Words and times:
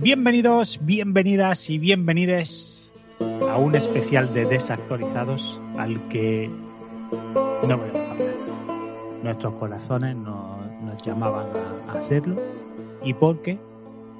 Bienvenidos, 0.00 0.78
bienvenidas 0.82 1.68
y 1.68 1.78
bienvenides 1.78 2.90
a 3.20 3.58
un 3.58 3.74
especial 3.74 4.32
de 4.32 4.46
desactualizados 4.46 5.60
al 5.76 6.08
que 6.08 6.48
no 6.48 7.74
a 7.74 7.74
hablar. 7.74 8.34
Nuestros 9.22 9.54
corazones 9.54 10.16
nos, 10.16 11.02
llamaban 11.02 11.48
a, 11.88 11.92
a 11.92 12.00
hacerlo 12.00 12.36
y 13.02 13.12
porque 13.12 13.58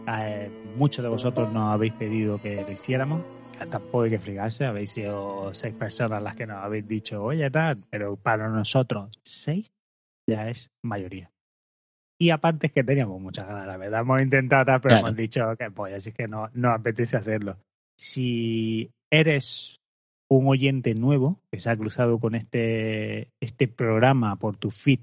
eh, 0.07 0.51
muchos 0.77 1.03
de 1.03 1.09
vosotros 1.09 1.51
nos 1.53 1.73
habéis 1.73 1.95
pedido 1.95 2.41
que 2.41 2.63
lo 2.63 2.71
hiciéramos. 2.71 3.23
Tampoco 3.71 4.03
hay 4.03 4.11
que 4.11 4.19
frigarse, 4.19 4.67
habéis 4.67 4.93
sido 4.93 5.55
seis 5.55 5.75
personas 5.75 6.23
las 6.23 6.37
que 6.37 6.47
nos 6.47 6.59
habéis 6.59 6.87
dicho, 6.87 7.23
oye, 7.23 7.51
tal, 7.51 7.85
pero 7.89 8.17
para 8.17 8.49
nosotros 8.49 9.19
seis 9.23 9.73
ya 10.27 10.49
es 10.49 10.71
mayoría. 10.83 11.34
Y 12.21 12.31
aparte 12.31 12.69
es 12.69 12.73
que 12.73 12.85
teníamos 12.85 13.21
muchas 13.21 13.47
ganas, 13.47 13.67
la 13.67 13.77
verdad. 13.77 14.01
Hemos 14.01 14.23
intentado 14.23 14.65
tal, 14.65 14.81
pero 14.81 14.95
Claro. 14.95 15.07
hemos 15.09 15.17
dicho 15.17 15.57
que 15.59 15.71
pues 15.71 15.95
así 15.95 16.13
que 16.13 16.29
no 16.29 16.49
nos 16.55 16.75
apetece 16.79 17.17
hacerlo. 17.17 17.57
Si 17.99 18.91
eres 19.13 19.77
un 20.31 20.49
oyente 20.49 20.95
nuevo 20.95 21.41
que 21.53 21.61
se 21.61 21.71
ha 21.71 21.77
cruzado 21.77 22.19
con 22.19 22.35
este, 22.35 23.29
este 23.41 23.69
programa 23.69 24.37
por 24.37 24.57
tu 24.57 24.71
feed 24.71 25.01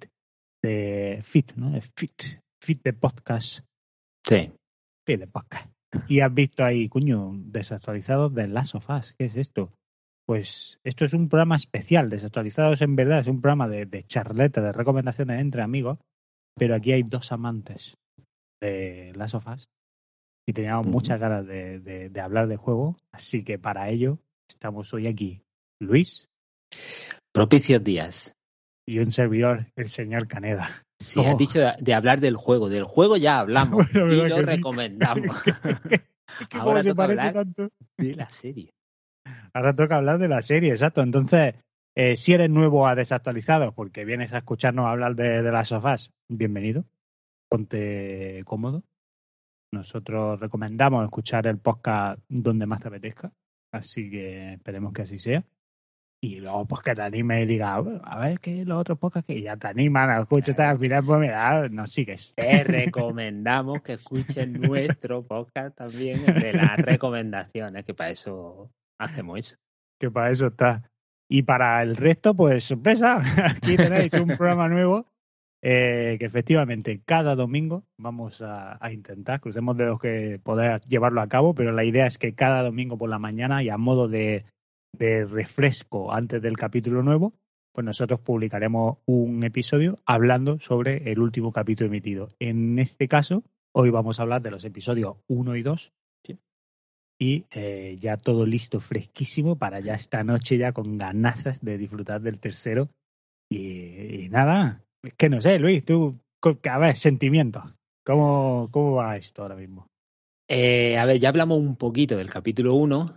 de 0.64 1.20
feed, 1.24 1.46
¿no? 1.56 1.72
De 1.72 1.82
feed, 1.82 2.40
feed 2.64 2.80
de 2.84 2.94
podcast, 2.94 3.66
Sí. 4.26 4.52
feed 5.08 5.20
de 5.20 5.28
podcast. 5.28 5.70
Y 6.08 6.22
has 6.22 6.34
visto 6.34 6.64
ahí, 6.64 6.88
cuño, 6.88 7.32
desactualizados 7.36 8.34
de 8.34 8.48
Last 8.48 8.76
of 8.76 8.90
Us. 8.90 9.14
¿Qué 9.18 9.26
es 9.26 9.36
esto? 9.36 9.72
Pues 10.26 10.80
esto 10.86 11.04
es 11.06 11.14
un 11.14 11.28
programa 11.28 11.56
especial. 11.58 12.10
Desactualizados 12.10 12.82
en 12.82 12.96
verdad 12.96 13.20
es 13.20 13.28
un 13.28 13.42
programa 13.42 13.68
de, 13.68 13.86
de 13.86 14.04
charleta, 14.04 14.62
de 14.62 14.72
recomendaciones 14.72 15.42
entre 15.42 15.62
amigos. 15.62 15.98
Pero 16.58 16.76
aquí 16.76 16.92
hay 16.92 17.04
dos 17.04 17.32
amantes 17.32 17.96
de 18.62 19.14
Last 19.16 19.36
of 19.36 19.48
Us 19.48 19.66
y 20.48 20.54
teníamos 20.54 20.88
muchas 20.88 21.20
ganas 21.20 21.46
de, 21.46 21.80
de- 21.80 22.10
de 22.10 22.22
hablar 22.22 22.48
de 22.48 22.58
juego. 22.58 22.98
Así 23.14 23.44
que 23.44 23.58
para 23.58 23.90
ello 23.90 24.20
estamos 24.50 24.94
hoy 24.94 25.08
aquí, 25.08 25.42
Luis 25.80 26.28
Propicios 27.34 27.84
días. 27.84 28.34
y 28.88 29.00
un 29.00 29.12
servidor, 29.12 29.68
el 29.76 29.90
señor 29.90 30.28
Caneda. 30.28 30.70
Sí, 31.02 31.20
Oh. 31.20 31.32
has 31.32 31.38
dicho 31.38 31.60
de, 31.60 31.74
de 31.80 31.94
hablar 31.94 32.20
del 32.20 32.36
juego. 32.36 32.70
Del 32.70 32.84
juego 32.84 33.18
ya 33.18 33.40
hablamos 33.40 33.88
Bueno, 33.94 34.14
y 34.14 34.18
¿verdad 34.18 34.38
lo 34.40 34.46
sí? 34.48 34.56
recomendamos. 34.56 35.38
Ahora 36.52 36.82
toca 36.84 37.04
hablar. 37.04 37.34
tanto. 37.34 37.70
de 37.98 38.16
la 38.16 38.30
serie. 38.30 38.72
Ahora 39.54 39.76
toca 39.76 39.98
hablar 39.98 40.18
de 40.20 40.28
la 40.28 40.42
serie, 40.42 40.72
exacto. 40.72 41.02
Entonces, 41.02 41.56
eh, 41.96 42.16
si 42.16 42.34
eres 42.34 42.50
nuevo 42.50 42.88
a 42.88 42.96
Desactualizados, 42.96 43.74
porque 43.74 44.06
vienes 44.06 44.34
a 44.34 44.40
escucharnos 44.40 44.86
hablar 44.88 45.16
de, 45.16 45.42
de 45.42 45.52
las 45.52 45.70
sofás, 45.70 46.12
bienvenido. 46.30 46.86
Ponte 47.50 48.44
cómodo. 48.46 48.84
Nosotros 49.74 50.40
recomendamos 50.40 51.04
escuchar 51.04 51.48
el 51.48 51.58
podcast 51.58 52.22
donde 52.30 52.66
más 52.66 52.80
te 52.80 52.88
apetezca. 52.88 53.32
Así 53.74 54.10
que 54.10 54.54
esperemos 54.54 54.94
que 54.94 55.02
así 55.02 55.20
sea. 55.20 55.46
Y 56.24 56.40
luego, 56.40 56.66
pues 56.68 56.84
que 56.84 56.94
te 56.94 57.02
anime 57.02 57.42
y 57.42 57.46
diga, 57.48 57.74
a 57.76 58.20
ver 58.20 58.40
qué 58.40 58.64
los 58.64 58.80
otros 58.80 59.00
podcasts 59.00 59.28
que 59.28 59.42
ya 59.42 59.58
te 59.58 59.68
animan 59.68 60.12
a 60.12 60.22
escuchar. 60.22 60.62
Al 60.62 60.78
final, 60.78 61.04
pues 61.04 61.20
mira, 61.20 61.68
nos 61.70 61.92
sigues. 61.92 62.34
Te 62.36 62.64
recomendamos 62.64 63.82
que 63.82 63.94
escuchen 63.94 64.62
nuestro 64.62 65.24
podcast 65.24 65.76
también 65.76 66.24
de 66.26 66.54
las 66.54 66.78
recomendaciones, 66.78 67.84
que 67.86 67.96
para 67.96 68.12
eso 68.12 68.70
hacemos 69.00 69.40
eso. 69.40 69.56
que 70.00 70.12
para 70.12 70.30
eso 70.30 70.48
está. 70.48 70.91
Y 71.34 71.44
para 71.44 71.82
el 71.82 71.96
resto, 71.96 72.34
pues 72.36 72.66
sorpresa, 72.66 73.22
aquí 73.56 73.78
tenéis 73.78 74.12
un 74.16 74.36
programa 74.36 74.68
nuevo 74.68 75.06
eh, 75.62 76.18
que 76.20 76.26
efectivamente 76.26 77.00
cada 77.06 77.36
domingo 77.36 77.86
vamos 77.98 78.42
a, 78.46 78.78
intentar, 78.92 79.40
crucemos 79.40 79.78
dedos 79.78 80.02
que 80.02 80.42
poder 80.44 80.82
llevarlo 80.82 81.22
a 81.22 81.30
cabo, 81.30 81.56
pero 81.56 81.72
la 81.72 81.86
idea 81.86 82.06
es 82.06 82.18
que 82.18 82.36
cada 82.36 82.64
domingo 82.64 82.98
por 82.98 83.10
la 83.10 83.18
mañana 83.18 83.64
y 83.64 83.70
a 83.70 83.78
modo 83.78 84.10
de, 84.10 84.44
de 84.92 85.24
refresco 85.24 86.12
antes 86.12 86.42
del 86.42 86.58
capítulo 86.58 87.02
nuevo, 87.02 87.32
pues 87.72 87.86
nosotros 87.86 88.20
publicaremos 88.20 88.98
un 89.06 89.42
episodio 89.46 90.00
hablando 90.06 90.60
sobre 90.60 91.14
el 91.14 91.20
último 91.20 91.54
capítulo 91.54 91.88
emitido. 91.88 92.28
En 92.40 92.78
este 92.78 93.08
caso, 93.08 93.46
hoy 93.74 93.90
vamos 93.90 94.20
a 94.20 94.24
hablar 94.24 94.42
de 94.42 94.52
los 94.52 94.66
episodios 94.66 95.16
1 95.30 95.56
y 95.56 95.62
2 95.62 95.94
y 97.22 97.46
eh, 97.52 97.98
ya 98.00 98.18
todo 98.18 98.48
listo, 98.48 98.80
fresquísimo 98.80 99.56
para 99.56 99.80
ya 99.80 99.94
esta 99.94 100.24
noche 100.24 100.58
ya 100.58 100.72
con 100.72 100.98
ganazas 100.98 101.62
de 101.62 101.78
disfrutar 101.78 102.20
del 102.20 102.40
tercero. 102.40 102.90
Y, 103.48 104.24
y 104.24 104.30
nada, 104.30 104.84
es 105.04 105.14
que 105.14 105.30
no 105.30 105.40
sé, 105.40 105.60
Luis, 105.60 105.86
tú, 105.86 106.18
a 106.68 106.78
ver, 106.80 106.96
sentimientos. 106.96 107.64
¿Cómo, 108.04 108.70
¿Cómo 108.72 108.94
va 108.94 109.18
esto 109.18 109.44
ahora 109.44 109.56
mismo? 109.56 109.86
Eh, 110.50 110.98
a 110.98 111.06
ver, 111.06 111.20
ya 111.20 111.30
hablamos 111.30 111.60
un 111.60 111.76
poquito 111.76 112.18
del 112.18 112.32
capítulo 112.32 112.74
1, 112.74 113.16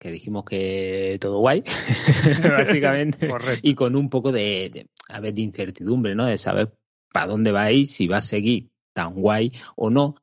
que 0.00 0.10
dijimos 0.10 0.44
que 0.44 1.16
todo 1.20 1.38
guay, 1.38 1.62
básicamente. 2.58 3.28
Correcto. 3.30 3.60
y 3.62 3.76
con 3.76 3.94
un 3.94 4.10
poco 4.10 4.32
de, 4.32 4.70
de, 4.74 4.86
a 5.08 5.20
ver, 5.20 5.32
de 5.32 5.42
incertidumbre, 5.42 6.16
¿no? 6.16 6.26
De 6.26 6.38
saber 6.38 6.74
para 7.12 7.28
dónde 7.28 7.52
va 7.52 7.62
a 7.62 7.72
ir, 7.72 7.86
si 7.86 8.08
va 8.08 8.16
a 8.16 8.22
seguir 8.22 8.68
tan 8.92 9.14
guay 9.14 9.52
o 9.76 9.90
no. 9.90 10.16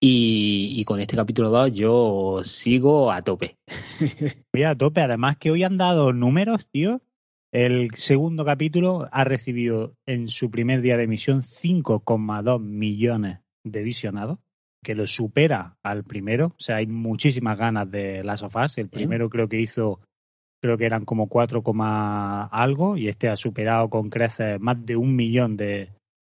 Y, 0.00 0.74
y 0.76 0.84
con 0.84 1.00
este 1.00 1.16
capítulo 1.16 1.50
2 1.50 1.74
yo 1.74 2.40
sigo 2.44 3.10
a 3.10 3.22
tope. 3.22 3.56
Voy 4.52 4.62
a 4.62 4.76
tope, 4.76 5.00
además 5.00 5.36
que 5.38 5.50
hoy 5.50 5.64
han 5.64 5.76
dado 5.76 6.12
números, 6.12 6.68
tío. 6.70 7.02
El 7.50 7.94
segundo 7.94 8.44
capítulo 8.44 9.08
ha 9.10 9.24
recibido 9.24 9.94
en 10.06 10.28
su 10.28 10.50
primer 10.50 10.82
día 10.82 10.96
de 10.96 11.04
emisión 11.04 11.40
5,2 11.40 12.60
millones 12.60 13.40
de 13.64 13.82
visionados, 13.82 14.38
que 14.84 14.94
lo 14.94 15.06
supera 15.06 15.76
al 15.82 16.04
primero. 16.04 16.48
O 16.48 16.60
sea, 16.60 16.76
hay 16.76 16.86
muchísimas 16.86 17.58
ganas 17.58 17.90
de 17.90 18.22
Last 18.22 18.44
of 18.44 18.54
Us. 18.54 18.78
El 18.78 18.90
primero 18.90 19.28
creo 19.30 19.48
que 19.48 19.60
hizo, 19.60 20.00
creo 20.62 20.78
que 20.78 20.86
eran 20.86 21.04
como 21.06 21.28
4, 21.28 21.62
coma 21.62 22.44
algo, 22.44 22.96
y 22.96 23.08
este 23.08 23.28
ha 23.28 23.36
superado 23.36 23.88
con 23.90 24.10
creces 24.10 24.60
más 24.60 24.84
de 24.84 24.96
un 24.96 25.16
millón 25.16 25.56
de, 25.56 25.90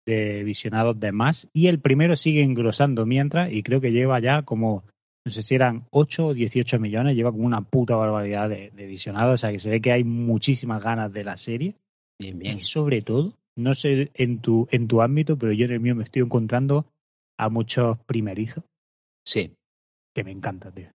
de 0.05 0.43
visionados 0.43 0.99
de 0.99 1.11
más. 1.11 1.47
Y 1.53 1.67
el 1.67 1.79
primero 1.79 2.15
sigue 2.15 2.41
engrosando 2.43 3.05
mientras, 3.05 3.51
y 3.51 3.63
creo 3.63 3.81
que 3.81 3.91
lleva 3.91 4.19
ya 4.19 4.43
como 4.43 4.83
no 5.25 5.31
sé 5.31 5.43
si 5.43 5.53
eran 5.53 5.85
8 5.91 6.27
o 6.27 6.33
18 6.33 6.79
millones, 6.79 7.15
lleva 7.15 7.31
como 7.31 7.45
una 7.45 7.61
puta 7.61 7.95
barbaridad 7.95 8.49
de, 8.49 8.71
de 8.71 8.85
visionados, 8.87 9.33
o 9.35 9.37
sea 9.37 9.51
que 9.51 9.59
se 9.59 9.69
ve 9.69 9.81
que 9.81 9.91
hay 9.91 10.03
muchísimas 10.03 10.81
ganas 10.81 11.11
de 11.13 11.23
la 11.23 11.37
serie. 11.37 11.75
Bien, 12.19 12.39
bien. 12.39 12.57
Y 12.57 12.61
sobre 12.61 13.01
todo, 13.01 13.33
no 13.55 13.75
sé 13.75 14.09
en 14.15 14.39
tu, 14.39 14.67
en 14.71 14.87
tu 14.87 15.01
ámbito, 15.01 15.37
pero 15.37 15.51
yo 15.51 15.65
en 15.65 15.71
el 15.73 15.81
mío 15.81 15.93
me 15.93 16.03
estoy 16.03 16.21
encontrando 16.23 16.85
a 17.37 17.49
muchos 17.49 17.97
primerizos 18.05 18.63
Sí. 19.25 19.53
que 20.15 20.23
me 20.23 20.31
encanta, 20.31 20.71
tío. 20.71 20.89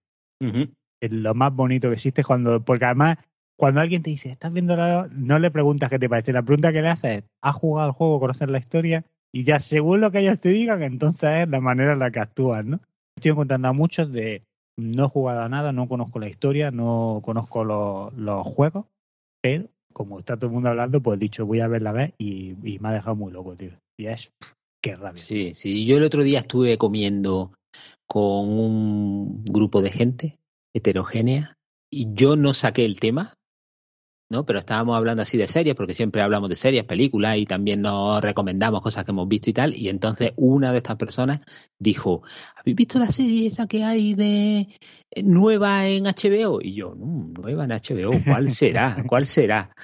Es 1.01 1.13
lo 1.13 1.35
más 1.35 1.55
bonito 1.55 1.89
que 1.89 1.95
existe 1.95 2.23
es 2.23 2.27
cuando, 2.27 2.65
porque 2.65 2.87
además, 2.87 3.19
cuando 3.57 3.81
alguien 3.81 4.03
te 4.03 4.11
dice, 4.11 4.31
¿estás 4.31 4.53
viendo 4.53 4.77
la.? 4.77 5.09
No 5.13 5.39
le 5.39 5.51
preguntas 5.51 5.91
qué 5.91 5.99
te 5.99 6.09
parece, 6.09 6.33
la 6.33 6.43
pregunta 6.43 6.73
que 6.73 6.83
le 6.83 6.89
haces 6.89 7.19
es, 7.19 7.25
¿has 7.43 7.55
jugado 7.55 7.89
al 7.89 7.95
juego, 7.95 8.21
conoces 8.21 8.49
la 8.49 8.59
historia? 8.59 9.05
Y 9.33 9.45
ya 9.45 9.59
según 9.59 10.01
lo 10.01 10.11
que 10.11 10.21
ellos 10.21 10.41
te 10.41 10.51
digan, 10.51 10.83
entonces 10.83 11.43
es 11.43 11.49
la 11.49 11.61
manera 11.61 11.93
en 11.93 11.99
la 11.99 12.11
que 12.11 12.21
actúan, 12.21 12.71
¿no? 12.71 12.81
Estoy 13.17 13.33
encontrando 13.33 13.69
a 13.69 13.73
muchos 13.73 14.13
de 14.13 14.43
no 14.77 15.07
he 15.07 15.09
jugado 15.09 15.41
a 15.41 15.49
nada, 15.49 15.73
no 15.73 15.89
conozco 15.89 16.19
la 16.19 16.29
historia, 16.29 16.71
no 16.71 17.21
conozco 17.25 17.65
los, 17.65 18.13
los 18.15 18.47
juegos, 18.47 18.87
pero 19.41 19.69
como 19.93 20.19
está 20.19 20.37
todo 20.37 20.47
el 20.47 20.53
mundo 20.53 20.71
hablando, 20.71 21.01
pues 21.01 21.17
he 21.17 21.21
dicho, 21.21 21.47
voy 21.47 21.61
a 21.61 21.69
ver 21.69 22.15
y, 22.19 22.55
y 22.63 22.79
me 22.81 22.89
ha 22.89 22.93
dejado 22.93 23.17
muy 23.17 23.33
loco, 23.33 23.55
tío. 23.55 23.71
Y 23.97 24.07
es, 24.07 24.33
pff, 24.39 24.53
qué 24.83 24.97
rabia. 24.97 25.17
Sí, 25.17 25.55
sí. 25.55 25.87
Yo 25.87 25.97
el 25.97 26.05
otro 26.05 26.23
día 26.23 26.41
estuve 26.41 26.77
comiendo 26.77 27.53
con 28.07 28.49
un 28.49 29.45
grupo 29.45 29.81
de 29.81 29.91
gente 29.91 30.39
heterogénea 30.75 31.57
y 31.91 32.13
yo 32.15 32.37
no 32.37 32.55
saqué 32.55 32.85
el 32.85 32.99
tema 32.99 33.35
¿no? 34.29 34.45
Pero 34.45 34.59
estábamos 34.59 34.97
hablando 34.97 35.23
así 35.23 35.37
de 35.37 35.47
series, 35.47 35.75
porque 35.75 35.95
siempre 35.95 36.23
hablamos 36.23 36.49
de 36.49 36.57
series, 36.57 36.85
películas 36.85 37.37
y 37.39 37.47
también 37.47 37.83
nos 37.83 38.23
recomendamos 38.23 38.83
cosas 38.83 39.05
que 39.05 39.13
hemos 39.13 39.29
visto 39.29 39.51
y 39.51 39.53
tal. 39.53 39.75
Y 39.75 39.89
entonces 39.89 40.33
una 40.37 40.73
de 40.73 40.79
estas 40.79 40.97
personas 40.97 41.41
dijo, 41.79 42.23
¿habéis 42.57 42.77
visto 42.77 42.99
la 42.99 43.11
serie 43.11 43.47
esa 43.47 43.67
que 43.67 43.85
hay 43.85 44.15
de 44.15 44.69
eh, 45.11 45.23
nueva 45.23 45.87
en 45.87 46.05
HBO? 46.05 46.61
Y 46.63 46.75
yo, 46.75 46.95
no, 46.95 47.29
nueva 47.35 47.65
en 47.65 47.71
HBO, 47.71 48.11
¿cuál 48.25 48.51
será? 48.51 48.97
¿Cuál 49.09 49.27
será? 49.27 49.75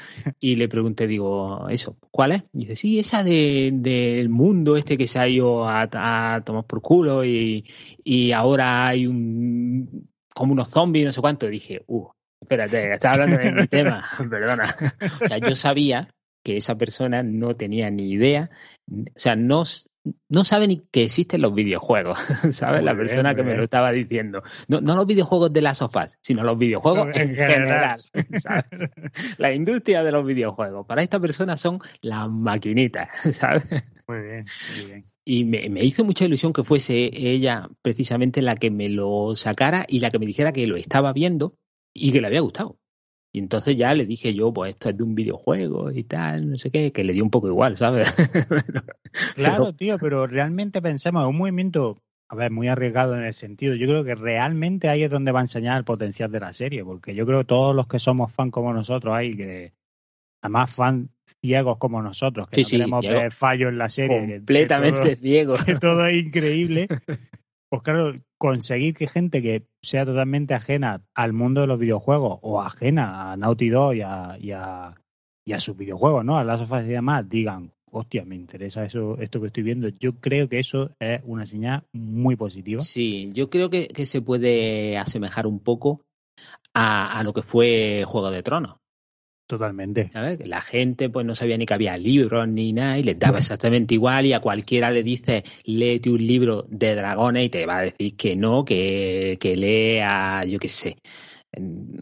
Y 0.40 0.56
le 0.56 0.68
pregunté, 0.68 1.06
digo, 1.06 1.68
eso, 1.68 1.96
¿cuál 2.10 2.32
es? 2.32 2.42
Y 2.52 2.60
dice, 2.60 2.76
sí, 2.76 2.98
esa 2.98 3.22
del 3.22 3.82
de, 3.82 4.26
mundo 4.28 4.76
este 4.76 4.96
que 4.96 5.06
se 5.06 5.18
ha 5.18 5.28
ido 5.28 5.68
a, 5.68 5.88
a 5.92 6.42
tomar 6.44 6.64
por 6.64 6.80
culo 6.80 7.24
y, 7.24 7.64
y 8.02 8.32
ahora 8.32 8.86
hay 8.88 9.06
un 9.06 10.08
como 10.34 10.52
unos 10.52 10.68
zombies, 10.68 11.06
no 11.06 11.12
sé 11.12 11.20
cuánto. 11.20 11.46
Y 11.46 11.50
dije, 11.50 11.82
uh, 11.86 12.08
Espérate, 12.50 12.94
estaba 12.94 13.14
hablando 13.14 13.38
de 13.38 13.52
mi 13.52 13.66
tema, 13.68 14.04
perdona. 14.28 14.74
O 15.22 15.28
sea, 15.28 15.38
yo 15.38 15.54
sabía 15.54 16.08
que 16.44 16.56
esa 16.56 16.74
persona 16.74 17.22
no 17.22 17.54
tenía 17.54 17.90
ni 17.90 18.10
idea, 18.10 18.50
o 18.90 19.04
sea, 19.14 19.36
no, 19.36 19.62
no 20.28 20.42
sabe 20.42 20.66
ni 20.66 20.82
que 20.90 21.04
existen 21.04 21.42
los 21.42 21.54
videojuegos, 21.54 22.18
¿sabes? 22.50 22.82
la 22.82 22.96
persona 22.96 23.36
que 23.36 23.44
me 23.44 23.54
lo 23.54 23.62
estaba 23.62 23.92
diciendo. 23.92 24.42
No, 24.66 24.80
no 24.80 24.96
los 24.96 25.06
videojuegos 25.06 25.52
de 25.52 25.62
las 25.62 25.78
sofás, 25.78 26.18
sino 26.22 26.42
los 26.42 26.58
videojuegos 26.58 27.16
en, 27.16 27.36
general. 27.36 28.00
La 29.38 29.54
industria 29.54 30.02
de 30.02 30.10
los 30.10 30.26
videojuegos. 30.26 30.84
Para 30.88 31.04
esta 31.04 31.20
persona 31.20 31.56
son 31.56 31.78
las 32.02 32.28
maquinitas, 32.28 33.10
¿sabes? 33.32 33.68
Muy 34.08 34.22
bien, 34.22 34.44
muy 34.74 34.90
bien. 34.90 35.04
Y 35.24 35.44
me, 35.44 35.68
me, 35.68 35.84
hizo 35.84 36.02
mucha 36.02 36.24
ilusión 36.24 36.52
que 36.52 36.64
fuese 36.64 37.10
ella 37.12 37.68
precisamente 37.80 38.42
la 38.42 38.56
que 38.56 38.72
me 38.72 38.88
lo 38.88 39.36
sacara 39.36 39.84
y 39.86 40.00
la 40.00 40.10
que 40.10 40.18
me 40.18 40.26
dijera 40.26 40.50
que 40.50 40.66
lo 40.66 40.76
estaba 40.76 41.12
viendo 41.12 41.54
y 42.00 42.12
que 42.12 42.20
le 42.20 42.26
había 42.26 42.40
gustado. 42.40 42.78
Y 43.32 43.38
entonces 43.38 43.76
ya 43.76 43.94
le 43.94 44.06
dije 44.06 44.34
yo, 44.34 44.52
pues 44.52 44.70
esto 44.70 44.90
es 44.90 44.96
de 44.96 45.04
un 45.04 45.14
videojuego 45.14 45.92
y 45.92 46.02
tal, 46.02 46.50
no 46.50 46.58
sé 46.58 46.70
qué, 46.70 46.90
que 46.90 47.04
le 47.04 47.12
dio 47.12 47.22
un 47.22 47.30
poco 47.30 47.46
igual, 47.46 47.76
¿sabes? 47.76 48.12
claro, 49.36 49.72
tío, 49.72 49.98
pero 50.00 50.26
realmente 50.26 50.82
pensemos, 50.82 51.24
un 51.28 51.36
movimiento, 51.36 51.96
a 52.28 52.34
ver, 52.34 52.50
muy 52.50 52.66
arriesgado 52.66 53.16
en 53.16 53.22
el 53.22 53.34
sentido. 53.34 53.76
Yo 53.76 53.86
creo 53.86 54.02
que 54.02 54.16
realmente 54.16 54.88
ahí 54.88 55.04
es 55.04 55.10
donde 55.10 55.30
va 55.30 55.38
a 55.38 55.42
enseñar 55.42 55.78
el 55.78 55.84
potencial 55.84 56.32
de 56.32 56.40
la 56.40 56.52
serie, 56.52 56.84
porque 56.84 57.14
yo 57.14 57.24
creo 57.24 57.40
que 57.40 57.46
todos 57.46 57.74
los 57.74 57.86
que 57.86 58.00
somos 58.00 58.32
fan 58.32 58.50
como 58.50 58.72
nosotros 58.72 59.14
hay 59.14 59.36
que, 59.36 59.74
además 60.42 60.74
fan 60.74 61.10
ciegos 61.40 61.78
como 61.78 62.02
nosotros, 62.02 62.48
que 62.48 62.62
no 62.62 62.68
queremos 62.68 63.02
ver 63.02 63.30
fallos 63.32 63.68
en 63.68 63.78
la 63.78 63.88
serie. 63.88 64.38
Completamente 64.38 65.14
ciegos. 65.14 65.62
Que 65.64 65.76
todo 65.76 66.06
es 66.06 66.24
increíble. 66.24 66.88
Pues 67.70 67.82
claro, 67.82 68.14
conseguir 68.36 68.96
que 68.96 69.06
gente 69.06 69.40
que 69.42 69.64
sea 69.80 70.04
totalmente 70.04 70.54
ajena 70.54 71.04
al 71.14 71.32
mundo 71.32 71.60
de 71.60 71.68
los 71.68 71.78
videojuegos 71.78 72.40
o 72.42 72.60
ajena 72.60 73.30
a 73.30 73.36
Naughty 73.36 73.68
Dog 73.68 73.94
y 73.94 74.02
a, 74.02 74.34
a, 75.52 75.60
sus 75.60 75.76
videojuegos, 75.76 76.24
¿no? 76.24 76.36
A 76.36 76.42
las 76.42 76.58
sofás 76.58 76.84
y 76.84 76.88
demás, 76.88 77.28
digan, 77.28 77.72
hostia, 77.92 78.24
me 78.24 78.34
interesa 78.34 78.84
eso, 78.84 79.16
esto 79.20 79.40
que 79.40 79.46
estoy 79.46 79.62
viendo. 79.62 79.88
Yo 79.88 80.14
creo 80.18 80.48
que 80.48 80.58
eso 80.58 80.90
es 80.98 81.20
una 81.24 81.44
señal 81.44 81.84
muy 81.92 82.34
positiva. 82.34 82.80
Sí, 82.80 83.30
yo 83.32 83.50
creo 83.50 83.70
que, 83.70 83.86
que 83.86 84.04
se 84.04 84.20
puede 84.20 84.98
asemejar 84.98 85.46
un 85.46 85.60
poco 85.60 86.00
a, 86.74 87.20
a, 87.20 87.22
lo 87.22 87.32
que 87.32 87.42
fue 87.42 88.02
Juego 88.04 88.32
de 88.32 88.42
Tronos. 88.42 88.79
Totalmente. 89.50 90.12
La 90.44 90.60
gente 90.60 91.10
pues 91.10 91.26
no 91.26 91.34
sabía 91.34 91.58
ni 91.58 91.66
que 91.66 91.74
había 91.74 91.98
libros 91.98 92.46
ni 92.46 92.72
nada 92.72 93.00
y 93.00 93.02
les 93.02 93.18
daba 93.18 93.40
exactamente 93.40 93.94
igual 93.94 94.24
y 94.26 94.32
a 94.32 94.38
cualquiera 94.38 94.92
le 94.92 95.02
dice 95.02 95.42
léete 95.64 96.08
un 96.08 96.24
libro 96.24 96.66
de 96.68 96.94
dragones 96.94 97.46
y 97.46 97.48
te 97.48 97.66
va 97.66 97.78
a 97.78 97.82
decir 97.82 98.16
que 98.16 98.36
no, 98.36 98.64
que, 98.64 99.38
que 99.40 99.56
lea, 99.56 100.44
yo 100.44 100.60
qué 100.60 100.68
sé, 100.68 100.98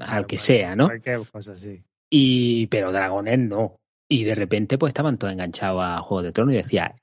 al 0.00 0.26
que 0.26 0.36
sea, 0.36 0.76
¿no? 0.76 0.88
Y, 2.10 2.66
pero 2.66 2.92
dragones 2.92 3.38
no. 3.38 3.76
Y 4.10 4.24
de 4.24 4.34
repente 4.34 4.76
pues 4.76 4.90
estaban 4.90 5.16
todos 5.16 5.32
enganchados 5.32 5.80
a 5.82 6.02
Juego 6.02 6.24
de 6.24 6.32
Tronos 6.32 6.52
y 6.52 6.58
decía, 6.58 6.96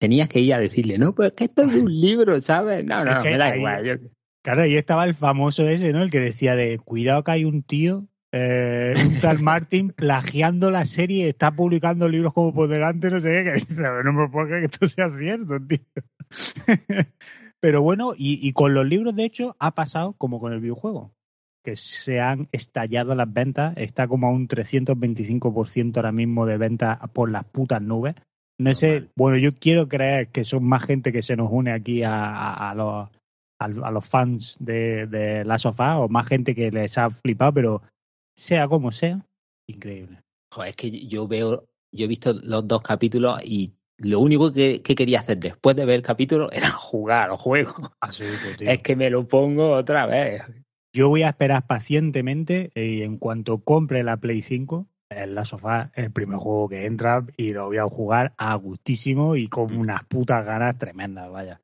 tenías 0.00 0.28
que 0.28 0.40
ir 0.40 0.52
a 0.52 0.58
decirle, 0.58 0.98
no, 0.98 1.14
pues 1.14 1.30
que 1.30 1.44
esto 1.44 1.62
es 1.62 1.76
un 1.76 1.94
libro, 2.00 2.40
¿sabes? 2.40 2.84
No, 2.84 3.04
no, 3.04 3.22
me 3.22 3.38
da 3.38 3.56
igual. 3.56 4.10
Claro, 4.42 4.62
ahí 4.62 4.76
estaba 4.76 5.04
el 5.04 5.14
famoso 5.14 5.68
ese, 5.68 5.92
¿no? 5.92 6.02
El 6.02 6.10
que 6.10 6.18
decía 6.18 6.56
de, 6.56 6.76
cuidado 6.80 7.22
que 7.22 7.30
hay 7.30 7.44
un 7.44 7.62
tío 7.62 8.08
eh, 8.38 8.94
un 9.06 9.18
tal 9.18 9.38
Martin 9.42 9.92
plagiando 9.92 10.70
la 10.70 10.84
serie, 10.84 11.28
está 11.28 11.52
publicando 11.52 12.08
libros 12.08 12.34
como 12.34 12.52
por 12.52 12.68
delante, 12.68 13.10
no 13.10 13.20
sé 13.20 13.44
qué, 13.44 13.74
no 14.04 14.12
me 14.12 14.28
puedo 14.28 14.46
creer 14.46 14.68
que 14.68 14.74
esto 14.74 14.88
sea 14.88 15.10
cierto, 15.16 15.58
tío. 15.66 15.78
Pero 17.60 17.82
bueno, 17.82 18.12
y, 18.16 18.46
y, 18.46 18.52
con 18.52 18.74
los 18.74 18.86
libros, 18.86 19.16
de 19.16 19.24
hecho, 19.24 19.56
ha 19.58 19.74
pasado 19.74 20.12
como 20.18 20.38
con 20.38 20.52
el 20.52 20.60
videojuego, 20.60 21.12
que 21.64 21.74
se 21.74 22.20
han 22.20 22.48
estallado 22.52 23.14
las 23.14 23.32
ventas, 23.32 23.74
está 23.76 24.06
como 24.06 24.26
a 24.26 24.30
un 24.30 24.46
325% 24.46 25.96
ahora 25.96 26.12
mismo 26.12 26.44
de 26.44 26.58
ventas 26.58 26.98
por 27.14 27.30
las 27.30 27.44
putas 27.44 27.80
nubes. 27.80 28.14
No 28.58 28.74
sé, 28.74 29.08
bueno, 29.16 29.38
yo 29.38 29.54
quiero 29.54 29.88
creer 29.88 30.28
que 30.28 30.44
son 30.44 30.64
más 30.66 30.84
gente 30.84 31.12
que 31.12 31.22
se 31.22 31.36
nos 31.36 31.50
une 31.50 31.72
aquí 31.72 32.02
a, 32.02 32.70
a, 32.70 32.74
los, 32.74 33.08
a, 33.58 33.90
los 33.90 34.08
fans 34.08 34.58
de, 34.60 35.06
de 35.06 35.44
la 35.44 35.58
sofá 35.58 35.98
o 35.98 36.08
más 36.08 36.26
gente 36.26 36.54
que 36.54 36.70
les 36.70 36.96
ha 36.98 37.10
flipado, 37.10 37.52
pero 37.52 37.82
sea 38.36 38.68
como 38.68 38.92
sea, 38.92 39.26
increíble. 39.68 40.22
Joder, 40.52 40.70
es 40.70 40.76
que 40.76 41.06
yo 41.06 41.26
veo, 41.26 41.66
yo 41.92 42.04
he 42.04 42.08
visto 42.08 42.32
los 42.32 42.66
dos 42.68 42.82
capítulos 42.82 43.40
y 43.44 43.74
lo 43.98 44.20
único 44.20 44.52
que, 44.52 44.82
quería 44.82 45.20
hacer 45.20 45.38
después 45.38 45.74
de 45.74 45.84
ver 45.84 45.96
el 45.96 46.02
capítulo 46.02 46.50
era 46.52 46.70
jugar 46.70 47.30
o 47.30 47.36
juego. 47.36 47.92
Es 48.60 48.82
que 48.82 48.96
me 48.96 49.10
lo 49.10 49.26
pongo 49.26 49.72
otra 49.72 50.06
vez. 50.06 50.42
Yo 50.94 51.08
voy 51.08 51.22
a 51.22 51.30
esperar 51.30 51.66
pacientemente 51.66 52.70
y 52.74 53.02
en 53.02 53.18
cuanto 53.18 53.58
compre 53.58 54.02
la 54.02 54.16
Play 54.16 54.40
5, 54.40 54.86
en 55.10 55.34
la 55.34 55.44
sofá, 55.44 55.90
el 55.94 56.10
primer 56.10 56.38
juego 56.38 56.68
que 56.68 56.86
entra 56.86 57.26
y 57.36 57.52
lo 57.52 57.66
voy 57.66 57.76
a 57.76 57.84
jugar 57.84 58.32
a 58.38 58.54
gustísimo 58.54 59.36
y 59.36 59.48
con 59.48 59.74
mm. 59.74 59.78
unas 59.78 60.04
putas 60.04 60.44
ganas 60.44 60.78
tremendas, 60.78 61.30
vaya. 61.30 61.60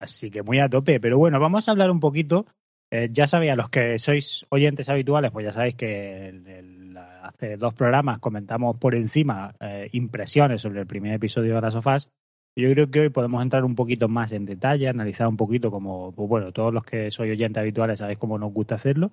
Así 0.00 0.30
que 0.30 0.42
muy 0.42 0.60
a 0.60 0.68
tope. 0.68 1.00
Pero 1.00 1.18
bueno, 1.18 1.40
vamos 1.40 1.68
a 1.68 1.72
hablar 1.72 1.90
un 1.90 2.00
poquito 2.00 2.46
eh, 2.94 3.08
ya 3.10 3.26
sabía, 3.26 3.56
los 3.56 3.70
que 3.70 3.98
sois 3.98 4.44
oyentes 4.50 4.90
habituales, 4.90 5.30
pues 5.30 5.46
ya 5.46 5.52
sabéis 5.54 5.76
que 5.76 6.92
hace 7.22 7.56
dos 7.56 7.72
programas 7.72 8.18
comentamos 8.18 8.78
por 8.78 8.94
encima 8.94 9.54
eh, 9.60 9.88
impresiones 9.92 10.60
sobre 10.60 10.80
el 10.80 10.86
primer 10.86 11.14
episodio 11.14 11.54
de 11.54 11.62
las 11.62 11.72
sofás. 11.72 12.10
Yo 12.54 12.70
creo 12.70 12.90
que 12.90 13.00
hoy 13.00 13.08
podemos 13.08 13.42
entrar 13.42 13.64
un 13.64 13.76
poquito 13.76 14.08
más 14.08 14.32
en 14.32 14.44
detalle, 14.44 14.90
analizar 14.90 15.26
un 15.26 15.38
poquito 15.38 15.70
como, 15.70 16.12
pues 16.12 16.28
bueno, 16.28 16.52
todos 16.52 16.74
los 16.74 16.84
que 16.84 17.10
sois 17.10 17.32
oyentes 17.32 17.62
habituales 17.62 18.00
sabéis 18.00 18.18
cómo 18.18 18.36
nos 18.36 18.52
gusta 18.52 18.74
hacerlo. 18.74 19.10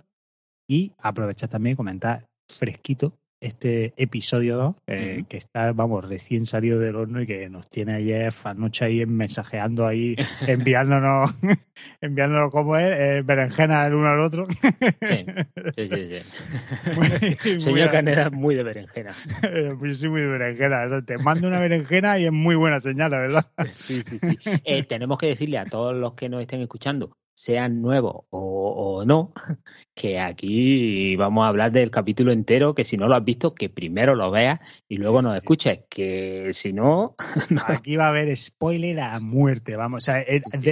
Y 0.68 0.92
aprovechar 0.98 1.48
también 1.48 1.76
y 1.76 1.78
comentar 1.78 2.28
fresquito 2.50 3.14
este 3.42 3.94
episodio 3.98 4.58
2, 4.58 4.76
eh, 4.88 5.24
que 5.30 5.38
está, 5.38 5.72
vamos, 5.72 6.08
recién 6.08 6.46
salido 6.46 6.80
del 6.80 6.96
horno 6.96 7.22
y 7.22 7.28
que 7.28 7.50
nos 7.50 7.70
tiene 7.70 7.96
ayer 7.96 8.34
noche 8.56 8.86
ahí 8.86 9.06
mensajeando 9.06 9.88
ahí, 9.88 10.16
enviándonos, 10.48 11.32
enviándonos 12.02 12.52
como 12.52 12.76
es, 12.78 12.92
eh, 13.00 13.22
berenjena 13.24 13.86
el 13.86 13.94
uno 13.94 14.10
al 14.10 14.22
otro. 14.22 14.48
Sí, 15.02 15.26
sí, 15.76 15.90
sí. 17.44 17.60
Señor 17.62 17.92
Caneda 17.92 18.24
es 18.24 18.32
muy 18.32 18.56
de 18.56 18.64
berenjena. 18.64 19.12
Yo 19.82 19.96
soy 19.96 20.10
muy 20.10 20.22
de 20.22 20.28
berenjena. 20.28 21.02
Te 21.06 21.18
mando 21.18 21.48
una 21.48 21.60
berenjena 21.60 22.20
y 22.20 22.26
es 22.26 22.32
muy 22.32 22.56
buena 22.56 22.80
señal, 22.80 23.12
la 23.12 23.20
verdad. 23.20 23.46
Sí, 23.70 24.04
sí, 24.04 24.20
sí. 24.20 24.38
Eh, 24.64 24.84
tenemos 24.84 25.18
que 25.18 25.28
decirle 25.28 25.58
a 25.58 25.66
todos 25.66 25.96
los 25.96 26.14
que 26.14 26.30
nos 26.30 26.42
estén 26.42 26.62
escuchando 26.62 27.19
sean 27.40 27.82
nuevos 27.82 28.26
o, 28.32 29.06
no, 29.06 29.32
que 29.96 30.20
aquí 30.20 31.16
vamos 31.16 31.46
a 31.46 31.48
hablar 31.48 31.72
del 31.72 31.90
capítulo 31.90 32.34
entero, 32.34 32.76
que 32.76 32.84
si 32.84 32.98
no 32.98 33.08
lo 33.08 33.16
has 33.16 33.24
visto, 33.24 33.56
que 33.56 33.70
primero 33.70 34.14
lo 34.14 34.30
veas 34.30 34.60
y 34.90 34.98
luego 34.98 35.22
nos 35.22 35.38
escuches, 35.38 35.86
que 35.90 36.52
si 36.52 36.74
no... 36.74 37.16
Aquí 37.68 37.96
va 37.96 38.08
a 38.08 38.10
haber 38.10 38.36
spoiler 38.36 39.00
a 39.00 39.22
muerte, 39.22 39.78
vamos. 39.78 40.06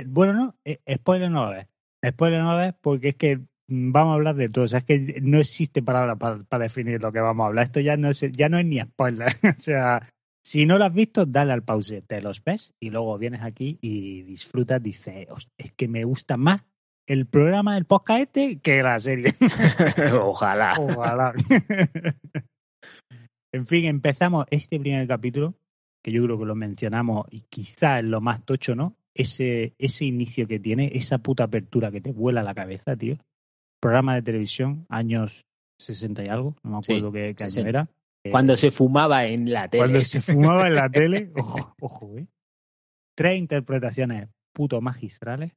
bueno, 0.08 0.34
no, 0.34 0.56
eh, 0.66 0.80
spoiler 0.94 1.32
no 1.32 1.46
lo 1.46 1.52
ves. 1.52 1.68
Spoiler 2.06 2.42
no 2.42 2.52
lo 2.52 2.58
ves 2.58 2.74
porque 2.82 3.10
es 3.10 3.16
que 3.16 3.40
vamos 3.70 4.12
a 4.12 4.16
hablar 4.16 4.36
de 4.36 4.50
todo. 4.50 4.66
O 4.66 4.68
sea, 4.68 4.80
es 4.80 4.86
que 4.86 5.22
no 5.22 5.40
existe 5.40 5.82
palabra 5.82 6.18
para, 6.18 6.44
para, 6.44 6.64
definir 6.64 7.02
lo 7.02 7.14
que 7.14 7.22
vamos 7.22 7.46
a 7.46 7.48
hablar. 7.48 7.66
Esto 7.66 7.80
ya 7.80 7.96
no 7.96 8.10
es, 8.10 8.20
ya 8.34 8.50
no 8.50 8.60
es 8.60 8.66
ni 8.66 8.82
spoiler. 8.82 9.30
o 9.58 9.62
sea, 9.62 10.02
si 10.48 10.66
no 10.66 10.78
lo 10.78 10.86
has 10.86 10.94
visto, 10.94 11.26
dale 11.26 11.52
al 11.52 11.64
pause, 11.64 12.02
te 12.08 12.22
los 12.22 12.42
ves 12.42 12.74
y 12.80 12.90
luego 12.90 13.18
vienes 13.18 13.42
aquí 13.42 13.78
y 13.82 14.22
disfrutas, 14.22 14.82
dices, 14.82 15.28
es 15.58 15.74
que 15.74 15.90
me 15.90 16.06
gusta 16.06 16.38
más 16.38 16.64
el 17.06 17.26
programa 17.26 17.76
del 17.76 17.84
podcast 17.84 18.22
este 18.22 18.60
que 18.62 18.82
la 18.82 18.98
serie. 18.98 19.34
Ojalá. 20.22 20.74
Ojalá. 20.80 21.34
en 23.52 23.66
fin, 23.66 23.86
empezamos 23.88 24.46
este 24.50 24.80
primer 24.80 25.06
capítulo, 25.06 25.54
que 26.02 26.14
yo 26.14 26.24
creo 26.24 26.40
que 26.40 26.46
lo 26.46 26.56
mencionamos 26.56 27.26
y 27.30 27.42
quizá 27.50 28.00
es 28.00 28.06
lo 28.06 28.22
más 28.22 28.46
tocho, 28.46 28.74
¿no? 28.74 28.96
Ese, 29.14 29.74
ese 29.78 30.06
inicio 30.06 30.48
que 30.48 30.62
tiene, 30.62 30.92
esa 30.94 31.18
puta 31.18 31.44
apertura 31.44 31.92
que 31.92 32.00
te 32.00 32.14
vuela 32.14 32.42
la 32.42 32.56
cabeza, 32.56 32.96
tío. 32.96 33.18
Programa 33.82 34.16
de 34.16 34.22
televisión, 34.22 34.86
años 34.88 35.46
60 35.82 36.24
y 36.24 36.30
algo, 36.30 36.56
no 36.64 36.72
me 36.72 36.78
acuerdo 36.78 37.12
qué, 37.12 37.36
qué 37.38 37.44
año 37.44 37.68
era. 37.68 37.90
Cuando 38.32 38.58
se 38.58 38.72
fumaba 38.72 39.26
en 39.26 39.52
la 39.52 39.68
tele. 39.70 39.82
Cuando 39.82 40.04
se 40.04 40.22
fumaba 40.22 40.68
en 40.68 40.76
la 40.76 40.90
tele, 40.90 41.32
ojo, 41.36 41.76
ojo, 41.82 42.18
¿eh? 42.18 42.28
Tres 43.16 43.40
interpretaciones 43.40 44.30
puto 44.54 44.82
magistrales 44.82 45.54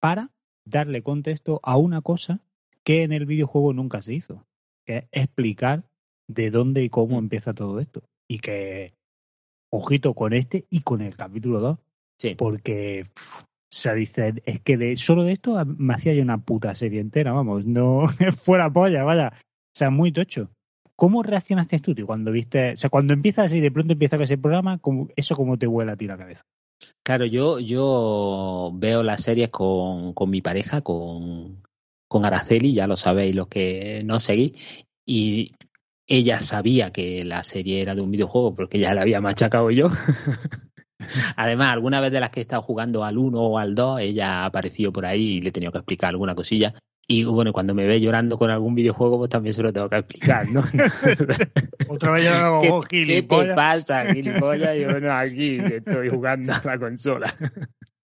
para 0.00 0.30
darle 0.66 1.02
contexto 1.02 1.60
a 1.62 1.76
una 1.76 2.02
cosa 2.02 2.40
que 2.84 3.02
en 3.02 3.12
el 3.12 3.26
videojuego 3.26 3.72
nunca 3.72 4.02
se 4.02 4.14
hizo, 4.14 4.44
que 4.86 4.98
es 4.98 5.04
explicar 5.12 5.84
de 6.28 6.50
dónde 6.50 6.82
y 6.82 6.88
cómo 6.90 7.18
empieza 7.18 7.54
todo 7.54 7.80
esto. 7.80 8.02
Y 8.28 8.38
que, 8.38 8.94
ojito 9.72 10.14
con 10.14 10.32
este 10.32 10.66
y 10.70 10.82
con 10.82 11.00
el 11.00 11.16
capítulo 11.16 11.60
2, 11.60 11.78
Sí. 12.20 12.34
porque 12.34 13.04
pf, 13.14 13.42
o 13.42 13.46
sea, 13.70 13.94
dice, 13.94 14.42
es 14.44 14.60
que 14.60 14.76
de 14.76 14.96
solo 14.96 15.24
de 15.24 15.32
esto 15.32 15.62
me 15.66 15.94
hacía 15.94 16.14
yo 16.14 16.22
una 16.22 16.38
puta 16.38 16.74
serie 16.74 17.00
entera, 17.00 17.32
vamos, 17.32 17.66
no 17.66 18.02
fuera 18.44 18.72
polla, 18.72 19.04
vaya. 19.04 19.32
O 19.36 19.76
sea, 19.78 19.90
muy 19.90 20.10
tocho. 20.10 20.50
¿Cómo 20.98 21.22
reaccionaste 21.22 21.78
tú, 21.78 21.94
tío, 21.94 22.06
cuando 22.06 22.32
viste, 22.32 22.72
o 22.72 22.76
sea, 22.76 22.90
cuando 22.90 23.12
empiezas 23.12 23.52
y 23.54 23.60
de 23.60 23.70
pronto 23.70 23.92
empieza 23.92 24.16
con 24.16 24.24
ese 24.24 24.36
programa, 24.36 24.78
¿cómo- 24.78 25.06
eso 25.14 25.36
cómo 25.36 25.56
te 25.56 25.68
vuela 25.68 25.92
a 25.92 25.96
ti 25.96 26.08
la 26.08 26.18
cabeza? 26.18 26.42
Claro, 27.04 27.24
yo, 27.24 27.60
yo 27.60 28.72
veo 28.74 29.04
las 29.04 29.22
series 29.22 29.50
con, 29.50 30.12
con 30.12 30.28
mi 30.28 30.42
pareja, 30.42 30.80
con, 30.80 31.62
con 32.08 32.24
Araceli, 32.24 32.74
ya 32.74 32.88
lo 32.88 32.96
sabéis 32.96 33.36
los 33.36 33.46
que 33.46 34.02
no 34.04 34.18
seguís, 34.18 34.54
y 35.06 35.52
ella 36.08 36.40
sabía 36.40 36.90
que 36.90 37.22
la 37.22 37.44
serie 37.44 37.80
era 37.80 37.94
de 37.94 38.00
un 38.00 38.10
videojuego 38.10 38.56
porque 38.56 38.80
ya 38.80 38.92
la 38.92 39.02
había 39.02 39.20
machacado 39.20 39.70
yo. 39.70 39.86
Además, 41.36 41.72
alguna 41.74 42.00
vez 42.00 42.10
de 42.10 42.18
las 42.18 42.30
que 42.30 42.40
he 42.40 42.42
estado 42.42 42.62
jugando 42.62 43.04
al 43.04 43.18
1 43.18 43.40
o 43.40 43.58
al 43.58 43.76
2, 43.76 44.00
ella 44.00 44.42
ha 44.42 44.46
aparecido 44.46 44.92
por 44.92 45.06
ahí 45.06 45.36
y 45.36 45.40
le 45.42 45.50
he 45.50 45.52
tenido 45.52 45.70
que 45.70 45.78
explicar 45.78 46.10
alguna 46.10 46.34
cosilla. 46.34 46.74
Y 47.10 47.24
bueno, 47.24 47.54
cuando 47.54 47.74
me 47.74 47.86
ve 47.86 48.02
llorando 48.02 48.36
con 48.36 48.50
algún 48.50 48.74
videojuego, 48.74 49.16
pues 49.16 49.30
también 49.30 49.54
se 49.54 49.62
lo 49.62 49.72
tengo 49.72 49.88
que 49.88 49.96
explicar, 49.96 50.46
¿no? 50.50 50.62
Otra 51.88 52.10
vez 52.12 52.24
yo 52.26 52.34
hago 52.34 52.60
¿Qué, 52.60 52.70
oh, 52.70 52.80
qué 52.82 52.88
te 52.88 52.96
gilipollas. 53.06 53.56
pasa, 53.56 54.12
gilipollas? 54.12 54.76
Y 54.76 54.84
bueno, 54.84 55.12
aquí 55.14 55.56
estoy 55.56 56.10
jugando 56.10 56.52
a 56.52 56.60
la 56.62 56.78
consola. 56.78 57.34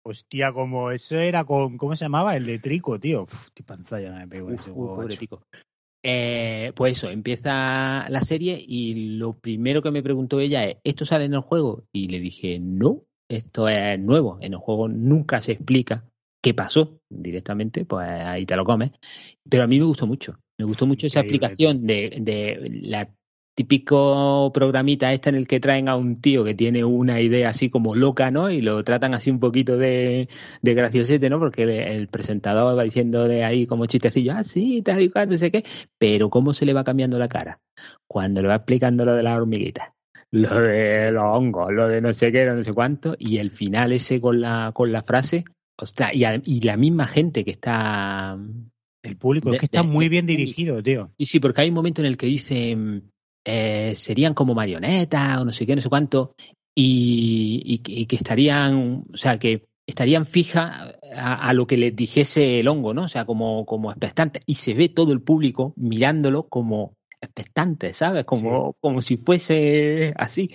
Hostia, 0.02 0.52
como 0.52 0.90
eso 0.90 1.16
era 1.16 1.44
con, 1.44 1.78
¿cómo 1.78 1.96
se 1.96 2.04
llamaba? 2.04 2.36
El 2.36 2.44
de 2.44 2.58
Trico, 2.58 3.00
tío. 3.00 3.22
Uf, 3.22 3.48
qué 3.54 3.62
panzalla 3.62 4.12
me 4.12 4.28
pegó 4.28 4.50
ese 4.50 4.70
juego, 4.70 4.96
pobre 4.96 5.16
tico. 5.16 5.46
Eh, 6.02 6.72
pues 6.76 6.98
eso, 6.98 7.08
empieza 7.08 8.06
la 8.10 8.22
serie 8.22 8.62
y 8.66 9.16
lo 9.16 9.32
primero 9.32 9.80
que 9.80 9.90
me 9.90 10.02
preguntó 10.02 10.40
ella 10.40 10.64
es, 10.64 10.76
¿esto 10.84 11.06
sale 11.06 11.24
en 11.24 11.34
el 11.34 11.40
juego? 11.40 11.84
Y 11.90 12.08
le 12.08 12.20
dije, 12.20 12.58
no, 12.60 13.04
esto 13.30 13.66
es 13.66 13.98
nuevo. 13.98 14.36
En 14.42 14.52
el 14.52 14.58
juego 14.58 14.88
nunca 14.88 15.40
se 15.40 15.52
explica 15.52 16.04
qué 16.40 16.54
pasó 16.54 17.00
directamente, 17.08 17.84
pues 17.84 18.08
ahí 18.08 18.46
te 18.46 18.56
lo 18.56 18.64
comes. 18.64 18.92
Pero 19.48 19.64
a 19.64 19.66
mí 19.66 19.78
me 19.78 19.84
gustó 19.84 20.06
mucho. 20.06 20.38
Me 20.58 20.64
gustó 20.64 20.86
mucho 20.86 21.06
esa 21.06 21.20
explicación 21.20 21.86
de, 21.86 22.18
de 22.20 22.80
la 22.82 23.08
típico 23.54 24.50
programita 24.54 25.12
este 25.12 25.28
en 25.28 25.36
el 25.36 25.46
que 25.46 25.60
traen 25.60 25.88
a 25.88 25.96
un 25.96 26.20
tío 26.20 26.44
que 26.44 26.54
tiene 26.54 26.84
una 26.84 27.20
idea 27.20 27.50
así 27.50 27.68
como 27.68 27.94
loca, 27.94 28.30
¿no? 28.30 28.50
Y 28.50 28.62
lo 28.62 28.82
tratan 28.84 29.14
así 29.14 29.30
un 29.30 29.40
poquito 29.40 29.76
de, 29.76 30.28
de 30.62 30.74
graciosete, 30.74 31.28
¿no? 31.28 31.38
Porque 31.38 31.64
el, 31.64 31.70
el 31.70 32.08
presentador 32.08 32.78
va 32.78 32.84
diciendo 32.84 33.28
de 33.28 33.44
ahí 33.44 33.66
como 33.66 33.86
chistecillo, 33.86 34.32
ah, 34.34 34.44
sí, 34.44 34.82
tal 34.82 35.02
y 35.02 35.10
cual, 35.10 35.28
no 35.28 35.36
sé 35.36 35.50
qué. 35.50 35.64
Pero 35.98 36.30
¿cómo 36.30 36.54
se 36.54 36.64
le 36.64 36.72
va 36.72 36.84
cambiando 36.84 37.18
la 37.18 37.28
cara? 37.28 37.60
Cuando 38.06 38.40
le 38.40 38.48
va 38.48 38.56
explicando 38.56 39.04
lo 39.04 39.14
de 39.14 39.22
las 39.22 39.38
hormiguitas, 39.38 39.90
lo 40.30 40.60
de 40.60 41.10
los 41.10 41.24
hongos, 41.24 41.72
lo 41.72 41.88
de 41.88 42.00
no 42.00 42.12
sé 42.14 42.30
qué, 42.30 42.46
no 42.46 42.62
sé 42.62 42.72
cuánto, 42.72 43.16
y 43.18 43.38
el 43.38 43.50
final 43.50 43.92
ese 43.92 44.20
con 44.20 44.40
la, 44.40 44.70
con 44.72 44.92
la 44.92 45.02
frase, 45.02 45.44
ostras, 45.80 46.14
y, 46.14 46.24
a- 46.24 46.40
y 46.44 46.60
la 46.60 46.76
misma 46.76 47.06
gente 47.06 47.44
que 47.44 47.50
está 47.52 48.38
El 49.02 49.16
público, 49.16 49.50
De- 49.50 49.56
es 49.56 49.60
que 49.60 49.66
está 49.66 49.82
de- 49.82 49.88
muy 49.88 50.08
bien 50.08 50.26
dirigido, 50.26 50.82
tío. 50.82 51.10
Sí, 51.18 51.26
sí, 51.26 51.40
porque 51.40 51.62
hay 51.62 51.68
un 51.68 51.74
momento 51.74 52.02
en 52.02 52.06
el 52.06 52.16
que 52.16 52.26
dicen 52.26 53.10
eh, 53.46 53.94
serían 53.96 54.34
como 54.34 54.54
marionetas 54.54 55.38
o 55.38 55.44
no 55.46 55.52
sé 55.52 55.66
qué, 55.66 55.74
no 55.74 55.80
sé 55.80 55.88
cuánto, 55.88 56.34
y, 56.74 57.62
y 57.64 57.78
que- 57.78 57.92
y 57.92 58.06
que 58.06 58.16
estarían, 58.16 59.04
o 59.12 59.16
sea, 59.16 59.38
que 59.38 59.64
estarían 59.86 60.26
fijas 60.26 60.94
a, 61.16 61.48
a 61.48 61.52
lo 61.54 61.66
que 61.66 61.76
les 61.78 61.96
dijese 61.96 62.60
el 62.60 62.68
hongo, 62.68 62.92
¿no? 62.94 63.04
O 63.04 63.08
sea, 63.08 63.24
como, 63.24 63.64
como 63.64 63.90
expectantes. 63.90 64.42
Y 64.46 64.54
se 64.56 64.74
ve 64.74 64.90
todo 64.90 65.12
el 65.12 65.22
público 65.22 65.72
mirándolo 65.76 66.48
como 66.48 66.92
expectante, 67.20 67.94
¿sabes? 67.94 68.24
Como, 68.24 68.74
como 68.80 69.02
si 69.02 69.16
fuese 69.16 70.12
así. 70.16 70.50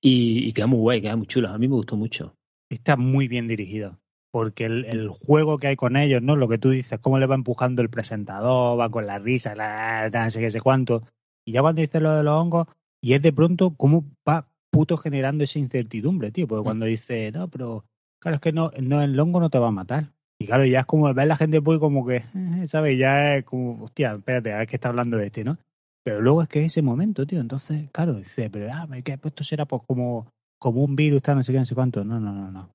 Y, 0.00 0.48
y 0.48 0.52
queda 0.52 0.66
muy 0.66 0.78
guay, 0.80 1.00
queda 1.00 1.16
muy 1.16 1.26
chulo. 1.26 1.48
A 1.48 1.58
mí 1.58 1.66
me 1.68 1.74
gustó 1.76 1.96
mucho. 1.96 2.34
Está 2.70 2.96
muy 2.96 3.28
bien 3.28 3.48
dirigido. 3.48 3.98
Porque 4.30 4.66
el, 4.66 4.84
el 4.84 5.08
juego 5.08 5.58
que 5.58 5.68
hay 5.68 5.76
con 5.76 5.96
ellos, 5.96 6.22
¿no? 6.22 6.36
Lo 6.36 6.48
que 6.48 6.58
tú 6.58 6.70
dices, 6.70 6.98
cómo 7.00 7.18
le 7.18 7.26
va 7.26 7.34
empujando 7.34 7.82
el 7.82 7.88
presentador, 7.88 8.78
va 8.78 8.90
con 8.90 9.06
la 9.06 9.18
risa, 9.18 9.54
la, 9.54 10.08
la, 10.10 10.24
no 10.24 10.30
sé 10.30 10.40
qué, 10.40 10.50
sé 10.50 10.60
cuánto. 10.60 11.02
Y 11.44 11.52
ya 11.52 11.62
cuando 11.62 11.80
dice 11.80 12.00
lo 12.00 12.14
de 12.14 12.22
los 12.22 12.34
hongos, 12.34 12.66
y 13.00 13.14
es 13.14 13.22
de 13.22 13.32
pronto 13.32 13.74
cómo 13.76 14.04
va 14.28 14.48
puto 14.70 14.96
generando 14.96 15.44
esa 15.44 15.58
incertidumbre, 15.58 16.30
tío. 16.30 16.46
Porque 16.46 16.64
cuando 16.64 16.86
dice, 16.86 17.32
no, 17.32 17.48
pero 17.48 17.84
claro, 18.18 18.36
es 18.36 18.40
que 18.40 18.52
no, 18.52 18.70
no 18.80 19.02
el 19.02 19.18
hongo 19.18 19.40
no 19.40 19.50
te 19.50 19.58
va 19.58 19.68
a 19.68 19.72
matar. 19.72 20.12
Y 20.38 20.46
claro, 20.46 20.64
ya 20.64 20.80
es 20.80 20.86
como 20.86 21.12
ver 21.12 21.26
la 21.26 21.36
gente 21.36 21.60
pues 21.60 21.78
como 21.80 22.06
que, 22.06 22.22
¿sabes? 22.68 22.98
Ya 22.98 23.36
es 23.36 23.44
como, 23.44 23.84
hostia, 23.84 24.14
espérate, 24.14 24.52
a 24.52 24.58
ver 24.58 24.66
qué 24.68 24.76
está 24.76 24.88
hablando 24.88 25.16
de 25.16 25.26
este, 25.26 25.44
¿no? 25.44 25.58
Pero 26.04 26.20
luego 26.20 26.42
es 26.42 26.48
que 26.48 26.60
es 26.60 26.66
ese 26.66 26.82
momento, 26.82 27.26
tío. 27.26 27.40
Entonces, 27.40 27.90
claro, 27.92 28.14
dice, 28.14 28.48
pero 28.50 28.72
ah, 28.72 28.88
que 29.04 29.18
esto 29.22 29.44
será 29.44 29.66
pues 29.66 29.82
como, 29.86 30.26
como 30.58 30.84
un 30.84 30.96
virus, 30.96 31.22
tal, 31.22 31.36
no 31.36 31.42
sé 31.42 31.52
qué, 31.52 31.58
no 31.58 31.64
sé 31.64 31.74
cuánto. 31.74 32.04
No, 32.04 32.20
no, 32.20 32.32
no, 32.32 32.50
no. 32.50 32.70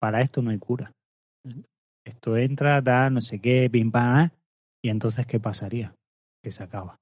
Para 0.00 0.22
esto 0.22 0.40
no 0.42 0.50
hay 0.50 0.58
cura. 0.58 0.92
Esto 2.04 2.36
entra, 2.36 2.80
da, 2.80 3.10
no 3.10 3.20
sé 3.20 3.38
qué, 3.40 3.68
pim 3.70 3.90
pam, 3.90 4.16
ah, 4.16 4.32
y 4.82 4.88
entonces, 4.88 5.26
¿qué 5.26 5.38
pasaría? 5.38 5.94
Que 6.42 6.50
se 6.50 6.62
acaba. 6.62 6.98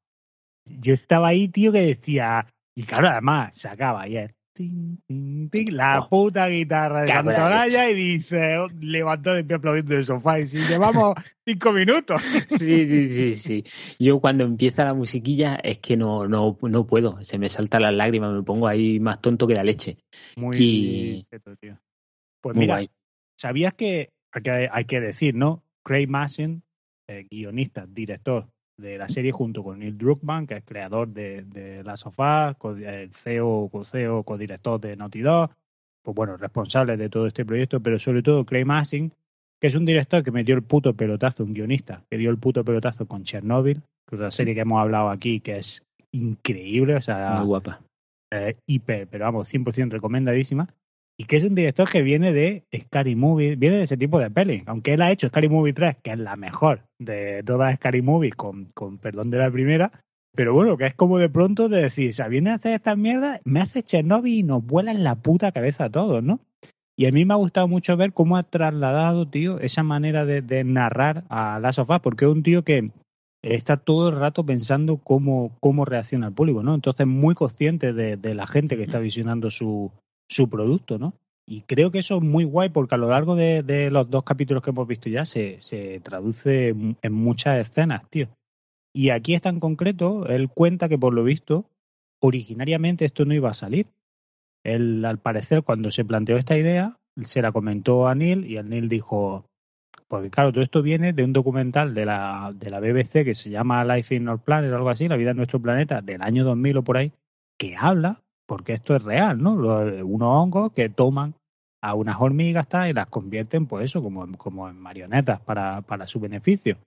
Yo 0.67 0.93
estaba 0.93 1.29
ahí, 1.29 1.49
tío, 1.49 1.73
que 1.73 1.81
decía, 1.81 2.47
y 2.77 2.83
claro, 2.83 3.09
además, 3.09 3.57
se 3.57 3.69
acaba, 3.69 4.07
y 4.09 4.17
es 4.17 4.35
tin, 4.53 5.01
tin, 5.07 5.49
tin, 5.49 5.77
la 5.77 6.01
Oh. 6.01 6.09
puta 6.09 6.49
guitarra 6.49 7.03
de 7.03 7.09
Santolaya 7.09 7.89
y 7.89 7.95
dice, 7.95 8.59
oh, 8.59 8.69
levantó 8.81 9.33
de 9.33 9.45
pie 9.45 9.57
aplaudiendo 9.57 9.95
del 9.95 10.05
sofá, 10.05 10.41
y 10.41 10.47
si 10.47 10.67
llevamos 10.67 11.15
cinco 11.47 11.73
minutos. 11.73 12.21
Sí, 12.49 12.87
sí, 12.87 13.07
sí, 13.09 13.35
sí. 13.37 13.65
Yo 14.01 14.21
cuando 14.21 14.45
empieza 14.45 14.85
la 14.85 14.95
musiquilla 14.95 15.55
es 15.63 15.79
que 15.79 15.97
no, 15.97 16.27
no, 16.27 16.59
no 16.61 16.87
puedo. 16.87 17.23
Se 17.23 17.39
me 17.39 17.49
saltan 17.49 17.83
las 17.83 17.95
lágrimas, 17.95 18.33
me 18.35 18.43
pongo 18.43 18.67
ahí 18.67 18.99
más 18.99 19.21
tonto 19.21 19.47
que 19.47 19.55
la 19.55 19.63
leche. 19.63 19.99
Muy 20.37 20.59
Y- 20.61 21.23
cheto, 21.23 21.55
tío. 21.57 21.79
Pues 22.41 22.57
mira, 22.57 22.75
guay. 22.75 22.91
¿sabías 23.39 23.75
que 23.75 24.11
hay, 24.33 24.43
que 24.43 24.69
hay 24.71 24.85
que 24.85 25.01
decir, 25.01 25.35
¿no? 25.35 25.63
Craig 25.85 26.07
Mazin, 26.09 26.63
eh, 27.09 27.27
guionista, 27.31 27.87
director 27.87 28.47
de 28.77 28.97
la 28.99 29.09
serie 29.09 29.33
junto 29.33 29.65
con 29.65 29.79
Neil 29.81 29.99
Druckmann, 29.99 30.47
que 30.47 30.57
es 30.59 30.65
creador 30.65 31.09
de, 31.09 31.43
de 31.43 31.83
Last 31.83 32.07
of 32.07 32.19
Us, 32.19 32.57
co- 32.59 32.77
el 32.77 33.13
CEO, 33.13 33.69
co-CEO, 33.73 34.23
codirector 34.23 34.81
de 34.81 34.95
Naughty 34.97 35.21
Dog, 35.21 35.51
pues 36.03 36.15
bueno, 36.15 36.37
responsable 36.37 36.97
de 36.97 37.09
todo 37.09 37.27
este 37.27 37.45
proyecto, 37.45 37.81
pero 37.81 37.99
sobre 37.99 38.23
todo 38.23 38.45
Craig 38.45 38.65
Mazin, 38.65 39.13
que 39.61 39.67
es 39.67 39.75
un 39.75 39.85
director 39.85 40.23
que 40.23 40.31
metió 40.31 40.55
el 40.55 40.63
puto 40.63 40.95
pelotazo, 40.95 41.43
un 41.45 41.55
guionista, 41.55 42.05
que 42.09 42.19
dio 42.19 42.31
el 42.31 42.39
puto 42.39 42.65
pelotazo 42.65 43.07
con 43.07 43.25
Chernobyl, 43.25 43.83
que 44.07 44.15
es 44.15 44.21
una 44.21 44.31
serie 44.31 44.55
que 44.55 44.61
hemos 44.61 44.81
hablado 44.81 45.11
aquí, 45.11 45.41
que 45.41 45.59
es 45.59 45.83
increíble, 46.13 46.95
o 46.95 47.01
sea, 47.03 47.39
Muy 47.39 47.47
guapa. 47.47 47.81
eh, 48.31 48.57
hiper, 48.67 49.09
pero 49.09 49.25
vamos, 49.25 49.49
100% 49.53 49.91
recomendadísima. 49.91 50.69
Y 51.21 51.25
que 51.25 51.37
es 51.37 51.45
un 51.45 51.57
director 51.57 51.91
que 51.91 52.03
viene 52.03 52.33
de 52.33 52.65
Scary 52.73 53.17
Movie, 53.17 53.57
viene 53.57 53.79
de 53.79 53.83
ese 53.83 53.97
tipo 53.97 54.21
de 54.21 54.31
peli. 54.31 54.63
Aunque 54.67 54.95
él 54.95 55.03
ha 55.03 55.11
hecho 55.11 55.27
Scary 55.27 55.49
Movie 55.49 55.73
3, 55.73 55.97
que 56.01 56.13
es 56.13 56.19
la 56.19 56.37
mejor 56.37 56.85
de 57.01 57.43
todas 57.43 57.75
Scary 57.75 58.03
Movie, 58.03 58.31
con, 58.31 58.67
con 58.67 58.99
perdón 58.99 59.31
de 59.31 59.39
la 59.39 59.51
primera. 59.51 59.91
Pero 60.37 60.55
bueno, 60.55 60.77
que 60.77 60.87
es 60.87 60.95
como 60.95 61.19
de 61.19 61.29
pronto 61.29 61.69
de 61.69 61.83
decir, 61.83 62.11
o 62.11 62.13
sea, 62.13 62.29
viene 62.29 62.51
a 62.51 62.55
hacer 62.55 62.75
esta 62.75 62.95
mierda, 62.95 63.41
me 63.45 63.61
hace 63.61 63.83
Chernobyl 63.83 64.33
y 64.33 64.43
nos 64.45 64.65
vuela 64.65 64.93
en 64.93 65.03
la 65.03 65.17
puta 65.17 65.51
cabeza 65.51 65.87
a 65.87 65.91
todos, 65.91 66.23
¿no? 66.23 66.39
Y 66.97 67.07
a 67.07 67.13
mí 67.13 67.25
me 67.25 67.35
ha 67.35 67.37
gustado 67.37 67.67
mucho 67.67 67.97
ver 67.97 68.13
cómo 68.13 68.37
ha 68.37 68.45
trasladado, 68.45 69.27
tío, 69.29 69.59
esa 69.59 69.83
manera 69.83 70.25
de, 70.25 70.41
de 70.41 70.63
narrar 70.63 71.25
a 71.31 71.59
Last 71.59 71.81
of 71.81 71.91
Us, 71.91 71.99
porque 72.01 72.27
es 72.27 72.31
un 72.31 72.45
tío 72.45 72.63
que 72.63 72.93
está 73.43 73.77
todo 73.77 74.11
el 74.11 74.17
rato 74.17 74.47
pensando 74.47 74.99
cómo, 74.99 75.57
cómo 75.59 75.85
reacciona 75.85 76.29
el 76.29 76.35
público, 76.35 76.63
¿no? 76.63 76.77
Entonces, 76.77 77.09
muy 77.09 77.35
consciente 77.35 77.93
de, 77.93 78.17
de 78.17 78.35
la 78.37 78.47
gente 78.47 78.77
que 78.77 78.85
está 78.85 79.01
visionando 79.01 79.51
su, 79.51 79.91
su 80.29 80.49
producto, 80.49 80.99
¿no? 80.99 81.15
Y 81.47 81.63
creo 81.63 81.91
que 81.91 82.01
eso 82.01 82.17
es 82.19 82.23
muy 82.23 82.45
guay 82.45 82.69
porque 82.69 82.95
a 82.95 82.99
lo 82.99 83.09
largo 83.09 83.35
de, 83.35 83.89
los 83.91 84.11
dos 84.11 84.23
capítulos 84.23 84.63
que 84.63 84.71
hemos 84.71 84.87
visto 84.87 85.09
ya 85.09 85.25
se, 85.25 85.59
se 85.61 85.99
traduce 86.01 86.69
en 86.69 87.13
muchas 87.13 87.67
escenas, 87.67 88.09
tío. 88.11 88.29
Y 88.93 89.11
aquí 89.11 89.35
está 89.35 89.49
en 89.49 89.61
concreto, 89.61 90.27
él 90.27 90.51
cuenta 90.51 90.89
que 90.89 90.99
por 90.99 91.15
lo 91.15 91.25
visto, 91.25 91.65
originariamente 92.21 93.05
esto 93.05 93.25
no 93.25 93.35
iba 93.35 93.49
a 93.49 93.55
salir. 93.55 93.87
Él, 94.63 95.05
al 95.05 95.19
parecer, 95.19 95.63
cuando 95.63 95.91
se 95.91 96.05
planteó 96.05 96.37
esta 96.37 96.59
idea, 96.59 96.99
se 97.23 97.41
la 97.41 97.53
comentó 97.53 98.09
a 98.09 98.15
Neil 98.15 98.45
y 98.45 98.57
el 98.57 98.69
Neil 98.69 98.89
dijo, 98.89 99.47
porque 100.09 100.31
claro, 100.31 100.53
todo 100.53 100.63
esto 100.63 100.83
viene 100.83 101.13
de 101.13 101.25
un 101.25 101.33
documental 101.33 101.95
de 101.95 102.07
la, 102.07 102.53
de 102.55 102.71
la 102.71 102.81
BBC 102.81 103.25
que 103.25 103.35
se 103.35 103.51
llama 103.51 103.85
Life 103.85 104.15
in 104.15 104.29
Our 104.29 104.41
Planet 104.41 104.73
o 104.73 104.77
algo 104.77 104.91
así, 104.91 105.09
La 105.09 105.17
vida 105.17 105.31
en 105.31 105.37
nuestro 105.37 105.61
planeta, 105.61 106.01
del 106.03 106.23
año 106.23 106.45
2000 106.45 106.79
o 106.79 106.83
por 106.83 106.97
ahí, 106.97 107.13
que 107.59 107.77
habla, 107.77 108.23
porque 108.49 108.73
esto 108.73 108.97
es 108.97 109.05
real, 109.05 109.41
¿no? 109.41 109.55
Lo 109.55 109.85
de 109.85 110.03
unos 110.03 110.29
hongos 110.35 110.73
que 110.73 110.89
toman 110.89 111.35
a 111.83 111.95
unas 111.95 112.17
hormigas 112.19 112.67
y 112.89 112.93
las 112.95 113.07
convierten, 113.07 113.67
pues 113.67 113.85
eso, 113.85 114.03
como, 114.03 114.27
como 114.37 114.69
en 114.69 114.81
marionetas 114.81 115.41
para, 115.41 115.83
para 115.83 116.09
su 116.09 116.19
beneficio. 116.19 116.79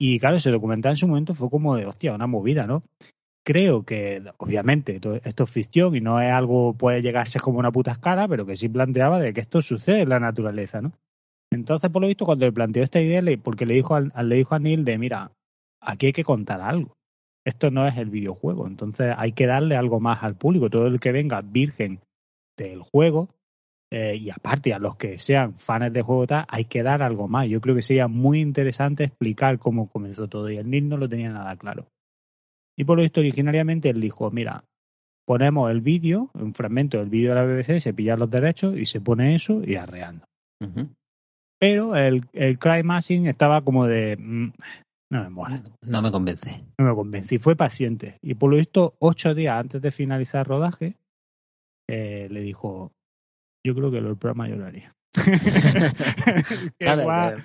Y 0.00 0.18
claro, 0.18 0.36
ese 0.36 0.50
documental 0.50 0.92
en 0.92 0.96
su 0.98 1.06
momento 1.06 1.34
fue 1.34 1.50
como 1.50 1.76
de, 1.76 1.86
hostia, 1.86 2.14
una 2.14 2.26
movida, 2.26 2.66
¿no? 2.66 2.82
Creo 3.44 3.84
que, 3.84 4.22
obviamente, 4.38 4.98
esto 5.22 5.44
es 5.44 5.50
ficción 5.50 5.94
y 5.94 6.00
no 6.00 6.20
es 6.20 6.32
algo, 6.32 6.74
puede 6.74 7.02
llegar 7.02 7.22
a 7.22 7.26
ser 7.26 7.42
como 7.42 7.60
una 7.60 7.70
puta 7.70 7.92
escala, 7.92 8.26
pero 8.26 8.44
que 8.44 8.56
sí 8.56 8.68
planteaba 8.68 9.20
de 9.20 9.32
que 9.32 9.40
esto 9.40 9.62
sucede 9.62 10.00
en 10.00 10.08
la 10.08 10.18
naturaleza, 10.18 10.80
¿no? 10.80 10.92
Entonces, 11.52 11.90
por 11.90 12.02
lo 12.02 12.08
visto, 12.08 12.24
cuando 12.24 12.44
le 12.46 12.52
planteó 12.52 12.82
esta 12.82 13.00
idea, 13.00 13.22
le- 13.22 13.38
porque 13.38 13.66
le 13.66 13.74
dijo, 13.74 13.94
al- 13.94 14.12
le 14.24 14.34
dijo 14.36 14.54
a 14.54 14.58
Neil 14.58 14.84
de, 14.84 14.98
mira, 14.98 15.30
aquí 15.80 16.06
hay 16.06 16.12
que 16.12 16.24
contar 16.24 16.60
algo. 16.60 16.95
Esto 17.46 17.70
no 17.70 17.86
es 17.86 17.96
el 17.96 18.10
videojuego. 18.10 18.66
Entonces 18.66 19.14
hay 19.16 19.32
que 19.32 19.46
darle 19.46 19.76
algo 19.76 20.00
más 20.00 20.22
al 20.24 20.34
público. 20.34 20.68
Todo 20.68 20.88
el 20.88 21.00
que 21.00 21.12
venga 21.12 21.40
virgen 21.40 22.00
del 22.58 22.82
juego, 22.82 23.28
eh, 23.92 24.16
y 24.16 24.30
aparte 24.30 24.74
a 24.74 24.80
los 24.80 24.96
que 24.96 25.18
sean 25.18 25.54
fans 25.54 25.92
de 25.92 26.02
juego 26.02 26.26
tal, 26.26 26.44
hay 26.48 26.64
que 26.64 26.82
dar 26.82 27.02
algo 27.02 27.28
más. 27.28 27.48
Yo 27.48 27.60
creo 27.60 27.76
que 27.76 27.82
sería 27.82 28.08
muy 28.08 28.40
interesante 28.40 29.04
explicar 29.04 29.60
cómo 29.60 29.88
comenzó 29.88 30.26
todo 30.26 30.50
y 30.50 30.56
el 30.56 30.68
Nil 30.68 30.88
no 30.88 30.96
lo 30.96 31.08
tenía 31.08 31.30
nada 31.30 31.56
claro. 31.56 31.86
Y 32.76 32.84
por 32.84 32.96
lo 32.96 33.02
visto 33.02 33.20
originariamente 33.20 33.90
él 33.90 34.00
dijo, 34.00 34.30
mira, 34.32 34.64
ponemos 35.24 35.70
el 35.70 35.80
vídeo, 35.80 36.30
un 36.34 36.52
fragmento 36.52 36.98
del 36.98 37.10
vídeo 37.10 37.30
de 37.30 37.34
la 37.36 37.44
BBC, 37.44 37.80
se 37.80 37.94
pillan 37.94 38.18
los 38.18 38.30
derechos 38.30 38.76
y 38.76 38.86
se 38.86 39.00
pone 39.00 39.36
eso 39.36 39.62
y 39.64 39.76
arreando. 39.76 40.26
Pero 41.60 41.94
el, 41.94 42.22
el 42.32 42.58
Cry 42.58 42.82
Machine 42.82 43.30
estaba 43.30 43.62
como 43.62 43.86
de... 43.86 44.16
Mm, 44.18 44.52
no 45.10 45.22
me 45.22 45.30
mola. 45.30 45.62
No 45.82 46.02
me 46.02 46.10
convence. 46.10 46.64
No 46.78 46.86
me 46.86 46.94
convence. 46.94 47.34
Y 47.34 47.38
fue 47.38 47.56
paciente. 47.56 48.18
Y 48.22 48.34
por 48.34 48.50
lo 48.50 48.56
visto, 48.56 48.96
ocho 48.98 49.34
días 49.34 49.58
antes 49.58 49.80
de 49.80 49.92
finalizar 49.92 50.40
el 50.40 50.46
rodaje, 50.46 50.96
eh, 51.88 52.28
le 52.30 52.40
dijo, 52.40 52.92
yo 53.64 53.74
creo 53.74 53.90
que 53.90 53.98
el 53.98 54.16
programa 54.16 54.48
yo 54.48 54.56
lo 54.56 54.66
haría. 54.66 54.92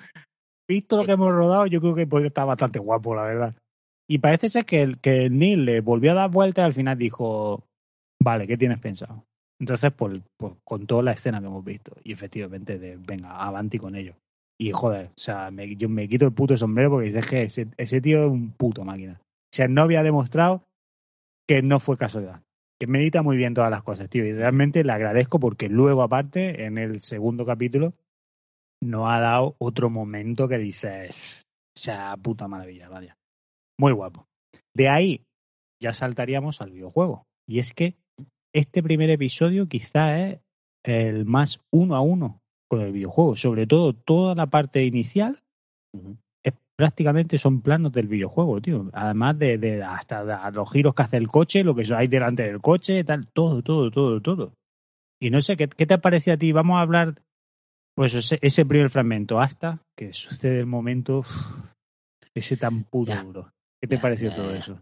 visto 0.68 0.96
lo 0.96 1.04
que 1.04 1.12
hemos 1.12 1.34
rodado, 1.34 1.66
yo 1.66 1.80
creo 1.80 1.94
que 1.94 2.06
puede 2.06 2.28
estar 2.28 2.46
bastante 2.46 2.78
guapo, 2.78 3.14
la 3.14 3.22
verdad. 3.22 3.54
Y 4.08 4.18
parece 4.18 4.48
ser 4.48 4.66
que 4.66 4.82
el, 4.82 4.98
que 4.98 5.30
Neil 5.30 5.64
le 5.64 5.80
volvió 5.80 6.12
a 6.12 6.14
dar 6.14 6.30
vuelta 6.30 6.62
y 6.62 6.64
al 6.64 6.72
final 6.72 6.98
dijo, 6.98 7.64
vale, 8.22 8.46
¿qué 8.46 8.56
tienes 8.56 8.78
pensado? 8.78 9.24
Entonces, 9.60 9.92
pues, 9.92 10.20
pues 10.36 10.54
toda 10.86 11.02
la 11.02 11.12
escena 11.12 11.40
que 11.40 11.46
hemos 11.46 11.64
visto. 11.64 11.96
Y 12.02 12.12
efectivamente, 12.12 12.78
de, 12.78 12.96
venga, 12.96 13.36
avanti 13.36 13.78
con 13.78 13.94
ello. 13.94 14.16
Y 14.62 14.70
joder, 14.70 15.06
o 15.06 15.18
sea, 15.18 15.50
me, 15.50 15.74
yo 15.74 15.88
me 15.88 16.08
quito 16.08 16.24
el 16.24 16.32
puto 16.32 16.56
sombrero 16.56 16.90
porque 16.90 17.08
dices 17.08 17.26
que 17.26 17.42
ese, 17.42 18.00
tío 18.00 18.26
es 18.26 18.30
un 18.30 18.52
puto 18.52 18.84
máquina. 18.84 19.20
O 19.20 19.56
sea, 19.56 19.66
no 19.66 19.82
había 19.82 20.04
demostrado 20.04 20.62
que 21.48 21.62
no 21.62 21.80
fue 21.80 21.98
casualidad 21.98 22.44
que 22.78 22.86
medita 22.86 23.24
muy 23.24 23.36
bien 23.36 23.54
todas 23.54 23.72
las 23.72 23.82
cosas, 23.82 24.08
tío. 24.08 24.24
Y 24.24 24.32
realmente 24.32 24.84
le 24.84 24.92
agradezco 24.92 25.40
porque 25.40 25.68
luego, 25.68 26.02
aparte, 26.02 26.64
en 26.64 26.78
el 26.78 27.00
segundo 27.00 27.44
capítulo, 27.44 27.94
nos 28.80 29.08
ha 29.08 29.18
dado 29.20 29.56
otro 29.58 29.90
momento 29.90 30.46
que 30.46 30.58
dices, 30.58 31.44
o 31.76 31.78
sea, 31.80 32.16
puta 32.16 32.46
maravilla, 32.46 32.88
vaya. 32.88 33.16
Muy 33.78 33.92
guapo. 33.92 34.26
De 34.74 34.88
ahí 34.88 35.24
ya 35.80 35.92
saltaríamos 35.92 36.60
al 36.60 36.70
videojuego. 36.70 37.24
Y 37.48 37.58
es 37.58 37.72
que 37.72 37.96
este 38.52 38.80
primer 38.80 39.10
episodio 39.10 39.66
quizá 39.66 40.18
es 40.18 40.40
el 40.84 41.24
más 41.24 41.60
uno 41.72 41.96
a 41.96 42.00
uno 42.00 42.41
con 42.72 42.80
el 42.80 42.92
videojuego. 42.92 43.36
Sobre 43.36 43.66
todo 43.66 43.92
toda 43.92 44.34
la 44.34 44.46
parte 44.46 44.82
inicial 44.82 45.36
prácticamente 46.74 47.36
son 47.36 47.60
planos 47.60 47.92
del 47.92 48.08
videojuego, 48.08 48.62
tío. 48.62 48.88
Además 48.94 49.38
de, 49.38 49.58
de 49.58 49.82
hasta 49.82 50.50
los 50.50 50.72
giros 50.72 50.94
que 50.94 51.02
hace 51.02 51.18
el 51.18 51.28
coche, 51.28 51.64
lo 51.64 51.74
que 51.74 51.84
hay 51.94 52.06
delante 52.06 52.44
del 52.44 52.62
coche, 52.62 53.04
tal, 53.04 53.28
todo, 53.28 53.62
todo, 53.62 53.90
todo, 53.90 54.22
todo. 54.22 54.54
Y 55.20 55.28
no 55.28 55.42
sé, 55.42 55.58
¿qué, 55.58 55.68
qué 55.68 55.84
te 55.84 55.98
parece 55.98 56.32
a 56.32 56.38
ti? 56.38 56.50
Vamos 56.50 56.78
a 56.78 56.80
hablar, 56.80 57.20
pues 57.94 58.14
ese, 58.14 58.64
primer 58.64 58.88
fragmento, 58.88 59.38
hasta 59.38 59.82
que 59.94 60.14
sucede 60.14 60.60
el 60.60 60.66
momento, 60.66 61.26
ese 62.34 62.56
tan 62.56 62.84
puro 62.84 63.14
duro. 63.22 63.52
¿Qué 63.82 63.86
te 63.86 63.98
pareció 63.98 64.34
todo 64.34 64.54
eso? 64.54 64.80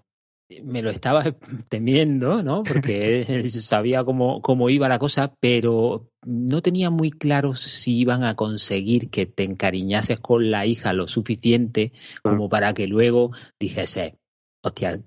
Me 0.65 0.83
lo 0.83 0.91
estaba 0.91 1.25
temiendo, 1.69 2.43
¿no? 2.43 2.63
Porque 2.63 3.25
sabía 3.51 4.05
cómo, 4.05 4.43
cómo 4.43 4.71
iba 4.71 4.89
la 4.89 4.99
cosa, 4.99 5.35
pero 5.41 6.11
no 6.25 6.63
tenía 6.63 6.91
muy 6.91 7.11
claro 7.11 7.55
si 7.55 7.99
iban 7.99 8.25
a 8.25 8.37
conseguir 8.37 9.11
que 9.11 9.27
te 9.27 9.45
encariñases 9.45 10.21
con 10.21 10.51
la 10.51 10.67
hija 10.67 10.93
lo 10.93 11.09
suficiente 11.09 11.93
como 12.23 12.49
para 12.49 12.75
que 12.75 12.87
luego 12.87 13.31
dijese, 13.59 14.19
hostia, 14.63 15.01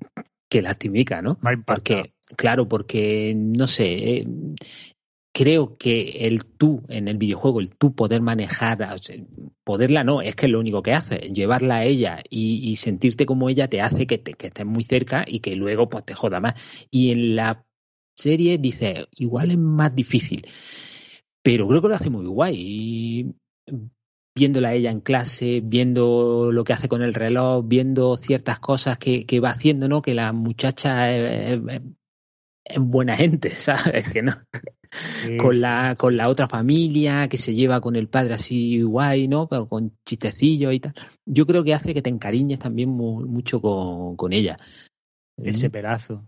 qué 0.49 0.61
lastimica, 0.61 1.21
¿no? 1.21 1.37
Porque, 1.65 2.13
claro, 2.35 2.67
porque, 2.67 3.33
no 3.35 3.67
sé, 3.67 4.17
eh, 4.17 4.27
creo 5.33 5.77
que 5.77 6.27
el 6.27 6.45
tú 6.45 6.83
en 6.89 7.07
el 7.07 7.17
videojuego, 7.17 7.59
el 7.59 7.75
tú 7.75 7.95
poder 7.95 8.21
manejar, 8.21 8.95
poderla 9.63 10.03
no, 10.03 10.21
es 10.21 10.35
que 10.35 10.45
es 10.45 10.51
lo 10.51 10.59
único 10.59 10.83
que 10.83 10.93
hace, 10.93 11.17
llevarla 11.33 11.77
a 11.77 11.85
ella 11.85 12.23
y, 12.29 12.75
sentirte 12.75 13.25
como 13.25 13.49
ella 13.49 13.67
te 13.67 13.81
hace 13.81 14.07
que, 14.07 14.17
te, 14.17 14.33
que 14.33 14.47
estés 14.47 14.65
muy 14.65 14.83
cerca 14.83 15.25
y 15.27 15.39
que 15.39 15.55
luego 15.55 15.89
pues 15.89 16.05
te 16.05 16.13
joda 16.13 16.39
más. 16.39 16.53
Y 16.91 17.11
en 17.11 17.35
la 17.35 17.65
serie 18.15 18.57
dice, 18.59 19.07
igual 19.11 19.51
es 19.51 19.57
más 19.57 19.93
difícil, 19.95 20.45
pero 21.41 21.67
creo 21.67 21.81
que 21.81 21.87
lo 21.89 21.95
hace 21.95 22.09
muy 22.09 22.25
guay. 22.27 22.55
Y 22.57 23.35
viéndola 24.35 24.69
a 24.69 24.73
ella 24.73 24.91
en 24.91 25.01
clase, 25.01 25.61
viendo 25.63 26.51
lo 26.51 26.63
que 26.63 26.73
hace 26.73 26.87
con 26.87 27.01
el 27.01 27.13
reloj, 27.13 27.65
viendo 27.67 28.15
ciertas 28.17 28.59
cosas 28.59 28.97
que, 28.97 29.25
que 29.25 29.39
va 29.39 29.51
haciendo, 29.51 29.87
¿no? 29.87 30.01
Que 30.01 30.13
la 30.13 30.31
muchacha 30.33 31.11
es, 31.11 31.59
buena 32.79 33.15
gente, 33.15 33.49
¿sabes? 33.51 34.09
Que 34.11 34.21
no. 34.21 34.33
Con 35.39 35.59
la, 35.59 35.95
con 35.97 36.17
la 36.17 36.29
otra 36.29 36.47
familia, 36.47 37.27
que 37.27 37.37
se 37.37 37.53
lleva 37.53 37.81
con 37.81 37.95
el 37.95 38.07
padre 38.07 38.35
así 38.35 38.81
guay, 38.81 39.27
¿no? 39.27 39.47
Pero 39.47 39.67
con 39.67 39.97
chistecillos 40.05 40.73
y 40.73 40.79
tal. 40.79 40.93
Yo 41.25 41.45
creo 41.45 41.63
que 41.63 41.73
hace 41.73 41.93
que 41.93 42.01
te 42.01 42.09
encariñes 42.09 42.59
también 42.59 42.89
mucho 42.89 43.61
con, 43.61 44.15
con 44.15 44.33
ella. 44.33 44.57
Ese 45.37 45.69
pelazo. 45.69 46.25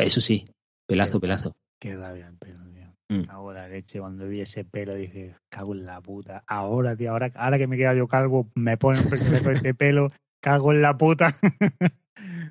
eso 0.00 0.20
sí, 0.20 0.46
pelazo, 0.86 1.20
pelazo. 1.20 1.52
Qué 1.80 1.96
rabia 1.96 2.28
el 2.28 2.36
pelo, 2.36 2.64
tío. 2.70 2.94
Mm. 3.08 3.24
Cago 3.24 3.52
la 3.52 3.68
leche. 3.68 3.98
Cuando 3.98 4.28
vi 4.28 4.40
ese 4.40 4.64
pelo 4.64 4.94
dije, 4.94 5.34
cago 5.50 5.74
en 5.74 5.84
la 5.84 6.00
puta. 6.00 6.44
Ahora, 6.46 6.96
tío, 6.96 7.10
ahora, 7.10 7.32
ahora 7.34 7.58
que 7.58 7.66
me 7.66 7.76
queda 7.76 7.94
yo 7.94 8.06
calvo, 8.06 8.48
me 8.54 8.76
ponen 8.76 9.08
con 9.08 9.18
este 9.54 9.74
pelo, 9.74 10.08
cago 10.40 10.72
en 10.72 10.82
la 10.82 10.96
puta. 10.96 11.36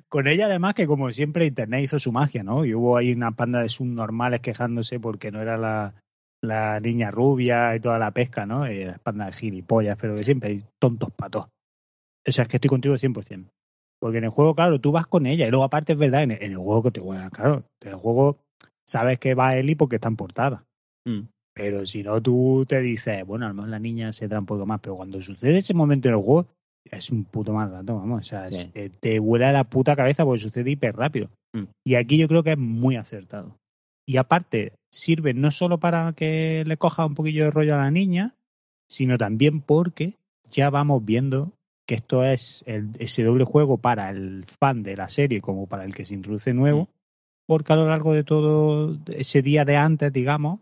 Con 0.08 0.26
ella, 0.26 0.46
además, 0.46 0.74
que 0.74 0.86
como 0.86 1.10
siempre, 1.12 1.46
Internet 1.46 1.84
hizo 1.84 1.98
su 1.98 2.12
magia, 2.12 2.42
¿no? 2.42 2.64
Y 2.64 2.74
hubo 2.74 2.96
ahí 2.96 3.12
una 3.12 3.32
panda 3.32 3.62
de 3.62 3.68
subnormales 3.68 4.40
quejándose 4.40 5.00
porque 5.00 5.30
no 5.30 5.40
era 5.40 5.56
la, 5.56 5.94
la 6.42 6.80
niña 6.80 7.10
rubia 7.10 7.74
y 7.74 7.80
toda 7.80 7.98
la 7.98 8.10
pesca, 8.10 8.46
¿no? 8.46 8.70
Y 8.70 8.84
la 8.84 8.98
panda 8.98 9.26
de 9.26 9.32
gilipollas, 9.32 9.96
pero 10.00 10.16
que 10.16 10.24
siempre 10.24 10.50
hay 10.50 10.64
tontos 10.78 11.10
patos. 11.12 11.46
O 12.26 12.30
sea, 12.30 12.42
es 12.42 12.48
que 12.48 12.56
estoy 12.56 12.68
contigo 12.68 12.94
100%. 12.94 13.48
Porque 14.00 14.18
en 14.18 14.24
el 14.24 14.30
juego, 14.30 14.54
claro, 14.54 14.80
tú 14.80 14.90
vas 14.90 15.06
con 15.06 15.26
ella. 15.26 15.46
Y 15.46 15.50
luego, 15.50 15.64
aparte, 15.64 15.92
es 15.92 15.98
verdad, 15.98 16.24
en 16.24 16.32
el, 16.32 16.56
juego 16.56 16.82
que 16.82 16.90
te 16.90 17.00
juegas, 17.00 17.30
claro, 17.30 17.64
en 17.80 17.88
el 17.88 17.94
juego 17.94 18.38
sabes 18.84 19.18
que 19.20 19.34
va 19.34 19.56
Eli 19.56 19.76
porque 19.76 19.96
está 19.96 20.08
en 20.08 20.16
portada. 20.16 20.64
Mm. 21.06 21.28
Pero 21.54 21.86
si 21.86 22.02
no, 22.02 22.20
tú 22.20 22.64
te 22.66 22.80
dices, 22.80 23.24
bueno, 23.24 23.46
a 23.46 23.48
lo 23.50 23.54
mejor 23.54 23.70
la 23.70 23.78
niña 23.78 24.12
se 24.12 24.26
da 24.26 24.40
un 24.40 24.46
poco 24.46 24.66
más. 24.66 24.80
Pero 24.80 24.96
cuando 24.96 25.20
sucede 25.20 25.58
ese 25.58 25.74
momento 25.74 26.08
en 26.08 26.14
el 26.14 26.20
juego, 26.20 26.48
es 26.90 27.10
un 27.10 27.24
puto 27.24 27.52
mal 27.52 27.70
rato, 27.70 27.96
vamos. 27.96 28.20
O 28.20 28.24
sea, 28.24 28.48
te, 29.00 29.18
vuela 29.18 29.52
la 29.52 29.64
puta 29.64 29.96
cabeza 29.96 30.24
porque 30.24 30.40
sucede 30.40 30.70
hiper 30.70 30.96
rápido. 30.96 31.28
Mm. 31.52 31.64
Y 31.84 31.94
aquí 31.94 32.18
yo 32.18 32.28
creo 32.28 32.42
que 32.42 32.52
es 32.52 32.58
muy 32.58 32.96
acertado. 32.96 33.56
Y 34.06 34.16
aparte, 34.16 34.72
sirve 34.90 35.32
no 35.34 35.50
solo 35.50 35.78
para 35.78 36.12
que 36.12 36.64
le 36.66 36.76
coja 36.76 37.06
un 37.06 37.14
poquillo 37.14 37.44
de 37.44 37.50
rollo 37.50 37.74
a 37.74 37.78
la 37.78 37.90
niña, 37.90 38.34
sino 38.88 39.16
también 39.16 39.60
porque 39.60 40.14
ya 40.50 40.70
vamos 40.70 41.04
viendo 41.04 41.52
que 41.86 41.94
esto 41.94 42.24
es 42.24 42.64
ese 42.66 43.24
doble 43.24 43.44
juego 43.44 43.78
para 43.78 44.10
el 44.10 44.44
fan 44.60 44.82
de 44.82 44.96
la 44.96 45.08
serie 45.08 45.40
como 45.40 45.66
para 45.66 45.84
el 45.84 45.94
que 45.94 46.04
se 46.04 46.14
introduce 46.14 46.52
nuevo, 46.52 46.82
mm. 46.82 46.88
porque 47.46 47.72
a 47.72 47.76
lo 47.76 47.88
largo 47.88 48.12
de 48.12 48.24
todo 48.24 48.98
ese 49.06 49.42
día 49.42 49.64
de 49.64 49.76
antes, 49.76 50.12
digamos, 50.12 50.60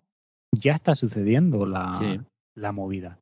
ya 0.52 0.74
está 0.74 0.94
sucediendo 0.94 1.66
la, 1.66 2.24
la 2.54 2.72
movida. 2.72 3.19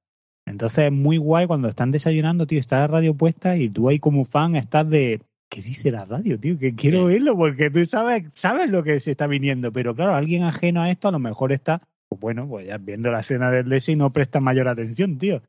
Entonces 0.49 0.87
es 0.87 0.93
muy 0.93 1.17
guay 1.17 1.47
cuando 1.47 1.69
están 1.69 1.91
desayunando, 1.91 2.47
tío, 2.47 2.61
está 2.61 2.81
la 2.81 2.87
radio 2.87 3.15
puesta 3.15 3.57
y 3.57 3.69
tú 3.69 3.89
ahí 3.89 3.99
como 3.99 4.25
fan 4.25 4.57
estás 4.57 4.89
de, 4.89 5.21
¿qué 5.49 5.63
dice 5.63 5.91
la 5.91 6.05
radio, 6.05 6.39
tío? 6.39 6.59
Que 6.59 6.75
quiero 6.75 7.05
oírlo 7.05 7.37
porque 7.37 7.71
tú 7.71 7.85
sabes, 7.85 8.25
sabes 8.35 8.71
lo 8.71 8.83
que 8.83 9.01
se 9.01 9.13
está 9.13 9.27
viniendo, 9.27 9.73
pero 9.73 9.95
claro, 9.95 10.15
alguien 10.15 10.43
ajeno 10.43 10.83
a 10.83 10.91
esto 10.91 11.09
a 11.09 11.13
lo 11.13 11.19
mejor 11.19 11.53
está, 11.53 11.83
pues 12.09 12.21
bueno, 12.21 12.49
pues 12.49 12.67
ya 12.67 12.79
viendo 12.79 13.11
la 13.11 13.21
escena 13.21 13.51
del 13.51 13.69
Desi 13.69 13.93
y 13.93 13.97
no 13.97 14.13
presta 14.13 14.41
mayor 14.41 14.69
atención, 14.69 15.19
tío. 15.19 15.43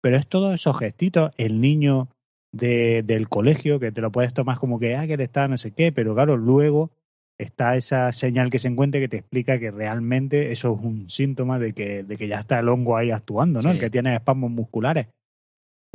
Pero 0.00 0.16
es 0.16 0.26
todos 0.26 0.54
esos 0.54 0.78
gestitos, 0.78 1.30
el 1.36 1.60
niño 1.60 2.08
de, 2.52 3.02
del 3.04 3.28
colegio, 3.28 3.80
que 3.80 3.92
te 3.92 4.00
lo 4.00 4.10
puedes 4.12 4.34
tomar 4.34 4.58
como 4.58 4.78
que, 4.78 4.96
ah, 4.96 5.06
que 5.06 5.14
él 5.14 5.20
está 5.20 5.48
no 5.48 5.56
sé 5.56 5.70
qué, 5.70 5.92
pero 5.92 6.14
claro, 6.14 6.36
luego 6.36 6.90
está 7.38 7.76
esa 7.76 8.12
señal 8.12 8.50
que 8.50 8.58
se 8.58 8.68
encuentre 8.68 9.00
que 9.00 9.08
te 9.08 9.18
explica 9.18 9.58
que 9.58 9.70
realmente 9.70 10.52
eso 10.52 10.74
es 10.74 10.84
un 10.84 11.10
síntoma 11.10 11.58
de 11.58 11.72
que, 11.72 12.02
de 12.02 12.16
que 12.16 12.28
ya 12.28 12.40
está 12.40 12.60
el 12.60 12.68
hongo 12.68 12.96
ahí 12.96 13.10
actuando, 13.10 13.60
¿no? 13.62 13.70
El 13.70 13.78
que 13.78 13.90
tiene 13.90 14.14
espasmos 14.14 14.50
musculares. 14.50 15.08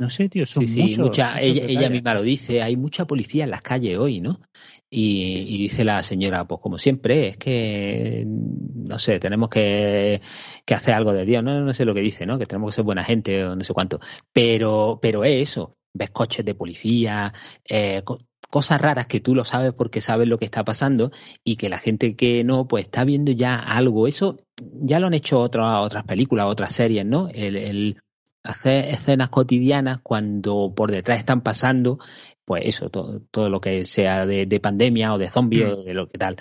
No 0.00 0.10
sé, 0.10 0.28
tío, 0.28 0.46
son 0.46 0.68
sí, 0.68 0.94
sí, 0.94 1.00
mucha, 1.00 1.40
ella, 1.40 1.90
misma 1.90 2.14
lo 2.14 2.22
dice, 2.22 2.62
hay 2.62 2.76
mucha 2.76 3.04
policía 3.04 3.42
en 3.42 3.50
las 3.50 3.62
calles 3.62 3.98
hoy, 3.98 4.20
¿no? 4.20 4.40
Y, 4.88 5.58
dice 5.58 5.82
la 5.82 6.04
señora, 6.04 6.46
pues 6.46 6.60
como 6.60 6.78
siempre, 6.78 7.30
es 7.30 7.36
que, 7.36 8.24
no 8.24 8.96
sé, 9.00 9.18
tenemos 9.18 9.48
que, 9.48 10.20
que, 10.64 10.74
hacer 10.74 10.94
algo 10.94 11.12
de 11.12 11.24
Dios, 11.24 11.42
¿no? 11.42 11.60
No 11.60 11.74
sé 11.74 11.84
lo 11.84 11.94
que 11.94 12.00
dice, 12.00 12.26
¿no? 12.26 12.38
Que 12.38 12.46
tenemos 12.46 12.70
que 12.70 12.76
ser 12.76 12.84
buena 12.84 13.02
gente 13.02 13.44
o 13.44 13.56
no 13.56 13.64
sé 13.64 13.74
cuánto. 13.74 13.98
Pero, 14.32 15.00
pero 15.02 15.24
es 15.24 15.50
eso, 15.50 15.74
ves 15.92 16.10
coches 16.10 16.44
de 16.46 16.54
policía, 16.54 17.32
eh, 17.68 18.02
cosas 18.50 18.80
raras 18.80 19.06
que 19.06 19.20
tú 19.20 19.34
lo 19.34 19.44
sabes 19.44 19.72
porque 19.72 20.00
sabes 20.00 20.28
lo 20.28 20.38
que 20.38 20.46
está 20.46 20.64
pasando 20.64 21.10
y 21.44 21.56
que 21.56 21.68
la 21.68 21.78
gente 21.78 22.16
que 22.16 22.44
no, 22.44 22.66
pues 22.66 22.84
está 22.86 23.04
viendo 23.04 23.32
ya 23.32 23.56
algo. 23.56 24.06
Eso 24.06 24.40
ya 24.80 24.98
lo 25.00 25.06
han 25.06 25.14
hecho 25.14 25.40
otras 25.40 25.84
otras 25.84 26.04
películas, 26.04 26.46
otras 26.46 26.74
series, 26.74 27.06
¿no? 27.06 27.28
El, 27.32 28.00
hacer 28.44 28.86
escenas 28.86 29.28
cotidianas 29.28 29.98
cuando 30.02 30.72
por 30.74 30.90
detrás 30.90 31.18
están 31.18 31.42
pasando, 31.42 31.98
pues 32.44 32.62
eso, 32.64 32.88
todo, 32.88 33.20
todo 33.30 33.50
lo 33.50 33.60
que 33.60 33.84
sea 33.84 34.24
de, 34.26 34.60
pandemia 34.60 35.12
o 35.12 35.18
de 35.18 35.28
zombies 35.28 35.66
mm. 35.66 35.72
o 35.72 35.82
de 35.82 35.94
lo 35.94 36.08
que 36.08 36.18
tal. 36.18 36.36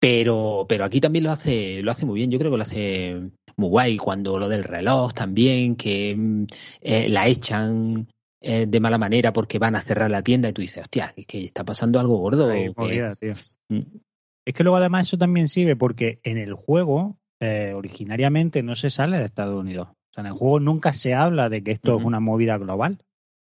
Pero, 0.00 0.66
pero 0.68 0.84
aquí 0.84 1.00
también 1.00 1.24
lo 1.24 1.30
hace, 1.30 1.82
lo 1.82 1.90
hace 1.90 2.06
muy 2.06 2.16
bien, 2.16 2.30
yo 2.30 2.38
creo 2.38 2.50
que 2.50 2.56
lo 2.56 2.62
hace 2.62 3.30
muy 3.56 3.68
guay, 3.68 3.98
cuando 3.98 4.38
lo 4.38 4.48
del 4.48 4.64
reloj 4.64 5.12
también, 5.12 5.76
que 5.76 6.14
mm, 6.16 6.46
eh, 6.80 7.08
la 7.08 7.28
echan 7.28 8.08
eh, 8.44 8.66
de 8.66 8.80
mala 8.80 8.98
manera 8.98 9.32
porque 9.32 9.58
van 9.58 9.76
a 9.76 9.82
cerrar 9.82 10.10
la 10.10 10.22
tienda 10.22 10.48
y 10.48 10.52
tú 10.52 10.62
dices, 10.62 10.82
hostia, 10.82 11.14
es 11.16 11.26
que 11.26 11.44
está 11.44 11.64
pasando 11.64 12.00
algo 12.00 12.16
gordo. 12.18 12.48
Mm. 12.48 13.80
Es 14.44 14.54
que 14.54 14.62
luego 14.64 14.76
además 14.76 15.06
eso 15.06 15.16
también 15.16 15.48
sirve 15.48 15.76
porque 15.76 16.18
en 16.24 16.38
el 16.38 16.54
juego 16.54 17.18
eh, 17.40 17.72
originariamente 17.74 18.62
no 18.62 18.74
se 18.74 18.90
sale 18.90 19.18
de 19.18 19.26
Estados 19.26 19.60
Unidos. 19.60 19.88
O 19.90 20.12
sea, 20.12 20.22
en 20.22 20.26
el 20.26 20.32
juego 20.32 20.58
nunca 20.58 20.92
se 20.92 21.14
habla 21.14 21.48
de 21.48 21.62
que 21.62 21.70
esto 21.70 21.96
es 21.96 22.04
una 22.04 22.18
movida 22.18 22.58
global. 22.58 22.98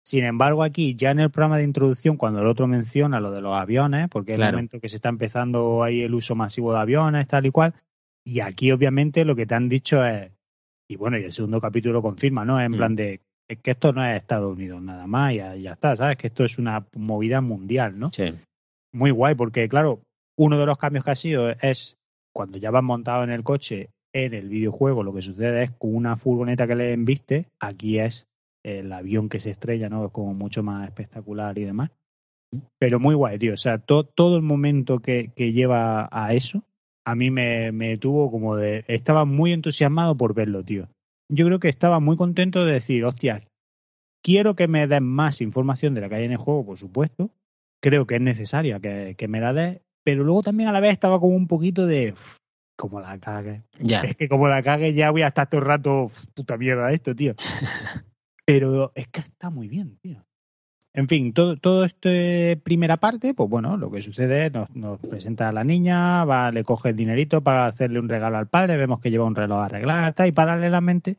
Sin 0.05 0.25
embargo, 0.25 0.63
aquí, 0.63 0.95
ya 0.95 1.11
en 1.11 1.21
el 1.21 1.31
programa 1.31 1.57
de 1.57 1.63
introducción, 1.63 2.17
cuando 2.17 2.41
el 2.41 2.47
otro 2.47 2.67
menciona 2.67 3.19
lo 3.19 3.31
de 3.31 3.41
los 3.41 3.57
aviones, 3.57 4.09
porque 4.09 4.33
es 4.33 4.39
el 4.39 4.51
momento 4.51 4.79
que 4.79 4.89
se 4.89 4.97
está 4.97 5.09
empezando 5.09 5.81
ahí 5.81 6.01
el 6.01 6.13
uso 6.13 6.35
masivo 6.35 6.73
de 6.73 6.79
aviones, 6.79 7.27
tal 7.27 7.45
y 7.45 7.51
cual, 7.51 7.73
y 8.23 8.41
aquí 8.41 8.71
obviamente 8.71 9.25
lo 9.25 9.35
que 9.35 9.45
te 9.45 9.55
han 9.55 9.69
dicho 9.69 10.05
es, 10.05 10.31
y 10.87 10.97
bueno, 10.97 11.17
y 11.17 11.23
el 11.23 11.33
segundo 11.33 11.59
capítulo 11.61 12.01
confirma, 12.01 12.45
¿no? 12.45 12.61
En 12.61 12.73
mm. 12.73 12.77
plan 12.77 12.95
de 12.95 13.21
es 13.47 13.59
que 13.59 13.71
esto 13.71 13.93
no 13.93 14.05
es 14.05 14.15
Estados 14.15 14.55
Unidos 14.55 14.81
nada 14.81 15.07
más, 15.07 15.33
y 15.33 15.37
ya, 15.37 15.55
ya 15.55 15.73
está, 15.73 15.95
¿sabes? 15.95 16.17
Que 16.17 16.27
esto 16.27 16.43
es 16.43 16.57
una 16.57 16.85
movida 16.95 17.41
mundial, 17.41 17.97
¿no? 17.99 18.11
Sí. 18.11 18.33
Muy 18.93 19.11
guay, 19.11 19.35
porque 19.35 19.67
claro, 19.67 20.01
uno 20.37 20.57
de 20.57 20.65
los 20.65 20.77
cambios 20.77 21.05
que 21.05 21.11
ha 21.11 21.15
sido 21.15 21.49
es 21.49 21.97
cuando 22.33 22.57
ya 22.57 22.71
vas 22.71 22.83
montado 22.83 23.23
en 23.23 23.31
el 23.31 23.43
coche 23.43 23.89
en 24.13 24.33
el 24.33 24.47
videojuego, 24.47 25.03
lo 25.03 25.13
que 25.13 25.21
sucede 25.21 25.63
es 25.63 25.71
con 25.71 25.95
una 25.95 26.17
furgoneta 26.17 26.67
que 26.67 26.75
le 26.75 26.93
enviste, 26.93 27.47
aquí 27.59 27.99
es 27.99 28.27
el 28.63 28.93
avión 28.93 29.27
que 29.27 29.39
se 29.39 29.49
estrella, 29.49 29.89
¿no? 29.89 30.05
Es 30.05 30.11
como 30.11 30.33
mucho 30.33 30.63
más 30.63 30.87
espectacular 30.87 31.57
y 31.57 31.65
demás. 31.65 31.91
Pero 32.79 32.99
muy 32.99 33.15
guay, 33.15 33.39
tío. 33.39 33.55
O 33.55 33.57
sea, 33.57 33.79
todo 33.79 34.37
el 34.37 34.43
momento 34.43 34.99
que, 34.99 35.31
que 35.35 35.51
lleva 35.51 36.07
a 36.11 36.33
eso, 36.33 36.63
a 37.05 37.15
mí 37.15 37.31
me, 37.31 37.71
me 37.71 37.97
tuvo 37.97 38.31
como 38.31 38.55
de... 38.55 38.85
Estaba 38.87 39.25
muy 39.25 39.51
entusiasmado 39.51 40.15
por 40.15 40.33
verlo, 40.33 40.63
tío. 40.63 40.87
Yo 41.29 41.45
creo 41.45 41.59
que 41.59 41.69
estaba 41.69 41.99
muy 41.99 42.17
contento 42.17 42.65
de 42.65 42.73
decir, 42.73 43.05
hostia, 43.05 43.43
quiero 44.23 44.55
que 44.55 44.67
me 44.67 44.87
den 44.87 45.03
más 45.03 45.41
información 45.41 45.93
de 45.93 46.01
la 46.01 46.09
que 46.09 46.15
hay 46.15 46.25
en 46.25 46.31
el 46.31 46.37
juego, 46.37 46.65
por 46.65 46.77
supuesto. 46.77 47.31
Creo 47.81 48.07
que 48.07 48.15
es 48.15 48.21
necesaria 48.21 48.79
que, 48.79 49.15
que 49.17 49.27
me 49.27 49.41
la 49.41 49.53
des. 49.53 49.81
Pero 50.03 50.23
luego 50.23 50.43
también 50.43 50.69
a 50.69 50.73
la 50.73 50.79
vez 50.79 50.91
estaba 50.91 51.19
como 51.19 51.35
un 51.35 51.47
poquito 51.47 51.85
de... 51.85 52.13
como 52.77 52.99
la 52.99 53.17
cague. 53.19 53.63
Ya. 53.79 54.01
Es 54.01 54.15
que 54.15 54.27
como 54.27 54.47
la 54.47 54.61
cague 54.61 54.93
ya 54.93 55.11
voy 55.11 55.21
a 55.21 55.27
estar 55.27 55.49
todo 55.49 55.61
el 55.61 55.67
rato... 55.67 56.09
Puta 56.33 56.57
mierda 56.57 56.91
esto, 56.91 57.15
tío. 57.15 57.35
Pero 58.45 58.91
es 58.95 59.07
que 59.07 59.21
está 59.21 59.49
muy 59.49 59.67
bien, 59.67 59.97
tío. 60.01 60.25
En 60.95 61.07
fin, 61.07 61.33
todo, 61.33 61.57
todo 61.57 61.85
este 61.85 62.55
primera 62.63 62.97
parte, 62.97 63.33
pues 63.33 63.49
bueno, 63.49 63.77
lo 63.77 63.89
que 63.89 64.01
sucede 64.01 64.51
nos, 64.51 64.69
nos 64.75 64.99
presenta 64.99 65.49
a 65.49 65.51
la 65.51 65.63
niña, 65.63 66.23
va, 66.23 66.51
le 66.51 66.63
coge 66.63 66.89
el 66.89 66.95
dinerito 66.95 67.41
para 67.41 67.65
hacerle 67.65 67.99
un 67.99 68.09
regalo 68.09 68.37
al 68.37 68.47
padre, 68.47 68.77
vemos 68.77 68.99
que 68.99 69.09
lleva 69.09 69.25
un 69.25 69.35
reloj 69.35 69.59
a 69.59 69.65
arreglar, 69.65 70.13
y 70.25 70.31
paralelamente 70.31 71.17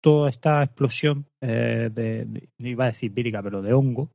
toda 0.00 0.28
esta 0.28 0.62
explosión 0.64 1.26
eh, 1.40 1.88
de, 1.92 2.48
no 2.58 2.68
iba 2.68 2.84
a 2.84 2.88
decir 2.88 3.12
vírica, 3.12 3.42
pero 3.42 3.62
de 3.62 3.72
hongo, 3.72 4.10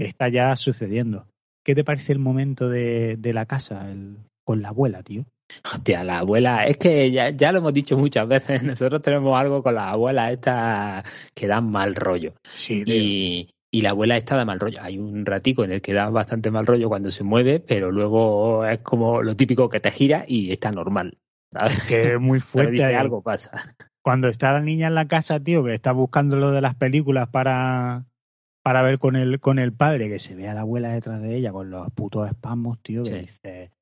está 0.00 0.30
ya 0.30 0.56
sucediendo. 0.56 1.26
¿Qué 1.62 1.74
te 1.74 1.84
parece 1.84 2.12
el 2.12 2.18
momento 2.18 2.70
de, 2.70 3.16
de 3.18 3.32
la 3.34 3.44
casa 3.44 3.90
el, 3.90 4.16
con 4.44 4.62
la 4.62 4.68
abuela, 4.68 5.02
tío? 5.02 5.26
Hostia, 5.64 6.02
la 6.02 6.18
abuela, 6.20 6.66
es 6.66 6.78
que 6.78 7.10
ya, 7.10 7.30
ya, 7.30 7.52
lo 7.52 7.58
hemos 7.58 7.74
dicho 7.74 7.98
muchas 7.98 8.26
veces, 8.26 8.62
nosotros 8.62 9.02
tenemos 9.02 9.36
algo 9.36 9.62
con 9.62 9.74
la 9.74 9.90
abuela 9.90 10.32
esta 10.32 11.04
que 11.34 11.46
da 11.46 11.60
mal 11.60 11.94
rollo. 11.94 12.34
Sí, 12.44 12.82
y, 12.86 13.50
y 13.76 13.82
la 13.82 13.90
abuela 13.90 14.16
está 14.16 14.38
de 14.38 14.46
mal 14.46 14.58
rollo. 14.58 14.78
Hay 14.80 14.98
un 14.98 15.26
ratico 15.26 15.62
en 15.62 15.70
el 15.70 15.82
que 15.82 15.92
da 15.92 16.08
bastante 16.08 16.50
mal 16.50 16.64
rollo 16.64 16.88
cuando 16.88 17.10
se 17.10 17.24
mueve, 17.24 17.60
pero 17.60 17.90
luego 17.90 18.64
es 18.64 18.78
como 18.78 19.20
lo 19.20 19.36
típico 19.36 19.68
que 19.68 19.80
te 19.80 19.90
gira 19.90 20.24
y 20.26 20.50
está 20.50 20.72
normal. 20.72 21.18
¿sabes? 21.52 21.82
Que 21.82 22.08
es 22.08 22.18
muy 22.18 22.40
fuerte. 22.40 22.82
algo 22.82 23.20
pasa. 23.20 23.76
Cuando 24.00 24.28
está 24.28 24.54
la 24.54 24.62
niña 24.62 24.86
en 24.86 24.94
la 24.94 25.08
casa, 25.08 25.40
tío, 25.40 25.62
que 25.62 25.74
está 25.74 25.92
buscando 25.92 26.38
lo 26.38 26.52
de 26.52 26.62
las 26.62 26.74
películas 26.74 27.28
para, 27.28 28.06
para 28.62 28.80
ver 28.80 28.98
con 28.98 29.14
el, 29.14 29.40
con 29.40 29.58
el 29.58 29.74
padre, 29.74 30.08
que 30.08 30.20
se 30.20 30.34
ve 30.34 30.48
a 30.48 30.54
la 30.54 30.62
abuela 30.62 30.94
detrás 30.94 31.20
de 31.20 31.36
ella 31.36 31.52
con 31.52 31.68
los 31.68 31.90
putos 31.92 32.26
espasmos, 32.26 32.80
tío, 32.80 33.02
que 33.02 33.18
dice, 33.18 33.72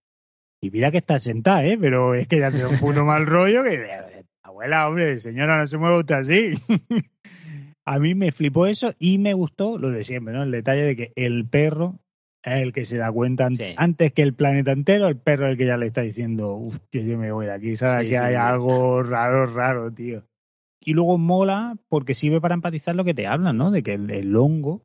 y 0.61 0.73
mira 0.73 0.91
que 0.91 0.99
está 0.99 1.21
sentada, 1.21 1.65
¿eh? 1.65 1.79
Pero 1.81 2.17
es 2.17 2.27
que 2.27 2.41
ya 2.41 2.51
tiene 2.51 2.67
un 2.67 2.79
puto 2.79 3.05
mal 3.05 3.27
rollo 3.27 3.63
que... 3.63 4.25
Abuela, 4.43 4.89
hombre, 4.89 5.21
señora, 5.21 5.57
no 5.57 5.69
se 5.69 5.79
mueve 5.79 6.01
usted 6.01 6.15
así. 6.17 6.55
a 7.85 7.99
mí 7.99 8.15
me 8.15 8.33
flipó 8.33 8.67
eso 8.67 8.93
y 8.99 9.19
me 9.19 9.35
gustó 9.35 9.79
lo 9.79 9.91
de 9.91 10.05
siempre, 10.05 10.35
¿no? 10.35 10.43
El 10.43 10.51
detalle 10.51 10.83
de 10.83 10.97
que 10.97 11.13
el 11.17 11.47
perro 11.47 12.01
es 12.43 12.61
el 12.61 12.73
que 12.73 12.85
se 12.85 12.99
da 12.99 13.11
cuenta 13.11 13.49
antes 13.77 14.13
que 14.13 14.23
el 14.23 14.35
planeta 14.35 14.73
entero, 14.73 15.09
el 15.09 15.17
perro 15.17 15.47
es 15.47 15.53
el 15.53 15.59
que 15.59 15.67
ya 15.67 15.77
le 15.77 15.87
está 15.87 16.03
diciendo, 16.03 16.55
uff, 16.55 16.79
yo 16.93 17.19
me 17.19 17.33
voy 17.33 17.47
de 17.47 17.53
aquí, 17.53 17.77
¿sabes? 17.77 18.09
que 18.09 18.19
hay 18.19 18.35
algo 18.35 19.03
raro, 19.03 19.47
raro, 19.47 19.93
tío. 19.93 20.25
Y 20.81 20.93
luego 20.93 21.17
mola 21.17 21.77
porque 21.89 22.13
sirve 22.13 22.41
para 22.41 22.55
empatizar 22.55 22.95
lo 22.95 23.05
que 23.05 23.15
te 23.15 23.27
hablan, 23.27 23.57
¿no? 23.57 23.71
De 23.71 23.83
que 23.83 23.95
el 23.95 24.37
hongo 24.37 24.83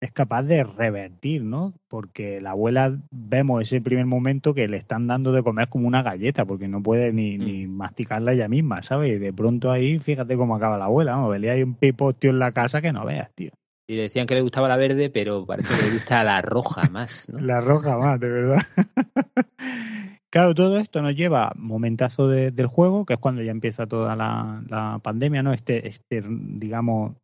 es 0.00 0.12
capaz 0.12 0.44
de 0.44 0.64
revertir, 0.64 1.44
¿no? 1.44 1.74
Porque 1.88 2.40
la 2.40 2.52
abuela 2.52 2.96
vemos 3.10 3.62
ese 3.62 3.82
primer 3.82 4.06
momento 4.06 4.54
que 4.54 4.66
le 4.66 4.78
están 4.78 5.06
dando 5.06 5.30
de 5.32 5.42
comer 5.42 5.68
como 5.68 5.86
una 5.86 6.02
galleta, 6.02 6.46
porque 6.46 6.68
no 6.68 6.82
puede 6.82 7.12
ni, 7.12 7.36
mm. 7.36 7.44
ni 7.44 7.66
masticarla 7.66 8.32
ella 8.32 8.48
misma, 8.48 8.82
¿sabes? 8.82 9.12
Y 9.12 9.18
de 9.18 9.32
pronto 9.32 9.70
ahí, 9.70 9.98
fíjate 9.98 10.36
cómo 10.36 10.56
acaba 10.56 10.78
la 10.78 10.86
abuela, 10.86 11.16
¿no? 11.16 11.28
Velía 11.28 11.52
hay 11.52 11.62
un 11.62 11.74
pipostio 11.74 12.30
en 12.30 12.38
la 12.38 12.52
casa 12.52 12.80
que 12.80 12.92
no 12.92 13.04
veas, 13.04 13.30
tío. 13.34 13.50
Y 13.86 13.96
decían 13.96 14.26
que 14.26 14.34
le 14.34 14.42
gustaba 14.42 14.68
la 14.68 14.76
verde, 14.76 15.10
pero 15.10 15.44
parece 15.44 15.74
que 15.74 15.82
le 15.88 15.92
gusta 15.94 16.24
la 16.24 16.40
roja 16.40 16.88
más, 16.90 17.28
¿no? 17.28 17.40
La 17.40 17.60
roja 17.60 17.98
más, 17.98 18.20
de 18.20 18.30
verdad. 18.30 18.62
claro, 20.30 20.54
todo 20.54 20.78
esto 20.78 21.02
nos 21.02 21.14
lleva 21.14 21.52
momentazo 21.56 22.28
del 22.28 22.66
juego, 22.68 23.04
que 23.04 23.14
es 23.14 23.20
cuando 23.20 23.42
ya 23.42 23.50
empieza 23.50 23.86
toda 23.86 24.16
la, 24.16 24.62
la 24.68 25.00
pandemia, 25.02 25.42
¿no? 25.42 25.52
Este, 25.52 25.88
este, 25.88 26.22
digamos, 26.26 27.16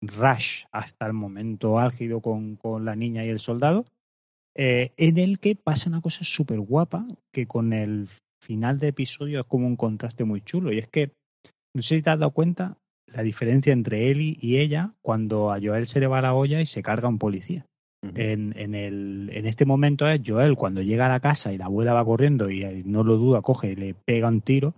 rush 0.00 0.64
hasta 0.72 1.06
el 1.06 1.12
momento 1.12 1.78
álgido 1.78 2.20
con, 2.20 2.56
con 2.56 2.84
la 2.84 2.96
niña 2.96 3.24
y 3.24 3.28
el 3.28 3.38
soldado, 3.38 3.84
eh, 4.56 4.92
en 4.96 5.18
el 5.18 5.38
que 5.38 5.56
pasa 5.56 5.88
una 5.88 6.00
cosa 6.00 6.24
súper 6.24 6.60
guapa 6.60 7.06
que 7.32 7.46
con 7.46 7.72
el 7.72 8.08
final 8.40 8.78
de 8.78 8.88
episodio 8.88 9.40
es 9.40 9.46
como 9.46 9.66
un 9.66 9.76
contraste 9.76 10.24
muy 10.24 10.40
chulo. 10.40 10.72
Y 10.72 10.78
es 10.78 10.88
que, 10.88 11.12
no 11.74 11.82
sé 11.82 11.96
si 11.96 12.02
te 12.02 12.10
has 12.10 12.18
dado 12.18 12.32
cuenta, 12.32 12.76
la 13.06 13.22
diferencia 13.22 13.72
entre 13.72 14.10
él 14.10 14.36
y 14.40 14.58
ella 14.58 14.92
cuando 15.00 15.52
a 15.52 15.60
Joel 15.60 15.86
se 15.86 16.00
le 16.00 16.06
va 16.06 16.20
la 16.20 16.34
olla 16.34 16.60
y 16.60 16.66
se 16.66 16.82
carga 16.82 17.08
un 17.08 17.18
policía. 17.18 17.64
en, 18.02 18.56
en, 18.56 18.74
el, 18.76 19.30
en 19.32 19.46
este 19.46 19.64
momento 19.64 20.08
es 20.08 20.20
Joel 20.24 20.54
cuando 20.54 20.82
llega 20.82 21.06
a 21.06 21.08
la 21.08 21.20
casa 21.20 21.52
y 21.52 21.58
la 21.58 21.64
abuela 21.64 21.94
va 21.94 22.04
corriendo 22.04 22.48
y 22.50 22.84
no 22.84 23.02
lo 23.02 23.16
duda, 23.16 23.42
coge 23.42 23.72
y 23.72 23.76
le 23.76 23.94
pega 23.94 24.28
un 24.28 24.40
tiro 24.40 24.74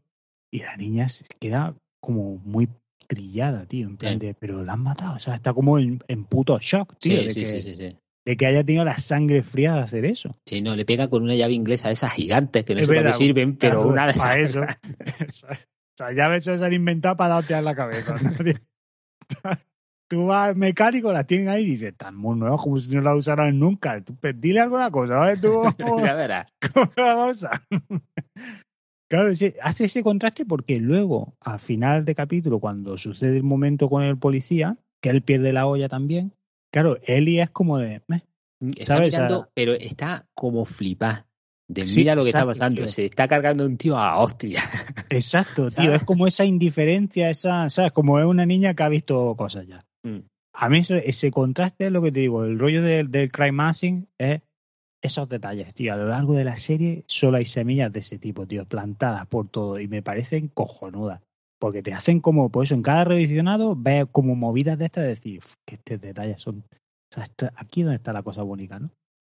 y 0.50 0.60
la 0.60 0.76
niña 0.76 1.08
se 1.08 1.26
queda 1.38 1.74
como 2.00 2.36
muy 2.36 2.68
trillada, 3.10 3.66
tío, 3.66 3.88
en 3.88 3.96
plan 3.96 4.20
de, 4.20 4.34
pero 4.34 4.62
la 4.62 4.74
han 4.74 4.84
matado, 4.84 5.16
o 5.16 5.18
sea, 5.18 5.34
está 5.34 5.52
como 5.52 5.80
en, 5.80 5.98
puto 6.28 6.56
shock, 6.60 6.96
tío, 7.00 7.24
de, 7.24 7.34
que, 7.34 7.96
de 8.24 8.36
que 8.36 8.46
haya 8.46 8.62
tenido 8.62 8.84
la 8.84 8.98
sangre 8.98 9.42
fría 9.42 9.74
de 9.74 9.80
hacer 9.80 10.04
eso. 10.04 10.36
Sí, 10.46 10.62
no, 10.62 10.76
le 10.76 10.84
pega 10.84 11.10
con 11.10 11.24
una 11.24 11.34
llave 11.34 11.54
inglesa 11.54 11.88
de 11.88 11.94
esas 11.94 12.12
gigantes 12.12 12.64
que 12.64 12.76
no 12.76 12.82
sé 12.82 12.86
para 12.86 13.10
qué 13.10 13.18
sirven, 13.18 13.56
pero 13.56 13.88
una 13.88 14.06
de 14.06 14.12
esas. 14.12 14.36
eso. 14.36 14.60
o 14.62 15.96
sea, 15.96 16.12
llaves 16.12 16.44
se 16.44 16.52
han 16.52 16.72
inventado 16.72 17.16
para 17.16 17.34
darte 17.34 17.54
a 17.54 17.62
la 17.62 17.74
cabeza. 17.74 18.14
Tú 20.08 20.26
vas 20.26 20.50
al 20.50 20.56
mecánico, 20.56 21.12
las 21.12 21.26
tienen 21.26 21.48
ahí 21.48 21.64
y 21.64 21.70
dices, 21.72 21.88
están 21.90 22.14
muy 22.14 22.38
nuevas 22.38 22.60
como 22.60 22.78
si 22.78 22.94
no 22.94 23.00
las 23.00 23.16
usaran 23.16 23.58
nunca. 23.58 24.00
Tú, 24.04 24.14
pues, 24.20 24.40
dile 24.40 24.60
alguna 24.60 24.92
cosa, 24.92 25.14
¿vale? 25.14 25.36
Tú, 25.36 25.64
ya 26.04 26.14
verás. 26.14 26.52
¿Cómo 26.72 26.92
la 26.96 27.14
cosa? 27.14 27.50
Claro, 29.10 29.32
hace 29.62 29.84
ese 29.84 30.04
contraste 30.04 30.46
porque 30.46 30.76
luego, 30.76 31.34
al 31.40 31.58
final 31.58 32.04
de 32.04 32.14
capítulo, 32.14 32.60
cuando 32.60 32.96
sucede 32.96 33.38
el 33.38 33.42
momento 33.42 33.90
con 33.90 34.04
el 34.04 34.16
policía, 34.16 34.78
que 35.02 35.10
él 35.10 35.22
pierde 35.22 35.52
la 35.52 35.66
olla 35.66 35.88
también, 35.88 36.32
claro, 36.72 36.96
Eli 37.02 37.40
es 37.40 37.50
como 37.50 37.78
de... 37.78 38.02
Está 38.78 39.00
mirando, 39.00 39.50
pero 39.52 39.72
está 39.72 40.28
como 40.32 40.64
flipada. 40.64 41.26
De 41.66 41.84
mira 41.96 42.14
lo 42.14 42.22
que 42.22 42.28
está 42.28 42.46
pasando. 42.46 42.86
Se 42.86 43.04
está 43.04 43.26
cargando 43.26 43.64
un 43.64 43.76
tío 43.76 43.96
a 43.96 44.18
hostia. 44.18 44.62
Exacto, 45.08 45.70
tío. 45.76 45.92
Es 45.92 46.04
como 46.04 46.28
esa 46.28 46.44
indiferencia, 46.44 47.30
esa, 47.30 47.68
¿sabes? 47.68 47.90
Como 47.90 48.20
es 48.20 48.26
una 48.26 48.46
niña 48.46 48.74
que 48.74 48.82
ha 48.84 48.88
visto 48.88 49.34
cosas 49.36 49.66
ya. 49.66 49.80
Mm. 50.04 50.20
A 50.52 50.68
mí 50.68 50.82
ese 50.88 51.30
contraste 51.32 51.86
es 51.86 51.92
lo 51.92 52.02
que 52.02 52.12
te 52.12 52.20
digo. 52.20 52.44
El 52.44 52.58
rollo 52.58 52.82
del, 52.82 53.10
del 53.10 53.30
crime 53.32 53.52
massing 53.52 54.08
es 54.18 54.42
esos 55.02 55.28
detalles, 55.28 55.74
tío. 55.74 55.92
A 55.92 55.96
lo 55.96 56.08
largo 56.08 56.34
de 56.34 56.44
la 56.44 56.56
serie 56.56 57.04
solo 57.06 57.38
hay 57.38 57.46
semillas 57.46 57.92
de 57.92 58.00
ese 58.00 58.18
tipo, 58.18 58.46
tío, 58.46 58.66
plantadas 58.66 59.26
por 59.26 59.48
todo 59.48 59.78
y 59.78 59.88
me 59.88 60.02
parecen 60.02 60.48
cojonudas. 60.48 61.20
Porque 61.58 61.82
te 61.82 61.92
hacen 61.92 62.20
como, 62.20 62.48
pues 62.50 62.68
eso, 62.68 62.74
en 62.74 62.82
cada 62.82 63.04
revisionado 63.04 63.76
ves 63.76 64.06
como 64.10 64.34
movidas 64.34 64.78
de 64.78 64.86
estas 64.86 65.04
de 65.04 65.08
decir 65.10 65.40
que 65.66 65.74
estos 65.74 66.00
detalles 66.00 66.40
son. 66.40 66.64
O 67.12 67.14
sea, 67.14 67.28
aquí 67.56 67.80
es 67.80 67.86
donde 67.86 67.96
está 67.96 68.12
la 68.12 68.22
cosa 68.22 68.42
bonita, 68.42 68.78
¿no? 68.78 68.90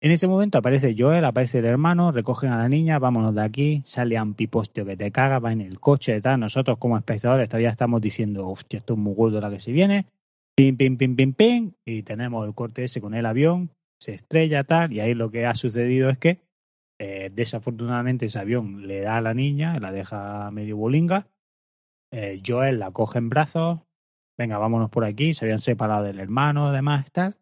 En 0.03 0.11
ese 0.11 0.27
momento 0.27 0.57
aparece 0.57 0.95
Joel, 0.97 1.23
aparece 1.23 1.59
el 1.59 1.65
hermano, 1.65 2.11
recogen 2.11 2.51
a 2.51 2.57
la 2.57 2.67
niña, 2.67 2.99
vámonos 2.99 3.33
de 3.33 3.41
aquí, 3.41 3.83
sale 3.85 4.17
a 4.17 4.23
un 4.23 4.33
pipostio 4.33 4.85
que 4.85 4.97
te 4.97 5.11
caga, 5.11 5.39
va 5.39 5.53
en 5.53 5.61
el 5.61 5.79
coche, 5.79 6.19
tal. 6.19 6.41
Nosotros 6.41 6.77
como 6.77 6.97
espectadores 6.97 7.47
todavía 7.47 7.69
estamos 7.69 8.01
diciendo, 8.01 8.49
hostia, 8.49 8.79
esto 8.79 8.95
es 8.95 8.99
muy 8.99 9.13
gordo 9.13 9.39
la 9.39 9.49
que 9.49 9.61
se 9.61 9.71
viene. 9.71 10.05
Pim, 10.55 10.75
pim, 10.75 10.97
pim, 10.97 11.15
pim, 11.15 11.33
pim. 11.33 11.71
Y 11.85 12.03
tenemos 12.03 12.45
el 12.45 12.53
corte 12.53 12.83
ese 12.83 12.99
con 12.99 13.13
el 13.13 13.25
avión, 13.25 13.69
se 14.03 14.13
estrella, 14.13 14.63
tal. 14.65 14.91
Y 14.91 14.99
ahí 14.99 15.13
lo 15.13 15.31
que 15.31 15.45
ha 15.45 15.55
sucedido 15.55 16.09
es 16.09 16.17
que, 16.17 16.41
eh, 16.99 17.31
desafortunadamente, 17.33 18.25
ese 18.25 18.39
avión 18.39 18.87
le 18.87 19.01
da 19.01 19.17
a 19.17 19.21
la 19.21 19.33
niña, 19.33 19.79
la 19.79 19.91
deja 19.91 20.51
medio 20.51 20.77
bolinga. 20.77 21.27
Eh, 22.11 22.41
Joel 22.45 22.79
la 22.79 22.91
coge 22.91 23.19
en 23.19 23.29
brazos, 23.29 23.79
venga, 24.37 24.57
vámonos 24.57 24.89
por 24.89 25.05
aquí, 25.05 25.33
se 25.33 25.45
habían 25.45 25.59
separado 25.59 26.03
del 26.03 26.19
hermano, 26.19 26.67
además, 26.67 27.05
tal. 27.11 27.37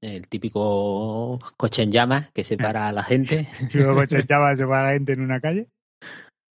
El 0.00 0.28
típico 0.28 1.40
coche 1.56 1.82
en 1.82 1.90
llamas 1.90 2.30
que 2.32 2.44
separa 2.44 2.88
a 2.88 2.92
la 2.92 3.02
gente. 3.02 3.48
Y 3.72 3.78
luego 3.78 4.06
se 4.06 4.20
echaba 4.20 4.56
se 4.56 4.66
para 4.66 4.86
la 4.86 4.92
gente 4.92 5.12
en 5.12 5.20
una 5.20 5.40
calle. 5.40 5.68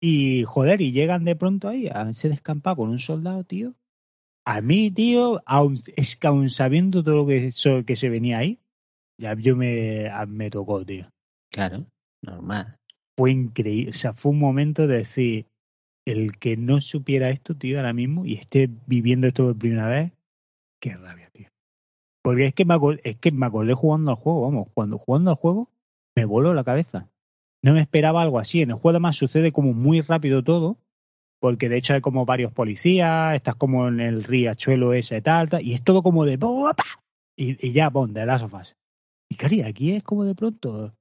Y 0.00 0.44
joder, 0.44 0.82
y 0.82 0.92
llegan 0.92 1.24
de 1.24 1.34
pronto 1.34 1.68
ahí 1.68 1.88
a 1.88 2.08
ese 2.10 2.28
descampado 2.28 2.76
con 2.76 2.90
un 2.90 2.98
soldado, 2.98 3.42
tío. 3.44 3.74
A 4.44 4.60
mí, 4.60 4.90
tío, 4.92 5.42
aun, 5.46 5.78
es 5.96 6.16
que 6.16 6.26
aun 6.26 6.50
sabiendo 6.50 7.02
todo 7.02 7.16
lo 7.16 7.26
que, 7.26 7.50
que 7.84 7.96
se 7.96 8.10
venía 8.10 8.38
ahí, 8.38 8.60
ya 9.18 9.34
yo 9.34 9.56
me, 9.56 10.10
me 10.28 10.50
tocó, 10.50 10.84
tío. 10.84 11.06
Claro, 11.50 11.86
normal. 12.22 12.76
Fue 13.16 13.30
increíble. 13.30 13.90
O 13.90 13.92
sea, 13.92 14.12
fue 14.12 14.32
un 14.32 14.38
momento 14.38 14.86
de 14.86 14.98
decir, 14.98 15.46
el 16.06 16.38
que 16.38 16.56
no 16.56 16.80
supiera 16.80 17.30
esto, 17.30 17.54
tío, 17.54 17.78
ahora 17.78 17.92
mismo, 17.92 18.24
y 18.26 18.34
esté 18.34 18.70
viviendo 18.86 19.26
esto 19.26 19.44
por 19.44 19.58
primera 19.58 19.88
vez, 19.88 20.12
qué 20.80 20.94
rabia, 20.94 21.28
tío. 21.30 21.48
Porque 22.22 22.46
es 22.46 22.54
que 22.54 22.64
me 22.64 22.74
acordé, 22.74 23.00
es 23.04 23.16
que 23.18 23.30
me 23.30 23.46
acordé 23.46 23.74
jugando 23.74 24.10
al 24.10 24.16
juego, 24.16 24.42
vamos, 24.42 24.68
cuando 24.74 24.98
jugando 24.98 25.30
al 25.30 25.36
juego 25.36 25.70
me 26.16 26.24
voló 26.24 26.54
la 26.54 26.64
cabeza. 26.64 27.08
No 27.62 27.72
me 27.72 27.80
esperaba 27.80 28.22
algo 28.22 28.38
así. 28.38 28.62
En 28.62 28.70
el 28.70 28.76
juego 28.76 28.90
además 28.90 29.16
sucede 29.16 29.52
como 29.52 29.72
muy 29.72 30.00
rápido 30.00 30.42
todo, 30.42 30.78
porque 31.40 31.68
de 31.68 31.76
hecho 31.76 31.94
hay 31.94 32.00
como 32.00 32.24
varios 32.24 32.52
policías, 32.52 33.34
estás 33.34 33.56
como 33.56 33.88
en 33.88 34.00
el 34.00 34.24
riachuelo 34.24 34.92
ese 34.92 35.20
tal, 35.22 35.50
tal 35.50 35.62
y 35.62 35.74
es 35.74 35.82
todo 35.82 36.02
como 36.02 36.24
de 36.24 36.38
y, 37.36 37.68
y 37.68 37.72
ya, 37.72 37.90
pon, 37.90 38.14
de 38.14 38.26
las 38.26 38.40
sofás. 38.40 38.76
Y 39.30 39.36
cari, 39.36 39.62
aquí 39.62 39.92
es 39.92 40.02
como 40.02 40.24
de 40.24 40.34
pronto 40.34 40.94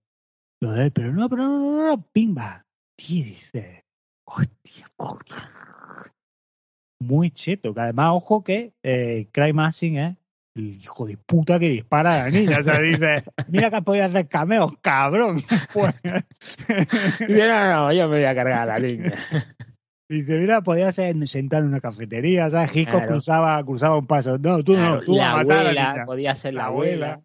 lo 0.61 0.71
de 0.71 0.83
él, 0.85 0.91
pero 0.91 1.13
no, 1.13 1.29
pero 1.29 1.43
no, 1.43 1.59
no, 1.59 1.71
no, 1.71 1.87
no, 1.87 2.01
pimba. 2.11 2.65
Tío, 2.97 3.23
dice, 3.25 3.85
hostia, 4.27 4.87
hostia. 4.97 5.51
Muy 7.01 7.29
cheto, 7.29 7.73
que 7.73 7.81
además, 7.81 8.11
ojo 8.13 8.43
que 8.43 8.73
eh, 8.83 9.27
Cry 9.31 9.53
Massing 9.53 9.97
es 9.97 10.17
el 10.55 10.81
hijo 10.81 11.05
de 11.05 11.17
puta 11.17 11.59
que 11.59 11.69
dispara 11.69 12.13
a 12.15 12.23
la 12.25 12.29
niña. 12.31 12.59
O 12.59 12.63
sea, 12.63 12.79
dice, 12.79 13.23
mira 13.49 13.69
que 13.69 13.75
has 13.75 13.83
podido 13.83 14.05
hacer 14.05 14.27
cameos, 14.27 14.71
cabrón. 14.81 15.37
Pues, 15.73 15.93
no, 17.29 17.69
no, 17.69 17.93
yo 17.93 18.07
me 18.07 18.15
voy 18.17 18.23
a 18.25 18.33
cargar 18.33 18.61
a 18.69 18.79
la 18.79 18.79
niña. 18.79 19.11
dice, 20.09 20.39
mira, 20.39 20.61
podía 20.61 20.91
ser 20.93 21.15
sentar 21.27 21.61
en 21.63 21.67
una 21.67 21.81
cafetería, 21.81 22.49
¿sabes? 22.49 22.71
Gisco 22.71 22.91
Claro. 22.93 23.07
cruzaba, 23.07 23.63
cruzaba 23.65 23.97
un 23.97 24.07
paso. 24.07 24.37
No, 24.37 24.63
tú 24.63 24.73
Claro, 24.73 24.95
no, 24.95 25.01
tú 25.01 25.15
la 25.17 25.31
a 25.31 25.35
matar 25.35 25.51
a 25.51 25.63
la 25.63 25.69
abuela, 25.69 25.91
niña. 25.93 26.05
podía 26.05 26.35
ser 26.35 26.53
la, 26.53 26.61
La 26.61 26.67
abuela. 26.67 27.21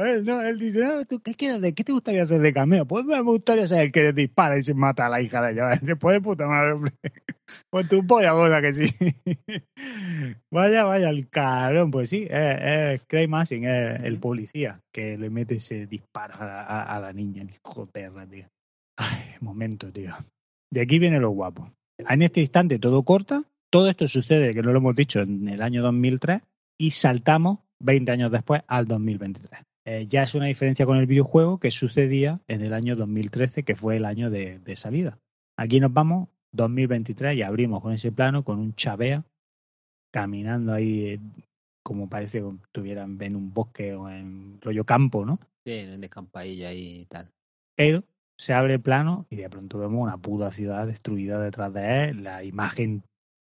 Pues 0.00 0.24
no, 0.24 0.40
él 0.40 0.58
dice, 0.58 0.78
no, 0.82 1.04
¿tú 1.04 1.20
qué 1.20 1.34
quieres? 1.34 1.60
de- 1.60 1.74
¿Qué 1.74 1.84
te 1.84 1.92
gustaría 1.92 2.22
hacer 2.22 2.40
de 2.40 2.54
cameo? 2.54 2.86
Pues 2.86 3.04
me 3.04 3.20
gustaría 3.20 3.66
ser 3.66 3.80
el 3.84 3.92
que 3.92 4.14
dispara 4.14 4.56
y 4.56 4.62
se 4.62 4.72
mata 4.72 5.04
a 5.04 5.08
la 5.10 5.20
hija 5.20 5.42
de 5.42 5.52
ella. 5.52 5.78
Después 5.82 6.14
de 6.14 6.22
puta 6.22 6.46
madre, 6.46 6.72
hombre. 6.72 6.92
Pues 7.68 7.86
tu 7.86 8.06
polla 8.06 8.32
gorda 8.32 8.62
que 8.62 8.72
sí. 8.72 8.86
vaya, 10.50 10.84
vaya, 10.84 11.10
el 11.10 11.28
cabrón. 11.28 11.90
Pues 11.90 12.08
sí, 12.08 12.26
es, 12.30 12.60
es 12.62 13.04
Craig 13.08 13.28
Massing, 13.28 13.64
es 13.66 14.02
el 14.04 14.18
policía 14.18 14.80
que 14.90 15.18
le 15.18 15.28
mete 15.28 15.56
ese 15.56 15.86
disparo 15.86 16.34
a, 16.38 16.46
la- 16.46 16.62
a- 16.62 16.96
a 16.96 17.00
la 17.00 17.12
niña, 17.12 17.42
el 17.42 17.50
hijo 17.50 17.84
de 17.84 17.92
perra, 17.92 18.26
tío. 18.26 18.46
Ay, 18.96 19.34
momento, 19.40 19.92
tío. 19.92 20.12
De 20.72 20.80
aquí 20.80 20.98
viene 20.98 21.20
lo 21.20 21.28
guapo. 21.30 21.70
En 21.98 22.22
este 22.22 22.40
instante 22.40 22.78
todo 22.78 23.02
corta. 23.02 23.42
Todo 23.70 23.90
esto 23.90 24.06
sucede, 24.08 24.54
que 24.54 24.62
no 24.62 24.72
lo 24.72 24.78
hemos 24.78 24.96
dicho, 24.96 25.20
en 25.20 25.46
el 25.48 25.60
año 25.60 25.82
2003 25.82 26.40
y 26.78 26.92
saltamos 26.92 27.58
20 27.80 28.12
años 28.12 28.32
después 28.32 28.62
al 28.66 28.86
2023. 28.86 29.60
Eh, 29.86 30.06
ya 30.08 30.22
es 30.22 30.34
una 30.34 30.46
diferencia 30.46 30.86
con 30.86 30.98
el 30.98 31.06
videojuego 31.06 31.58
que 31.58 31.70
sucedía 31.70 32.40
en 32.48 32.60
el 32.62 32.74
año 32.74 32.96
2013, 32.96 33.62
que 33.62 33.74
fue 33.74 33.96
el 33.96 34.04
año 34.04 34.30
de, 34.30 34.58
de 34.58 34.76
salida. 34.76 35.18
Aquí 35.56 35.80
nos 35.80 35.92
vamos 35.92 36.28
2023 36.52 37.36
y 37.36 37.42
abrimos 37.42 37.80
con 37.82 37.92
ese 37.92 38.12
plano 38.12 38.44
con 38.44 38.58
un 38.58 38.74
chavea 38.74 39.24
caminando 40.12 40.72
ahí 40.72 41.06
eh, 41.06 41.20
como 41.82 42.08
parece 42.08 42.40
que 42.40 42.48
estuvieran 42.64 43.20
en 43.22 43.36
un 43.36 43.52
bosque 43.52 43.94
o 43.94 44.08
en 44.08 44.60
rollo 44.60 44.84
campo, 44.84 45.24
¿no? 45.24 45.38
Sí, 45.64 45.72
en 45.72 45.90
el 45.90 46.00
descampadillo 46.00 46.68
ahí 46.68 47.00
y 47.00 47.04
tal. 47.06 47.30
Pero 47.76 48.04
se 48.36 48.52
abre 48.54 48.74
el 48.74 48.80
plano 48.80 49.26
y 49.30 49.36
de 49.36 49.48
pronto 49.48 49.78
vemos 49.78 50.02
una 50.02 50.18
puta 50.18 50.50
ciudad 50.50 50.86
destruida 50.86 51.40
detrás 51.40 51.72
de 51.72 52.04
él, 52.04 52.24
la 52.24 52.44
imagen 52.44 53.02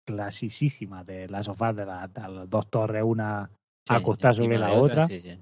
clasicísima 0.06 1.04
de 1.04 1.28
las 1.28 1.46
sofás 1.46 1.74
de, 1.76 1.86
la- 1.86 2.08
de 2.08 2.20
las 2.20 2.50
dos 2.50 2.68
torres, 2.70 3.02
una 3.04 3.50
Sí, 3.86 3.94
acostada 3.94 4.34
sobre 4.34 4.58
la 4.58 4.72
otra, 4.72 5.06
sí, 5.08 5.20
sí. 5.20 5.38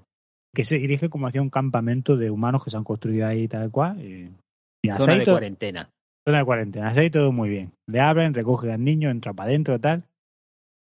Que 0.55 0.63
se 0.63 0.77
dirige 0.77 1.09
como 1.09 1.27
hacia 1.27 1.41
un 1.41 1.49
campamento 1.49 2.15
de 2.17 2.29
humanos 2.29 2.63
que 2.63 2.69
se 2.69 2.77
han 2.77 2.83
construido 2.83 3.25
ahí 3.27 3.47
tal 3.47 3.71
cual. 3.71 3.99
Y, 4.03 4.31
y 4.83 4.89
hasta 4.89 5.03
Zona 5.03 5.13
ahí 5.13 5.19
de 5.19 5.25
todo- 5.25 5.35
cuarentena. 5.35 5.89
zona 6.27 6.39
de 6.39 6.45
cuarentena, 6.45 6.87
hasta 6.87 7.01
ahí 7.01 7.09
todo 7.09 7.31
muy 7.31 7.49
bien. 7.49 7.71
Le 7.87 7.99
abren, 7.99 8.33
recogen 8.33 8.69
al 8.71 8.83
niño, 8.83 9.09
entra 9.09 9.33
para 9.33 9.49
adentro 9.49 9.79
tal. 9.79 10.03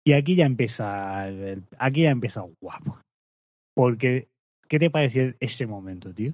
Y 0.06 0.14
aquí 0.14 0.36
ya 0.36 0.46
empieza, 0.46 1.28
el- 1.28 1.40
el- 1.44 1.64
aquí 1.78 2.04
ya 2.04 2.10
empieza 2.10 2.44
guapo. 2.62 2.98
Porque, 3.76 4.28
¿qué 4.68 4.80
te 4.80 4.90
pareció 4.90 5.34
ese 5.40 5.66
momento, 5.68 6.14
tío? 6.14 6.34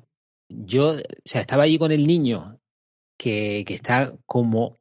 Yo, 0.49 0.91
o 0.91 1.01
sea, 1.25 1.41
estaba 1.41 1.63
allí 1.63 1.77
con 1.77 1.91
el 1.91 2.07
niño 2.07 2.57
que, 3.19 3.63
que 3.67 3.73
está 3.73 4.13
como 4.25 4.76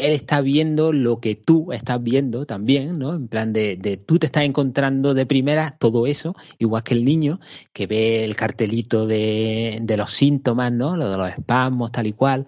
él 0.00 0.12
está 0.12 0.40
viendo 0.40 0.92
lo 0.92 1.20
que 1.20 1.34
tú 1.34 1.72
estás 1.72 2.02
viendo 2.02 2.46
también, 2.46 2.98
¿no? 2.98 3.14
En 3.14 3.28
plan 3.28 3.52
de, 3.52 4.02
tú 4.06 4.18
te 4.18 4.26
estás 4.26 4.44
encontrando 4.44 5.14
de 5.14 5.26
primera 5.26 5.76
todo 5.78 6.06
eso, 6.06 6.34
igual 6.58 6.82
que 6.82 6.94
el 6.94 7.04
niño 7.04 7.40
que 7.72 7.86
ve 7.86 8.24
el 8.24 8.36
cartelito 8.36 9.06
de, 9.06 9.78
de 9.82 9.96
los 9.96 10.10
síntomas, 10.12 10.72
¿no? 10.72 10.96
Lo 10.96 11.10
de 11.10 11.16
los 11.16 11.30
espasmos, 11.30 11.92
tal 11.92 12.06
y 12.06 12.12
cual. 12.12 12.46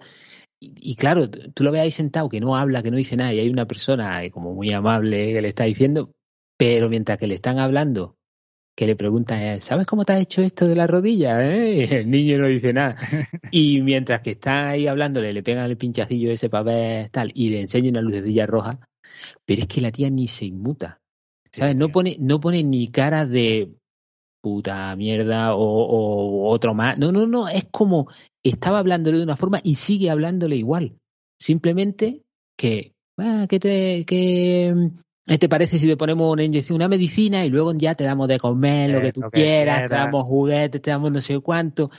Y, 0.59 0.73
y 0.91 0.95
claro, 0.95 1.29
tú 1.29 1.63
lo 1.63 1.71
ves 1.71 1.81
ahí 1.81 1.91
sentado 1.91 2.29
que 2.29 2.39
no 2.39 2.55
habla, 2.55 2.81
que 2.83 2.91
no 2.91 2.97
dice 2.97 3.15
nada, 3.17 3.33
y 3.33 3.39
hay 3.39 3.49
una 3.49 3.67
persona 3.67 4.21
como 4.31 4.53
muy 4.53 4.71
amable 4.73 5.33
que 5.33 5.41
le 5.41 5.49
está 5.49 5.65
diciendo, 5.65 6.11
pero 6.57 6.89
mientras 6.89 7.17
que 7.17 7.27
le 7.27 7.35
están 7.35 7.59
hablando, 7.59 8.17
que 8.75 8.87
le 8.87 8.95
preguntan, 8.95 9.39
eh, 9.41 9.61
¿sabes 9.61 9.85
cómo 9.85 10.03
te 10.03 10.13
has 10.13 10.21
hecho 10.21 10.41
esto 10.41 10.67
de 10.67 10.75
la 10.75 10.87
rodilla? 10.87 11.45
eh? 11.45 11.75
Y 11.75 11.81
el 11.95 12.09
niño 12.09 12.37
no 12.39 12.47
dice 12.47 12.73
nada. 12.73 12.95
Y 13.51 13.81
mientras 13.81 14.21
que 14.21 14.31
está 14.31 14.69
ahí 14.69 14.87
hablándole, 14.87 15.31
le 15.31 15.43
pegan 15.43 15.69
el 15.69 15.77
pinchacillo 15.77 16.31
ese 16.31 16.49
para 16.49 16.63
ver 16.63 17.09
tal, 17.09 17.31
y 17.35 17.49
le 17.49 17.61
enseña 17.61 17.89
una 17.89 18.01
lucecilla 18.01 18.45
roja, 18.47 18.79
pero 19.45 19.61
es 19.61 19.67
que 19.67 19.81
la 19.81 19.91
tía 19.91 20.09
ni 20.09 20.27
se 20.27 20.45
inmuta. 20.45 20.99
¿Sabes? 21.51 21.75
No 21.75 21.89
pone, 21.89 22.17
no 22.19 22.39
pone 22.39 22.63
ni 22.63 22.87
cara 22.89 23.27
de 23.27 23.69
puta 24.41 24.95
mierda 24.95 25.55
o, 25.55 25.61
o 25.61 26.49
otro 26.49 26.73
más. 26.73 26.97
No, 26.97 27.11
no, 27.11 27.27
no. 27.27 27.47
Es 27.47 27.65
como 27.71 28.07
estaba 28.43 28.79
hablándole 28.79 29.17
de 29.17 29.23
una 29.23 29.37
forma 29.37 29.59
y 29.63 29.75
sigue 29.75 30.09
hablándole 30.09 30.55
igual. 30.55 30.97
Simplemente 31.39 32.23
que, 32.57 32.93
ah, 33.19 33.45
¿qué 33.47 33.59
te, 33.59 34.03
qué, 34.05 34.69
eh, 34.69 34.91
te 35.25 35.49
parece 35.49 35.79
si 35.79 35.87
te 35.87 35.97
ponemos 35.97 36.31
una 36.31 36.43
inyección, 36.43 36.75
una 36.75 36.87
medicina 36.87 37.45
y 37.45 37.49
luego 37.49 37.73
ya 37.73 37.95
te 37.95 38.03
damos 38.03 38.27
de 38.27 38.39
comer 38.39 38.89
lo 38.89 38.99
Eh, 38.99 39.01
que 39.03 39.13
tú 39.13 39.21
lo 39.21 39.31
que 39.31 39.41
quieras, 39.41 39.89
te 39.89 39.95
damos 39.95 40.23
juguetes, 40.25 40.81
te 40.81 40.91
damos 40.91 41.11
no 41.11 41.21
sé 41.21 41.39
cuánto? 41.39 41.91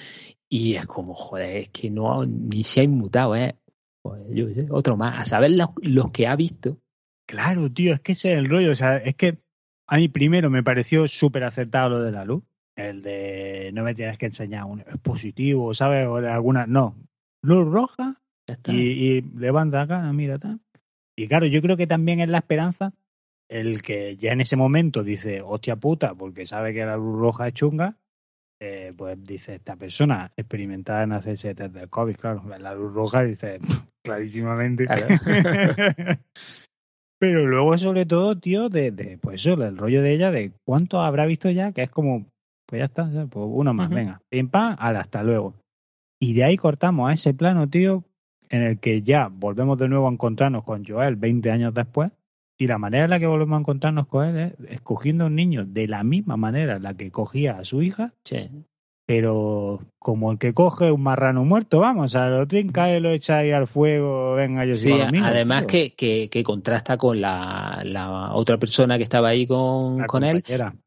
Y 0.49 0.75
es 0.75 0.87
como, 0.87 1.15
joder, 1.15 1.57
es 1.57 1.69
que 1.71 1.91
no, 1.91 2.25
ni 2.27 2.63
se 2.63 2.81
ha 2.81 2.85
inmutado, 2.85 3.35
¿eh? 3.35 3.57
Pues 4.03 4.23
yo 4.31 4.47
qué 4.49 4.55
sé, 4.55 4.67
otro 4.71 4.97
más. 4.97 5.19
A 5.19 5.25
saber 5.25 5.53
los, 5.53 5.71
los 5.81 6.11
que 6.11 6.27
ha 6.27 6.37
visto. 6.37 6.79
Claro, 7.27 7.73
tío, 7.73 7.95
es 7.95 8.01
que 8.01 8.13
ese 8.13 8.33
es 8.33 8.39
el 8.39 8.49
rollo. 8.49 8.73
O 8.73 8.75
sea, 8.75 8.99
es 8.99 9.15
que 9.15 9.39
a 9.89 9.97
mí 9.97 10.09
primero 10.09 10.51
me 10.51 10.63
pareció 10.63 11.09
súper 11.09 11.45
acertado 11.45 11.89
lo 11.91 12.03
de 12.03 12.13
la 12.13 12.25
luz. 12.27 12.45
El 12.77 13.03
de 13.03 13.71
no 13.73 13.83
me 13.83 13.95
tienes 13.95 14.19
que 14.19 14.27
enseñar 14.27 14.65
un 14.65 14.79
dispositivo, 14.79 15.73
¿sabes? 15.73 16.07
O 16.07 16.17
alguna. 16.17 16.67
No. 16.67 16.95
Luz 17.43 17.67
roja 17.67 18.21
y, 18.69 18.81
y 18.81 19.21
levanta 19.23 19.83
acá, 19.83 20.13
mira, 20.13 20.39
tal. 20.39 20.61
Y 21.17 21.27
claro, 21.27 21.47
yo 21.47 21.63
creo 21.63 21.77
que 21.77 21.87
también 21.87 22.21
es 22.21 22.29
la 22.29 22.39
esperanza 22.39 22.93
el 23.49 23.83
que 23.83 24.17
ya 24.17 24.33
en 24.33 24.41
ese 24.41 24.57
momento 24.57 25.03
dice, 25.03 25.43
hostia 25.43 25.77
puta, 25.77 26.15
porque 26.15 26.47
sabe 26.47 26.73
que 26.75 26.85
la 26.85 26.97
luz 26.97 27.19
roja 27.19 27.49
es 27.49 27.55
chunga, 27.55 27.97
eh, 28.61 28.93
pues 28.97 29.23
dice, 29.25 29.57
esta 29.57 29.77
persona 29.77 30.33
experimentada 30.37 31.03
en 31.03 31.13
hacerse 31.13 31.55
test 31.55 31.75
del 31.75 31.91
COVID, 31.91 32.17
claro, 32.17 32.43
la 32.59 32.75
luz 32.75 32.93
roja 32.95 33.23
dice, 33.23 33.61
clarísimamente. 34.05 34.87
Claro. 34.87 35.07
Pero 37.19 37.47
luego, 37.47 37.79
sobre 37.79 38.07
todo, 38.07 38.39
tío, 38.39 38.69
de, 38.69 38.91
de 38.91 39.19
pues 39.19 39.41
eso, 39.41 39.55
el 39.55 39.77
rollo 39.77 40.03
de 40.03 40.13
ella, 40.13 40.31
de 40.31 40.53
cuánto 40.65 41.01
habrá 41.01 41.27
visto 41.27 41.51
ya, 41.51 41.73
que 41.73 41.83
es 41.83 41.91
como, 41.91 42.27
pues 42.67 42.81
ya 42.81 42.85
está, 42.87 43.05
pues 43.31 43.47
uno 43.49 43.73
más, 43.73 43.89
venga, 43.89 44.21
pim 44.29 44.49
pam, 44.49 44.77
ala, 44.79 45.01
hasta 45.01 45.23
luego. 45.23 45.55
Y 46.21 46.35
de 46.35 46.45
ahí 46.45 46.57
cortamos 46.57 47.11
a 47.11 47.15
ese 47.15 47.35
plano, 47.35 47.69
tío, 47.69 48.05
en 48.49 48.63
el 48.63 48.79
que 48.79 49.03
ya 49.03 49.29
volvemos 49.29 49.79
de 49.79 49.89
nuevo 49.89 50.09
a 50.09 50.13
encontrarnos 50.13 50.65
con 50.65 50.85
Joel 50.85 51.17
20 51.17 51.51
años 51.51 51.75
después. 51.75 52.11
Y 52.57 52.67
la 52.67 52.79
manera 52.79 53.05
en 53.05 53.11
la 53.11 53.19
que 53.19 53.27
volvemos 53.27 53.57
a 53.57 53.61
encontrarnos 53.61 54.07
con 54.07 54.27
él 54.27 54.55
es 54.69 54.71
escogiendo 54.71 55.25
a 55.25 55.27
un 55.27 55.35
niño 55.35 55.65
de 55.65 55.89
la 55.89 56.05
misma 56.05 56.37
manera 56.37 56.77
en 56.77 56.85
la 56.85 56.95
que 56.95 57.11
cogía 57.11 57.59
a 57.59 57.65
su 57.65 57.83
hija 57.83 58.15
Sí. 58.25 58.49
pero 59.07 59.81
como 59.99 60.33
el 60.33 60.39
que 60.39 60.55
coge 60.55 60.91
un 60.91 61.03
marrano 61.03 61.45
muerto, 61.45 61.81
vamos, 61.81 62.15
a 62.15 62.29
lo 62.29 62.47
trinca 62.47 62.97
y 62.97 63.01
lo 63.01 63.11
echa 63.11 63.39
ahí 63.39 63.51
al 63.51 63.67
fuego, 63.67 64.35
venga, 64.35 64.65
yo 64.65 64.75
sí, 64.75 64.93
además 64.93 65.67
que, 65.67 65.95
que, 65.95 66.45
contrasta 66.45 66.97
con 66.97 67.21
la, 67.21 67.83
la, 67.85 68.35
otra 68.35 68.57
persona 68.57 68.97
que 68.97 69.05
estaba 69.05 69.29
ahí 69.29 69.47
con, 69.47 70.05
con 70.07 70.25
él, 70.25 70.43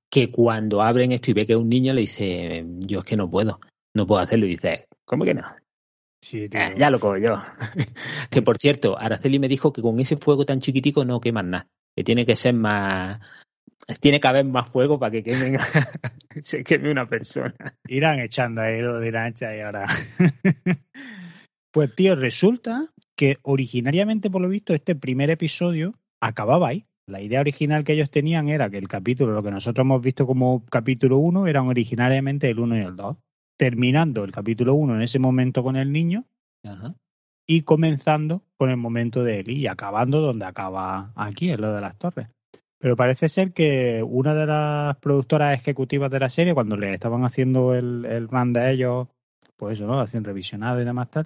que 0.09 0.31
cuando 0.31 0.81
abren 0.81 1.11
esto 1.11 1.31
y 1.31 1.33
ve 1.33 1.45
que 1.45 1.53
es 1.53 1.59
un 1.59 1.69
niño, 1.69 1.93
le 1.93 2.01
dice, 2.01 2.65
yo 2.79 2.99
es 2.99 3.05
que 3.05 3.17
no 3.17 3.29
puedo, 3.29 3.59
no 3.93 4.07
puedo 4.07 4.21
hacerlo, 4.21 4.45
y 4.45 4.49
dice, 4.49 4.87
¿cómo 5.05 5.25
que 5.25 5.33
no? 5.33 5.43
Sí, 6.21 6.49
eh, 6.51 6.75
ya 6.77 6.89
lo 6.89 6.99
cojo 6.99 7.17
yo. 7.17 7.41
que 8.29 8.41
por 8.41 8.57
cierto, 8.57 8.97
Araceli 8.97 9.39
me 9.39 9.47
dijo 9.47 9.71
que 9.71 9.81
con 9.81 9.99
ese 9.99 10.17
fuego 10.17 10.45
tan 10.45 10.59
chiquitico 10.59 11.05
no 11.05 11.19
queman 11.19 11.51
nada, 11.51 11.67
que 11.95 12.03
tiene 12.03 12.25
que 12.25 12.35
ser 12.35 12.53
más, 12.53 13.19
tiene 13.99 14.19
que 14.19 14.27
haber 14.27 14.45
más 14.45 14.67
fuego 14.69 14.99
para 14.99 15.11
que 15.11 15.23
quemen, 15.23 15.57
se 16.43 16.63
queme 16.63 16.91
una 16.91 17.07
persona. 17.07 17.55
Irán 17.87 18.19
echando 18.19 18.61
ahí 18.61 18.81
lo 18.81 18.99
dirán 18.99 19.33
y 19.39 19.61
ahora. 19.61 19.87
pues 21.71 21.95
tío, 21.95 22.15
resulta 22.15 22.91
que 23.15 23.37
originariamente, 23.43 24.29
por 24.29 24.41
lo 24.41 24.49
visto, 24.49 24.73
este 24.73 24.95
primer 24.95 25.29
episodio 25.29 25.95
acababa 26.21 26.69
ahí. 26.69 26.85
La 27.07 27.21
idea 27.21 27.39
original 27.39 27.85
que 27.85 27.93
ellos 27.93 28.11
tenían 28.11 28.49
era 28.49 28.69
que 28.69 28.77
el 28.77 28.89
capítulo, 28.89 29.31
lo 29.33 29.41
que 29.41 29.51
nosotros 29.51 29.85
hemos 29.85 30.01
visto 30.01 30.27
como 30.27 30.65
capítulo 30.65 31.17
1, 31.19 31.47
eran 31.47 31.67
originariamente 31.67 32.49
el 32.49 32.59
1 32.59 32.77
y 32.77 32.81
el 32.81 32.95
2. 32.97 33.17
Terminando 33.57 34.23
el 34.23 34.31
capítulo 34.31 34.75
1 34.75 34.95
en 34.95 35.01
ese 35.01 35.19
momento 35.19 35.63
con 35.63 35.75
el 35.75 35.91
niño 35.91 36.25
y 37.47 37.61
comenzando 37.61 38.43
con 38.57 38.69
el 38.69 38.77
momento 38.77 39.23
de 39.23 39.39
Eli 39.39 39.55
y 39.55 39.67
acabando 39.67 40.21
donde 40.21 40.45
acaba 40.45 41.11
aquí, 41.15 41.49
en 41.49 41.61
lo 41.61 41.73
de 41.73 41.81
las 41.81 41.97
torres. 41.97 42.27
Pero 42.79 42.95
parece 42.95 43.29
ser 43.29 43.53
que 43.53 44.03
una 44.07 44.35
de 44.35 44.45
las 44.45 44.97
productoras 44.97 45.57
ejecutivas 45.57 46.11
de 46.11 46.19
la 46.19 46.29
serie, 46.29 46.53
cuando 46.53 46.77
le 46.77 46.93
estaban 46.93 47.23
haciendo 47.23 47.73
el, 47.73 48.05
el 48.05 48.27
run 48.27 48.53
de 48.53 48.71
ellos, 48.71 49.07
pues 49.55 49.77
eso, 49.77 49.87
¿no? 49.87 49.99
Hacen 49.99 50.23
revisionado 50.23 50.79
y 50.79 50.85
demás 50.85 51.09
tal, 51.09 51.25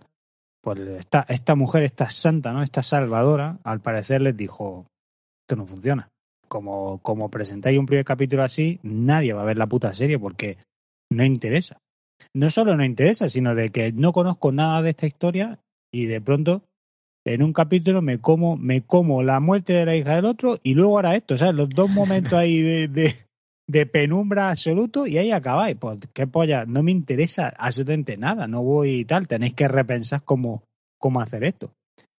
pues 0.61 0.79
esta, 0.79 1.25
esta 1.27 1.55
mujer, 1.55 1.83
esta 1.83 2.09
santa, 2.09 2.53
¿no? 2.53 2.63
Esta 2.63 2.83
salvadora, 2.83 3.57
al 3.63 3.81
parecer 3.81 4.21
les 4.21 4.37
dijo, 4.37 4.85
esto 5.41 5.55
no 5.55 5.65
funciona. 5.65 6.09
Como, 6.47 6.99
como 6.99 7.29
presentáis 7.29 7.79
un 7.79 7.85
primer 7.85 8.05
capítulo 8.05 8.43
así, 8.43 8.79
nadie 8.83 9.33
va 9.33 9.41
a 9.41 9.45
ver 9.45 9.57
la 9.57 9.67
puta 9.67 9.93
serie 9.93 10.19
porque 10.19 10.57
no 11.09 11.25
interesa. 11.25 11.81
No 12.33 12.49
solo 12.49 12.75
no 12.75 12.85
interesa, 12.85 13.29
sino 13.29 13.55
de 13.55 13.69
que 13.69 13.91
no 13.91 14.13
conozco 14.13 14.51
nada 14.51 14.81
de 14.81 14.91
esta 14.91 15.07
historia 15.07 15.59
y 15.91 16.05
de 16.05 16.21
pronto 16.21 16.63
en 17.25 17.43
un 17.43 17.53
capítulo 17.53 18.01
me 18.01 18.19
como, 18.19 18.57
me 18.57 18.81
como 18.81 19.21
la 19.23 19.39
muerte 19.39 19.73
de 19.73 19.85
la 19.85 19.95
hija 19.95 20.15
del 20.15 20.25
otro 20.25 20.59
y 20.63 20.73
luego 20.73 20.95
ahora 20.95 21.15
esto, 21.15 21.37
¿sabes? 21.37 21.55
Los 21.55 21.69
dos 21.69 21.89
momentos 21.89 22.33
ahí 22.33 22.61
de, 22.61 22.87
de, 23.67 23.85
penumbra 23.85 24.49
absoluto 24.49 25.05
y 25.07 25.17
ahí 25.17 25.31
acabáis. 25.31 25.77
Pues 25.77 25.99
qué 26.13 26.27
polla, 26.27 26.65
no 26.65 26.83
me 26.83 26.91
interesa 26.91 27.53
absolutamente 27.57 28.17
nada, 28.17 28.47
no 28.47 28.63
voy 28.63 29.01
y 29.01 29.05
tal, 29.05 29.27
tenéis 29.27 29.53
que 29.53 29.67
repensar 29.67 30.23
cómo, 30.23 30.63
cómo 30.97 31.21
hacer 31.21 31.43
esto. 31.43 31.71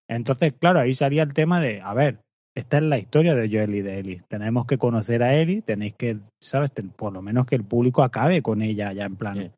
Entonces, 0.09 0.53
claro, 0.59 0.81
ahí 0.81 0.95
salía 0.95 1.23
el 1.23 1.35
tema 1.35 1.61
de, 1.61 1.81
a 1.81 1.95
ver, 1.95 2.21
esta 2.55 2.77
es 2.77 2.83
la 2.83 2.99
historia 2.99 3.35
de 3.35 3.49
Joel 3.49 3.75
y 3.75 3.83
de. 3.83 4.23
Tenemos 4.29 4.67
que 4.67 4.77
conocer 4.77 5.23
a 5.23 5.35
Ellie, 5.35 5.63
tenéis 5.63 5.95
que, 5.95 6.19
¿sabes? 6.41 6.71
Por 6.97 7.13
lo 7.13 7.23
menos 7.23 7.47
que 7.47 7.57
el 7.57 7.65
público 7.65 8.03
acabe 8.03 8.43
con 8.43 8.61
ella 8.61 8.93
ya 8.93 9.07
en 9.07 9.17
plan. 9.17 9.53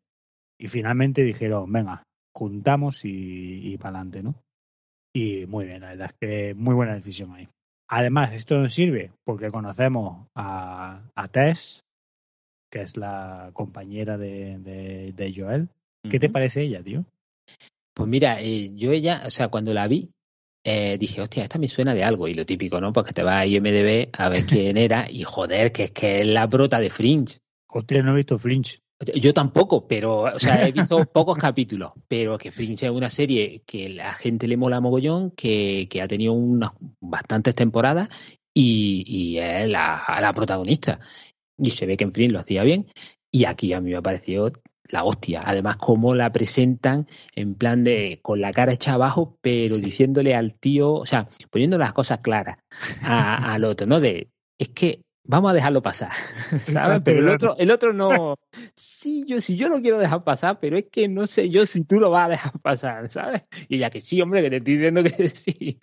Y 0.58 0.68
finalmente 0.68 1.22
dijeron, 1.22 1.70
venga, 1.72 2.02
juntamos 2.34 3.04
y, 3.04 3.72
y 3.72 3.78
para 3.78 3.98
adelante, 3.98 4.22
¿no? 4.22 4.34
Y 5.14 5.46
muy 5.46 5.66
bien, 5.66 5.82
la 5.82 5.90
verdad 5.90 6.10
es 6.10 6.16
que 6.20 6.54
muy 6.54 6.74
buena 6.74 6.94
decisión 6.94 7.32
ahí. 7.32 7.48
Además, 7.88 8.32
esto 8.32 8.58
nos 8.58 8.74
sirve 8.74 9.12
porque 9.24 9.50
conocemos 9.50 10.26
a, 10.34 11.02
a 11.14 11.28
Tess, 11.28 11.84
que 12.70 12.82
es 12.82 12.96
la 12.96 13.50
compañera 13.52 14.18
de, 14.18 14.58
de, 15.14 15.34
Joel. 15.34 15.68
¿Qué 16.10 16.18
te 16.18 16.28
parece 16.28 16.62
ella, 16.62 16.82
tío? 16.82 17.04
Pues 17.94 18.08
mira, 18.08 18.40
eh, 18.40 18.72
yo 18.74 18.90
ella, 18.90 19.22
o 19.26 19.30
sea, 19.30 19.48
cuando 19.48 19.72
la 19.72 19.86
vi, 19.86 20.10
eh, 20.64 20.96
dije, 20.98 21.20
hostia, 21.20 21.44
esta 21.44 21.58
me 21.58 21.68
suena 21.68 21.94
de 21.94 22.02
algo. 22.02 22.26
Y 22.26 22.34
lo 22.34 22.44
típico, 22.44 22.80
¿no? 22.80 22.92
Pues 22.92 23.06
que 23.06 23.12
te 23.12 23.22
vas 23.22 23.42
a 23.42 23.46
IMDB 23.46 24.08
a 24.12 24.28
ver 24.28 24.44
quién 24.44 24.76
era. 24.76 25.06
Y 25.08 25.22
joder, 25.22 25.70
que 25.70 25.84
es 25.84 25.90
que 25.92 26.20
es 26.20 26.26
la 26.26 26.46
brota 26.46 26.80
de 26.80 26.90
Fringe. 26.90 27.38
Hostia, 27.68 28.02
no 28.02 28.12
he 28.12 28.16
visto 28.16 28.38
Fringe. 28.38 28.80
Yo 29.14 29.34
tampoco, 29.34 29.86
pero, 29.86 30.22
o 30.22 30.38
sea, 30.38 30.66
he 30.66 30.72
visto 30.72 31.04
pocos 31.12 31.36
capítulos, 31.36 31.92
pero 32.08 32.38
que 32.38 32.50
Fringe 32.50 32.86
es 32.86 32.92
una 32.92 33.10
serie 33.10 33.62
que 33.66 33.88
la 33.88 34.14
gente 34.14 34.46
le 34.46 34.56
mola 34.56 34.80
mogollón, 34.80 35.32
que, 35.32 35.88
que 35.90 36.00
ha 36.00 36.08
tenido 36.08 36.32
unas 36.32 36.72
bastantes 37.00 37.54
temporadas 37.54 38.08
y, 38.54 39.04
y 39.06 39.38
es 39.38 39.68
la, 39.68 40.02
la, 40.20 40.32
protagonista. 40.32 41.00
Y 41.58 41.70
se 41.70 41.86
ve 41.86 41.96
que 41.96 42.04
en 42.04 42.12
Fringe 42.12 42.32
lo 42.32 42.40
hacía 42.40 42.62
bien. 42.62 42.86
Y 43.30 43.46
aquí 43.46 43.72
a 43.72 43.80
mí 43.80 43.90
me 43.90 43.96
ha 43.96 44.02
parecido 44.02 44.52
la 44.88 45.04
hostia. 45.04 45.42
Además, 45.44 45.76
cómo 45.76 46.14
la 46.14 46.32
presentan 46.32 47.08
en 47.34 47.54
plan 47.56 47.84
de 47.84 48.20
con 48.22 48.40
la 48.40 48.52
cara 48.52 48.72
hecha 48.72 48.94
abajo, 48.94 49.38
pero 49.40 49.76
diciéndole 49.76 50.34
al 50.34 50.54
tío, 50.54 50.92
o 50.92 51.06
sea, 51.06 51.28
poniendo 51.50 51.78
las 51.78 51.92
cosas 51.92 52.20
claras 52.20 52.58
al 53.02 53.64
otro, 53.64 53.86
¿no? 53.86 54.00
De, 54.00 54.28
es 54.58 54.68
que 54.68 55.02
vamos 55.24 55.50
a 55.50 55.54
dejarlo 55.54 55.82
pasar, 55.82 56.12
¿sabes? 56.58 57.02
Pero 57.04 57.20
el 57.20 57.28
otro, 57.28 57.56
el 57.58 57.70
otro 57.70 57.92
no, 57.92 58.36
sí, 58.74 59.24
yo 59.26 59.40
sí, 59.40 59.56
yo 59.56 59.68
lo 59.68 59.80
quiero 59.80 59.98
dejar 59.98 60.22
pasar, 60.24 60.58
pero 60.60 60.76
es 60.76 60.86
que 60.90 61.08
no 61.08 61.26
sé 61.26 61.50
yo 61.50 61.66
si 61.66 61.84
tú 61.84 61.98
lo 61.98 62.10
vas 62.10 62.26
a 62.26 62.30
dejar 62.30 62.60
pasar, 62.60 63.10
¿sabes? 63.10 63.44
Y 63.68 63.78
ya 63.78 63.90
que 63.90 64.00
sí, 64.00 64.20
hombre, 64.20 64.42
que 64.42 64.50
te 64.50 64.56
estoy 64.56 64.74
diciendo 64.74 65.02
que 65.02 65.28
sí. 65.28 65.78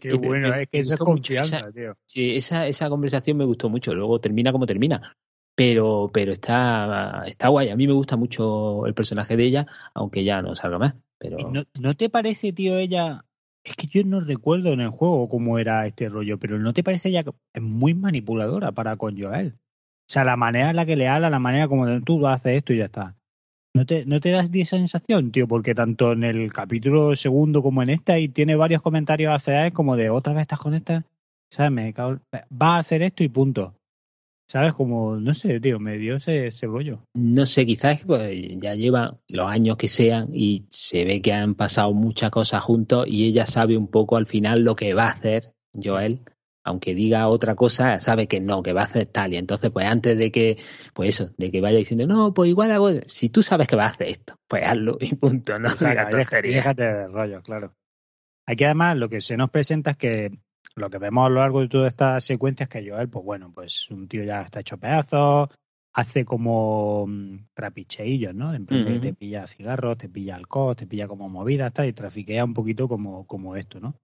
Qué 0.00 0.12
bueno, 0.12 0.54
es 0.54 0.68
que 0.68 0.80
esa 0.80 0.94
es 0.94 1.00
confianza, 1.00 1.72
tío. 1.72 1.96
Sí, 2.06 2.34
esa, 2.36 2.66
esa 2.66 2.88
conversación 2.90 3.38
me 3.38 3.44
gustó 3.44 3.68
mucho, 3.68 3.94
luego 3.94 4.20
termina 4.20 4.52
como 4.52 4.66
termina. 4.66 5.16
Pero, 5.54 6.10
pero 6.12 6.32
está, 6.32 7.24
está 7.26 7.48
guay. 7.48 7.70
A 7.70 7.76
mí 7.76 7.86
me 7.86 7.92
gusta 7.92 8.16
mucho 8.16 8.86
el 8.86 8.94
personaje 8.94 9.36
de 9.36 9.44
ella, 9.44 9.66
aunque 9.94 10.24
ya 10.24 10.42
no 10.42 10.54
salga 10.54 10.78
más. 10.78 10.94
Pero... 11.18 11.50
¿No, 11.50 11.64
¿No 11.78 11.94
te 11.94 12.08
parece, 12.08 12.52
tío, 12.52 12.76
ella 12.76 13.24
es 13.64 13.76
que 13.76 13.86
yo 13.86 14.04
no 14.04 14.20
recuerdo 14.20 14.72
en 14.72 14.80
el 14.80 14.90
juego 14.90 15.28
cómo 15.28 15.58
era 15.58 15.86
este 15.86 16.08
rollo, 16.08 16.38
pero 16.38 16.58
¿no 16.58 16.72
te 16.72 16.82
parece 16.82 17.10
ya 17.10 17.24
que 17.24 17.30
es 17.52 17.62
muy 17.62 17.94
manipuladora 17.94 18.72
para 18.72 18.96
con 18.96 19.20
Joel? 19.20 19.54
O 19.58 20.12
sea, 20.12 20.24
la 20.24 20.36
manera 20.36 20.70
en 20.70 20.76
la 20.76 20.86
que 20.86 20.96
le 20.96 21.08
habla, 21.08 21.30
la 21.30 21.38
manera 21.38 21.68
como 21.68 21.86
de, 21.86 22.00
tú 22.00 22.26
haces 22.26 22.56
esto 22.56 22.72
y 22.72 22.78
ya 22.78 22.86
está. 22.86 23.16
¿No 23.72 23.86
te, 23.86 24.04
¿No 24.04 24.18
te 24.18 24.30
das 24.30 24.50
esa 24.52 24.76
sensación, 24.78 25.30
tío? 25.30 25.46
Porque 25.46 25.74
tanto 25.74 26.12
en 26.12 26.24
el 26.24 26.52
capítulo 26.52 27.14
segundo 27.14 27.62
como 27.62 27.82
en 27.82 27.90
esta, 27.90 28.18
y 28.18 28.28
tiene 28.28 28.56
varios 28.56 28.82
comentarios 28.82 29.32
hacia 29.32 29.66
él 29.66 29.72
como 29.72 29.96
de 29.96 30.10
otra 30.10 30.32
vez 30.32 30.42
estás 30.42 30.58
con 30.58 30.74
esta, 30.74 31.04
¿sabes? 31.50 31.70
Me 31.70 31.92
va 31.92 32.76
a 32.76 32.78
hacer 32.78 33.02
esto 33.02 33.22
y 33.22 33.28
punto. 33.28 33.74
¿Sabes? 34.50 34.74
Como, 34.74 35.14
no 35.14 35.32
sé, 35.32 35.60
tío, 35.60 35.78
me 35.78 35.96
dio 35.96 36.16
ese, 36.16 36.48
ese. 36.48 36.66
No 37.14 37.46
sé, 37.46 37.66
quizás 37.66 38.02
pues, 38.04 38.36
ya 38.58 38.74
lleva 38.74 39.16
los 39.28 39.46
años 39.46 39.76
que 39.76 39.86
sean 39.86 40.30
y 40.32 40.66
se 40.70 41.04
ve 41.04 41.22
que 41.22 41.32
han 41.32 41.54
pasado 41.54 41.94
muchas 41.94 42.32
cosas 42.32 42.60
juntos 42.60 43.06
y 43.06 43.26
ella 43.26 43.46
sabe 43.46 43.76
un 43.76 43.86
poco 43.86 44.16
al 44.16 44.26
final 44.26 44.64
lo 44.64 44.74
que 44.74 44.92
va 44.92 45.04
a 45.04 45.10
hacer 45.10 45.54
Joel. 45.72 46.22
Aunque 46.64 46.96
diga 46.96 47.28
otra 47.28 47.54
cosa, 47.54 48.00
sabe 48.00 48.26
que 48.26 48.40
no, 48.40 48.64
que 48.64 48.72
va 48.72 48.80
a 48.80 48.84
hacer 48.84 49.06
tal. 49.06 49.34
Y 49.34 49.36
entonces, 49.36 49.70
pues 49.70 49.86
antes 49.86 50.18
de 50.18 50.32
que, 50.32 50.58
pues 50.94 51.10
eso, 51.10 51.32
de 51.38 51.52
que 51.52 51.60
vaya 51.60 51.78
diciendo, 51.78 52.08
no, 52.08 52.34
pues 52.34 52.50
igual 52.50 52.72
hago, 52.72 52.90
si 53.06 53.28
tú 53.28 53.44
sabes 53.44 53.68
que 53.68 53.76
va 53.76 53.84
a 53.84 53.90
hacer 53.90 54.08
esto, 54.08 54.34
pues 54.48 54.66
hazlo 54.66 54.98
y 55.00 55.14
punto, 55.14 55.60
no 55.60 55.68
Déjate 55.68 56.82
de 56.82 57.06
rollo, 57.06 57.40
claro. 57.42 57.76
Aquí 58.46 58.64
además 58.64 58.96
lo 58.96 59.08
que 59.08 59.20
se 59.20 59.36
nos 59.36 59.50
presenta 59.50 59.92
es 59.92 59.96
que 59.96 60.40
lo 60.74 60.90
que 60.90 60.98
vemos 60.98 61.26
a 61.26 61.28
lo 61.28 61.36
largo 61.36 61.60
de 61.60 61.68
toda 61.68 61.88
esta 61.88 62.20
secuencia 62.20 62.64
es 62.64 62.70
que 62.70 62.88
Joel, 62.88 63.08
pues 63.08 63.24
bueno, 63.24 63.52
pues 63.52 63.90
un 63.90 64.08
tío 64.08 64.24
ya 64.24 64.42
está 64.42 64.60
hecho 64.60 64.78
pedazos, 64.78 65.48
hace 65.92 66.24
como 66.24 67.06
mm, 67.06 67.48
trapicheillos, 67.54 68.34
¿no? 68.34 68.54
En 68.54 68.66
plan 68.66 69.00
te 69.00 69.12
pilla 69.12 69.46
cigarros, 69.46 69.98
te 69.98 70.08
pilla 70.08 70.36
alcohol, 70.36 70.76
te 70.76 70.86
pilla 70.86 71.08
como 71.08 71.28
movidas, 71.28 71.72
y 71.86 71.92
trafiquea 71.92 72.44
un 72.44 72.54
poquito 72.54 72.88
como, 72.88 73.26
como 73.26 73.56
esto, 73.56 73.80
¿no? 73.80 73.94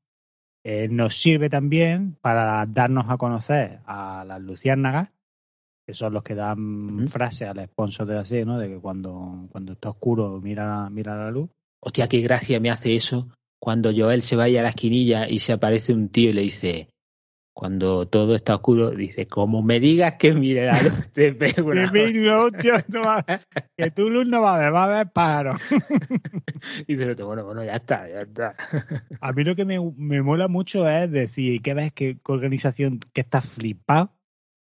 Eh, 0.65 0.89
nos 0.89 1.15
sirve 1.15 1.49
también 1.49 2.17
para 2.21 2.67
darnos 2.67 3.07
a 3.09 3.17
conocer 3.17 3.81
a 3.87 4.25
las 4.25 4.41
luciérnagas, 4.41 5.13
que 5.87 5.95
son 5.95 6.13
los 6.13 6.25
que 6.25 6.35
dan 6.35 7.07
frase 7.07 7.47
al 7.47 7.65
sponsor 7.67 8.07
de 8.07 8.15
la 8.15 8.25
serie, 8.25 8.45
¿no? 8.45 8.59
De 8.59 8.69
que 8.69 8.81
cuando, 8.81 9.47
cuando 9.53 9.75
está 9.75 9.91
oscuro 9.91 10.41
mira, 10.41 10.91
mira 10.91 11.17
la 11.17 11.31
luz. 11.31 11.49
Hostia, 11.81 12.09
qué 12.09 12.21
gracia 12.21 12.59
me 12.59 12.71
hace 12.71 12.97
eso 12.97 13.29
cuando 13.67 13.91
Joel 13.93 14.23
se 14.23 14.37
vaya 14.37 14.61
a 14.61 14.63
la 14.63 14.69
esquinilla 14.69 15.29
y 15.29 15.41
se 15.41 15.53
aparece 15.53 15.93
un 15.93 16.09
tío 16.09 16.31
y 16.31 16.35
le 16.35 16.43
dice, 16.43 16.89
cuando 17.53 18.07
todo 18.07 18.37
está 18.37 18.55
oscuro, 18.55 18.91
dice, 18.91 19.27
como 19.27 19.61
me 19.61 19.81
digas 19.81 20.15
que 20.21 20.33
mire 20.35 20.67
la 20.67 20.81
luz, 20.81 21.11
te 21.13 21.33
pego 21.35 21.71
una 21.71 21.91
que 23.77 23.91
tu 23.91 24.09
luz 24.09 24.25
no 24.29 24.41
va 24.41 24.55
a 24.55 24.59
ver, 24.61 24.73
va 24.73 24.85
a 24.85 24.99
ver 24.99 25.11
pájaro. 25.11 25.55
y 26.87 26.95
dice, 26.95 27.21
bueno, 27.25 27.45
bueno, 27.45 27.65
ya 27.65 27.73
está, 27.73 28.09
ya 28.09 28.21
está. 28.21 28.55
a 29.21 29.33
mí 29.33 29.43
lo 29.43 29.57
que 29.57 29.65
me, 29.65 29.81
me 29.97 30.23
mola 30.23 30.47
mucho 30.47 30.89
es 30.89 31.11
decir, 31.11 31.61
¿qué 31.61 31.75
ves 31.75 31.93
que 31.93 32.19
organización 32.23 33.01
que 33.13 33.23
está 33.23 33.41
flipado? 33.41 34.16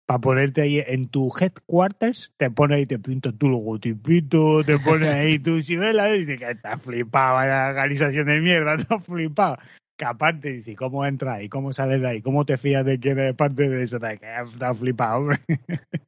Para 0.05 0.19
ponerte 0.19 0.61
ahí 0.61 0.83
en 0.85 1.07
tu 1.07 1.31
headquarters, 1.39 2.33
te 2.37 2.51
pone 2.51 2.75
ahí, 2.75 2.85
te 2.85 2.99
pinta 2.99 3.31
tu 3.31 3.47
logotipito, 3.47 4.63
te 4.63 4.77
pone 4.77 5.07
ahí 5.07 5.39
tu 5.39 5.61
chivela 5.61 6.09
y 6.09 6.19
dice 6.19 6.37
que 6.37 6.51
está 6.51 6.77
flipado, 6.77 7.35
vaya 7.35 7.69
organización 7.69 8.27
de 8.27 8.39
mierda, 8.39 8.75
está 8.75 8.99
flipado. 8.99 9.57
Que 9.97 10.05
aparte 10.05 10.51
dice, 10.51 10.75
¿cómo 10.75 11.05
entras 11.05 11.43
y 11.43 11.49
cómo 11.49 11.71
sales 11.71 12.01
de 12.01 12.07
ahí? 12.07 12.21
¿Cómo 12.21 12.45
te 12.45 12.57
fías 12.57 12.83
de 12.83 12.99
que 12.99 13.11
eres 13.11 13.35
parte 13.35 13.69
de 13.69 13.83
eso? 13.83 13.99
Que 13.99 14.19
está 14.53 14.73
flipado, 14.73 15.19
hombre. 15.19 15.39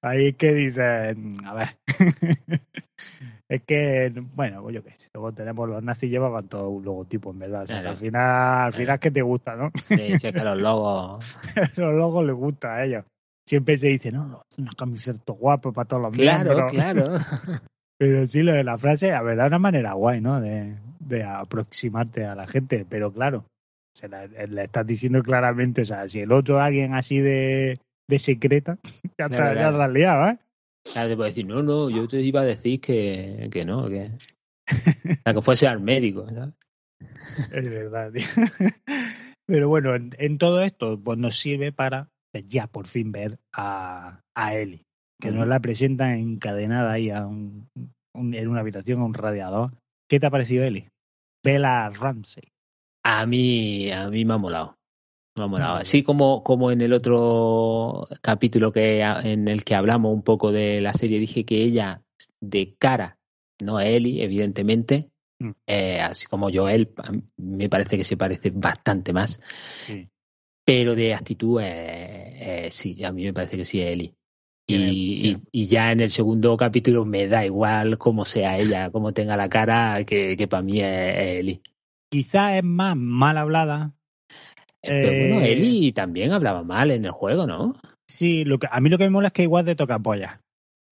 Ahí 0.00 0.32
que 0.34 0.54
dice, 0.54 1.14
a 1.44 1.54
ver. 1.54 1.76
Es 3.48 3.62
que, 3.62 4.12
bueno, 4.34 4.60
pues 4.62 4.74
yo 4.74 4.84
qué 4.84 4.90
sé. 4.90 5.08
Luego 5.14 5.32
tenemos 5.32 5.66
los 5.66 5.82
nazis 5.82 6.10
llevaban 6.10 6.48
todo 6.48 6.68
un 6.68 6.84
logotipo, 6.84 7.30
en 7.30 7.38
verdad. 7.38 7.62
O 7.62 7.66
sea, 7.66 7.80
que 7.80 7.88
al 7.88 7.96
final, 7.96 8.66
al 8.66 8.72
final 8.74 8.94
es 8.96 9.00
que 9.00 9.10
te 9.10 9.22
gusta, 9.22 9.56
¿no? 9.56 9.70
Sí, 9.74 9.96
sí, 9.96 10.26
es 10.26 10.34
que 10.34 10.44
los 10.44 10.60
logos. 10.60 11.38
los 11.76 11.94
logos 11.94 12.26
les 12.26 12.36
gusta 12.36 12.74
a 12.74 12.84
ellos. 12.84 13.04
Siempre 13.48 13.78
se 13.78 13.88
dice, 13.88 14.12
no, 14.12 14.26
no, 14.26 14.42
una 14.58 14.72
camiseta 14.76 15.32
guapa 15.32 15.72
para 15.72 15.88
todos 15.88 16.02
los 16.02 16.12
Claro, 16.12 16.66
claro. 16.70 17.14
Pero 17.98 18.26
sí, 18.26 18.42
lo 18.42 18.52
de 18.52 18.62
la 18.62 18.76
frase, 18.76 19.12
a 19.12 19.22
verdad, 19.22 19.46
es 19.46 19.50
una 19.52 19.58
manera 19.58 19.94
guay, 19.94 20.20
¿no? 20.20 20.38
De, 20.38 20.76
de 21.00 21.22
aproximarte 21.24 22.26
a 22.26 22.34
la 22.34 22.46
gente. 22.46 22.84
Pero 22.86 23.10
claro, 23.10 23.46
se 23.96 24.06
la- 24.06 24.26
le 24.26 24.64
estás 24.64 24.86
diciendo 24.86 25.22
claramente, 25.22 25.80
o 25.80 25.84
sea, 25.86 26.06
si 26.08 26.20
el 26.20 26.30
otro 26.32 26.58
es 26.58 26.64
alguien 26.66 26.94
así 26.94 27.20
de, 27.20 27.78
de 28.06 28.18
secreta, 28.18 28.76
ya, 29.18 29.28
Claro, 29.28 29.34
está, 29.34 29.54
ya 29.54 29.70
claro. 29.72 29.78
la 29.94 30.30
¿eh? 30.32 30.38
Claro, 30.92 31.08
te 31.08 31.16
puedo 31.16 31.28
decir, 31.28 31.46
no, 31.46 31.62
no, 31.62 31.88
yo 31.88 32.06
te 32.06 32.20
iba 32.20 32.42
a 32.42 32.44
decir 32.44 32.82
que, 32.82 33.48
que 33.50 33.64
no, 33.64 33.88
que. 33.88 34.10
O 35.08 35.22
sea, 35.24 35.32
que 35.34 35.40
fuese 35.42 35.66
al 35.66 35.80
médico, 35.80 36.26
¿sabes? 36.28 36.54
Es 37.50 37.70
verdad, 37.70 38.12
tío. 38.12 38.26
Pero 39.46 39.68
bueno, 39.68 39.94
en, 39.94 40.10
en 40.18 40.36
todo 40.36 40.60
esto, 40.62 41.00
pues 41.02 41.16
nos 41.18 41.38
sirve 41.38 41.72
para 41.72 42.08
ya 42.46 42.66
por 42.66 42.86
fin 42.86 43.12
ver 43.12 43.38
a, 43.52 44.20
a 44.34 44.54
Ellie, 44.54 44.84
que 45.20 45.30
nos 45.30 45.40
Ujú. 45.40 45.48
la 45.48 45.60
presentan 45.60 46.10
encadenada 46.18 46.92
ahí 46.92 47.10
a 47.10 47.26
un, 47.26 47.68
un- 48.14 48.34
en 48.34 48.48
una 48.48 48.60
habitación 48.60 49.00
a 49.00 49.04
un 49.04 49.14
radiador. 49.14 49.72
¿Qué 50.08 50.18
te 50.20 50.26
ha 50.26 50.30
parecido 50.30 50.64
Ellie? 50.64 50.90
Bella 51.44 51.88
Ramsey. 51.90 52.52
A 53.04 53.24
mí, 53.26 53.90
a 53.90 54.08
mí 54.10 54.24
me 54.24 54.34
ha 54.34 54.38
molado. 54.38 54.76
Me 55.36 55.44
ha 55.44 55.46
molado. 55.46 55.76
Así 55.76 56.02
como, 56.02 56.42
como 56.42 56.70
en 56.72 56.80
el 56.80 56.92
otro 56.92 58.08
capítulo 58.22 58.72
que 58.72 59.00
en 59.02 59.46
el 59.48 59.64
que 59.64 59.74
hablamos 59.74 60.12
un 60.12 60.22
poco 60.22 60.50
de 60.50 60.80
la 60.80 60.92
serie, 60.92 61.20
dije 61.20 61.44
que 61.44 61.62
ella 61.62 62.02
de 62.40 62.74
cara, 62.78 63.18
no 63.62 63.76
a 63.76 63.84
Ellie, 63.86 64.22
evidentemente, 64.24 65.10
Mm. 65.40 65.50
eh, 65.68 66.00
así 66.00 66.26
como 66.26 66.50
Joel, 66.52 66.92
me 67.36 67.68
parece 67.68 67.96
que 67.96 68.02
se 68.02 68.16
parece 68.16 68.50
bastante 68.50 69.12
más, 69.12 69.40
Sí. 69.86 70.08
pero 70.64 70.96
de 70.96 71.14
actitud, 71.14 71.60
eh, 71.62 72.27
eh, 72.40 72.68
sí, 72.70 73.02
a 73.04 73.12
mí 73.12 73.24
me 73.24 73.32
parece 73.32 73.56
que 73.56 73.64
sí 73.64 73.80
es 73.80 73.94
Ellie. 73.94 74.14
Y, 74.70 75.30
y- 75.30 75.36
y 75.50 75.66
ya 75.66 75.92
en 75.92 76.00
el 76.00 76.10
segundo 76.10 76.54
capítulo 76.58 77.06
me 77.06 77.26
da 77.26 77.44
igual 77.44 77.96
cómo 77.96 78.26
sea 78.26 78.58
ella, 78.58 78.90
cómo 78.90 79.12
tenga 79.14 79.34
la 79.36 79.48
cara, 79.48 80.04
que, 80.04 80.36
que 80.36 80.46
para 80.46 80.62
mí 80.62 80.80
es, 80.80 80.84
es 81.16 81.40
Ellie. 81.40 81.62
Quizás 82.10 82.56
es 82.58 82.64
más 82.64 82.94
mal 82.96 83.38
hablada. 83.38 83.92
Pero 84.82 85.14
bueno, 85.14 85.40
Eh, 85.40 85.52
Ellie 85.52 85.92
también 85.92 86.32
hablaba 86.32 86.62
mal 86.62 86.90
en 86.90 87.04
el 87.06 87.10
juego, 87.12 87.46
¿no? 87.46 87.76
Sí, 88.06 88.44
lo 88.44 88.58
que, 88.58 88.68
a 88.70 88.80
mí 88.80 88.90
lo 88.90 88.98
que 88.98 89.04
me 89.04 89.10
mola 89.10 89.28
es 89.28 89.32
que 89.32 89.42
igual 89.42 89.64
de 89.64 89.74
toca 89.74 89.98
polla. 89.98 90.40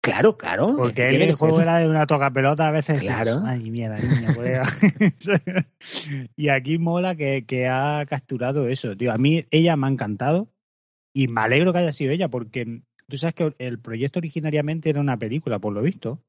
Claro, 0.00 0.36
claro. 0.36 0.74
Porque 0.76 0.94
que 0.94 1.08
él 1.08 1.22
el 1.22 1.34
juego 1.34 1.60
era 1.60 1.78
de 1.78 1.88
una 1.88 2.06
toca 2.06 2.30
pelota 2.30 2.68
a 2.68 2.70
veces. 2.70 3.00
Claro. 3.00 3.42
Ay, 3.46 3.70
mierda, 3.70 3.96
niña, 3.96 4.34
colega. 4.34 4.62
y 6.36 6.48
aquí 6.48 6.78
mola 6.78 7.16
que, 7.16 7.44
que 7.46 7.66
ha 7.68 8.04
capturado 8.08 8.68
eso, 8.68 8.96
tío. 8.96 9.12
A 9.12 9.18
mí 9.18 9.44
ella 9.50 9.76
me 9.76 9.86
ha 9.86 9.90
encantado 9.90 10.48
y 11.14 11.28
me 11.28 11.40
alegro 11.42 11.72
que 11.72 11.78
haya 11.78 11.92
sido 11.92 12.12
ella 12.12 12.28
porque 12.28 12.82
tú 13.08 13.16
sabes 13.16 13.34
que 13.34 13.54
el 13.58 13.78
proyecto 13.78 14.18
originariamente 14.18 14.90
era 14.90 15.00
una 15.00 15.16
película, 15.16 15.58
por 15.58 15.72
lo 15.72 15.82
visto. 15.82 16.20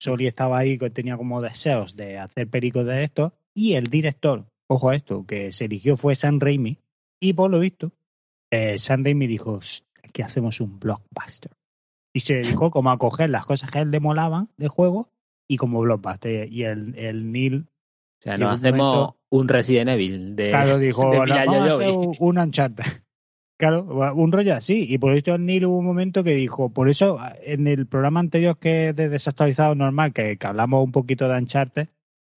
Sony 0.00 0.26
estaba 0.26 0.58
ahí, 0.58 0.78
que 0.78 0.90
tenía 0.90 1.16
como 1.16 1.42
deseos 1.42 1.96
de 1.96 2.18
hacer 2.18 2.48
pericos 2.48 2.86
de 2.86 3.02
esto 3.02 3.32
y 3.54 3.74
el 3.74 3.88
director, 3.88 4.46
ojo 4.68 4.90
a 4.90 4.94
esto, 4.96 5.26
que 5.26 5.50
se 5.50 5.64
eligió 5.64 5.96
fue 5.96 6.14
Sam 6.14 6.38
Raimi 6.38 6.78
y 7.20 7.32
por 7.32 7.50
lo 7.50 7.58
visto 7.58 7.90
eh, 8.52 8.78
Sam 8.78 9.02
Raimi 9.04 9.26
dijo 9.26 9.58
que 10.12 10.22
hacemos 10.22 10.60
un 10.60 10.78
blockbuster 10.78 11.50
y 12.14 12.20
se 12.20 12.36
dedicó 12.36 12.70
como 12.70 12.90
a 12.90 12.98
coger 12.98 13.30
las 13.30 13.44
cosas 13.44 13.70
que 13.72 13.78
a 13.78 13.82
él 13.82 13.90
le 13.90 13.98
molaban 14.00 14.48
de 14.56 14.68
juego 14.68 15.10
y 15.48 15.56
como 15.56 15.80
blockbuster. 15.80 16.50
Y 16.52 16.62
el, 16.64 16.94
el 16.96 17.32
Neil, 17.32 17.66
O 17.66 18.22
sea, 18.22 18.38
nos 18.38 18.58
hacemos 18.58 18.94
momento- 18.94 19.16
un 19.30 19.48
Resident 19.48 19.90
Evil 19.90 20.36
de, 20.36 20.48
claro, 20.50 20.78
dijo, 20.78 21.02
de 21.10 21.16
"No, 21.18 21.24
Mila 21.24 21.44
vamos 21.44 21.68
a 21.68 21.74
hacer 21.74 21.90
Jovovich". 21.90 22.20
un, 22.20 22.28
un 22.28 22.38
Uncharted. 22.38 22.84
Claro, 23.58 23.82
un 24.14 24.30
rollo 24.30 24.54
así. 24.54 24.86
Y 24.88 24.98
por 24.98 25.12
eso 25.14 25.36
Neil 25.36 25.66
hubo 25.66 25.78
un 25.78 25.84
momento 25.84 26.22
que 26.22 26.30
dijo, 26.30 26.70
por 26.70 26.88
eso 26.88 27.18
en 27.42 27.66
el 27.66 27.86
programa 27.86 28.20
anterior 28.20 28.56
que 28.58 28.90
es 28.90 28.96
de 28.96 29.08
desactualizado 29.08 29.74
normal, 29.74 30.12
que, 30.12 30.38
que 30.38 30.46
hablamos 30.46 30.84
un 30.84 30.92
poquito 30.92 31.28
de 31.28 31.38
Uncharted, 31.38 31.88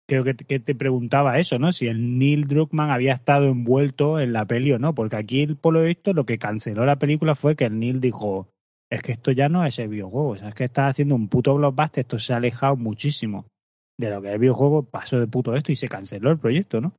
creo 0.08 0.24
que, 0.24 0.36
que 0.36 0.60
te 0.60 0.74
preguntaba 0.74 1.38
eso, 1.38 1.60
¿no? 1.60 1.74
Si 1.74 1.86
el 1.86 2.18
Neil 2.18 2.48
Druckmann 2.48 2.90
había 2.90 3.14
estado 3.14 3.46
envuelto 3.46 4.20
en 4.20 4.34
la 4.34 4.46
peli 4.46 4.72
o 4.72 4.80
no, 4.80 4.96
porque 4.96 5.16
aquí, 5.16 5.46
por 5.46 5.74
lo 5.74 5.84
visto, 5.84 6.14
lo 6.14 6.26
que 6.26 6.40
canceló 6.40 6.86
la 6.86 6.98
película 6.98 7.36
fue 7.36 7.56
que 7.56 7.66
el 7.66 7.80
Neil 7.80 8.02
dijo, 8.02 8.50
es 8.90 9.04
que 9.04 9.12
esto 9.12 9.32
ya 9.32 9.48
no 9.48 9.64
es 9.64 9.78
el 9.78 9.90
videojuego, 9.90 10.30
o 10.30 10.38
sea, 10.38 10.50
es 10.50 10.56
que 10.56 10.64
estás 10.64 10.90
haciendo 10.90 11.14
un 11.14 11.30
puto 11.30 11.56
blockbuster, 11.56 12.02
esto 12.02 12.18
se 12.18 12.34
ha 12.34 12.38
alejado 12.38 12.76
muchísimo 12.78 13.46
de 13.98 14.10
lo 14.10 14.22
que 14.24 14.30
es 14.30 14.34
el 14.34 14.40
videojuego, 14.40 14.84
pasó 14.84 15.20
de 15.20 15.28
puto 15.28 15.56
esto 15.56 15.72
y 15.72 15.76
se 15.76 15.88
canceló 15.88 16.32
el 16.32 16.40
proyecto, 16.40 16.82
¿no? 16.82 16.94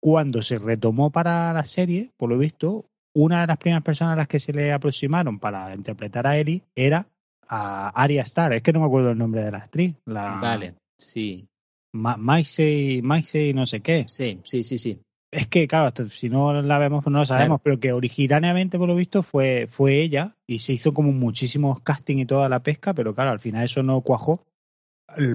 Cuando 0.00 0.42
se 0.42 0.58
retomó 0.58 1.10
para 1.10 1.52
la 1.52 1.64
serie, 1.64 2.10
por 2.18 2.28
lo 2.28 2.36
visto, 2.36 2.90
una 3.14 3.42
de 3.42 3.46
las 3.46 3.58
primeras 3.58 3.82
personas 3.82 4.14
a 4.14 4.16
las 4.16 4.28
que 4.28 4.40
se 4.40 4.52
le 4.52 4.72
aproximaron 4.72 5.38
para 5.38 5.74
interpretar 5.74 6.26
a 6.26 6.36
Ellie 6.36 6.62
era 6.74 7.06
a 7.48 7.88
Arya 7.90 8.22
Starr, 8.22 8.54
es 8.54 8.62
que 8.62 8.72
no 8.72 8.80
me 8.80 8.86
acuerdo 8.86 9.10
el 9.10 9.18
nombre 9.18 9.44
de 9.44 9.50
la 9.50 9.58
actriz, 9.58 9.94
la 10.06 10.38
Vale, 10.40 10.74
sí, 10.98 11.46
Ma 11.94 12.16
Maisei, 12.16 13.02
Maisei 13.02 13.54
no 13.54 13.66
sé 13.66 13.80
qué. 13.80 14.04
sí, 14.08 14.40
sí, 14.42 14.64
sí, 14.64 14.78
sí. 14.78 15.00
Es 15.30 15.48
que, 15.48 15.66
claro, 15.66 15.92
si 16.08 16.28
no 16.28 16.62
la 16.62 16.78
vemos, 16.78 17.02
pues 17.02 17.12
no 17.12 17.20
lo 17.20 17.26
sabemos, 17.26 17.60
pero 17.60 17.80
que 17.80 17.92
originariamente, 17.92 18.78
por 18.78 18.86
lo 18.86 18.94
visto, 18.94 19.24
fue, 19.24 19.66
fue 19.68 20.00
ella 20.00 20.36
y 20.46 20.60
se 20.60 20.72
hizo 20.72 20.94
como 20.94 21.10
muchísimos 21.10 21.80
casting 21.80 22.18
y 22.18 22.26
toda 22.26 22.48
la 22.48 22.62
pesca, 22.62 22.94
pero 22.94 23.16
claro, 23.16 23.32
al 23.32 23.40
final 23.40 23.64
eso 23.64 23.82
no 23.82 24.00
cuajó. 24.00 24.44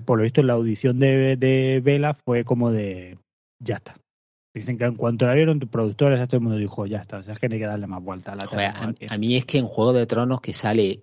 Por 0.05 0.17
lo 0.17 0.23
visto, 0.23 0.41
la 0.41 0.53
audición 0.53 0.99
de, 0.99 1.35
de 1.35 1.81
Vela 1.83 2.13
fue 2.13 2.45
como 2.45 2.71
de, 2.71 3.17
ya 3.61 3.75
está. 3.75 3.97
Dicen 4.53 4.77
que 4.77 4.85
en 4.85 4.95
cuanto 4.95 5.27
la 5.27 5.33
vieron 5.33 5.59
productores, 5.59 6.25
todo 6.27 6.37
el 6.37 6.43
mundo 6.43 6.57
dijo, 6.57 6.85
ya 6.87 6.97
está, 6.97 7.17
o 7.19 7.23
sea, 7.23 7.33
es 7.33 7.39
que 7.39 7.47
no 7.47 7.53
hay 7.53 7.59
que 7.61 7.67
darle 7.67 7.85
más 7.87 8.03
vuelta 8.03 8.31
a 8.33 8.35
la 8.35 8.47
Joder, 8.47 8.65
a, 8.67 8.87
aquí". 8.89 9.05
a 9.09 9.17
mí 9.17 9.35
es 9.35 9.45
que 9.45 9.59
en 9.59 9.65
Juego 9.67 9.93
de 9.93 10.05
Tronos, 10.07 10.41
que 10.41 10.53
sale 10.53 11.01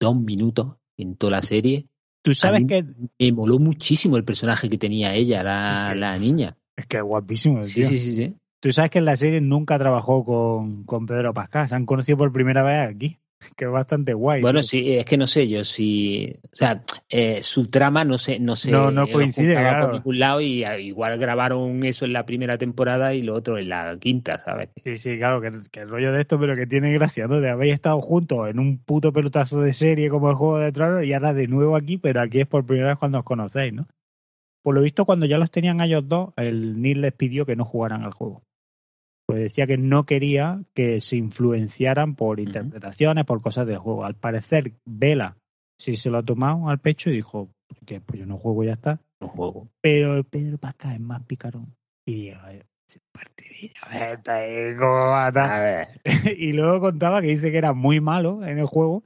dos 0.00 0.16
minutos 0.16 0.76
en 0.96 1.16
toda 1.16 1.32
la 1.32 1.42
serie, 1.42 1.86
Tú 2.22 2.32
sabes 2.32 2.62
mí- 2.62 2.66
que 2.68 2.84
me 3.18 3.32
moló 3.32 3.58
muchísimo 3.58 4.16
el 4.16 4.24
personaje 4.24 4.68
que 4.70 4.78
tenía 4.78 5.12
ella, 5.14 5.42
la, 5.42 5.88
Sí. 5.92 5.98
la 5.98 6.18
niña. 6.18 6.56
es 6.76 6.86
que 6.86 6.96
es 6.96 7.02
guapísimo, 7.02 7.62
Sí, 7.62 7.80
tío. 7.80 7.88
sí, 7.88 7.98
sí, 7.98 8.12
sí. 8.12 8.34
Tú 8.60 8.72
sabes 8.72 8.90
que 8.90 8.98
en 8.98 9.04
la 9.04 9.16
serie 9.16 9.40
nunca 9.40 9.78
trabajó 9.78 10.24
con, 10.24 10.84
con 10.84 11.04
Pedro 11.06 11.34
Pascal, 11.34 11.68
se 11.68 11.74
han 11.74 11.84
conocido 11.86 12.16
por 12.18 12.32
primera 12.32 12.62
vez 12.62 12.88
aquí, 12.94 13.18
que 13.56 13.64
es 13.64 13.70
bastante 13.70 14.14
guay. 14.14 14.42
Bueno, 14.42 14.62
sí, 14.62 14.96
es 14.96 15.04
que 15.04 15.16
no 15.16 15.26
sé 15.26 15.48
yo 15.48 15.64
si, 15.64 16.36
o 16.44 16.56
sea, 16.56 16.82
eh, 17.08 17.42
su 17.42 17.66
trama 17.66 18.04
no 18.04 18.18
sé, 18.18 18.38
no 18.38 18.56
sé, 18.56 18.70
No, 18.70 18.90
no 18.90 19.06
coincide, 19.06 19.56
claro. 19.56 19.86
por 19.86 19.94
ningún 19.94 20.18
lado 20.18 20.40
y 20.40 20.64
ah, 20.64 20.78
igual 20.78 21.18
grabaron 21.18 21.84
eso 21.84 22.04
en 22.04 22.12
la 22.12 22.26
primera 22.26 22.58
temporada 22.58 23.14
y 23.14 23.22
lo 23.22 23.34
otro 23.34 23.58
en 23.58 23.68
la 23.68 23.96
quinta, 23.98 24.38
¿sabes? 24.38 24.70
Sí, 24.82 24.96
sí, 24.96 25.18
claro, 25.18 25.40
que, 25.40 25.52
que 25.70 25.80
el 25.80 25.88
rollo 25.88 26.12
de 26.12 26.20
esto, 26.20 26.38
pero 26.38 26.56
que 26.56 26.66
tiene 26.66 26.92
gracia, 26.92 27.26
¿no? 27.26 27.40
De 27.40 27.50
habéis 27.50 27.74
estado 27.74 28.00
juntos 28.00 28.48
en 28.48 28.58
un 28.58 28.78
puto 28.78 29.12
pelotazo 29.12 29.60
de 29.60 29.72
serie 29.72 30.08
como 30.08 30.30
el 30.30 30.36
Juego 30.36 30.58
de 30.58 30.72
Tronos 30.72 31.04
y 31.04 31.12
ahora 31.12 31.34
de 31.34 31.48
nuevo 31.48 31.76
aquí, 31.76 31.98
pero 31.98 32.20
aquí 32.20 32.40
es 32.40 32.46
por 32.46 32.64
primera 32.66 32.88
vez 32.88 32.98
cuando 32.98 33.18
os 33.18 33.24
conocéis, 33.24 33.72
¿no? 33.72 33.86
Por 34.62 34.74
lo 34.74 34.80
visto, 34.80 35.04
cuando 35.04 35.26
ya 35.26 35.36
los 35.36 35.50
tenían 35.50 35.82
a 35.82 35.84
ellos 35.84 36.08
dos, 36.08 36.30
el 36.36 36.80
Neil 36.80 37.02
les 37.02 37.12
pidió 37.12 37.44
que 37.44 37.54
no 37.54 37.66
jugaran 37.66 38.02
al 38.02 38.12
juego. 38.12 38.42
Pues 39.34 39.42
decía 39.42 39.66
que 39.66 39.78
no 39.78 40.06
quería 40.06 40.62
que 40.74 41.00
se 41.00 41.16
influenciaran 41.16 42.14
por 42.14 42.38
interpretaciones, 42.38 43.24
por 43.24 43.42
cosas 43.42 43.66
del 43.66 43.78
juego. 43.78 44.04
Al 44.04 44.14
parecer, 44.14 44.74
Vela 44.84 45.36
sí 45.76 45.96
se 45.96 46.08
lo 46.08 46.18
ha 46.18 46.22
tomado 46.22 46.68
al 46.68 46.78
pecho 46.78 47.10
y 47.10 47.14
dijo 47.14 47.50
que 47.84 48.00
pues 48.00 48.20
yo 48.20 48.26
no 48.26 48.38
juego 48.38 48.62
ya 48.62 48.74
está. 48.74 49.00
Un 49.18 49.28
juego. 49.30 49.68
Pero 49.80 50.14
el 50.14 50.22
Pedro 50.22 50.58
Pascal 50.58 50.94
es 50.94 51.00
más 51.00 51.24
picarón. 51.24 51.74
Y 52.06 52.30
y 56.36 56.52
luego 56.52 56.78
contaba 56.78 57.20
que 57.20 57.26
dice 57.26 57.50
que 57.50 57.58
era 57.58 57.72
muy 57.72 58.00
malo 58.00 58.44
en 58.44 58.60
el 58.60 58.66
juego, 58.66 59.02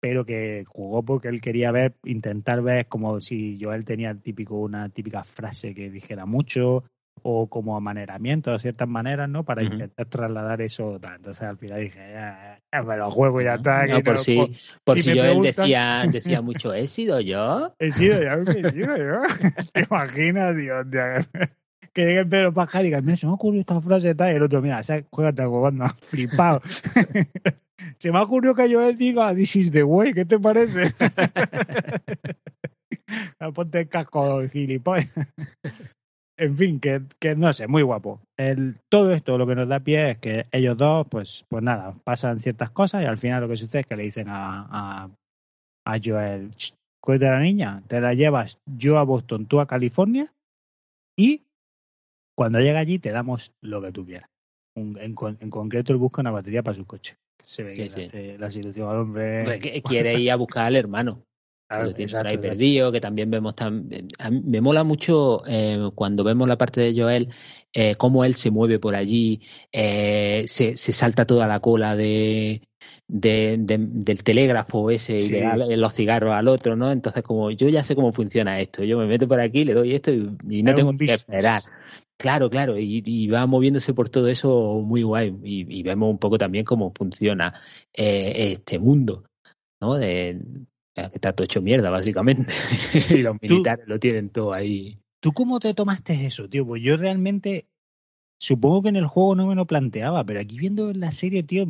pero 0.00 0.26
que 0.26 0.64
jugó 0.66 1.04
porque 1.04 1.28
él 1.28 1.40
quería 1.40 1.70
ver, 1.70 1.94
intentar 2.02 2.62
ver 2.62 2.88
como 2.88 3.20
si 3.20 3.56
Joel 3.62 3.84
tenía 3.84 4.12
típico, 4.16 4.56
una 4.56 4.88
típica 4.88 5.22
frase 5.22 5.72
que 5.72 5.88
dijera 5.88 6.26
mucho, 6.26 6.82
o 7.22 7.48
como 7.48 7.76
amaneramiento 7.76 8.52
de 8.52 8.58
ciertas 8.58 8.88
maneras, 8.88 9.28
¿no? 9.28 9.44
Para 9.44 9.62
intentar 9.72 10.06
trasladar 10.06 10.60
eso. 10.62 10.96
Entonces 10.96 11.42
al 11.42 11.56
final 11.58 11.80
dije, 11.80 11.98
ya, 12.12 12.60
ya 12.72 12.82
me 12.82 12.96
lo 12.96 13.10
juego 13.10 13.40
y 13.40 13.44
ya 13.44 13.54
está. 13.54 13.86
No, 13.86 14.02
por 14.02 14.14
no- 14.14 14.20
si, 14.20 14.36
por- 14.36 14.48
por 14.84 14.96
si 15.00 15.08
yo 15.16 15.24
él 15.24 15.42
decía, 15.42 16.02
decía 16.12 16.42
mucho, 16.42 16.74
¿he 16.74 16.88
sido 16.88 17.20
yo? 17.20 17.74
He 17.78 17.92
sido 17.92 18.22
ya 18.22 18.36
un 18.36 18.46
señor, 18.46 18.98
¿no? 19.00 19.22
¿Te 19.72 19.82
imaginas, 19.82 20.56
Dios? 20.56 20.86
Que 21.94 22.04
llegue 22.04 22.20
el 22.20 22.28
Pedro 22.28 22.52
Pascal 22.54 22.82
y 22.82 22.88
diga, 22.88 23.00
mira, 23.00 23.16
se 23.16 23.26
me 23.26 23.32
ha 23.32 23.34
ocurrido 23.34 23.62
esta 23.62 23.80
frase 23.80 24.14
tal, 24.14 24.32
y 24.32 24.36
el 24.36 24.42
otro, 24.42 24.62
mira, 24.62 24.80
juégate 25.10 25.44
cuando 25.46 25.84
has 25.84 25.94
flipado. 25.94 26.60
se 27.98 28.12
me 28.12 28.18
ha 28.18 28.22
ocurrido 28.22 28.54
que 28.54 28.68
yo 28.70 28.86
él 28.86 28.96
diga, 28.96 29.34
this 29.34 29.56
is 29.56 29.72
the 29.72 29.82
way, 29.82 30.12
¿qué 30.12 30.24
te 30.24 30.38
parece? 30.38 30.92
Ponte 33.54 33.80
el 33.80 33.88
casco, 33.88 34.42
gilipollas. 34.48 35.08
En 36.38 36.56
fin, 36.56 36.78
que, 36.78 37.02
que 37.18 37.34
no 37.34 37.52
sé, 37.52 37.66
muy 37.66 37.82
guapo. 37.82 38.20
El, 38.36 38.76
todo 38.88 39.10
esto 39.12 39.36
lo 39.36 39.46
que 39.46 39.56
nos 39.56 39.68
da 39.68 39.80
pie 39.80 40.12
es 40.12 40.18
que 40.18 40.46
ellos 40.52 40.76
dos, 40.76 41.06
pues, 41.10 41.44
pues 41.48 41.62
nada, 41.64 41.94
pasan 42.04 42.38
ciertas 42.38 42.70
cosas 42.70 43.02
y 43.02 43.06
al 43.06 43.18
final 43.18 43.40
lo 43.42 43.48
que 43.48 43.56
sucede 43.56 43.80
es 43.80 43.86
que 43.88 43.96
le 43.96 44.04
dicen 44.04 44.28
a, 44.28 44.66
a, 44.70 45.10
a 45.84 45.98
Joel, 46.02 46.54
"Ch, 46.54 46.74
Coge 47.00 47.26
a 47.26 47.32
la 47.32 47.40
niña, 47.40 47.82
te 47.88 48.00
la 48.00 48.12
llevas 48.14 48.60
yo 48.66 48.98
a 48.98 49.02
Boston, 49.04 49.46
tú 49.46 49.60
a 49.60 49.66
California 49.66 50.32
y 51.16 51.42
cuando 52.36 52.60
llega 52.60 52.78
allí 52.80 52.98
te 52.98 53.10
damos 53.10 53.52
lo 53.60 53.80
que 53.82 53.92
tú 53.92 54.04
quieras. 54.04 54.28
Un- 54.76 54.98
en, 55.00 55.14
con- 55.14 55.38
en 55.40 55.50
concreto, 55.50 55.92
él 55.92 55.98
busca 55.98 56.20
una 56.20 56.30
batería 56.30 56.62
para 56.62 56.76
su 56.76 56.86
coche. 56.86 57.16
Se 57.42 57.62
ve 57.64 57.74
Sí, 57.74 57.82
que 57.82 57.90
sí. 57.90 58.02
hace 58.04 58.38
la 58.38 58.50
situación 58.50 58.88
al 58.88 58.96
hombre. 58.98 59.60
Quiere 59.82 60.14
ir 60.20 60.30
a 60.30 60.36
buscar 60.36 60.66
al 60.66 60.76
hermano. 60.76 61.22
Claro, 61.68 61.84
lo 61.84 61.94
tiene 61.94 62.08
por 62.10 62.18
exacto, 62.18 62.28
ahí 62.28 62.34
exacto. 62.36 62.48
perdido, 62.50 62.92
que 62.92 63.00
también 63.00 63.30
vemos 63.30 63.54
tan, 63.54 63.88
me 64.44 64.60
mola 64.60 64.84
mucho 64.84 65.42
eh, 65.46 65.90
cuando 65.94 66.24
vemos 66.24 66.48
la 66.48 66.56
parte 66.56 66.80
de 66.80 66.98
Joel, 66.98 67.28
eh, 67.74 67.94
cómo 67.96 68.24
él 68.24 68.34
se 68.34 68.50
mueve 68.50 68.78
por 68.78 68.94
allí, 68.94 69.42
eh, 69.70 70.44
se, 70.46 70.76
se 70.78 70.92
salta 70.92 71.26
toda 71.26 71.46
la 71.46 71.60
cola 71.60 71.94
de, 71.94 72.62
de- 73.06 73.56
de- 73.58 73.78
del 73.78 74.22
telégrafo 74.22 74.90
ese 74.90 75.18
y 75.18 75.28
le 75.28 75.40
da 75.40 75.56
los 75.56 75.92
cigarros 75.92 76.32
al 76.32 76.48
otro, 76.48 76.74
¿no? 76.74 76.90
Entonces 76.90 77.22
como 77.22 77.50
yo 77.50 77.68
ya 77.68 77.82
sé 77.82 77.94
cómo 77.94 78.12
funciona 78.12 78.58
esto, 78.60 78.82
yo 78.82 78.96
me 78.98 79.06
meto 79.06 79.28
por 79.28 79.40
aquí, 79.40 79.64
le 79.64 79.74
doy 79.74 79.94
esto 79.94 80.10
y, 80.10 80.28
y 80.48 80.62
no 80.62 80.74
tengo 80.74 80.96
que 80.96 81.12
esperar. 81.12 81.62
Claro, 82.16 82.50
claro, 82.50 82.76
y, 82.78 83.02
y 83.04 83.28
va 83.28 83.46
moviéndose 83.46 83.94
por 83.94 84.08
todo 84.08 84.28
eso 84.28 84.80
muy 84.84 85.02
guay. 85.02 85.36
Y, 85.44 85.78
y 85.80 85.82
vemos 85.82 86.10
un 86.10 86.18
poco 86.18 86.36
también 86.38 86.64
cómo 86.64 86.92
funciona 86.96 87.54
este 87.92 88.78
mundo, 88.78 89.24
¿no? 89.80 89.94
De, 89.94 90.40
que 91.10 91.16
está 91.16 91.32
todo 91.32 91.44
hecho 91.44 91.62
mierda, 91.62 91.90
básicamente. 91.90 92.52
y 93.10 93.18
los 93.18 93.36
militares 93.40 93.86
lo 93.88 93.98
tienen 93.98 94.30
todo 94.30 94.52
ahí. 94.52 94.98
¿Tú 95.20 95.32
cómo 95.32 95.58
te 95.60 95.74
tomaste 95.74 96.26
eso, 96.26 96.48
tío? 96.48 96.66
Pues 96.66 96.82
yo 96.82 96.96
realmente 96.96 97.66
supongo 98.40 98.82
que 98.82 98.88
en 98.90 98.96
el 98.96 99.06
juego 99.06 99.34
no 99.34 99.46
me 99.46 99.54
lo 99.54 99.66
planteaba, 99.66 100.24
pero 100.24 100.40
aquí 100.40 100.58
viendo 100.58 100.92
la 100.92 101.12
serie, 101.12 101.42
tío, 101.42 101.66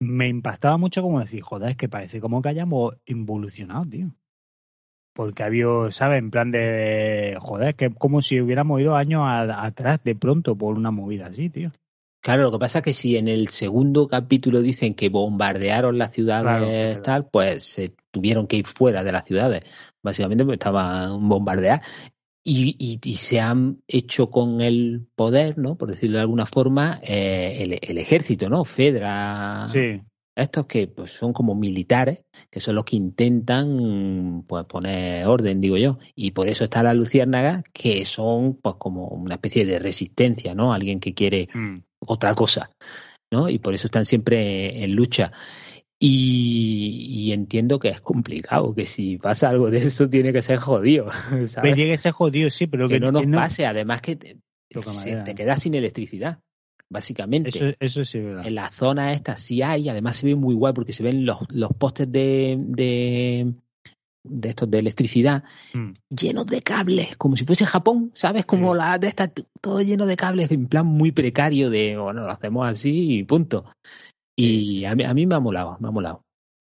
me 0.00 0.28
impactaba 0.28 0.76
mucho 0.78 1.02
como 1.02 1.20
decir, 1.20 1.42
joder, 1.42 1.70
es 1.70 1.76
que 1.76 1.88
parece 1.88 2.20
como 2.20 2.40
que 2.42 2.48
hayamos 2.48 2.94
evolucionado, 3.06 3.84
tío. 3.86 4.14
Porque 5.14 5.42
había, 5.42 5.66
¿sabes? 5.92 6.18
En 6.18 6.30
plan 6.30 6.50
de, 6.50 7.36
joder, 7.40 7.68
es 7.68 7.74
que 7.74 7.90
como 7.90 8.20
si 8.20 8.40
hubiéramos 8.40 8.80
ido 8.80 8.96
años 8.96 9.22
a- 9.22 9.64
atrás 9.64 9.98
de 10.04 10.14
pronto 10.14 10.56
por 10.56 10.76
una 10.76 10.90
movida 10.90 11.26
así, 11.26 11.48
tío. 11.48 11.72
Claro, 12.26 12.42
lo 12.42 12.50
que 12.50 12.58
pasa 12.58 12.80
es 12.80 12.84
que 12.84 12.92
si 12.92 13.16
en 13.16 13.28
el 13.28 13.46
segundo 13.46 14.08
capítulo 14.08 14.60
dicen 14.60 14.94
que 14.94 15.10
bombardearon 15.10 15.96
las 15.96 16.10
ciudades 16.12 16.96
Claro, 16.96 17.02
tal, 17.02 17.28
pues 17.30 17.62
se 17.62 17.94
tuvieron 18.10 18.48
que 18.48 18.56
ir 18.56 18.66
fuera 18.66 19.04
de 19.04 19.12
las 19.12 19.24
ciudades. 19.24 19.62
Básicamente 20.02 20.44
pues 20.44 20.56
estaban 20.56 21.28
bombardeadas. 21.28 21.86
Y, 22.42 22.74
y, 22.80 22.98
y 23.08 23.14
se 23.14 23.38
han 23.38 23.80
hecho 23.86 24.28
con 24.28 24.60
el 24.60 25.06
poder, 25.14 25.56
¿no? 25.56 25.76
Por 25.76 25.88
decirlo 25.88 26.16
de 26.16 26.22
alguna 26.22 26.46
forma, 26.46 26.98
eh, 27.00 27.58
el, 27.60 27.78
el 27.80 27.98
ejército, 27.98 28.48
¿no? 28.48 28.64
Fedra, 28.64 29.68
Sí, 29.68 30.00
estos 30.34 30.66
que 30.66 30.88
pues 30.88 31.12
son 31.12 31.32
como 31.32 31.54
militares, 31.54 32.24
que 32.50 32.58
son 32.58 32.74
los 32.74 32.84
que 32.84 32.96
intentan 32.96 34.44
pues 34.48 34.64
poner 34.64 35.28
orden, 35.28 35.60
digo 35.60 35.76
yo. 35.76 35.98
Y 36.16 36.32
por 36.32 36.48
eso 36.48 36.64
está 36.64 36.82
la 36.82 36.92
luciérnaga, 36.92 37.62
que 37.72 38.04
son 38.04 38.56
pues 38.56 38.74
como 38.78 39.06
una 39.10 39.36
especie 39.36 39.64
de 39.64 39.78
resistencia, 39.78 40.56
¿no? 40.56 40.72
Alguien 40.72 40.98
que 40.98 41.14
quiere 41.14 41.48
Mm. 41.54 41.78
Otra 42.06 42.34
cosa, 42.34 42.70
¿no? 43.32 43.48
Y 43.48 43.58
por 43.58 43.74
eso 43.74 43.86
están 43.86 44.06
siempre 44.06 44.82
en 44.82 44.94
lucha. 44.94 45.32
Y, 45.98 47.06
y 47.08 47.32
entiendo 47.32 47.78
que 47.78 47.88
es 47.88 48.00
complicado, 48.02 48.74
que 48.74 48.84
si 48.84 49.16
pasa 49.16 49.48
algo 49.48 49.70
de 49.70 49.78
eso 49.78 50.08
tiene 50.08 50.32
que 50.32 50.42
ser 50.42 50.58
jodido, 50.58 51.08
¿sabes? 51.46 51.74
tiene 51.74 51.92
que 51.92 51.96
ser 51.96 52.12
jodido, 52.12 52.50
sí, 52.50 52.66
pero 52.66 52.86
Que 52.86 52.94
que, 52.94 53.00
no 53.00 53.12
nos 53.12 53.22
que 53.22 53.28
pase, 53.28 53.66
además 53.66 54.02
que 54.02 54.16
te, 54.16 54.36
quedas 55.34 55.62
sin 55.62 55.74
electricidad, 55.74 56.40
básicamente. 56.90 57.48
Eso, 57.48 57.66
eso 57.80 58.04
sí 58.04 58.18
es 58.18 58.24
verdad. 58.24 58.46
En 58.46 58.54
la 58.54 58.70
zona 58.70 59.12
esta 59.12 59.36
sí 59.36 59.62
hay, 59.62 59.88
además 59.88 60.16
se 60.16 60.26
ve 60.26 60.34
muy 60.34 60.54
guay 60.54 60.74
porque 60.74 60.92
se 60.92 61.02
ven 61.02 61.24
los, 61.24 61.38
los 61.48 61.70
postes 61.72 62.12
de, 62.12 62.56
de, 62.58 63.54
de 64.28 64.48
estos 64.48 64.70
de 64.70 64.78
electricidad 64.78 65.44
Mm. 65.74 65.92
llenos 66.08 66.46
de 66.46 66.62
cables, 66.62 67.16
como 67.16 67.36
si 67.36 67.44
fuese 67.44 67.66
Japón, 67.66 68.10
¿sabes? 68.14 68.46
Como 68.46 68.72
Sí. 68.72 68.78
la 68.78 68.98
de 68.98 69.08
estas, 69.08 69.30
todo 69.60 69.80
lleno 69.82 70.06
de 70.06 70.16
cables, 70.16 70.50
en 70.50 70.66
plan 70.68 70.86
muy 70.86 71.12
precario 71.12 71.68
de, 71.70 71.96
bueno, 71.96 72.24
lo 72.24 72.30
hacemos 72.30 72.68
así 72.68 73.18
y 73.18 73.24
punto. 73.24 73.64
Y 74.38 74.84
A, 74.84 74.94
mí, 74.94 75.04
a 75.04 75.14
mí 75.14 75.26
me 75.26 75.34
ha 75.34 75.40
molado, 75.40 75.76
me 75.80 75.88
ha 75.88 75.90
molado. 75.90 76.22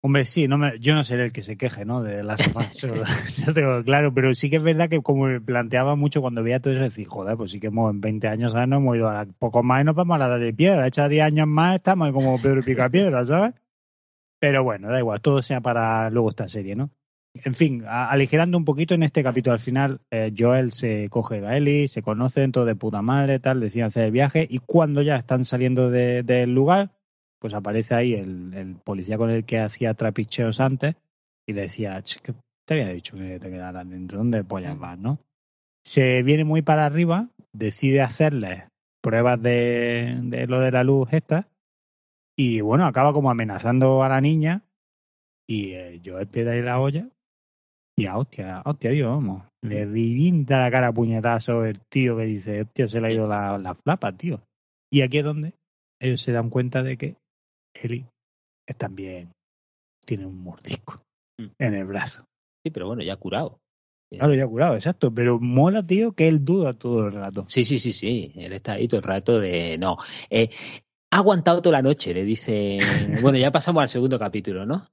Hombre, 0.03 0.25
sí, 0.25 0.47
no 0.47 0.57
me, 0.57 0.79
yo 0.79 0.93
no 0.95 1.03
seré 1.03 1.25
el 1.25 1.31
que 1.33 1.43
se 1.43 1.57
queje, 1.57 1.83
¿no? 1.83 2.01
De 2.01 2.23
las 2.23 2.39
ya 3.45 3.53
tengo 3.53 3.83
claro, 3.83 4.13
pero 4.13 4.33
sí 4.35 4.49
que 4.49 4.57
es 4.57 4.63
verdad 4.63 4.89
que 4.89 5.01
como 5.01 5.25
me 5.25 5.41
planteaba 5.41 5.95
mucho 5.95 6.21
cuando 6.21 6.43
veía 6.43 6.61
todo 6.61 6.73
eso, 6.73 6.83
decir, 6.83 7.07
joder, 7.07 7.35
pues 7.35 7.51
sí 7.51 7.59
que 7.59 7.67
hemos, 7.67 7.91
en 7.91 7.99
20 7.99 8.27
años, 8.27 8.53
¿sabes? 8.53 8.67
No 8.69 8.77
hemos 8.77 8.95
ido 8.95 9.09
a 9.09 9.25
la- 9.25 9.25
poco 9.37 9.63
más 9.63 9.81
y 9.81 9.85
nos 9.85 9.95
vamos 9.95 10.15
a 10.15 10.19
la 10.19 10.27
edad 10.27 10.39
de 10.39 10.53
piedra. 10.53 10.87
Echa 10.87 11.09
10 11.09 11.25
años 11.25 11.47
más, 11.47 11.75
estamos 11.75 12.11
como 12.13 12.39
Pedro 12.41 12.59
y 12.61 12.63
Picapiedra, 12.63 13.25
¿sabes? 13.25 13.53
Pero 14.39 14.63
bueno, 14.63 14.89
da 14.89 14.99
igual, 14.99 15.19
todo 15.19 15.41
sea 15.41 15.61
para 15.61 16.09
luego 16.11 16.29
esta 16.29 16.47
serie, 16.47 16.75
¿no? 16.75 16.91
En 17.43 17.53
fin, 17.53 17.83
a- 17.87 18.09
aligerando 18.09 18.57
un 18.57 18.65
poquito 18.65 18.93
en 18.93 19.03
este 19.03 19.23
capítulo 19.23 19.53
al 19.53 19.59
final, 19.59 19.99
eh, 20.11 20.33
Joel 20.37 20.71
se 20.71 21.09
coge 21.09 21.45
a 21.45 21.57
Ellie, 21.57 21.87
se 21.87 22.01
conocen, 22.01 22.51
todo 22.51 22.65
de 22.65 22.75
puta 22.75 23.01
madre, 23.01 23.39
tal, 23.39 23.59
deciden 23.59 23.87
hacer 23.87 24.05
el 24.05 24.11
viaje 24.11 24.47
y 24.49 24.59
cuando 24.59 25.01
ya 25.01 25.15
están 25.15 25.45
saliendo 25.45 25.89
de- 25.89 26.23
del 26.23 26.53
lugar, 26.53 26.91
pues 27.39 27.53
aparece 27.53 27.93
ahí 27.95 28.13
el, 28.13 28.53
el 28.53 28.75
policía 28.75 29.17
con 29.17 29.29
el 29.29 29.45
que 29.45 29.59
hacía 29.59 29.93
trapicheos 29.93 30.59
antes 30.59 30.95
y 31.45 31.53
le 31.53 31.61
decía, 31.61 32.01
"Ch, 32.01 32.19
que 32.21 32.33
te 32.65 32.73
había 32.73 32.89
dicho 32.89 33.15
que 33.15 33.39
te 33.39 33.49
quedaras 33.49 33.87
dentro, 33.89 34.17
¿dónde 34.17 34.43
pollas 34.43 34.77
vas, 34.77 34.97
no? 34.99 35.19
Se 35.83 36.23
viene 36.23 36.43
muy 36.43 36.61
para 36.61 36.85
arriba, 36.85 37.29
decide 37.53 38.01
hacerle 38.01 38.65
pruebas 39.01 39.41
de, 39.41 40.19
de 40.23 40.47
lo 40.47 40.59
de 40.59 40.71
la 40.71 40.83
luz 40.83 41.07
esta 41.13 41.47
y 42.35 42.61
bueno, 42.61 42.85
acaba 42.85 43.13
como 43.13 43.29
amenazando 43.31 44.03
a 44.03 44.09
la 44.09 44.19
niña 44.21 44.63
y 45.47 45.71
eh, 45.71 46.01
Joel 46.03 46.27
pierde 46.27 46.51
ahí 46.51 46.61
la 46.61 46.79
olla 46.79 47.07
y 47.97 48.05
a 48.05 48.17
hostia, 48.17 48.61
hostia, 48.65 48.91
Dios, 48.91 49.09
vamos. 49.09 49.43
Le 49.63 49.85
revienta 49.85 50.59
la 50.59 50.71
cara 50.71 50.87
a 50.89 50.93
puñetazo 50.93 51.65
el 51.65 51.81
tío 51.81 52.15
que 52.15 52.23
dice, 52.23 52.61
hostia, 52.61 52.87
se 52.87 53.01
le 53.01 53.07
ha 53.07 53.11
ido 53.11 53.27
la, 53.27 53.57
la 53.57 53.73
flapa, 53.75 54.11
tío. 54.13 54.41
Y 54.91 55.01
aquí 55.01 55.17
es 55.17 55.23
donde 55.25 55.53
ellos 56.01 56.21
se 56.21 56.31
dan 56.31 56.49
cuenta 56.49 56.83
de 56.83 56.95
que 56.97 57.15
Eli 57.75 58.05
también 58.77 59.31
tiene 60.05 60.25
un 60.25 60.39
mordisco 60.41 61.01
Mm. 61.39 61.51
en 61.59 61.73
el 61.75 61.85
brazo. 61.85 62.23
Sí, 62.65 62.71
pero 62.71 62.87
bueno, 62.87 63.03
ya 63.03 63.15
curado. 63.15 63.59
Claro, 64.11 64.33
ya 64.33 64.47
curado, 64.47 64.73
exacto. 64.75 65.13
Pero 65.13 65.39
mola, 65.39 65.85
tío, 65.85 66.13
que 66.13 66.27
él 66.27 66.43
duda 66.43 66.73
todo 66.73 67.05
el 67.07 67.13
rato. 67.13 67.45
Sí, 67.47 67.63
sí, 67.63 67.77
sí, 67.77 67.93
sí. 67.93 68.31
Él 68.35 68.53
está 68.53 68.73
ahí 68.73 68.87
todo 68.87 68.99
el 69.01 69.03
rato 69.03 69.39
de. 69.39 69.77
No. 69.77 69.97
Eh, 70.31 70.49
ha 71.13 71.17
aguantado 71.17 71.61
toda 71.61 71.73
la 71.73 71.81
noche, 71.83 72.13
le 72.13 72.23
dice. 72.23 72.79
Bueno, 73.21 73.37
ya 73.37 73.51
pasamos 73.51 73.83
al 73.83 73.89
segundo 73.89 74.17
capítulo, 74.17 74.65
¿no? 74.65 74.87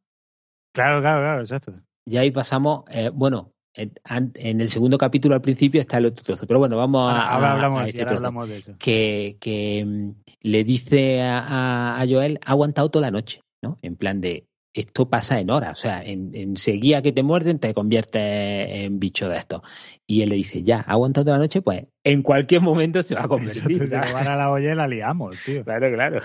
Claro, 0.75 1.01
claro, 1.01 1.21
claro, 1.23 1.41
exacto. 1.41 1.73
Ya 2.07 2.21
ahí 2.21 2.31
pasamos. 2.31 2.85
eh, 2.91 3.11
bueno, 3.13 3.53
en, 3.75 3.93
en 4.37 4.61
el 4.61 4.69
segundo 4.69 4.99
capítulo 4.99 5.35
al 5.35 5.41
principio 5.43 5.81
está 5.81 5.99
el 5.99 6.07
otro 6.07 6.25
trozo. 6.25 6.47
Pero 6.47 6.59
bueno, 6.61 6.77
vamos 6.77 7.11
a. 7.13 7.29
Ahora, 7.29 7.53
hablamos, 7.53 7.83
a 7.83 7.89
este 7.89 8.01
ahora 8.03 8.09
trozo. 8.11 8.19
hablamos 8.19 8.49
de 8.49 8.57
eso. 8.59 8.75
que, 8.79 9.37
que 9.41 9.85
mm, 9.85 10.11
le 10.43 10.65
dice 10.65 11.23
a, 11.23 12.01
a- 12.01 12.07
Joel, 12.07 12.39
ha 12.45 12.53
aguantado 12.53 12.91
toda 12.91 13.03
la 13.07 13.11
noche, 13.11 13.41
¿no? 13.63 13.79
En 13.83 13.97
plan 13.97 14.21
de, 14.21 14.47
esto 14.75 15.09
pasa 15.09 15.39
en 15.41 15.51
horas, 15.51 15.73
o 15.73 15.77
sea, 15.81 16.03
en, 16.05 16.35
enseguida 16.35 17.01
que 17.01 17.13
te 17.13 17.23
muerden 17.23 17.59
te 17.61 17.73
conviertes 17.75 18.21
en 18.23 18.99
bicho 19.01 19.29
de 19.29 19.37
esto. 19.37 19.63
Y 20.07 20.23
él 20.23 20.31
le 20.31 20.37
dice, 20.37 20.63
ya, 20.63 20.81
ha 20.87 20.93
aguantado 20.93 21.25
toda 21.27 21.39
la 21.39 21.45
noche, 21.45 21.63
pues 21.63 21.87
en 22.05 22.23
cualquier 22.23 22.61
momento 22.61 23.03
se 23.03 23.15
va 23.15 23.23
a 23.23 23.29
convertir. 23.29 23.89
Se 23.89 23.97
la 23.97 24.51
olla 24.51 24.73
y 24.73 24.75
la 24.75 24.87
liamos, 24.89 25.37
tío. 25.45 25.65
Claro, 25.65 25.91
claro. 25.93 26.21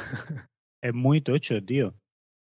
Es 0.81 0.93
muy 0.93 1.21
tocho, 1.21 1.63
tío. 1.63 1.93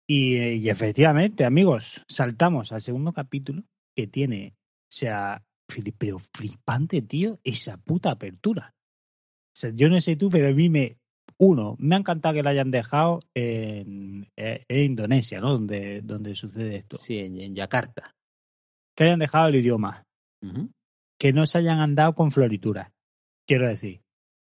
Y, 0.06 0.36
y 0.36 0.68
efectivamente, 0.68 1.44
amigos, 1.44 2.04
saltamos 2.08 2.72
al 2.72 2.82
segundo 2.82 3.12
capítulo 3.12 3.62
que 3.96 4.06
tiene, 4.06 4.54
o 4.56 4.90
sea, 4.90 5.42
pero 5.98 6.18
flipante, 6.18 7.02
tío, 7.02 7.40
esa 7.42 7.76
puta 7.78 8.10
apertura. 8.10 8.74
O 9.54 9.56
sea, 9.56 9.70
yo 9.70 9.88
no 9.88 10.00
sé 10.00 10.16
tú, 10.16 10.30
pero 10.30 10.48
a 10.48 10.52
mí 10.52 10.68
me. 10.68 10.98
Uno, 11.38 11.74
me 11.78 11.96
ha 11.96 11.98
encantado 11.98 12.34
que 12.34 12.42
la 12.42 12.50
hayan 12.50 12.70
dejado 12.70 13.20
en, 13.34 14.28
eh, 14.36 14.64
en 14.68 14.84
Indonesia, 14.84 15.40
¿no? 15.40 15.52
Donde, 15.52 16.00
donde 16.02 16.36
sucede 16.36 16.76
esto. 16.76 16.96
Sí, 16.96 17.18
en, 17.18 17.40
en 17.40 17.54
Yakarta. 17.54 18.14
Que 18.94 19.04
hayan 19.04 19.18
dejado 19.18 19.48
el 19.48 19.56
idioma. 19.56 20.04
Que 21.18 21.32
no 21.32 21.46
se 21.46 21.58
hayan 21.58 21.80
andado 21.80 22.14
con 22.14 22.30
florituras. 22.30 22.92
Quiero 23.48 23.66
decir, 23.68 24.02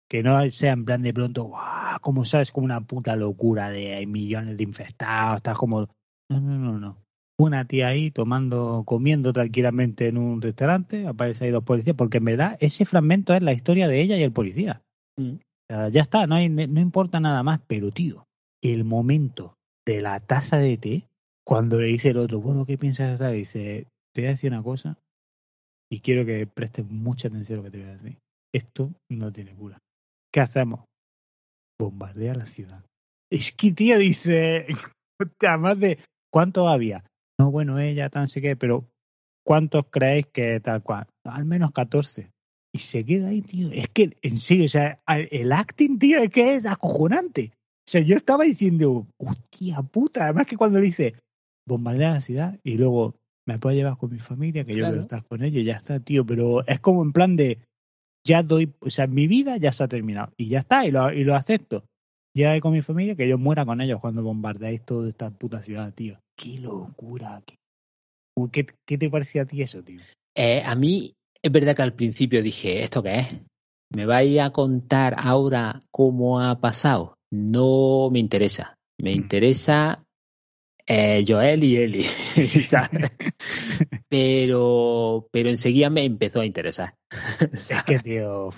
que 0.09 0.23
no 0.23 0.49
sea 0.51 0.73
en 0.73 0.85
plan 0.85 1.03
de 1.03 1.15
pronto. 1.15 1.53
Como 2.01 2.25
sabes, 2.25 2.53
como 2.53 2.65
una 2.65 2.81
puta 2.81 3.17
locura 3.17 3.71
de 3.71 3.95
hay 3.95 4.07
millones 4.07 4.57
de 4.57 4.65
infectados, 4.65 5.39
estás 5.39 5.57
como. 5.57 5.89
No, 6.31 6.41
no, 6.41 6.59
no, 6.59 6.79
no. 6.79 6.99
Una 7.39 7.67
tía 7.67 7.89
ahí 7.89 8.11
tomando, 8.11 8.85
comiendo 8.87 9.33
tranquilamente 9.33 10.09
en 10.09 10.17
un 10.17 10.41
restaurante, 10.41 11.07
aparece 11.07 11.45
ahí 11.45 11.51
dos 11.51 11.65
policías, 11.65 11.97
porque 11.97 12.19
en 12.19 12.25
verdad 12.25 12.57
ese 12.61 12.87
fragmento 12.87 13.35
es 13.35 13.43
la 13.43 13.53
historia 13.53 13.89
de 13.89 14.01
ella 14.01 14.17
y 14.17 14.23
el 14.23 14.33
policía. 14.33 14.83
Mm. 15.19 15.35
O 15.35 15.41
sea, 15.69 15.89
ya 15.91 16.03
está, 16.03 16.27
no, 16.27 16.37
hay, 16.37 16.49
no 16.49 16.81
importa 16.81 17.21
nada 17.21 17.43
más, 17.43 17.61
pero 17.67 17.91
tío, 17.91 18.27
el 18.63 18.85
momento 18.85 19.55
de 19.87 20.01
la 20.01 20.21
taza 20.21 20.59
de 20.59 20.79
té, 20.79 21.09
cuando 21.45 21.81
le 21.81 21.89
dice 21.89 22.11
el 22.11 22.19
otro, 22.19 22.41
bueno, 22.41 22.65
¿qué 22.65 22.79
piensas 22.79 23.09
de 23.09 23.15
esta? 23.15 23.31
Dice, 23.31 23.87
te 24.15 24.23
voy 24.23 24.29
a 24.29 24.31
decir 24.31 24.51
una 24.51 24.63
cosa 24.63 24.99
y 25.91 26.01
quiero 26.01 26.25
que 26.25 26.47
prestes 26.47 26.89
mucha 26.89 27.29
atención 27.29 27.59
a 27.59 27.63
lo 27.63 27.65
que 27.65 27.71
te 27.71 27.79
voy 27.79 27.89
a 27.89 27.97
decir. 27.97 28.19
Esto 28.53 28.91
no 29.11 29.33
tiene 29.33 29.55
cura. 29.55 29.79
¿Qué 30.37 30.43
hacemos? 30.43 30.81
Bombardea 31.81 32.35
la 32.35 32.45
ciudad. 32.45 32.85
Es 33.33 33.53
que, 33.53 33.73
tío, 33.73 33.97
dice, 33.97 34.67
hostia, 35.19 35.57
más 35.57 35.81
de, 35.81 35.99
¿cuánto 36.31 36.69
había? 36.69 37.05
No, 37.41 37.51
bueno, 37.51 37.79
ella, 37.79 38.11
tan 38.11 38.29
sé 38.29 38.43
qué, 38.43 38.55
pero 38.55 38.85
¿cuántos 39.47 39.87
creéis 39.91 40.27
que 40.27 40.61
tal 40.61 40.83
cual? 40.83 41.07
Al 41.25 41.47
menos 41.47 41.73
14. 41.73 42.29
Y 42.75 42.79
se 42.81 43.07
queda 43.07 43.29
ahí, 43.29 43.41
tío. 43.41 43.71
Es 43.73 43.89
que, 43.89 44.11
en 44.21 44.37
serio, 44.37 44.67
o 44.67 44.69
sea, 44.69 45.01
el 45.07 45.53
acting, 45.53 45.99
tío, 45.99 46.19
es 46.19 46.29
que 46.29 46.57
es 46.57 46.67
acojonante. 46.67 47.53
O 47.55 47.91
sea, 47.91 48.03
yo 48.03 48.15
estaba 48.17 48.45
diciendo, 48.45 49.07
hostia 49.17 49.81
puta. 49.81 50.25
Además 50.25 50.45
que 50.45 50.59
cuando 50.59 50.81
le 50.81 50.85
dice, 50.85 51.15
bombardea 51.67 52.11
la 52.11 52.21
ciudad 52.21 52.61
y 52.63 52.77
luego 52.77 53.15
me 53.49 53.59
puedo 53.59 53.75
llevar 53.75 53.97
con 53.97 54.13
mi 54.13 54.19
familia, 54.19 54.67
que 54.67 54.75
yo 54.75 54.85
quiero 54.85 55.01
estar 55.01 55.25
con 55.25 55.43
ellos, 55.43 55.65
ya 55.65 55.79
está, 55.79 55.99
tío. 55.99 56.27
Pero 56.27 56.63
es 56.67 56.79
como 56.81 57.03
en 57.03 57.15
plan 57.15 57.37
de, 57.37 57.59
ya 58.27 58.43
doy, 58.43 58.75
o 58.81 58.91
sea, 58.91 59.07
mi 59.07 59.27
vida 59.27 59.57
ya 59.57 59.73
se 59.73 59.85
ha 59.85 59.89
terminado. 59.89 60.33
Y 60.37 60.49
ya 60.49 60.61
está, 60.61 60.85
y 60.85 60.91
lo, 60.91 61.13
y 61.13 61.25
lo 61.25 61.35
acepto. 61.35 61.85
Ya 62.35 62.61
con 62.61 62.73
mi 62.73 62.83
familia, 62.83 63.15
que 63.15 63.29
yo 63.29 63.39
muera 63.39 63.65
con 63.65 63.81
ellos 63.81 64.01
cuando 64.01 64.23
bombardeáis 64.23 64.85
toda 64.85 65.09
esta 65.09 65.31
puta 65.31 65.63
ciudad, 65.63 65.95
tío. 65.95 66.19
Qué 66.37 66.59
locura. 66.59 67.43
¿Qué, 68.53 68.67
qué 68.85 68.99
te 68.99 69.09
parecía 69.09 69.43
a 69.43 69.47
ti 69.47 69.63
eso, 69.63 69.83
tío? 69.83 70.01
Eh, 70.35 70.63
a 70.63 70.75
mí 70.75 71.15
es 71.43 71.53
verdad 71.53 71.75
que 71.75 71.83
al 71.83 71.95
principio 71.95 72.43
dije, 72.43 72.83
¿esto 72.83 73.03
qué 73.03 73.21
es? 73.21 73.37
¿Me 73.95 74.05
vais 74.05 74.39
a 74.41 74.51
contar 74.51 75.15
ahora 75.17 75.81
cómo 75.91 76.41
ha 76.41 76.61
pasado? 76.61 77.15
No 77.33 78.11
me 78.11 78.19
interesa. 78.19 78.75
Me 79.01 79.13
mm. 79.13 79.17
interesa 79.17 80.05
eh, 80.87 81.25
Joel 81.27 81.65
y 81.65 81.77
Eli. 81.77 82.07
pero, 84.09 85.29
pero 85.33 85.49
enseguida 85.49 85.91
me 85.91 86.05
empezó 86.05 86.41
a 86.41 86.47
interesar. 86.47 86.95
es 87.53 87.83
que, 87.85 87.99
tío. 87.99 88.51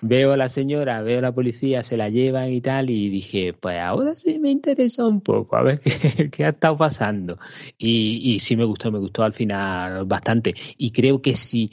Veo 0.00 0.32
a 0.32 0.36
la 0.36 0.48
señora, 0.48 1.02
veo 1.02 1.18
a 1.18 1.22
la 1.22 1.32
policía, 1.32 1.82
se 1.82 1.96
la 1.96 2.08
llevan 2.08 2.52
y 2.52 2.60
tal, 2.60 2.90
y 2.90 3.08
dije, 3.08 3.52
pues 3.52 3.78
ahora 3.78 4.14
sí 4.14 4.38
me 4.38 4.50
interesa 4.50 5.06
un 5.06 5.20
poco, 5.20 5.56
a 5.56 5.62
ver 5.62 5.80
qué, 5.80 6.30
qué 6.30 6.44
ha 6.44 6.50
estado 6.50 6.76
pasando. 6.76 7.38
Y, 7.78 8.34
y 8.34 8.40
sí 8.40 8.56
me 8.56 8.64
gustó, 8.64 8.90
me 8.90 8.98
gustó 8.98 9.22
al 9.22 9.32
final 9.34 10.04
bastante. 10.06 10.54
Y 10.76 10.90
creo 10.90 11.22
que 11.22 11.34
si 11.34 11.70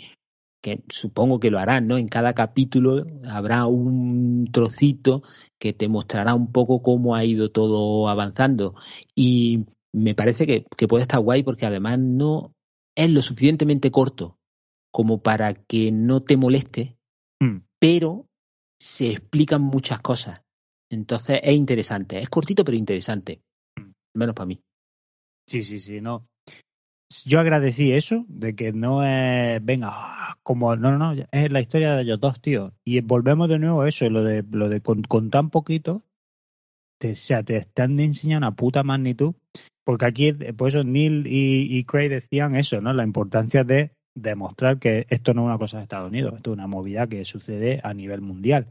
que 0.63 0.81
supongo 0.87 1.41
que 1.41 1.51
lo 1.51 1.59
harán, 1.59 1.87
¿no? 1.87 1.97
En 1.97 2.07
cada 2.07 2.33
capítulo 2.33 3.05
habrá 3.29 3.65
un 3.65 4.47
trocito 4.49 5.21
que 5.59 5.73
te 5.73 5.89
mostrará 5.89 6.35
un 6.35 6.53
poco 6.53 6.81
cómo 6.81 7.15
ha 7.15 7.25
ido 7.25 7.51
todo 7.51 8.07
avanzando. 8.07 8.73
Y 9.13 9.65
me 9.93 10.15
parece 10.15 10.45
que, 10.45 10.65
puede 10.87 11.03
estar 11.03 11.19
guay 11.19 11.43
porque 11.43 11.65
además 11.65 11.99
no 11.99 12.53
es 12.95 13.09
lo 13.11 13.21
suficientemente 13.21 13.91
corto 13.91 14.37
como 14.91 15.21
para 15.21 15.53
que 15.53 15.91
no 15.91 16.21
te 16.21 16.37
moleste, 16.37 16.97
hmm. 17.41 17.59
pero 17.79 18.27
se 18.79 19.09
explican 19.09 19.61
muchas 19.61 19.99
cosas. 20.01 20.41
Entonces 20.91 21.39
es 21.41 21.53
interesante. 21.53 22.19
Es 22.19 22.29
cortito 22.29 22.63
pero 22.63 22.77
interesante. 22.77 23.41
Hmm. 23.75 23.91
Menos 24.15 24.35
para 24.35 24.45
mí. 24.45 24.61
Sí, 25.47 25.63
sí, 25.63 25.79
sí, 25.79 26.01
no 26.01 26.27
yo 27.25 27.39
agradecí 27.39 27.91
eso, 27.91 28.25
de 28.27 28.55
que 28.55 28.71
no 28.73 29.03
es, 29.05 29.63
venga, 29.63 30.37
como, 30.41 30.75
no, 30.75 30.97
no, 30.97 31.13
no, 31.13 31.23
es 31.31 31.51
la 31.51 31.61
historia 31.61 31.95
de 31.95 32.03
ellos 32.03 32.19
dos, 32.19 32.41
tío. 32.41 32.73
Y 32.83 33.01
volvemos 33.01 33.49
de 33.49 33.59
nuevo 33.59 33.81
a 33.81 33.89
eso, 33.89 34.09
lo 34.09 34.23
de, 34.23 34.43
lo 34.51 34.69
de 34.69 34.81
con, 34.81 35.29
tan 35.29 35.49
poquito, 35.49 36.03
te, 36.99 37.11
o 37.11 37.15
sea, 37.15 37.43
te 37.43 37.57
están 37.57 37.99
enseñando 37.99 38.47
una 38.47 38.55
puta 38.55 38.83
magnitud, 38.83 39.35
porque 39.85 40.05
aquí, 40.05 40.33
por 40.57 40.69
eso 40.69 40.83
Neil 40.83 41.27
y, 41.27 41.77
y 41.77 41.83
Craig 41.83 42.09
decían 42.09 42.55
eso, 42.55 42.81
¿no? 42.81 42.93
La 42.93 43.03
importancia 43.03 43.63
de 43.63 43.91
demostrar 44.15 44.79
que 44.79 45.05
esto 45.09 45.33
no 45.33 45.41
es 45.41 45.45
una 45.47 45.57
cosa 45.57 45.77
de 45.77 45.83
Estados 45.83 46.09
Unidos, 46.09 46.33
esto 46.35 46.51
es 46.51 46.57
una 46.57 46.67
movida 46.67 47.07
que 47.07 47.25
sucede 47.25 47.81
a 47.83 47.93
nivel 47.93 48.21
mundial 48.21 48.67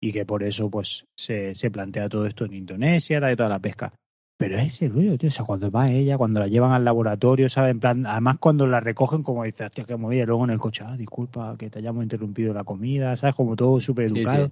y 0.00 0.12
que 0.12 0.24
por 0.24 0.42
eso 0.42 0.70
pues 0.70 1.04
se, 1.16 1.54
se 1.54 1.70
plantea 1.70 2.08
todo 2.08 2.26
esto 2.26 2.44
en 2.44 2.54
Indonesia, 2.54 3.20
de 3.20 3.36
toda 3.36 3.48
la 3.48 3.58
pesca. 3.58 3.92
Pero 4.38 4.56
es 4.56 4.68
ese 4.68 4.88
ruido, 4.88 5.18
tío. 5.18 5.28
O 5.28 5.32
sea, 5.32 5.44
cuando 5.44 5.70
va 5.70 5.90
ella, 5.90 6.16
cuando 6.16 6.40
la 6.40 6.46
llevan 6.46 6.72
al 6.72 6.82
laboratorio, 6.82 7.50
¿sabes? 7.50 7.72
En 7.72 7.80
plan, 7.80 8.06
además 8.06 8.38
cuando 8.40 8.66
la 8.66 8.80
recogen, 8.80 9.22
como 9.22 9.44
dice, 9.44 9.64
hostia, 9.64 9.84
qué 9.84 9.96
movida. 9.96 10.24
Luego 10.24 10.44
en 10.44 10.50
el 10.50 10.58
coche, 10.58 10.82
ah, 10.86 10.96
disculpa 10.96 11.56
que 11.58 11.68
te 11.68 11.78
hayamos 11.78 12.02
interrumpido 12.02 12.54
la 12.54 12.64
comida, 12.64 13.14
¿sabes? 13.16 13.34
Como 13.34 13.54
todo 13.54 13.82
súper 13.82 14.06
educado. 14.06 14.50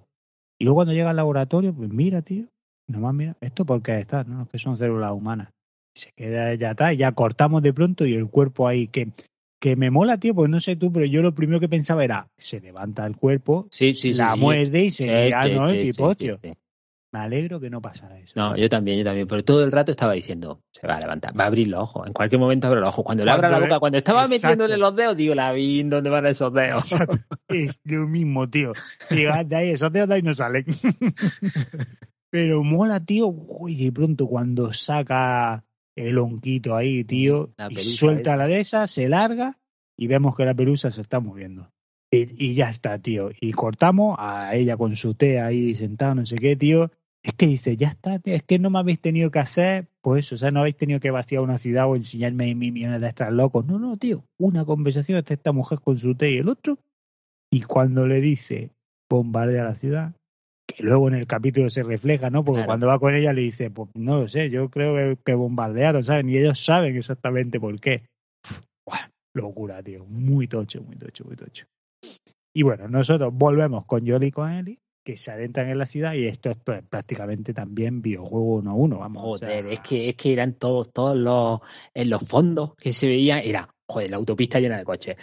Y 0.59 0.65
luego 0.65 0.77
cuando 0.77 0.93
llega 0.93 1.09
al 1.09 1.17
laboratorio, 1.17 1.73
pues 1.73 1.89
mira, 1.89 2.21
tío. 2.21 2.49
Nomás 2.87 3.15
mira, 3.15 3.37
esto 3.41 3.65
porque 3.65 3.99
está, 3.99 4.25
¿no? 4.25 4.47
Que 4.47 4.59
son 4.59 4.77
células 4.77 5.13
humanas. 5.13 5.49
Se 5.99 6.13
queda 6.13 6.55
ya 6.55 6.71
está, 6.71 6.93
ya 6.93 7.13
cortamos 7.13 7.63
de 7.63 7.73
pronto 7.73 8.07
y 8.07 8.15
el 8.15 8.29
cuerpo 8.29 8.69
ahí 8.69 8.89
que 8.89 9.13
que 9.61 9.77
me 9.77 9.91
mola, 9.91 10.19
tío, 10.19 10.35
pues 10.35 10.49
no 10.49 10.61
sé 10.61 10.77
tú, 10.77 10.93
pero 10.93 11.05
yo 11.05 11.21
lo 11.21 11.35
primero 11.35 11.61
que 11.61 11.69
pensaba 11.69 12.05
era, 12.05 12.29
se 12.37 12.61
levanta 12.61 13.05
el 13.07 13.17
cuerpo, 13.17 13.67
sí, 13.71 13.95
sí, 13.95 14.13
la 14.13 14.37
muerde 14.37 14.85
y 14.85 14.91
se 14.91 15.31
ya 15.31 15.43
no 15.49 15.69
el 15.69 15.93
tío. 16.17 16.39
Me 17.11 17.21
alegro 17.21 17.59
que 17.59 17.71
no 17.71 17.81
pasara 17.81 18.19
eso. 18.19 18.35
No, 18.37 18.55
yo 18.55 18.69
también, 18.69 18.99
yo 18.99 19.05
también. 19.05 19.27
Pero 19.27 19.43
todo 19.43 19.65
el 19.65 19.73
rato 19.73 19.91
estaba 19.91 20.13
diciendo, 20.13 20.61
se 20.71 20.87
va 20.87 20.97
a 20.97 21.01
levantar, 21.01 21.33
va 21.39 21.45
a 21.45 21.47
abrir 21.47 21.67
los 21.69 21.81
ojos. 21.85 22.07
En 22.07 22.13
cualquier 22.13 22.39
momento 22.39 22.67
abre 22.67 22.81
los 22.81 22.91
ojos. 22.91 23.03
Cuando, 23.03 23.25
le 23.25 23.31
abra 23.31 23.49
la 23.49 23.59
boca, 23.59 23.81
cuando 23.81 23.97
estaba 23.97 24.29
metiéndole 24.29 24.77
los 24.77 24.95
dedos, 24.95 25.17
digo, 25.17 25.35
la 25.35 25.51
vi, 25.53 25.83
¿dónde 25.85 26.11
van 26.11 26.27
esos 26.27 26.53
dedos? 26.53 26.95
Es 27.49 27.81
lo 27.85 28.07
mismo, 28.07 28.51
tío. 28.51 28.73
Digo, 29.09 29.33
de 29.43 29.57
ahí, 29.57 29.71
esos 29.71 29.91
dedos 29.91 30.11
de 30.11 30.17
ahí 30.17 30.23
no 30.23 30.35
salen. 30.35 30.67
Pero 32.31 32.63
mola, 32.63 33.01
tío. 33.01 33.29
Uy, 33.29 33.75
de 33.83 33.91
pronto 33.91 34.27
cuando 34.27 34.75
saca 34.75 35.65
el 36.07 36.19
honquito 36.19 36.77
ahí, 36.77 37.05
tío, 37.05 37.51
y 37.71 37.77
suelta 37.77 38.37
la 38.37 38.47
de 38.47 38.61
esa, 38.61 38.87
se 38.87 39.09
larga 39.09 39.59
y 39.97 40.07
vemos 40.07 40.37
que 40.37 40.45
la 40.45 40.55
pelusa 40.55 40.91
se 40.91 41.01
está 41.01 41.21
moviendo. 41.21 41.71
Y, 42.11 42.55
ya 42.55 42.71
está, 42.71 42.99
tío. 42.99 43.31
Y 43.39 43.53
cortamos 43.53 44.17
a 44.19 44.55
ella 44.55 44.77
con 44.77 44.97
su 44.97 45.15
té 45.15 45.41
ahí 45.41 45.75
sentada, 45.75 46.15
no 46.15 46.25
sé 46.25 46.37
qué, 46.37 46.57
tío. 46.57 46.91
Es 47.23 47.35
que 47.35 47.47
dice, 47.47 47.77
ya 47.77 47.89
está, 47.89 48.19
tío, 48.19 48.35
es 48.35 48.43
que 48.43 48.59
no 48.59 48.71
me 48.71 48.79
habéis 48.79 49.01
tenido 49.01 49.31
que 49.31 49.41
hacer, 49.41 49.89
pues 50.01 50.25
eso, 50.25 50.37
o 50.37 50.39
sea, 50.39 50.51
no 50.51 50.61
habéis 50.61 50.77
tenido 50.77 51.01
que 51.01 51.11
vaciar 51.11 51.43
una 51.43 51.59
ciudad 51.59 51.91
o 51.91 51.97
enseñarme 51.97 52.55
mil 52.55 52.73
millones 52.73 53.01
de 53.01 53.09
extras 53.09 53.33
locos. 53.33 53.67
No, 53.67 53.79
no, 53.79 53.97
tío, 53.97 54.25
una 54.39 54.65
conversación 54.65 55.19
está 55.19 55.35
esta 55.35 55.53
mujer 55.53 55.81
con 55.81 55.99
su 55.99 56.15
té 56.15 56.31
y 56.31 56.39
el 56.39 56.49
otro. 56.49 56.79
Y 57.51 57.63
cuando 57.63 58.07
le 58.07 58.21
dice, 58.21 58.71
bombardea 59.11 59.65
la 59.65 59.75
ciudad, 59.75 60.15
luego 60.79 61.09
en 61.09 61.15
el 61.15 61.27
capítulo 61.27 61.71
se 61.71 61.83
refleja, 61.83 62.31
¿no? 62.31 62.45
Porque 62.45 62.65
cuando 62.65 62.87
va 62.87 62.99
con 62.99 63.15
ella 63.15 63.33
le 63.33 63.43
dice, 63.43 63.71
pues 63.71 63.91
no 63.95 64.21
lo 64.21 64.29
sé, 64.29 64.51
yo 64.51 64.69
creo 64.71 64.95
que, 64.95 65.19
que 65.25 65.35
bombardearon, 65.35 66.05
¿saben? 66.05 66.29
Y 66.29 66.39
ellos 66.39 66.65
saben 66.65 66.97
exactamente 66.97 67.61
por 67.61 67.79
qué. 67.81 68.05
locura, 69.35 69.83
tío. 69.83 70.05
Muy 70.07 70.49
tocho, 70.49 70.83
muy 70.83 70.97
tocho, 70.97 71.25
muy 71.25 71.37
tocho. 71.37 71.67
Y 72.55 72.63
bueno, 72.63 72.89
nosotros 72.89 73.33
volvemos 73.33 73.85
con 73.85 74.05
Yoli 74.05 74.29
y 74.29 74.31
con 74.33 74.51
Eli, 74.51 74.79
que 75.05 75.17
se 75.17 75.31
adentran 75.31 75.69
en 75.69 75.79
la 75.79 75.87
ciudad 75.87 76.15
y 76.15 76.27
esto 76.27 76.51
es 76.51 76.59
pues, 76.63 76.83
prácticamente 76.83 77.55
también 77.55 78.03
videojuego 78.03 78.57
uno 78.57 78.71
a 78.71 78.75
uno. 78.75 78.99
Vamos, 78.99 79.23
joder, 79.23 79.67
es, 79.67 79.81
que, 79.81 80.11
es 80.11 80.17
que 80.17 80.33
eran 80.33 80.55
todos, 80.55 80.93
todos 80.93 81.17
los, 81.17 81.61
en 81.95 82.11
los 82.11 82.23
fondos 82.27 82.75
que 82.77 82.93
se 82.93 83.07
veían, 83.07 83.41
era, 83.45 83.69
joder, 83.89 84.11
la 84.11 84.17
autopista 84.17 84.61
llena 84.61 84.77
de 84.77 84.85
coches. 84.85 85.17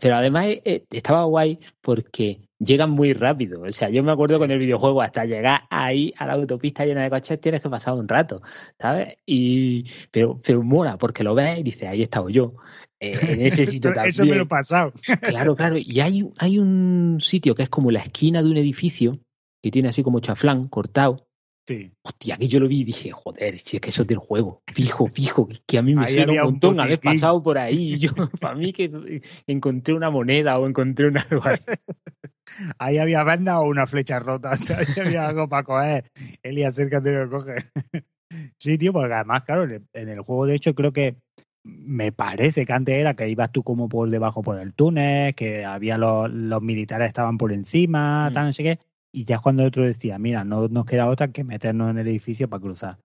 pero 0.00 0.16
además 0.16 0.46
eh, 0.48 0.84
estaba 0.90 1.24
guay 1.24 1.58
porque 1.80 2.40
llegan 2.60 2.90
muy 2.90 3.12
rápido. 3.12 3.62
O 3.62 3.72
sea, 3.72 3.90
yo 3.90 4.02
me 4.02 4.12
acuerdo 4.12 4.38
con 4.38 4.50
el 4.50 4.58
videojuego, 4.58 5.02
hasta 5.02 5.24
llegar 5.24 5.62
ahí 5.70 6.12
a 6.16 6.26
la 6.26 6.34
autopista 6.34 6.84
llena 6.84 7.02
de 7.02 7.10
coches 7.10 7.40
tienes 7.40 7.60
que 7.60 7.70
pasar 7.70 7.94
un 7.94 8.06
rato, 8.06 8.42
¿sabes? 8.78 9.16
Y, 9.26 9.86
pero, 10.10 10.40
pero 10.44 10.62
mola, 10.62 10.96
porque 10.98 11.24
lo 11.24 11.34
ves 11.34 11.58
y 11.58 11.62
dices, 11.62 11.88
ahí 11.88 12.00
he 12.00 12.04
estado 12.04 12.28
yo. 12.28 12.54
Eh, 13.00 13.18
en 13.22 13.40
ese 13.46 13.66
sitio 13.66 13.92
también. 13.92 14.10
Eso 14.10 14.24
me 14.24 14.36
lo 14.36 14.44
he 14.44 14.46
pasado. 14.46 14.92
Claro, 15.20 15.56
claro. 15.56 15.76
Y 15.78 16.00
hay, 16.00 16.24
hay 16.38 16.58
un 16.58 17.18
sitio 17.20 17.54
que 17.54 17.62
es 17.62 17.68
como 17.68 17.90
la 17.90 18.00
esquina 18.00 18.42
de 18.42 18.50
un 18.50 18.56
edificio 18.56 19.18
que 19.62 19.70
tiene 19.70 19.88
así 19.88 20.02
como 20.02 20.20
chaflán 20.20 20.68
cortado. 20.68 21.26
Sí. 21.66 21.92
Hostia, 22.02 22.36
que 22.36 22.48
yo 22.48 22.58
lo 22.58 22.68
vi 22.68 22.80
y 22.80 22.84
dije, 22.84 23.10
joder, 23.12 23.58
si 23.58 23.76
es 23.76 23.80
que 23.80 23.90
eso 23.90 24.02
es 24.02 24.08
del 24.08 24.18
juego. 24.18 24.62
Fijo, 24.66 25.06
fijo, 25.06 25.48
que 25.66 25.78
a 25.78 25.82
mí 25.82 25.94
me 25.94 26.08
suena 26.08 26.32
un 26.32 26.52
montón 26.52 26.80
haber 26.80 27.00
pasado 27.00 27.42
por 27.42 27.58
ahí. 27.58 27.98
Yo, 27.98 28.10
para 28.40 28.54
mí 28.54 28.72
que 28.72 29.22
encontré 29.46 29.94
una 29.94 30.10
moneda 30.10 30.58
o 30.58 30.66
encontré 30.66 31.06
una 31.08 31.24
Ahí 32.78 32.98
había 32.98 33.22
banda 33.22 33.60
o 33.60 33.68
una 33.68 33.86
flecha 33.86 34.18
rota. 34.18 34.50
O 34.50 34.56
sea, 34.56 34.78
ahí 34.78 35.00
había 35.00 35.26
algo 35.26 35.48
para 35.48 35.62
coger. 35.62 36.10
Eli, 36.42 36.64
acércate 36.64 37.10
y 37.10 37.14
lo 37.14 37.30
coge. 37.30 37.56
Sí, 38.58 38.78
tío, 38.78 38.92
porque 38.92 39.12
además, 39.12 39.42
claro, 39.42 39.64
en 39.64 40.08
el 40.08 40.20
juego, 40.20 40.46
de 40.46 40.54
hecho, 40.54 40.72
creo 40.72 40.92
que 40.92 41.16
me 41.64 42.12
parece 42.12 42.64
que 42.64 42.72
antes 42.72 42.94
era 42.94 43.14
que 43.14 43.28
ibas 43.28 43.50
tú 43.50 43.64
como 43.64 43.88
por 43.88 44.08
debajo 44.08 44.40
por 44.40 44.60
el 44.60 44.72
túnel, 44.72 45.34
que 45.34 45.64
había 45.64 45.98
los, 45.98 46.30
los 46.30 46.62
militares 46.62 47.08
estaban 47.08 47.38
por 47.38 47.52
encima, 47.52 48.30
mm. 48.30 48.32
tal, 48.32 48.46
no 48.46 48.52
sé 48.52 48.62
qué. 48.62 48.78
Y 49.12 49.24
ya 49.24 49.36
es 49.36 49.42
cuando 49.42 49.64
otro 49.64 49.84
decía, 49.84 50.18
mira, 50.18 50.44
no 50.44 50.68
nos 50.68 50.84
queda 50.84 51.08
otra 51.08 51.32
que 51.32 51.44
meternos 51.44 51.90
en 51.90 51.98
el 51.98 52.08
edificio 52.08 52.48
para 52.48 52.60
cruzar. 52.60 52.98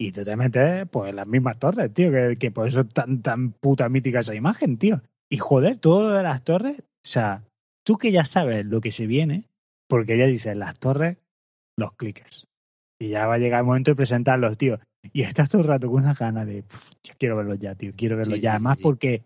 Y 0.00 0.12
tú 0.12 0.24
te 0.24 0.36
metes, 0.36 0.88
pues, 0.88 1.10
en 1.10 1.16
las 1.16 1.26
mismas 1.26 1.58
torres, 1.58 1.92
tío, 1.92 2.12
que, 2.12 2.36
que 2.38 2.50
por 2.52 2.68
eso 2.68 2.80
es 2.80 2.88
tan, 2.88 3.20
tan 3.22 3.50
puta 3.50 3.88
mítica 3.88 4.20
esa 4.20 4.34
imagen, 4.34 4.78
tío. 4.78 5.02
Y 5.28 5.38
joder, 5.38 5.78
todo 5.78 6.02
lo 6.02 6.10
de 6.10 6.22
las 6.22 6.44
torres, 6.44 6.80
o 6.80 6.84
sea, 7.02 7.42
tú 7.84 7.98
que 7.98 8.12
ya 8.12 8.24
sabes 8.24 8.64
lo 8.64 8.80
que 8.80 8.92
se 8.92 9.06
viene, 9.06 9.44
porque 9.88 10.16
ya 10.16 10.26
dices, 10.26 10.56
las 10.56 10.78
torres, 10.78 11.18
los 11.76 11.92
clickers. 11.94 12.46
Y 13.00 13.08
ya 13.10 13.26
va 13.26 13.34
a 13.34 13.38
llegar 13.38 13.60
el 13.60 13.66
momento 13.66 13.90
de 13.90 13.96
presentarlos, 13.96 14.56
tío. 14.58 14.78
Y 15.12 15.22
estás 15.22 15.48
todo 15.48 15.62
el 15.62 15.68
rato 15.68 15.88
con 15.88 16.02
una 16.02 16.14
gana 16.14 16.44
de, 16.44 16.64
yo 17.02 17.14
quiero 17.18 17.36
verlo 17.36 17.54
ya, 17.54 17.74
tío, 17.74 17.92
quiero 17.96 18.16
verlo 18.16 18.36
ya. 18.36 18.52
Además 18.52 18.78
porque 18.82 19.24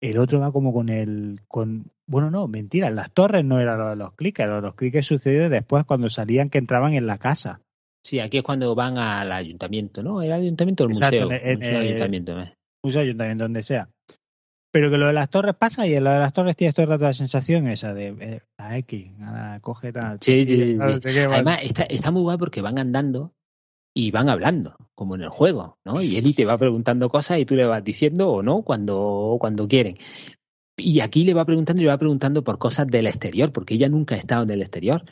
el 0.00 0.18
otro 0.18 0.40
va 0.40 0.52
como 0.52 0.72
con 0.72 0.88
el, 0.88 1.40
con, 1.48 1.90
bueno, 2.06 2.30
no, 2.30 2.48
mentira, 2.48 2.90
las 2.90 3.12
torres 3.12 3.44
no 3.44 3.60
eran 3.60 3.98
los, 3.98 4.14
clickers, 4.14 4.62
los 4.62 4.74
clickers 4.74 5.06
suceden 5.06 5.50
después 5.50 5.84
cuando 5.84 6.10
salían 6.10 6.50
que 6.50 6.58
entraban 6.58 6.94
en 6.94 7.06
la 7.06 7.18
casa. 7.18 7.60
Sí, 8.04 8.20
aquí 8.20 8.38
es 8.38 8.44
cuando 8.44 8.74
van 8.74 8.98
al 8.98 9.32
ayuntamiento, 9.32 10.02
¿no? 10.02 10.22
El 10.22 10.32
ayuntamiento 10.32 10.84
o 10.84 10.86
el 10.86 10.90
museo. 10.90 11.30
En, 11.32 11.62
el 11.62 11.76
ayuntamiento. 11.76 12.36
Museo, 12.84 13.02
ayuntamiento, 13.02 13.44
donde 13.44 13.62
sea. 13.62 13.88
Pero 14.70 14.90
que 14.90 14.98
lo 14.98 15.06
de 15.06 15.12
las 15.12 15.30
torres 15.30 15.56
pasa 15.56 15.86
y 15.86 15.94
en 15.94 16.04
lo 16.04 16.12
de 16.12 16.18
las 16.18 16.32
torres 16.32 16.54
tienes 16.54 16.74
todo 16.74 16.84
el 16.84 16.90
rato 16.90 17.04
la 17.04 17.14
sensación 17.14 17.66
esa 17.66 17.94
de 17.94 18.08
eh, 18.20 18.40
la 18.58 18.76
X, 18.78 19.10
nada, 19.18 19.58
coge 19.60 19.92
tal. 19.92 20.18
Sí, 20.20 20.44
sí, 20.44 20.62
sí. 20.62 20.76
sí. 20.76 21.18
Además, 21.18 21.60
está, 21.62 21.84
está 21.84 22.10
muy 22.10 22.22
guay 22.22 22.36
porque 22.36 22.60
van 22.60 22.78
andando 22.78 23.32
y 23.98 24.10
van 24.10 24.28
hablando, 24.28 24.76
como 24.94 25.14
en 25.14 25.22
el 25.22 25.30
juego, 25.30 25.78
¿no? 25.82 26.02
Y 26.02 26.18
Eli 26.18 26.34
te 26.34 26.44
va 26.44 26.58
preguntando 26.58 27.08
cosas 27.08 27.38
y 27.38 27.46
tú 27.46 27.56
le 27.56 27.64
vas 27.64 27.82
diciendo 27.82 28.28
o 28.28 28.42
no 28.42 28.60
cuando, 28.60 29.38
cuando 29.40 29.66
quieren. 29.66 29.96
Y 30.76 31.00
aquí 31.00 31.24
le 31.24 31.32
va 31.32 31.46
preguntando 31.46 31.80
y 31.80 31.86
le 31.86 31.90
va 31.90 31.96
preguntando 31.96 32.44
por 32.44 32.58
cosas 32.58 32.86
del 32.88 33.06
exterior, 33.06 33.52
porque 33.52 33.72
ella 33.72 33.88
nunca 33.88 34.14
ha 34.14 34.18
estado 34.18 34.42
en 34.42 34.50
el 34.50 34.60
exterior. 34.60 35.02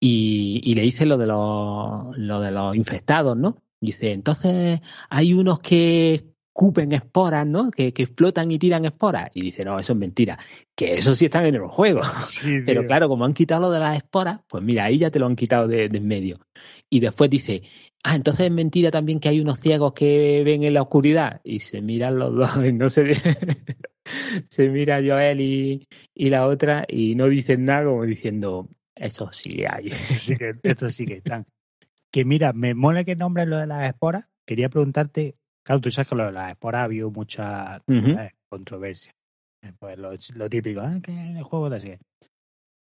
Y, 0.00 0.60
y 0.64 0.74
le 0.74 0.82
dice 0.82 1.06
lo 1.06 1.16
de 1.16 1.26
los, 1.26 2.18
lo 2.18 2.40
de 2.40 2.50
los 2.50 2.74
infectados, 2.74 3.36
¿no? 3.36 3.62
Dice, 3.80 4.10
entonces 4.10 4.80
hay 5.08 5.32
unos 5.32 5.60
que 5.60 6.34
cupen 6.52 6.92
esporas, 6.92 7.46
¿no? 7.46 7.70
Que, 7.70 7.92
que 7.92 8.02
explotan 8.02 8.50
y 8.50 8.58
tiran 8.58 8.84
esporas. 8.84 9.30
Y 9.34 9.42
dice, 9.42 9.64
no, 9.64 9.78
eso 9.78 9.92
es 9.92 9.98
mentira. 9.98 10.40
Que 10.74 10.94
eso 10.94 11.14
sí 11.14 11.26
están 11.26 11.46
en 11.46 11.54
el 11.54 11.68
juego. 11.68 12.00
Sí, 12.18 12.62
Pero 12.66 12.84
claro, 12.84 13.08
como 13.08 13.24
han 13.24 13.34
quitado 13.34 13.62
lo 13.62 13.70
de 13.70 13.78
las 13.78 13.96
esporas, 13.96 14.40
pues 14.48 14.64
mira, 14.64 14.86
ahí 14.86 14.98
ya 14.98 15.12
te 15.12 15.20
lo 15.20 15.26
han 15.26 15.36
quitado 15.36 15.68
de, 15.68 15.88
de 15.88 15.98
en 15.98 16.08
medio. 16.08 16.40
Y 16.88 17.00
después 17.00 17.28
dice, 17.28 17.62
ah, 18.04 18.14
entonces 18.14 18.46
es 18.46 18.52
mentira 18.52 18.90
también 18.90 19.18
que 19.18 19.28
hay 19.28 19.40
unos 19.40 19.58
ciegos 19.60 19.92
que 19.94 20.42
ven 20.44 20.62
en 20.62 20.74
la 20.74 20.82
oscuridad. 20.82 21.40
Y 21.42 21.60
se 21.60 21.80
miran 21.80 22.18
los 22.18 22.34
dos, 22.34 22.64
y 22.64 22.72
no 22.72 22.90
se, 22.90 23.14
se 24.48 24.68
mira 24.68 25.00
Joel 25.04 25.40
y, 25.40 25.88
y 26.14 26.30
la 26.30 26.46
otra 26.46 26.84
y 26.86 27.14
no 27.16 27.28
dicen 27.28 27.64
nada 27.64 27.84
como 27.84 28.04
diciendo, 28.04 28.68
eso 28.94 29.32
sí 29.32 29.64
hay. 29.68 29.88
Eso 29.88 30.14
sí 30.14 30.36
que, 30.36 30.54
esto 30.62 30.88
sí 30.90 31.06
que 31.06 31.14
están. 31.14 31.46
Que 32.12 32.24
mira, 32.24 32.52
me 32.52 32.74
mola 32.74 33.02
que 33.02 33.16
nombres 33.16 33.48
lo 33.48 33.56
de 33.56 33.66
las 33.66 33.88
esporas. 33.88 34.28
Quería 34.46 34.68
preguntarte, 34.68 35.34
claro, 35.64 35.80
tú 35.80 35.90
sabes 35.90 36.08
que 36.08 36.14
lo 36.14 36.26
de 36.26 36.32
las 36.32 36.50
esporas 36.50 36.82
ha 36.82 36.84
habido 36.84 37.10
mucha 37.10 37.82
eh, 37.88 38.30
controversia. 38.48 39.14
Eh, 39.62 39.72
Pues 39.78 39.98
lo, 39.98 40.12
lo 40.36 40.48
típico, 40.50 40.80
ah, 40.80 41.00
que 41.02 41.10
en 41.10 41.36
el 41.38 41.42
juego 41.42 41.70
te 41.70 41.80
sigue. 41.80 41.98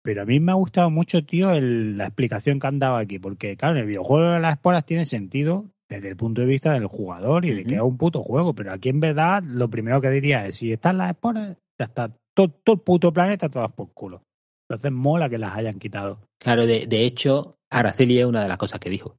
Pero 0.04 0.24
a 0.24 0.26
mí 0.26 0.40
me 0.40 0.52
ha 0.52 0.56
gustado 0.56 0.90
mucho, 0.90 1.24
tío, 1.24 1.52
el- 1.52 1.98
la 1.98 2.06
explicación 2.08 2.60
que 2.60 2.68
han 2.68 2.80
dado 2.80 2.98
aquí, 2.98 3.20
porque 3.20 3.56
claro, 3.56 3.76
en 3.76 3.82
el 3.82 3.88
videojuego 3.88 4.32
de 4.34 4.40
las 4.40 4.54
esporas 4.54 4.86
tiene 4.86 5.06
sentido 5.06 5.66
desde 5.90 6.10
el 6.10 6.16
punto 6.16 6.42
de 6.42 6.48
vista 6.48 6.74
del 6.74 6.88
jugador 6.88 7.46
y 7.46 7.52
de 7.54 7.66
que 7.66 7.76
es 7.76 7.82
un 7.82 7.98
puto 7.98 8.24
juego, 8.24 8.56
pero 8.56 8.72
aquí 8.72 8.90
en 8.90 9.02
verdad 9.02 9.44
lo 9.44 9.70
primero 9.70 10.00
que 10.02 10.10
diría 10.10 10.48
es, 10.48 10.56
si 10.56 10.72
están 10.72 10.98
las 10.98 11.12
esporas, 11.12 11.58
ya 11.78 11.86
está, 11.86 12.12
todo, 12.34 12.50
todo 12.50 12.76
el 12.76 12.82
puto 12.82 13.12
planeta 13.12 13.50
todas 13.50 13.72
por 13.74 13.92
culo. 13.94 14.24
Entonces 14.70 14.92
mola 14.92 15.30
que 15.30 15.38
las 15.38 15.54
hayan 15.56 15.80
quitado. 15.80 16.20
Claro, 16.40 16.66
de, 16.66 16.88
de 16.88 17.04
hecho, 17.06 17.58
Araceli 17.70 18.20
es 18.20 18.26
una 18.26 18.42
de 18.44 18.48
las 18.48 18.58
cosas 18.58 18.80
que 18.80 18.90
dijo. 18.90 19.18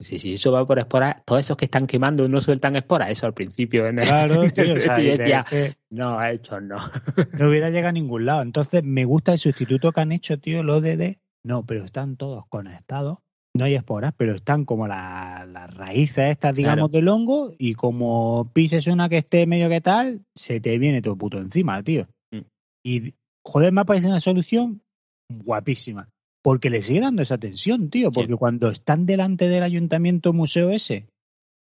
Si, 0.00 0.18
si 0.18 0.34
eso 0.34 0.50
va 0.52 0.66
por 0.66 0.78
esporas, 0.78 1.22
todos 1.24 1.40
esos 1.42 1.56
que 1.56 1.66
están 1.66 1.86
quemando 1.86 2.28
no 2.28 2.40
sueltan 2.40 2.74
esporas, 2.76 3.10
eso 3.10 3.26
al 3.26 3.34
principio. 3.34 3.86
En 3.86 4.00
el- 4.00 4.06
Claro, 4.06 4.42
tío, 4.52 4.74
o 4.74 4.80
sea, 4.80 5.00
y 5.00 5.04
dices, 5.04 5.18
decía, 5.18 5.40
es 5.40 5.50
que 5.50 5.76
no, 5.90 6.22
estos 6.24 6.62
no. 6.62 6.76
no 7.38 7.48
hubiera 7.48 7.70
llegado 7.70 7.88
a 7.90 7.92
ningún 7.92 8.26
lado. 8.26 8.42
Entonces 8.42 8.82
me 8.82 9.04
gusta 9.04 9.32
el 9.32 9.38
sustituto 9.38 9.92
que 9.92 10.00
han 10.00 10.12
hecho, 10.12 10.38
tío, 10.38 10.62
lo 10.62 10.80
de, 10.80 10.96
de 10.96 11.18
no, 11.44 11.64
pero 11.64 11.84
están 11.84 12.16
todos 12.16 12.44
conectados. 12.48 13.18
No 13.56 13.66
hay 13.66 13.76
esporas, 13.76 14.12
pero 14.16 14.34
están 14.34 14.64
como 14.64 14.88
la- 14.88 15.46
las 15.48 15.72
raíces 15.72 16.30
estas, 16.32 16.56
digamos, 16.56 16.76
Claro. 16.76 16.88
del 16.88 17.08
hongo, 17.08 17.54
y 17.56 17.74
como 17.74 18.50
pises 18.52 18.88
una 18.88 19.08
que 19.08 19.18
esté 19.18 19.46
medio 19.46 19.68
que 19.68 19.80
tal, 19.80 20.24
se 20.34 20.60
te 20.60 20.76
viene 20.76 21.02
todo 21.02 21.16
puto 21.16 21.38
encima, 21.38 21.80
tío. 21.84 22.08
Mm. 22.32 22.40
Y, 22.84 23.14
joder, 23.46 23.72
me 23.72 23.82
ha 23.82 23.84
parecido 23.84 24.10
una 24.10 24.20
solución 24.20 24.82
guapísima. 25.30 26.08
Porque 26.44 26.68
le 26.68 26.82
sigue 26.82 27.00
dando 27.00 27.22
esa 27.22 27.38
tensión, 27.38 27.88
tío. 27.88 28.12
Porque 28.12 28.34
cuando 28.36 28.68
están 28.68 29.06
delante 29.06 29.48
del 29.48 29.62
ayuntamiento 29.62 30.34
museo 30.34 30.68
ese, 30.70 31.06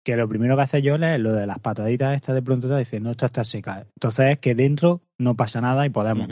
que 0.03 0.17
lo 0.17 0.27
primero 0.27 0.55
que 0.55 0.63
hace 0.63 0.81
yo 0.81 0.95
es 0.95 1.19
lo 1.19 1.33
de 1.33 1.45
las 1.45 1.59
pataditas 1.59 2.15
estas 2.15 2.33
de 2.33 2.41
pronto 2.41 2.67
te 2.67 2.75
dice, 2.77 2.99
no, 2.99 3.11
esta 3.11 3.27
está 3.27 3.43
seca. 3.43 3.85
Entonces 3.95 4.31
es 4.31 4.39
que 4.39 4.55
dentro 4.55 5.01
no 5.19 5.35
pasa 5.35 5.61
nada 5.61 5.85
y 5.85 5.91
podemos. 5.91 6.27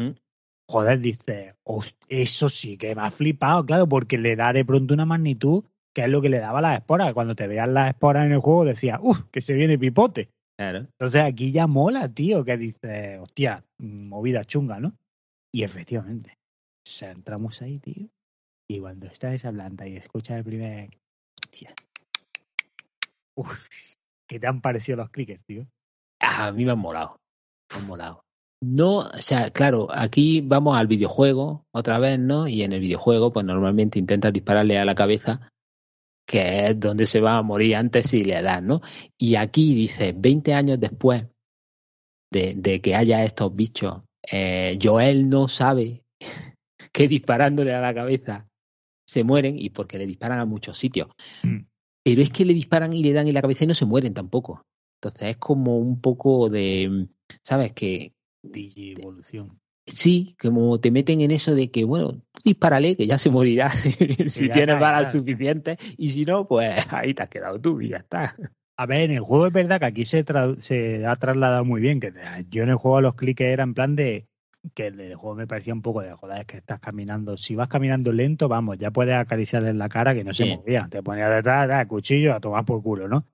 Joder, 0.67 0.99
dice, 0.99 1.53
"Host- 1.63 1.95
eso 2.09 2.49
sí 2.49 2.75
que 2.77 2.95
me 2.95 3.03
ha 3.03 3.11
flipado, 3.11 3.65
claro, 3.67 3.88
porque 3.88 4.17
le 4.17 4.36
da 4.36 4.51
de 4.51 4.65
pronto 4.65 4.95
una 4.95 5.05
magnitud 5.05 5.65
que 5.93 6.01
es 6.01 6.09
lo 6.09 6.19
que 6.21 6.29
le 6.29 6.39
daba 6.39 6.57
a 6.57 6.61
las 6.63 6.79
esporas. 6.79 7.13
Cuando 7.13 7.36
te 7.36 7.45
vean 7.47 7.75
las 7.75 7.89
esporas 7.89 8.25
en 8.25 8.31
el 8.31 8.39
juego 8.39 8.65
decía, 8.65 8.99
uff, 8.99 9.25
que 9.31 9.41
se 9.41 9.53
viene 9.53 9.77
pipote. 9.77 10.29
Claro. 10.57 10.79
Entonces 10.79 11.21
aquí 11.21 11.51
ya 11.51 11.67
mola, 11.67 12.11
tío, 12.11 12.43
que 12.43 12.57
dice, 12.57 13.19
hostia, 13.19 13.63
movida 13.77 14.43
chunga, 14.43 14.79
¿no? 14.79 14.95
Y 15.53 15.61
efectivamente, 15.63 16.31
o 16.86 16.89
sea, 16.89 17.11
entramos 17.11 17.61
ahí, 17.61 17.77
tío, 17.79 18.07
y 18.74 18.80
cuando 18.80 19.07
está 19.07 19.34
esa 19.34 19.51
planta 19.51 19.88
y 19.88 19.95
escuchas 19.95 20.38
el 20.38 20.43
primer... 20.43 20.89
Uf, 23.36 23.67
¿qué 24.28 24.39
te 24.39 24.47
han 24.47 24.61
parecido 24.61 24.97
los 24.97 25.09
crickets, 25.09 25.45
tío? 25.45 25.67
Ah, 26.19 26.47
A 26.47 26.51
mí 26.51 26.65
me 26.65 26.71
han 26.71 26.80
molado. 26.80 27.19
Me 27.71 27.80
han 27.80 27.88
molado. 27.88 28.24
No, 28.61 28.99
o 28.99 29.17
sea, 29.17 29.49
claro, 29.51 29.88
aquí 29.91 30.41
vamos 30.41 30.78
al 30.78 30.88
videojuego 30.88 31.65
otra 31.71 31.99
vez, 31.99 32.17
¿no? 32.17 32.47
Y 32.47 32.63
en 32.63 32.74
el 32.74 32.80
videojuego, 32.80 33.32
pues 33.32 33.45
normalmente 33.45 33.99
intentas 33.99 34.32
dispararle 34.32 34.80
a 34.80 34.86
la 34.86 34.95
cabeza, 34.95 35.51
que 36.26 36.67
es 36.67 36.80
donde 36.80 37.05
se 37.05 37.19
va 37.19 37.38
a 37.38 37.41
morir 37.41 37.76
antes 37.76 38.07
si 38.07 38.21
le 38.21 38.41
das, 38.41 38.63
¿no? 38.63 38.82
Y 39.17 39.36
aquí 39.36 39.76
dice, 39.76 40.13
20 40.15 40.53
años 40.53 40.80
después 40.80 41.28
de, 42.32 42.53
de 42.55 42.82
que 42.82 42.95
haya 42.95 43.24
estos 43.26 43.53
bichos, 43.53 44.03
eh, 44.32 44.80
Joel 44.82 45.30
no 45.30 45.47
sabe 45.47 46.03
que 46.93 47.07
disparándole 47.07 47.74
a 47.74 47.82
la 47.82 47.93
cabeza 47.93 48.47
se 49.05 49.23
mueren 49.23 49.59
y 49.59 49.69
porque 49.69 49.97
le 49.97 50.05
disparan 50.05 50.39
a 50.39 50.45
muchos 50.45 50.77
sitios. 50.77 51.07
Mm. 51.43 51.65
Pero 52.03 52.21
es 52.21 52.29
que 52.29 52.45
le 52.45 52.53
disparan 52.53 52.93
y 52.93 53.03
le 53.03 53.13
dan 53.13 53.27
en 53.27 53.33
la 53.33 53.41
cabeza 53.41 53.63
y 53.63 53.67
no 53.67 53.73
se 53.73 53.85
mueren 53.85 54.13
tampoco. 54.13 54.65
Entonces 55.01 55.29
es 55.29 55.37
como 55.37 55.77
un 55.77 56.01
poco 56.01 56.49
de, 56.49 57.07
¿sabes? 57.41 57.73
Que 57.73 58.13
Digievolución. 58.41 59.59
sí, 59.85 60.35
como 60.41 60.79
te 60.79 60.91
meten 60.91 61.21
en 61.21 61.31
eso 61.31 61.55
de 61.55 61.71
que, 61.71 61.85
bueno, 61.85 62.21
dispárale, 62.43 62.95
que 62.95 63.07
ya 63.07 63.17
se 63.17 63.29
morirá 63.29 63.69
si, 64.27 64.47
ya 64.47 64.53
tienes 64.53 64.79
balas 64.79 65.11
suficientes 65.11 65.77
y 65.97 66.09
si 66.09 66.25
no, 66.25 66.47
pues 66.47 66.73
ahí 66.91 67.13
te 67.13 67.23
has 67.23 67.29
quedado 67.29 67.59
tú 67.59 67.81
y 67.81 67.89
ya 67.89 67.97
está. 67.97 68.35
A 68.75 68.85
ver, 68.85 69.01
en 69.01 69.11
el 69.11 69.19
juego 69.19 69.47
es 69.47 69.53
verdad 69.53 69.79
que 69.79 69.85
aquí 69.85 70.05
se, 70.05 70.25
ha 71.05 71.15
trasladado 71.15 71.63
muy 71.63 71.79
bien, 71.79 71.99
que 71.99 72.11
yo 72.49 72.63
en 72.63 72.69
el 72.69 72.75
juego 72.75 73.01
los 73.01 73.15
clics 73.15 73.41
eran 73.41 73.69
en 73.69 73.73
plan 73.75 73.95
de 73.95 74.27
que 74.74 74.88
el 74.88 75.16
juego 75.16 75.36
me 75.36 75.47
parecía 75.47 75.74
un 75.74 75.82
poco 75.82 76.01
de 76.01 76.11
joder, 76.14 76.41
es 76.41 76.45
que 76.45 76.57
estás 76.57 76.80
caminando, 76.80 77.38
si 77.38 77.55
vas 77.55 77.68
caminando 77.68 78.11
lento, 78.11 78.47
vamos, 78.47 78.78
ya 78.78 78.91
puedes 78.91 79.16
acariciarle 79.16 79.70
en 79.70 79.78
la 79.78 79.89
cara 79.89 80.14
que 80.14 80.24
no 80.24 80.34
se 80.34 80.45
movía, 80.45 80.88
te 80.89 81.03
ponía 81.03 81.30
detrás, 81.30 81.70
ah, 81.72 81.86
cuchillo 81.88 82.34
a 82.34 82.39
tomar 82.39 82.64
por 82.66 82.82
culo, 82.82 83.07
¿no? 83.07 83.26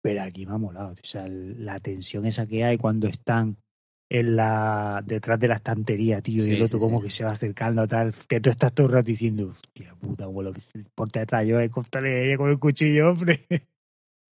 Pero 0.00 0.22
aquí 0.22 0.46
me 0.46 0.52
ha 0.54 0.58
molado, 0.58 0.92
o 0.92 0.96
sea, 1.02 1.26
el- 1.26 1.64
la 1.64 1.80
tensión 1.80 2.26
esa 2.26 2.46
que 2.46 2.64
hay 2.64 2.78
cuando 2.78 3.08
están 3.08 3.56
en 4.10 4.36
la 4.36 5.02
detrás 5.04 5.38
de 5.38 5.48
la 5.48 5.56
estantería, 5.56 6.22
tío, 6.22 6.46
y 6.46 6.52
el 6.52 6.62
otro 6.62 6.78
sí, 6.78 6.84
como 6.84 7.02
que 7.02 7.10
se 7.10 7.24
va 7.24 7.32
acercando 7.32 7.86
tal, 7.86 8.14
que 8.26 8.40
tú 8.40 8.48
estás 8.48 8.72
todo 8.72 8.86
el 8.86 8.92
rato 8.92 9.06
diciendo, 9.06 9.48
hostia 9.48 9.94
puta, 9.96 10.24
abuelo, 10.24 10.52
por 10.94 11.10
detrás 11.10 11.46
yo 11.46 11.60
he 11.60 11.64
ella 11.66 12.36
con 12.36 12.50
el 12.50 12.58
cuchillo, 12.58 13.10
hombre. 13.10 13.40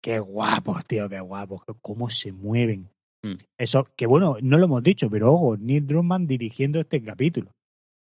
Qué 0.01 0.19
guapos, 0.19 0.85
tío, 0.85 1.09
qué 1.09 1.19
guapos. 1.19 1.63
Cómo 1.81 2.11
se 2.11 2.31
mueven. 2.31 2.87
Mm. 3.25 3.37
Eso, 3.57 3.87
que 3.95 4.05
bueno, 4.05 4.37
no 4.41 4.57
lo 4.57 4.65
hemos 4.65 4.83
dicho, 4.83 5.09
pero 5.09 5.33
ojo, 5.33 5.57
Neil 5.57 5.87
Druckmann 5.87 6.27
dirigiendo 6.27 6.79
este 6.79 7.01
capítulo. 7.01 7.51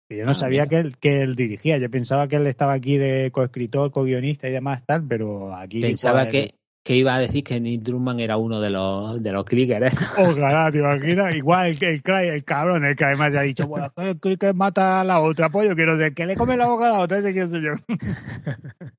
Que 0.10 0.18
yo 0.20 0.26
no 0.26 0.32
Ah, 0.32 0.36
sabía 0.36 0.64
mira. 0.64 0.70
que 0.70 0.80
él, 0.88 0.98
que 0.98 1.22
él 1.24 1.36
dirigía. 1.36 1.78
Yo 1.80 1.90
pensaba 1.90 2.28
que 2.28 2.36
él 2.38 2.48
estaba 2.48 2.74
aquí 2.74 2.98
de 2.98 3.30
coescritor, 3.32 3.92
co-guionista 3.92 4.48
y 4.48 4.52
demás, 4.54 4.84
tal, 4.86 5.06
pero 5.08 5.54
aquí. 5.56 5.82
Pensaba 5.82 6.22
pues, 6.24 6.32
que, 6.32 6.54
que 6.86 6.96
iba 6.96 7.14
a 7.16 7.20
decir 7.20 7.44
que 7.44 7.60
Neil 7.60 7.84
Druckmann 7.84 8.20
era 8.22 8.38
uno 8.38 8.62
de 8.62 8.70
los, 8.70 9.22
de 9.22 9.32
los 9.34 9.44
clickers. 9.44 9.94
¿eh? 9.94 10.06
Ojalá, 10.18 10.72
te 10.72 10.78
imaginas. 10.78 11.36
Igual 11.36 11.72
el, 11.72 11.84
el, 11.84 12.02
cray- 12.04 12.30
el 12.30 12.44
cabrón, 12.46 12.86
el 12.86 12.96
que 12.96 13.04
además 13.04 13.34
ya 13.34 13.40
ha 13.40 13.44
dicho, 13.44 13.68
bueno, 13.68 13.92
que, 13.96 14.18
que- 14.22 14.38
que 14.38 14.54
mata 14.54 15.02
a 15.02 15.04
la 15.04 15.20
otra, 15.20 15.50
pues 15.50 15.68
yo 15.68 15.76
quiero 15.76 15.98
ser, 15.98 16.14
que 16.14 16.26
le 16.26 16.36
come 16.38 16.56
la 16.56 16.68
boca 16.68 16.88
a 16.88 16.92
la 16.94 17.00
otra, 17.02 17.18
ese 17.18 17.34
quiero 17.34 17.50
ser 17.50 17.64
yo. 17.64 17.74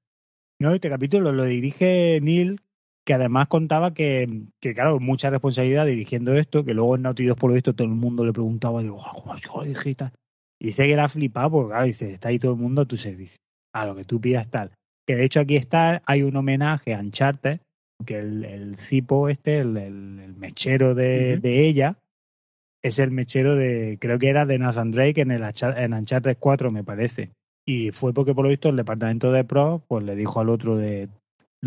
no, 0.60 0.72
este 0.72 0.90
capítulo 0.90 1.32
lo 1.32 1.44
dirige 1.44 2.20
Neil, 2.20 2.60
que 3.08 3.14
además 3.14 3.48
contaba 3.48 3.94
que, 3.94 4.42
que, 4.60 4.74
claro, 4.74 5.00
mucha 5.00 5.30
responsabilidad 5.30 5.86
dirigiendo 5.86 6.34
esto, 6.34 6.62
que 6.62 6.74
luego 6.74 6.94
en 6.94 7.00
Naughty 7.02 7.24
Dog, 7.24 7.38
por 7.38 7.48
lo 7.48 7.54
visto, 7.54 7.72
todo 7.74 7.88
el 7.88 7.94
mundo 7.94 8.22
le 8.22 8.34
preguntaba, 8.34 8.82
digo, 8.82 8.98
"Oh, 8.98 9.22
¿cómo 9.24 9.62
lo 9.62 9.64
dijiste? 9.64 10.10
Y 10.60 10.66
dice 10.66 10.84
que 10.84 10.92
era 10.92 11.08
flipado, 11.08 11.50
porque 11.50 11.70
claro, 11.70 11.86
dice, 11.86 12.12
está 12.12 12.28
ahí 12.28 12.38
todo 12.38 12.52
el 12.52 12.58
mundo 12.58 12.82
a 12.82 12.84
tu 12.84 12.98
servicio, 12.98 13.38
a 13.74 13.86
lo 13.86 13.96
que 13.96 14.04
tú 14.04 14.20
pidas 14.20 14.50
tal. 14.50 14.72
Que 15.06 15.16
de 15.16 15.24
hecho 15.24 15.40
aquí 15.40 15.56
está, 15.56 16.02
hay 16.04 16.22
un 16.22 16.36
homenaje 16.36 16.92
a 16.94 16.98
Uncharted, 17.00 17.60
que 18.04 18.18
el, 18.18 18.44
el 18.44 18.76
cipo 18.76 19.30
este, 19.30 19.60
el, 19.60 19.74
el- 19.78 20.20
el 20.20 20.34
mechero 20.36 20.94
de, 20.94 21.38
ella, 21.66 21.96
es 22.84 22.98
el 22.98 23.10
mechero 23.10 23.54
de, 23.56 23.96
creo 23.98 24.18
que 24.18 24.28
era 24.28 24.44
de 24.44 24.58
Nathan 24.58 24.90
Drake 24.90 25.22
en 25.22 25.30
el 25.30 25.42
en 25.42 25.94
Uncharted 25.94 26.36
4, 26.38 26.70
me 26.70 26.84
parece. 26.84 27.30
Y 27.66 27.90
fue 27.90 28.12
porque 28.12 28.34
por 28.34 28.44
lo 28.44 28.50
visto 28.50 28.68
el 28.68 28.76
departamento 28.76 29.32
de 29.32 29.44
pro 29.44 29.82
pues 29.88 30.04
le 30.04 30.14
dijo 30.14 30.40
al 30.40 30.50
otro 30.50 30.76
de 30.76 31.08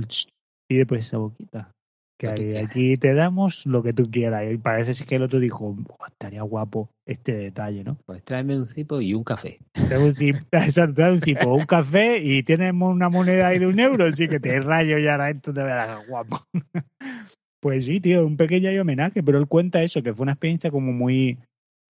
"Ch, 0.07 0.27
pide 0.71 0.85
pues 0.85 1.05
esa 1.07 1.17
boquita. 1.17 1.69
Que 2.17 2.29
ahí- 2.29 2.35
quieras". 2.37 2.69
aquí 2.69 2.95
te 2.95 3.13
damos 3.13 3.65
lo 3.65 3.83
que 3.83 3.91
tú 3.91 4.09
quieras. 4.09 4.43
Y 4.49 4.57
parece 4.57 5.05
que 5.05 5.15
el 5.15 5.23
otro 5.23 5.41
dijo, 5.41 5.73
"Buah, 5.73 6.07
estaría 6.07 6.43
guapo 6.43 6.89
este 7.05 7.33
detalle, 7.35 7.83
¿no? 7.83 7.97
Pues 8.05 8.23
tráeme 8.23 8.57
un 8.57 8.65
cipo 8.65 9.01
y 9.01 9.13
un 9.13 9.25
café. 9.25 9.59
Da 9.73 9.99
un 9.99 10.13
exacto, 10.53 11.01
da 11.01 11.11
un 11.11 11.21
un 11.59 11.65
café 11.65 12.19
y 12.19 12.43
tienes 12.43 12.71
una 12.71 13.09
moneda 13.09 13.47
ahí 13.47 13.59
de 13.59 13.67
un 13.67 13.77
euro, 13.81 14.05
así 14.05 14.29
que 14.29 14.39
te 14.39 14.61
rayo 14.61 14.97
y 14.97 15.09
ahora 15.09 15.29
esto 15.29 15.53
te 15.53 15.61
voy 15.61 15.71
a 15.71 15.75
dar 15.75 16.07
guapo. 16.07 16.39
Pues 17.61 17.85
sí, 17.85 17.99
tío, 17.99 18.25
un 18.25 18.37
pequeño 18.37 18.69
homenaje, 18.81 19.21
pero 19.21 19.37
él 19.37 19.45
cuenta 19.47 19.83
eso, 19.83 20.01
que 20.01 20.15
fue 20.15 20.23
una 20.23 20.31
experiencia 20.31 20.71
como 20.71 20.91
muy, 20.93 21.37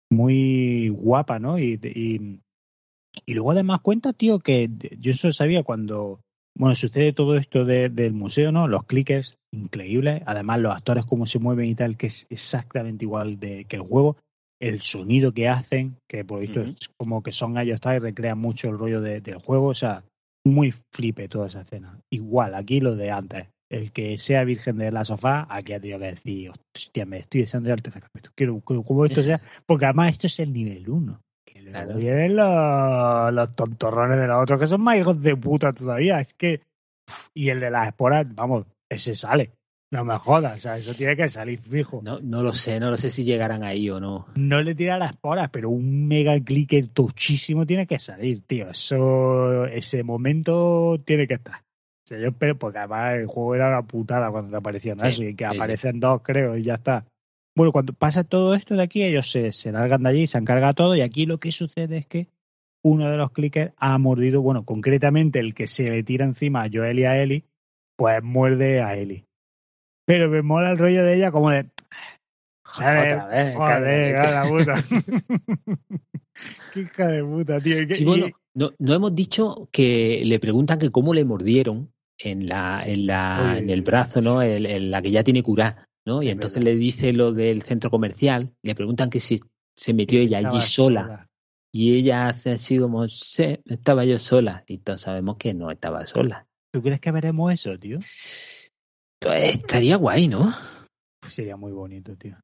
muy 0.09 0.89
guapa, 0.89 1.37
¿no? 1.37 1.59
Y, 1.59 1.79
y, 1.83 2.39
y 3.27 3.33
luego 3.35 3.51
además 3.51 3.81
cuenta, 3.81 4.11
tío, 4.13 4.39
que 4.39 4.67
yo 4.97 5.11
eso 5.11 5.31
sabía 5.31 5.61
cuando, 5.61 6.21
bueno, 6.59 6.75
sucede 6.75 7.13
todo 7.13 7.37
esto 7.37 7.63
de, 7.63 7.87
del 7.87 8.11
museo, 8.11 8.51
¿no? 8.51 8.67
Los 8.67 8.83
clickers, 8.83 9.37
increíbles. 9.53 10.21
Además, 10.25 10.59
los 10.59 10.75
actores 10.75 11.05
cómo 11.05 11.25
se 11.25 11.39
mueven 11.39 11.69
y 11.69 11.75
tal, 11.75 11.95
que 11.95 12.07
es 12.07 12.27
exactamente 12.29 13.05
igual 13.05 13.39
de, 13.39 13.63
que 13.63 13.77
el 13.77 13.81
juego. 13.81 14.17
El 14.61 14.81
sonido 14.81 15.31
que 15.31 15.47
hacen, 15.47 15.95
que 16.05 16.25
por 16.25 16.39
lo 16.39 16.41
visto 16.41 16.59
es 16.59 16.89
como 16.97 17.23
que 17.23 17.31
son 17.31 17.57
ellos, 17.57 17.75
está 17.75 17.95
y 17.95 17.99
recrean 17.99 18.37
mucho 18.37 18.67
el 18.67 18.77
rollo 18.77 18.99
de, 18.99 19.21
del 19.21 19.37
juego. 19.37 19.67
O 19.67 19.73
sea, 19.73 20.03
muy 20.45 20.73
flipe 20.93 21.29
toda 21.29 21.47
esa 21.47 21.61
escena. 21.61 21.97
Igual, 22.11 22.53
aquí 22.53 22.81
lo 22.81 22.97
de 22.97 23.09
antes. 23.09 23.47
El 23.71 23.93
que 23.93 24.17
sea 24.17 24.43
virgen 24.43 24.79
de 24.79 24.91
la 24.91 25.05
sofá, 25.05 25.47
aquí 25.49 25.71
ha 25.71 25.79
tenido 25.79 25.99
que 25.99 26.07
decir, 26.07 26.51
hostia, 26.75 27.05
me 27.05 27.19
estoy 27.19 27.41
deseando 27.41 27.67
de 27.67 27.73
arte 27.73 27.91
Quiero 28.35 28.59
como 28.59 29.05
esto 29.05 29.23
sea, 29.23 29.39
porque 29.65 29.85
además 29.85 30.11
esto 30.11 30.27
es 30.27 30.37
el 30.41 30.51
nivel 30.51 30.89
1. 30.89 31.21
Luego 31.61 31.95
vienen 31.95 32.35
los, 32.35 33.33
los 33.33 33.55
tontorrones 33.55 34.19
de 34.19 34.27
los 34.27 34.41
otros, 34.41 34.59
que 34.59 34.67
son 34.67 34.81
más 34.81 34.97
hijos 34.97 35.21
de 35.21 35.35
puta 35.35 35.73
todavía. 35.73 36.19
Es 36.19 36.33
que. 36.33 36.61
Y 37.33 37.49
el 37.49 37.59
de 37.59 37.71
las 37.71 37.87
esporas, 37.87 38.25
vamos, 38.35 38.65
ese 38.87 39.15
sale. 39.15 39.51
No 39.91 40.05
me 40.05 40.15
jodas, 40.19 40.55
o 40.55 40.59
sea, 40.59 40.77
eso 40.77 40.93
tiene 40.93 41.15
que 41.15 41.27
salir 41.29 41.59
fijo. 41.59 42.01
No, 42.03 42.19
no 42.19 42.43
lo 42.43 42.53
sé, 42.53 42.79
no 42.79 42.91
lo 42.91 42.97
sé 42.97 43.09
si 43.09 43.23
llegarán 43.23 43.63
ahí 43.63 43.89
o 43.89 43.99
no. 43.99 44.27
No 44.35 44.61
le 44.61 44.75
tira 44.75 44.99
las 44.99 45.11
esporas, 45.11 45.49
pero 45.51 45.71
un 45.71 46.07
mega 46.07 46.39
clicker 46.39 46.87
tochísimo 46.89 47.65
tiene 47.65 47.87
que 47.87 47.97
salir, 47.97 48.41
tío. 48.41 48.69
Eso, 48.69 49.65
ese 49.65 50.03
momento 50.03 51.01
tiene 51.03 51.25
que 51.25 51.35
estar. 51.35 51.61
O 51.61 52.07
sea, 52.07 52.19
yo 52.19 52.27
espero, 52.27 52.55
porque 52.55 52.77
además 52.77 53.15
el 53.15 53.25
juego 53.25 53.55
era 53.55 53.69
una 53.69 53.81
putada 53.81 54.29
cuando 54.29 54.51
te 54.51 54.57
aparecían 54.57 55.03
eso, 55.03 55.23
y 55.23 55.35
que 55.35 55.45
aparecen 55.45 55.99
dos, 55.99 56.21
creo, 56.21 56.55
y 56.55 56.61
ya 56.61 56.75
está. 56.75 57.05
Bueno, 57.59 57.73
cuando 57.73 57.91
pasa 57.91 58.23
todo 58.23 58.55
esto 58.55 58.75
de 58.75 58.83
aquí, 58.83 59.03
ellos 59.03 59.29
se, 59.29 59.51
se 59.51 59.73
largan 59.73 60.03
de 60.03 60.09
allí, 60.09 60.27
se 60.27 60.37
encarga 60.37 60.73
todo, 60.73 60.95
y 60.95 61.01
aquí 61.01 61.25
lo 61.25 61.39
que 61.39 61.51
sucede 61.51 61.97
es 61.97 62.05
que 62.05 62.29
uno 62.85 63.09
de 63.09 63.17
los 63.17 63.33
clickers 63.33 63.73
ha 63.75 63.97
mordido, 63.97 64.41
bueno, 64.41 64.63
concretamente 64.63 65.39
el 65.39 65.53
que 65.53 65.67
se 65.67 65.89
le 65.89 66.01
tira 66.03 66.23
encima 66.23 66.63
a 66.63 66.69
Joel 66.71 66.99
y 66.99 67.03
a 67.03 67.21
Eli, 67.21 67.43
pues 67.97 68.23
muerde 68.23 68.81
a 68.81 68.95
Eli. 68.95 69.25
Pero 70.05 70.29
me 70.29 70.41
mola 70.41 70.71
el 70.71 70.77
rollo 70.77 71.03
de 71.03 71.17
ella 71.17 71.31
como 71.31 71.49
de... 71.51 71.65
Joder, 72.63 73.07
otra 73.07 73.27
vez, 73.27 73.55
joder, 73.57 74.13
la 74.13 74.45
puta. 74.47 74.75
Qué 76.73 76.79
hija 76.79 77.07
de 77.09 77.23
puta, 77.25 77.59
tío. 77.59 77.75
Sí, 77.93 78.05
bueno, 78.05 78.27
no, 78.53 78.71
no, 78.79 78.93
hemos 78.93 79.13
dicho 79.13 79.67
que 79.73 80.21
le 80.23 80.39
preguntan 80.39 80.79
que 80.79 80.91
cómo 80.91 81.13
le 81.13 81.25
mordieron 81.25 81.91
en 82.17 82.47
la, 82.47 82.83
en 82.85 83.05
la, 83.05 83.49
Oye, 83.51 83.59
en 83.59 83.69
el 83.69 83.81
brazo, 83.81 84.21
¿no? 84.21 84.41
En, 84.41 84.65
en, 84.65 84.91
la 84.91 85.01
que 85.01 85.11
ya 85.11 85.25
tiene 85.25 85.43
cura, 85.43 85.88
¿no? 86.09 86.23
Y 86.23 86.29
entonces 86.29 86.63
le 86.63 86.75
dice 86.75 87.13
lo 87.13 87.31
del 87.31 87.61
centro 87.61 87.91
comercial, 87.91 88.51
le 88.63 88.75
preguntan 88.75 89.09
que 89.09 89.19
si 89.19 89.39
se 89.75 89.93
metió 89.93 90.19
ella 90.19 90.39
allí 90.39 90.59
sola. 90.61 91.03
sola. 91.03 91.29
Y 91.71 91.95
ella 91.95 92.27
hace 92.27 92.53
así 92.53 92.79
como, 92.79 93.07
sí, 93.07 93.59
estaba 93.65 94.03
yo 94.03 94.17
sola. 94.17 94.63
Y 94.67 94.79
todos 94.79 95.01
sabemos 95.01 95.37
que 95.37 95.53
no 95.53 95.69
estaba 95.69 96.05
sola. 96.07 96.47
¿Tú 96.73 96.81
crees 96.81 96.99
que 96.99 97.11
veremos 97.11 97.53
eso, 97.53 97.77
tío? 97.77 97.99
Pues 99.19 99.55
estaría 99.55 99.97
guay, 99.97 100.27
¿no? 100.27 100.51
Pues 101.21 101.33
sería 101.33 101.55
muy 101.55 101.71
bonito, 101.71 102.15
tío. 102.17 102.37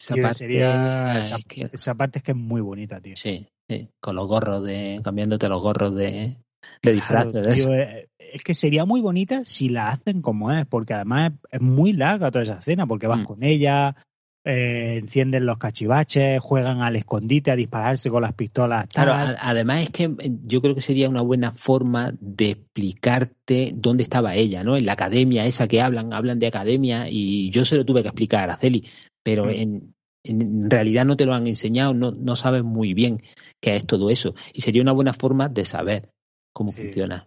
Esa 0.00 0.16
parte, 0.16 0.38
sería, 0.38 1.18
esa, 1.20 1.36
es 1.36 1.44
que, 1.44 1.70
esa, 1.72 1.94
parte 1.94 2.18
es 2.18 2.24
que 2.24 2.32
es 2.32 2.36
muy 2.36 2.60
bonita, 2.60 3.00
tío. 3.00 3.16
Sí, 3.16 3.46
sí. 3.68 3.88
Con 4.00 4.16
los 4.16 4.26
gorros 4.26 4.64
de. 4.64 5.00
cambiándote 5.04 5.48
los 5.48 5.62
gorros 5.62 5.94
de, 5.94 6.38
de 6.82 6.92
disfraz. 6.92 7.28
Claro, 7.28 7.48
de 7.48 7.54
tío, 7.54 7.74
es, 7.74 8.08
es, 8.18 8.42
que 8.42 8.54
sería 8.54 8.84
muy 8.84 9.00
bonita 9.00 9.42
si 9.44 9.68
la 9.68 9.88
hacen 9.88 10.22
como 10.22 10.52
es, 10.52 10.66
porque 10.66 10.94
además 10.94 11.32
es, 11.50 11.60
muy 11.60 11.92
larga 11.92 12.30
toda 12.30 12.44
esa 12.44 12.58
escena, 12.58 12.86
porque 12.86 13.06
vas 13.06 13.20
mm. 13.20 13.24
con 13.24 13.42
ella, 13.42 13.96
eh, 14.44 14.96
encienden 15.00 15.46
los 15.46 15.58
cachivaches, 15.58 16.42
juegan 16.42 16.82
al 16.82 16.96
escondite 16.96 17.52
a 17.52 17.56
dispararse 17.56 18.10
con 18.10 18.22
las 18.22 18.32
pistolas. 18.32 18.88
Tal. 18.88 19.04
Claro, 19.04 19.36
además 19.40 19.82
es 19.82 19.90
que 19.90 20.04
eh, 20.04 20.32
yo 20.42 20.60
creo 20.60 20.74
que 20.74 20.82
sería 20.82 21.08
una 21.08 21.20
buena 21.20 21.52
forma 21.52 22.12
de 22.18 22.50
explicarte 22.50 23.72
dónde 23.72 24.02
estaba 24.02 24.34
ella, 24.34 24.64
¿no? 24.64 24.76
En 24.76 24.84
la 24.84 24.94
academia 24.94 25.46
esa 25.46 25.68
que 25.68 25.80
hablan, 25.80 26.12
hablan 26.12 26.40
de 26.40 26.48
academia 26.48 27.08
y 27.08 27.50
yo 27.50 27.64
se 27.64 27.76
lo 27.76 27.84
tuve 27.84 28.02
que 28.02 28.08
explicar 28.08 28.40
a 28.40 28.44
Araceli, 28.44 28.84
pero 29.22 29.44
mm. 29.44 29.50
en, 29.50 29.94
en, 30.24 30.68
realidad 30.68 31.04
no 31.04 31.16
te 31.16 31.24
lo 31.24 31.34
han 31.34 31.46
enseñado, 31.46 31.94
no, 31.94 32.10
no 32.10 32.34
sabes 32.34 32.64
muy 32.64 32.94
bien 32.94 33.22
qué 33.60 33.76
es 33.76 33.86
todo 33.86 34.10
eso 34.10 34.34
y 34.52 34.62
sería 34.62 34.82
una 34.82 34.90
buena 34.90 35.12
forma 35.12 35.48
de 35.50 35.64
saber 35.64 36.08
cómo 36.52 36.70
sí. 36.70 36.82
funciona. 36.82 37.26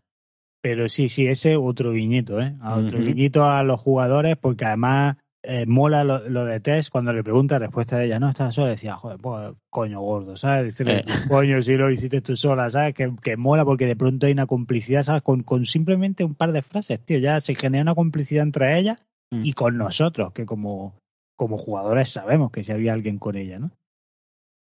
Pero 0.61 0.89
sí, 0.89 1.09
sí, 1.09 1.27
ese 1.27 1.57
otro 1.57 1.91
guiñito, 1.91 2.41
¿eh? 2.41 2.55
A 2.59 2.77
otro 2.77 2.97
uh 2.97 3.01
-huh. 3.01 3.05
guiñito 3.05 3.45
a 3.45 3.63
los 3.63 3.79
jugadores 3.79 4.35
porque 4.35 4.65
además 4.65 5.17
eh, 5.47 5.67
mola 5.67 6.03
lo, 6.03 6.27
lo, 6.27 6.43
de 6.45 6.59
Tess 6.59 6.89
cuando 6.89 7.13
le 7.13 7.23
pregunta 7.23 7.59
respuesta 7.59 7.97
de 7.97 8.05
ella, 8.05 8.19
no 8.19 8.29
estás 8.29 8.55
sola, 8.55 8.71
decía, 8.71 8.95
joder, 8.95 9.19
pues, 9.19 9.53
coño 9.69 10.01
gordo, 10.01 10.35
¿sabes? 10.35 10.63
Decirle, 10.63 11.01
eh. 11.01 11.05
coño, 11.29 11.61
si 11.61 11.75
lo 11.75 11.91
hiciste 11.91 12.21
tú 12.21 12.35
sola, 12.35 12.67
¿sabes? 12.71 12.95
Que, 12.95 13.13
que, 13.21 13.37
mola 13.37 13.63
porque 13.63 13.85
de 13.85 13.95
pronto 13.95 14.25
hay 14.25 14.31
una 14.31 14.47
complicidad, 14.47 15.03
¿sabes? 15.03 15.21
Con, 15.21 15.43
con, 15.43 15.65
simplemente 15.65 16.23
un 16.23 16.33
par 16.33 16.51
de 16.51 16.63
frases, 16.63 16.99
tío, 17.05 17.19
ya 17.19 17.39
se 17.41 17.53
genera 17.53 17.83
una 17.83 17.93
complicidad 17.93 18.41
entre 18.41 18.79
ellas 18.79 19.05
mm. 19.31 19.45
y 19.45 19.53
con 19.53 19.77
nosotros, 19.77 20.33
que 20.33 20.47
como, 20.47 20.95
como 21.37 21.59
jugadores 21.59 22.09
sabemos 22.09 22.51
que 22.51 22.63
si 22.63 22.71
había 22.71 22.93
alguien 22.93 23.19
con 23.19 23.35
ella, 23.35 23.59
¿no? 23.59 23.69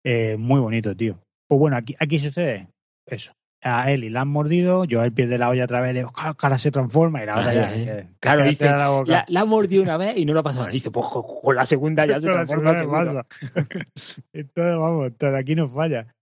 Eh, 0.03 0.39
muy 0.39 0.61
bonito, 0.61 0.97
tío. 0.97 1.19
Pues 1.47 1.59
bueno, 1.59 1.77
aquí, 1.77 1.95
aquí 1.99 2.19
sucede 2.19 2.69
eso 3.07 3.33
a 3.63 3.91
Eli 3.91 4.09
la 4.09 4.23
han 4.23 4.29
mordido, 4.29 4.85
Joel 4.91 5.13
pierde 5.13 5.39
la 5.39 5.51
olla 5.51 5.65
otra 5.65 5.81
vez, 5.81 5.95
de 5.95 6.07
cara 6.39 6.59
se 6.59 6.71
transforma 6.71 7.23
y 7.23 7.27
la 7.27 7.39
otra 7.39 7.55
ya. 7.55 7.71
Eh, 7.81 8.09
claro, 8.21 8.45
dice, 8.45 8.67
la, 8.67 8.89
boca. 8.89 9.11
la, 9.11 9.25
la 9.29 9.45
mordió 9.45 9.83
una 9.83 9.97
vez 9.97 10.17
y 10.17 10.25
no 10.25 10.33
lo 10.33 10.43
pasó 10.43 10.61
nada. 10.61 10.71
Dice, 10.71 10.91
pues 10.91 11.07
con 11.07 11.55
la 11.55 11.67
segunda 11.67 12.07
ya 12.07 12.21
se 12.21 12.29
transforma. 12.29 12.73
Entonces, 14.33 14.79
vamos, 14.79 15.13
todo 15.17 15.37
aquí 15.37 15.55
no 15.55 15.69
falla. 15.69 16.15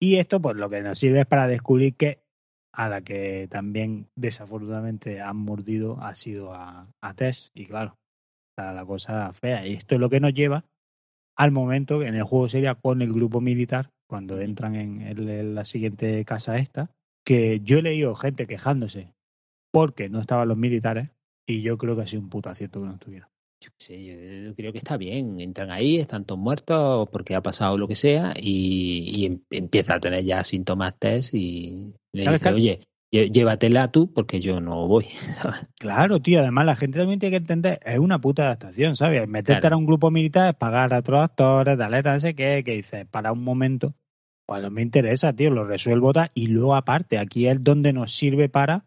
Y 0.00 0.16
esto, 0.16 0.40
pues 0.40 0.56
lo 0.56 0.68
que 0.68 0.82
nos 0.82 0.98
sirve 0.98 1.20
es 1.20 1.26
para 1.26 1.46
descubrir 1.46 1.94
que 1.96 2.22
a 2.72 2.88
la 2.88 3.02
que 3.02 3.46
también 3.50 4.08
desafortunadamente 4.16 5.20
han 5.20 5.36
mordido 5.36 6.00
ha 6.00 6.14
sido 6.14 6.52
a, 6.52 6.88
a 7.00 7.14
Tess. 7.14 7.50
Y 7.54 7.66
claro, 7.66 7.96
está 8.52 8.72
la 8.72 8.84
cosa 8.84 9.32
fea. 9.32 9.66
Y 9.66 9.74
esto 9.74 9.94
es 9.94 10.00
lo 10.00 10.10
que 10.10 10.20
nos 10.20 10.34
lleva 10.34 10.64
al 11.36 11.50
momento 11.50 12.02
en 12.02 12.14
el 12.14 12.22
juego 12.24 12.48
sería 12.48 12.74
con 12.74 13.02
el 13.02 13.12
grupo 13.12 13.40
militar 13.40 13.90
cuando 14.06 14.40
entran 14.40 14.74
en, 14.74 15.02
el, 15.02 15.28
en, 15.28 15.54
la 15.54 15.64
siguiente 15.64 16.24
casa 16.24 16.56
esta, 16.56 16.90
que 17.24 17.60
yo 17.60 17.78
he 17.78 17.82
leído 17.82 18.14
gente 18.14 18.46
quejándose 18.46 19.14
porque 19.72 20.08
no 20.08 20.20
estaban 20.20 20.48
los 20.48 20.56
militares 20.56 21.14
y 21.46 21.62
yo 21.62 21.78
creo 21.78 21.96
que 21.96 22.02
ha 22.02 22.06
sido 22.06 22.22
un 22.22 22.30
puto 22.30 22.48
acierto 22.48 22.80
que 22.80 22.86
no 22.86 22.94
estuvieran. 22.94 23.28
Sí, 23.78 24.44
yo 24.44 24.54
creo 24.54 24.72
que 24.72 24.78
está 24.78 24.96
bien. 24.96 25.40
Entran 25.40 25.70
ahí, 25.70 25.96
están 25.96 26.24
todos 26.24 26.40
muertos 26.40 27.08
porque 27.10 27.34
ha 27.34 27.40
pasado 27.40 27.78
lo 27.78 27.88
que 27.88 27.96
sea 27.96 28.34
y, 28.36 29.22
y 29.22 29.26
em, 29.26 29.40
empieza 29.50 29.94
a 29.94 30.00
tener 30.00 30.24
ya 30.24 30.44
síntomas 30.44 30.98
test 30.98 31.34
y 31.34 31.94
le 32.12 32.30
dice, 32.30 32.52
oye, 32.52 32.80
llévatela 33.22 33.92
tú 33.92 34.12
porque 34.12 34.40
yo 34.40 34.60
no 34.60 34.86
voy. 34.88 35.06
¿sabes? 35.40 35.66
Claro, 35.78 36.20
tío, 36.20 36.40
además 36.40 36.66
la 36.66 36.76
gente 36.76 36.98
también 36.98 37.18
tiene 37.20 37.32
que 37.32 37.42
entender, 37.42 37.80
es 37.84 37.98
una 37.98 38.20
puta 38.20 38.44
adaptación, 38.44 38.96
¿sabes? 38.96 39.28
Meterte 39.28 39.60
claro. 39.60 39.76
a 39.76 39.78
un 39.78 39.86
grupo 39.86 40.10
militar 40.10 40.50
es 40.50 40.56
pagar 40.56 40.92
a 40.94 40.98
otros 40.98 41.20
actores, 41.20 41.78
darle 41.78 42.02
no 42.02 42.20
sé 42.20 42.34
qué, 42.34 42.62
que 42.64 42.72
dices, 42.72 43.06
para 43.06 43.32
un 43.32 43.44
momento, 43.44 43.94
pues 44.46 44.62
no 44.62 44.70
me 44.70 44.82
interesa, 44.82 45.32
tío, 45.32 45.50
lo 45.50 45.64
resuelvo 45.64 46.12
y 46.34 46.48
luego 46.48 46.74
aparte, 46.74 47.18
aquí 47.18 47.46
es 47.46 47.62
donde 47.62 47.92
nos 47.92 48.14
sirve 48.14 48.48
para 48.48 48.86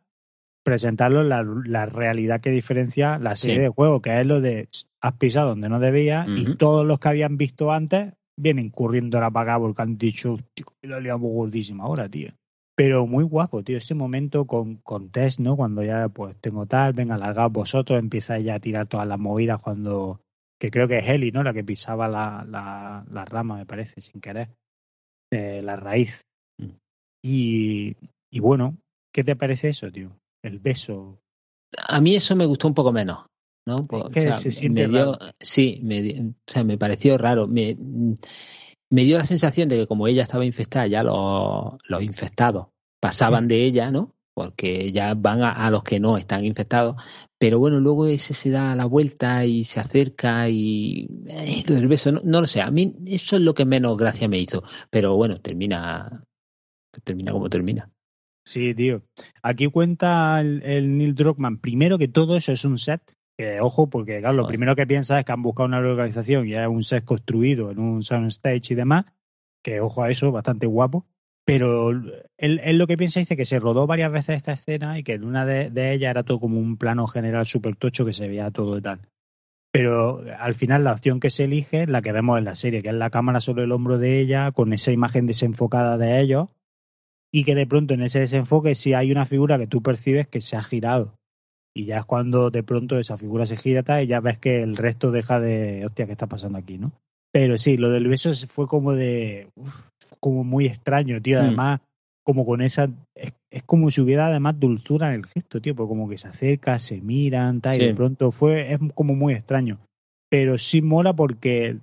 presentarlo 0.63 1.23
la, 1.23 1.45
la 1.65 1.85
realidad 1.85 2.41
que 2.41 2.49
diferencia 2.49 3.19
la 3.19 3.35
serie 3.35 3.57
sí. 3.57 3.61
de 3.63 3.69
juego, 3.69 4.01
que 4.01 4.19
es 4.19 4.25
lo 4.25 4.41
de 4.41 4.67
has 4.99 5.13
pisado 5.13 5.49
donde 5.49 5.69
no 5.69 5.79
debías 5.79 6.27
uh 6.27 6.31
-huh. 6.31 6.53
y 6.53 6.57
todos 6.57 6.85
los 6.85 6.99
que 6.99 7.07
habían 7.07 7.37
visto 7.37 7.71
antes 7.71 8.13
vienen 8.35 8.69
corriendo 8.69 9.17
ahora 9.17 9.31
para 9.31 9.53
acá 9.53 9.61
porque 9.61 9.81
han 9.81 9.97
dicho, 9.97 10.37
tío, 10.53 10.65
lo 10.81 10.99
liamos 10.99 11.31
gordísima 11.31 11.85
ahora, 11.85 12.09
tío 12.09 12.33
pero 12.77 13.07
muy 13.07 13.23
guapo, 13.23 13.63
tío, 13.63 13.79
ese 13.79 13.95
momento 13.95 14.45
con, 14.45 14.75
con 14.77 15.09
Tess, 15.09 15.39
¿no? 15.39 15.55
Cuando 15.57 15.81
ya 15.81 16.09
pues 16.09 16.37
tengo 16.37 16.67
tal, 16.67 16.93
venga, 16.93 17.15
alargaos 17.15 17.51
vosotros, 17.51 17.97
empieza 17.97 18.37
ella 18.37 18.53
a 18.53 18.59
tirar 18.59 18.85
todas 18.85 19.07
las 19.07 19.17
movidas 19.17 19.59
cuando, 19.59 20.21
que 20.59 20.69
creo 20.69 20.87
que 20.87 20.99
es 20.99 21.09
Eli, 21.09 21.31
¿no? 21.31 21.41
La 21.41 21.53
que 21.53 21.63
pisaba 21.63 22.07
la, 22.07 22.45
la, 22.47 23.03
la 23.09 23.25
rama, 23.25 23.57
me 23.57 23.65
parece, 23.65 23.99
sin 23.99 24.21
querer, 24.21 24.49
eh, 25.31 25.63
la 25.63 25.75
raíz. 25.75 26.21
Mm. 26.59 26.75
Y, 27.23 27.95
y 28.29 28.39
bueno, 28.41 28.77
¿qué 29.11 29.23
te 29.23 29.35
parece 29.35 29.69
eso, 29.69 29.91
tío? 29.91 30.15
El 30.43 30.59
beso. 30.59 31.19
A 31.79 31.99
mí 31.99 32.15
eso 32.15 32.35
me 32.35 32.45
gustó 32.45 32.67
un 32.67 32.75
poco 32.75 32.91
menos. 32.91 33.25
¿no? 33.65 33.75
Pues, 33.87 34.03
es 34.05 34.11
que 34.11 34.19
o 34.19 34.23
sea, 34.23 34.35
se 34.35 34.51
siente 34.51 34.87
me 34.87 34.99
dio, 34.99 35.17
Sí, 35.39 35.79
me, 35.83 36.29
o 36.29 36.33
sea, 36.45 36.63
me 36.63 36.77
pareció 36.77 37.17
raro. 37.17 37.47
Me, 37.47 37.75
me 38.89 39.03
dio 39.03 39.17
la 39.17 39.25
sensación 39.25 39.69
de 39.69 39.77
que 39.77 39.87
como 39.87 40.07
ella 40.07 40.23
estaba 40.23 40.45
infectada, 40.45 40.87
ya 40.87 41.03
los, 41.03 41.75
los 41.87 42.03
infectados 42.03 42.67
pasaban 42.99 43.47
de 43.47 43.65
ella, 43.65 43.91
¿no? 43.91 44.15
Porque 44.33 44.91
ya 44.91 45.15
van 45.15 45.41
a, 45.41 45.69
los 45.71 45.83
que 45.83 45.99
no 45.99 46.15
están 46.15 46.45
infectados. 46.45 47.01
Pero 47.39 47.57
bueno, 47.57 47.79
luego 47.79 48.05
ese 48.05 48.33
se 48.33 48.51
da 48.51 48.75
la 48.75 48.85
vuelta 48.85 49.45
y 49.45 49.63
se 49.63 49.79
acerca 49.79 50.47
y 50.49 51.07
eh, 51.27 51.63
del 51.65 51.87
beso, 51.87 52.11
no, 52.11 52.21
no, 52.23 52.41
lo 52.41 52.47
sé. 52.47 52.61
A 52.61 52.69
mí 52.69 52.95
eso 53.07 53.35
es 53.35 53.41
lo 53.41 53.55
que 53.55 53.65
menos 53.65 53.97
gracia 53.97 54.27
me 54.27 54.39
hizo. 54.39 54.63
Pero 54.91 55.15
bueno, 55.15 55.39
termina, 55.41 56.23
termina 57.03 57.31
como 57.31 57.49
termina. 57.49 57.89
Sí, 58.45 58.75
tío. 58.75 59.01
Aquí 59.41 59.67
cuenta 59.67 60.39
el, 60.39 60.61
el 60.63 60.97
Neil 60.97 61.15
Druckmann, 61.15 61.57
primero 61.59 61.97
que 61.97 62.07
todo 62.07 62.37
eso 62.37 62.51
es 62.51 62.63
un 62.63 62.77
set 62.77 63.01
que 63.37 63.61
ojo, 63.61 63.87
porque 63.87 64.19
claro, 64.19 64.35
lo 64.35 64.47
primero 64.47 64.75
que 64.75 64.87
piensas 64.87 65.19
es 65.19 65.25
que 65.25 65.31
han 65.31 65.43
buscado 65.43 65.67
una 65.67 65.79
localización 65.79 66.47
y 66.47 66.55
es 66.55 66.67
un 66.67 66.83
set 66.83 67.05
construido 67.05 67.69
en 67.69 67.79
un 67.79 68.03
soundstage 68.03 68.71
y 68.71 68.75
demás, 68.75 69.05
que 69.63 69.79
ojo 69.79 70.01
a 70.01 70.09
eso, 70.09 70.31
bastante 70.31 70.65
guapo. 70.65 71.05
Pero 71.45 71.91
él, 71.91 72.77
lo 72.77 72.87
que 72.87 72.97
piensa 72.97 73.21
dice 73.21 73.37
que 73.37 73.45
se 73.45 73.59
rodó 73.59 73.87
varias 73.87 74.11
veces 74.11 74.35
esta 74.35 74.51
escena 74.51 74.99
y 74.99 75.03
que 75.03 75.13
en 75.13 75.23
una 75.23 75.45
de, 75.45 75.93
ellas 75.93 76.09
era 76.09 76.23
todo 76.23 76.41
como 76.41 76.59
un 76.59 76.75
plano 76.75 77.07
general 77.07 77.45
súper 77.45 77.77
tocho 77.77 78.05
que 78.05 78.11
se 78.11 78.27
veía 78.27 78.51
todo 78.51 78.77
y 78.77 78.81
tal. 78.81 78.99
Pero 79.71 80.23
al 80.39 80.55
final 80.55 80.83
la 80.83 80.91
opción 80.91 81.21
que 81.21 81.29
se 81.29 81.45
elige 81.45 81.83
es 81.83 81.89
la 81.89 82.01
que 82.01 82.11
vemos 82.11 82.37
en 82.37 82.43
la 82.43 82.55
serie, 82.55 82.81
que 82.81 82.89
es 82.89 82.95
la 82.95 83.11
cámara 83.11 83.39
sobre 83.39 83.63
el 83.63 83.71
hombro 83.71 83.97
de 83.97 84.19
ella, 84.19 84.51
con 84.51 84.73
esa 84.73 84.91
imagen 84.91 85.25
desenfocada 85.25 85.97
de 85.97 86.19
ellos, 86.19 86.47
y 87.31 87.45
que 87.45 87.55
de 87.55 87.67
pronto 87.67 87.93
en 87.93 88.01
ese 88.01 88.19
desenfoque 88.19 88.75
sí 88.75 88.93
hay 88.93 89.11
una 89.11 89.25
figura 89.25 89.57
que 89.57 89.67
tú 89.67 89.81
percibes 89.81 90.27
que 90.27 90.41
se 90.41 90.57
ha 90.57 90.63
girado. 90.63 91.17
Y 91.77 91.85
ya 91.85 91.99
es 91.99 92.05
cuando 92.05 92.49
de 92.49 92.63
pronto 92.63 92.97
esa 92.97 93.17
figura 93.17 93.45
se 93.45 93.55
gira 93.55 94.01
y 94.01 94.07
ya 94.07 94.19
ves 94.19 94.39
que 94.39 94.63
el 94.63 94.75
resto 94.75 95.11
deja 95.11 95.39
de, 95.39 95.85
hostia, 95.85 96.07
¿qué 96.07 96.13
está 96.13 96.25
pasando 96.25 96.57
aquí, 96.57 96.77
no? 96.77 96.91
Pero 97.31 97.57
sí, 97.57 97.77
lo 97.77 97.91
del 97.91 98.07
beso 98.07 98.33
fue 98.47 98.67
como 98.67 98.93
de, 98.93 99.49
como 100.19 100.43
muy 100.43 100.65
extraño, 100.65 101.21
tío. 101.21 101.39
Mm. 101.39 101.43
Además, 101.43 101.81
como 102.23 102.45
con 102.45 102.61
esa. 102.61 102.89
Es, 103.15 103.63
como 103.65 103.91
si 103.91 104.01
hubiera 104.01 104.27
además 104.27 104.59
dulzura 104.59 105.09
en 105.09 105.15
el 105.15 105.25
gesto, 105.25 105.61
tío, 105.61 105.75
porque 105.75 105.89
como 105.89 106.09
que 106.09 106.17
se 106.17 106.27
acerca, 106.27 106.79
se 106.79 106.99
miran, 106.99 107.61
tal, 107.61 107.81
y 107.81 107.85
de 107.85 107.93
pronto 107.93 108.31
fue. 108.31 108.73
Es 108.73 108.79
como 108.95 109.15
muy 109.15 109.33
extraño. 109.33 109.77
Pero 110.29 110.57
sí 110.57 110.81
mola 110.81 111.13
porque. 111.13 111.77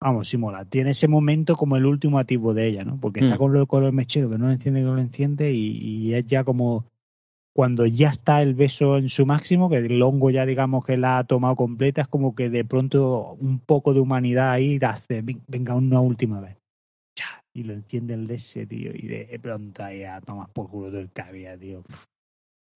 Vamos, 0.00 0.28
sí 0.28 0.36
mola. 0.36 0.64
Tiene 0.64 0.90
ese 0.90 1.08
momento 1.08 1.54
como 1.56 1.76
el 1.76 1.86
último 1.86 2.18
activo 2.18 2.54
de 2.54 2.66
ella, 2.66 2.84
¿no? 2.84 2.98
Porque 3.00 3.20
está 3.20 3.36
mm. 3.36 3.38
con 3.38 3.56
el 3.56 3.66
color 3.66 3.92
mechero 3.92 4.30
que 4.30 4.38
no 4.38 4.46
lo 4.46 4.52
enciende, 4.52 4.80
que 4.80 4.86
no 4.86 4.94
lo 4.94 5.00
enciende, 5.00 5.52
y, 5.52 5.78
y 5.78 6.14
es 6.14 6.26
ya 6.26 6.44
como 6.44 6.86
cuando 7.54 7.86
ya 7.86 8.08
está 8.08 8.42
el 8.42 8.54
beso 8.54 8.98
en 8.98 9.08
su 9.08 9.26
máximo, 9.26 9.70
que 9.70 9.76
el 9.76 10.02
hongo 10.02 10.30
ya 10.30 10.44
digamos 10.44 10.84
que 10.84 10.96
la 10.96 11.18
ha 11.18 11.24
tomado 11.24 11.56
completa, 11.56 12.02
es 12.02 12.08
como 12.08 12.34
que 12.34 12.50
de 12.50 12.64
pronto 12.64 13.36
un 13.40 13.60
poco 13.60 13.94
de 13.94 14.00
humanidad 14.00 14.50
ahí 14.50 14.78
hace, 14.82 15.22
venga, 15.22 15.74
una 15.74 16.00
última 16.00 16.40
vez 16.40 16.56
y 17.56 17.62
lo 17.62 17.72
enciende 17.72 18.14
el 18.14 18.26
de 18.26 18.34
ese, 18.34 18.66
tío, 18.66 18.90
y 18.92 19.06
de 19.06 19.38
pronto 19.40 19.84
ahí 19.84 20.02
a 20.02 20.20
tomas 20.20 20.50
por 20.50 20.68
culo 20.68 20.90
del 20.90 21.12
cabía, 21.12 21.56
tío. 21.56 21.84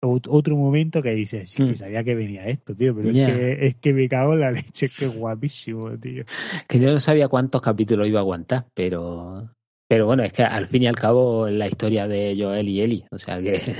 Otro 0.00 0.56
momento 0.56 1.02
que 1.02 1.10
dices, 1.10 1.50
sí, 1.50 1.64
que 1.64 1.72
hmm. 1.72 1.74
sabía 1.74 2.04
que 2.04 2.14
venía 2.14 2.46
esto, 2.46 2.76
tío, 2.76 2.94
pero 2.94 3.10
es, 3.10 3.16
que, 3.16 3.66
es 3.66 3.74
que 3.74 3.92
me 3.92 4.08
cago 4.08 4.34
en 4.34 4.40
la 4.40 4.52
leche, 4.52 4.86
es 4.86 4.96
que 4.96 5.08
guapísimo, 5.08 5.98
tío. 5.98 6.22
Que 6.68 6.78
yo 6.78 6.92
no 6.92 7.00
sabía 7.00 7.26
cuántos 7.26 7.60
capítulos 7.60 8.06
iba 8.06 8.20
a 8.20 8.22
aguantar, 8.22 8.66
pero 8.74 9.50
pero 9.88 10.06
bueno, 10.06 10.22
es 10.22 10.32
que 10.32 10.44
al 10.44 10.66
fin 10.66 10.82
y 10.82 10.86
al 10.86 10.96
cabo 10.96 11.48
la 11.48 11.66
historia 11.66 12.06
de 12.06 12.36
Joel 12.38 12.68
y 12.68 12.80
Eli, 12.82 13.04
o 13.10 13.18
sea 13.18 13.40
que... 13.40 13.74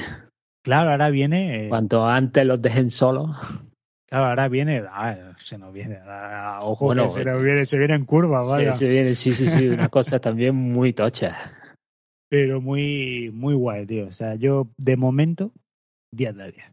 Claro, 0.68 0.90
ahora 0.90 1.08
viene... 1.08 1.64
Eh, 1.64 1.68
Cuanto 1.70 2.04
antes 2.04 2.44
los 2.44 2.60
dejen 2.60 2.90
solos... 2.90 3.34
Claro, 4.06 4.26
ahora 4.26 4.48
viene, 4.48 4.84
ah, 4.86 5.34
se 5.42 5.56
nos 5.56 5.72
viene, 5.72 5.98
ah, 6.06 6.60
ojo 6.62 6.90
que 6.94 7.08
se 7.08 7.24
nos 7.24 7.42
viene, 7.42 7.64
se 7.64 7.78
viene 7.78 7.94
en 7.94 8.04
curva, 8.04 8.44
vaya. 8.44 8.72
Sí, 8.72 8.80
se 8.80 8.88
viene, 8.88 9.14
sí, 9.14 9.32
sí, 9.32 9.48
sí, 9.48 9.66
una 9.68 9.88
cosa 9.88 10.18
también 10.18 10.54
muy 10.54 10.92
tocha. 10.92 11.36
Pero 12.28 12.60
muy, 12.60 13.30
muy 13.32 13.54
guay, 13.54 13.86
tío. 13.86 14.08
O 14.08 14.12
sea, 14.12 14.34
yo 14.34 14.68
de 14.76 14.96
momento, 14.96 15.52
día 16.14 16.34
de 16.34 16.52
día. 16.52 16.70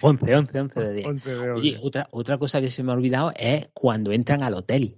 11, 0.00 0.34
11, 0.34 0.60
11 0.60 0.80
de 0.80 0.94
10. 0.94 1.26
Oye, 1.54 1.78
otra, 1.82 2.08
otra 2.12 2.38
cosa 2.38 2.62
que 2.62 2.70
se 2.70 2.82
me 2.82 2.92
ha 2.92 2.94
olvidado 2.94 3.30
es 3.36 3.68
cuando 3.74 4.12
entran 4.12 4.42
al 4.42 4.54
hotel. 4.54 4.96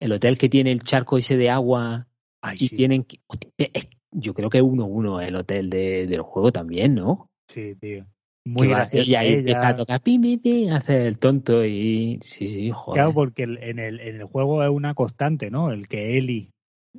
El 0.00 0.12
hotel 0.12 0.38
que 0.38 0.48
tiene 0.48 0.72
el 0.72 0.82
charco 0.82 1.18
ese 1.18 1.36
de 1.36 1.50
agua 1.50 2.06
y 2.54 2.70
tienen 2.70 3.04
que... 3.04 3.20
yo 4.12 4.34
creo 4.34 4.50
que 4.50 4.58
es 4.58 4.64
uno 4.64 4.86
uno 4.86 5.20
el 5.20 5.36
hotel 5.36 5.70
de, 5.70 6.06
del 6.06 6.22
juego 6.22 6.52
también, 6.52 6.94
¿no? 6.94 7.28
Sí, 7.48 7.74
tío. 7.76 8.06
Muy 8.44 8.68
gracioso. 8.68 9.10
Y 9.10 9.14
ahí 9.14 9.34
empieza 9.34 9.68
a 9.68 9.74
tocar 9.74 10.00
pim, 10.00 10.22
pim, 10.22 10.40
pim, 10.40 10.72
hace 10.72 11.06
el 11.06 11.18
tonto 11.18 11.64
y 11.64 12.18
sí, 12.22 12.48
sí, 12.48 12.70
joder. 12.70 13.00
Claro, 13.00 13.12
porque 13.12 13.42
en 13.42 13.78
el, 13.78 14.00
en 14.00 14.16
el 14.16 14.24
juego 14.24 14.62
es 14.64 14.70
una 14.70 14.94
constante, 14.94 15.50
¿no? 15.50 15.70
El 15.70 15.88
que 15.88 16.16
Eli 16.16 16.50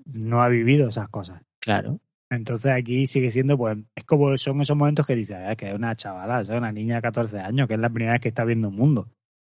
no 0.06 0.44
ha 0.44 0.50
vivido 0.50 0.88
esas 0.88 1.10
cosas. 1.10 1.42
Claro. 1.60 2.00
Entonces 2.30 2.72
aquí 2.72 3.08
sigue 3.08 3.32
siendo, 3.32 3.58
pues, 3.58 3.78
es 3.96 4.06
como 4.06 4.38
son 4.38 4.62
esos 4.62 4.78
momentos 4.78 5.06
que 5.06 5.16
dices, 5.16 5.38
ah, 5.46 5.56
que 5.56 5.70
es 5.70 5.76
una 5.76 5.96
chavala, 5.96 6.42
es 6.42 6.50
una 6.50 6.72
niña 6.72 6.96
de 6.96 7.02
14 7.02 7.40
años, 7.40 7.68
que 7.68 7.74
es 7.74 7.80
la 7.80 7.90
primera 7.90 8.14
vez 8.14 8.22
que 8.22 8.30
está 8.30 8.46
viendo 8.46 8.70
un 8.70 8.76
mundo. 8.76 9.10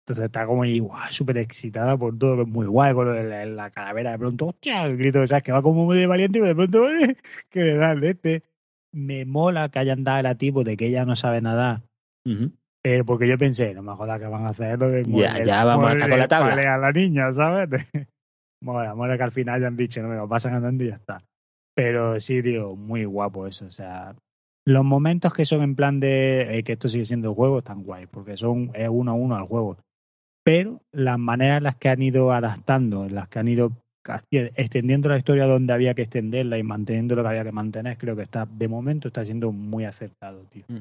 Entonces 0.05 0.25
está 0.25 0.45
como 0.45 0.61
ahí, 0.61 0.79
súper 1.09 1.39
excitada 1.39 1.97
por 1.97 2.15
todo, 2.15 2.43
es 2.43 2.47
muy 2.47 2.67
guay, 2.67 2.93
con 2.93 3.55
la, 3.55 3.71
calavera, 3.71 4.11
de 4.11 4.19
pronto, 4.19 4.47
hostia, 4.47 4.85
el 4.85 4.97
grito, 4.97 5.25
¿sabes? 5.25 5.43
Que 5.43 5.51
va 5.51 5.63
como 5.63 5.85
muy 5.85 5.97
de 5.97 6.05
valiente 6.05 6.37
y 6.37 6.43
de 6.43 6.53
pronto, 6.53 6.83
que 7.49 7.61
le 7.61 7.73
da 7.75 7.93
el 7.93 8.03
este 8.03 8.43
me 8.95 9.25
mola 9.25 9.69
que 9.69 9.79
hayan 9.79 10.03
dado 10.03 10.19
el 10.19 10.25
ativo 10.27 10.63
de 10.63 10.77
que 10.77 10.87
ella 10.87 11.05
no 11.05 11.15
sabe 11.15 11.41
nada. 11.41 11.83
Pero 12.81 13.03
porque 13.03 13.27
yo 13.27 13.37
pensé, 13.37 13.73
no 13.73 13.81
me 13.81 13.93
jodas 13.93 14.19
que 14.19 14.27
van 14.27 14.45
a 14.45 14.49
hacer 14.49 14.79
lo 14.79 14.89
de 14.89 15.03
Ya, 15.05 15.43
ya 15.43 15.65
vamos 15.65 15.89
a 15.89 15.93
estar 15.93 16.09
con 16.09 16.19
la 16.19 16.27
tabla. 16.27 16.75
a 16.75 16.77
la 16.77 16.91
niña, 16.91 17.33
¿sabes? 17.33 17.67
mola, 18.61 18.95
mola 18.95 19.17
que 19.17 19.23
al 19.23 19.31
final 19.31 19.55
hayan 19.55 19.75
dicho, 19.75 20.01
no 20.01 20.07
me 20.07 20.15
lo 20.15 20.29
pasan 20.29 20.53
andando 20.53 20.83
y 20.83 20.89
ya 20.89 20.95
está. 20.95 21.23
Pero 21.75 22.19
sí, 22.19 22.41
digo, 22.41 22.75
muy 22.75 23.03
guapo 23.05 23.47
eso. 23.47 23.65
O 23.65 23.71
sea, 23.71 24.15
los 24.65 24.85
momentos 24.85 25.33
que 25.33 25.45
son 25.45 25.61
en 25.61 25.75
plan 25.75 25.99
de 25.99 26.57
eh, 26.57 26.63
que 26.63 26.73
esto 26.73 26.87
sigue 26.87 27.05
siendo 27.05 27.35
juego 27.35 27.59
están 27.59 27.83
guay, 27.83 28.05
porque 28.07 28.37
son 28.37 28.71
es 28.73 28.87
uno 28.89 29.11
a 29.11 29.15
uno 29.15 29.35
al 29.35 29.43
juego. 29.43 29.77
Pero 30.45 30.79
las 30.91 31.17
maneras 31.17 31.57
en 31.57 31.63
las 31.63 31.75
que 31.75 31.89
han 31.89 32.03
ido 32.03 32.31
adaptando, 32.31 33.05
en 33.05 33.15
las 33.15 33.27
que 33.27 33.39
han 33.39 33.47
ido 33.47 33.71
extendiendo 34.29 35.09
la 35.09 35.17
historia 35.17 35.45
donde 35.45 35.73
había 35.73 35.95
que 35.95 36.03
extenderla 36.03 36.59
y 36.59 36.63
manteniendo 36.63 37.15
lo 37.15 37.23
que 37.23 37.29
había 37.29 37.43
que 37.43 37.51
mantener, 37.51 37.97
creo 37.97 38.15
que 38.15 38.21
está, 38.21 38.45
de 38.45 38.67
momento, 38.67 39.07
está 39.07 39.25
siendo 39.25 39.51
muy 39.51 39.85
acertado, 39.85 40.43
tío. 40.51 40.63
Mm. 40.67 40.77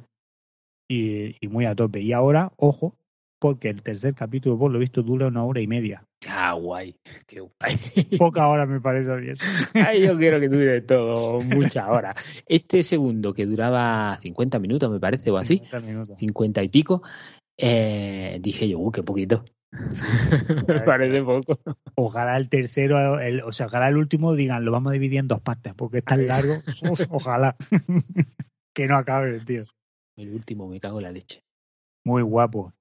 Y, 0.91 1.37
y, 1.41 1.49
muy 1.49 1.65
a 1.65 1.75
tope. 1.75 2.03
Y 2.03 2.13
ahora, 2.13 2.53
ojo, 2.57 2.95
porque 3.39 3.71
el 3.71 3.81
tercer 3.81 4.15
capítulo, 4.15 4.59
por 4.59 4.71
lo 4.71 4.79
visto, 4.79 5.03
dura 5.03 5.29
una 5.29 5.43
hora 5.45 5.63
y 5.63 5.67
media. 5.67 6.05
Ah, 6.29 6.53
guay. 6.53 6.95
Qué 7.27 7.41
guay. 7.41 8.19
Poca 8.19 8.47
hora 8.49 8.67
me 8.67 8.83
parece 8.83 9.11
a 9.11 9.19
eso. 9.19 9.47
Ay, 9.73 10.07
yo 10.07 10.19
quiero 10.19 10.39
que 10.41 10.49
dure 10.49 10.83
todo, 10.83 11.41
muchas 11.41 11.89
horas. 11.89 12.17
Este 12.47 12.85
segundo, 12.85 13.33
que 13.33 13.47
duraba 13.47 14.19
50 14.21 14.59
minutos, 14.59 14.91
me 14.91 15.01
parece, 15.01 15.31
o 15.31 15.39
así, 15.39 15.63
50, 15.71 16.17
50 16.17 16.63
y 16.63 16.69
pico, 16.69 17.03
eh, 17.57 18.39
dije 18.41 18.69
yo, 18.69 18.79
uh, 18.79 18.91
qué 18.93 19.03
poquito. 19.03 19.45
Parece 20.87 21.23
poco. 21.23 21.59
Ojalá 21.97 22.37
el 22.37 22.49
tercero, 22.49 23.21
el, 23.21 23.43
o 23.43 23.53
sea, 23.53 23.67
ojalá 23.67 23.89
el 23.89 23.97
último 23.97 24.35
digan, 24.35 24.65
lo 24.65 24.73
vamos 24.73 24.91
a 24.91 24.95
dividir 24.95 25.21
en 25.21 25.29
dos 25.29 25.41
partes, 25.41 25.75
porque 25.75 25.99
es 25.99 26.05
tan 26.05 26.27
largo. 26.27 26.55
ojalá. 27.11 27.57
que 28.75 28.87
no 28.87 28.97
acabe, 28.97 29.41
tío. 29.41 29.65
El 30.17 30.33
último, 30.33 30.69
me 30.69 30.81
cago 30.81 30.99
en 30.99 31.05
la 31.05 31.13
leche. 31.13 31.43
Muy 32.05 32.23
guapo. 32.23 32.73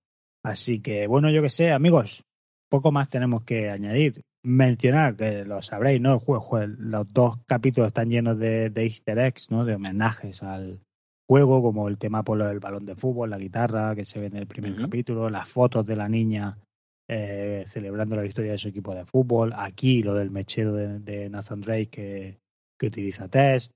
Así 0.43 0.81
que, 0.81 1.07
bueno, 1.07 1.29
yo 1.31 1.41
que 1.41 1.49
sé, 1.49 1.71
amigos, 1.71 2.23
poco 2.69 2.91
más 2.91 3.09
tenemos 3.09 3.43
que 3.43 3.69
añadir. 3.69 4.21
Mencionar, 4.45 5.15
que 5.15 5.45
lo 5.45 5.61
sabréis, 5.61 6.01
¿no? 6.01 6.13
El 6.13 6.19
juego, 6.19 6.59
los 6.65 7.11
dos 7.13 7.37
capítulos 7.47 7.87
están 7.87 8.09
llenos 8.09 8.37
de, 8.37 8.69
de 8.69 8.83
easter 8.83 9.17
eggs, 9.17 9.49
¿no? 9.49 9.63
De 9.63 9.75
homenajes 9.75 10.43
al, 10.43 10.81
juego, 11.27 11.61
como 11.61 11.87
el 11.87 11.97
tema 11.97 12.23
por 12.23 12.37
del 12.37 12.59
balón 12.59 12.85
de 12.85 12.95
fútbol, 12.95 13.29
la 13.29 13.37
guitarra 13.37 13.95
que 13.95 14.05
se 14.05 14.19
ve 14.19 14.27
en 14.27 14.37
el 14.37 14.47
primer 14.47 14.75
capítulo, 14.75 15.29
las 15.29 15.49
fotos 15.49 15.85
de 15.85 15.95
la 15.95 16.09
niña 16.09 16.57
eh, 17.09 17.63
celebrando 17.67 18.15
la 18.15 18.21
victoria 18.21 18.53
de 18.53 18.57
su 18.57 18.69
equipo 18.69 18.95
de 18.95 19.05
fútbol. 19.05 19.53
Aquí 19.55 20.03
lo 20.03 20.13
del 20.15 20.31
mechero 20.31 20.73
de, 20.73 21.29
Nathan 21.29 21.61
Drake 21.61 21.87
que, 21.87 22.37
que 22.79 22.87
utiliza 22.87 23.27
test. 23.27 23.71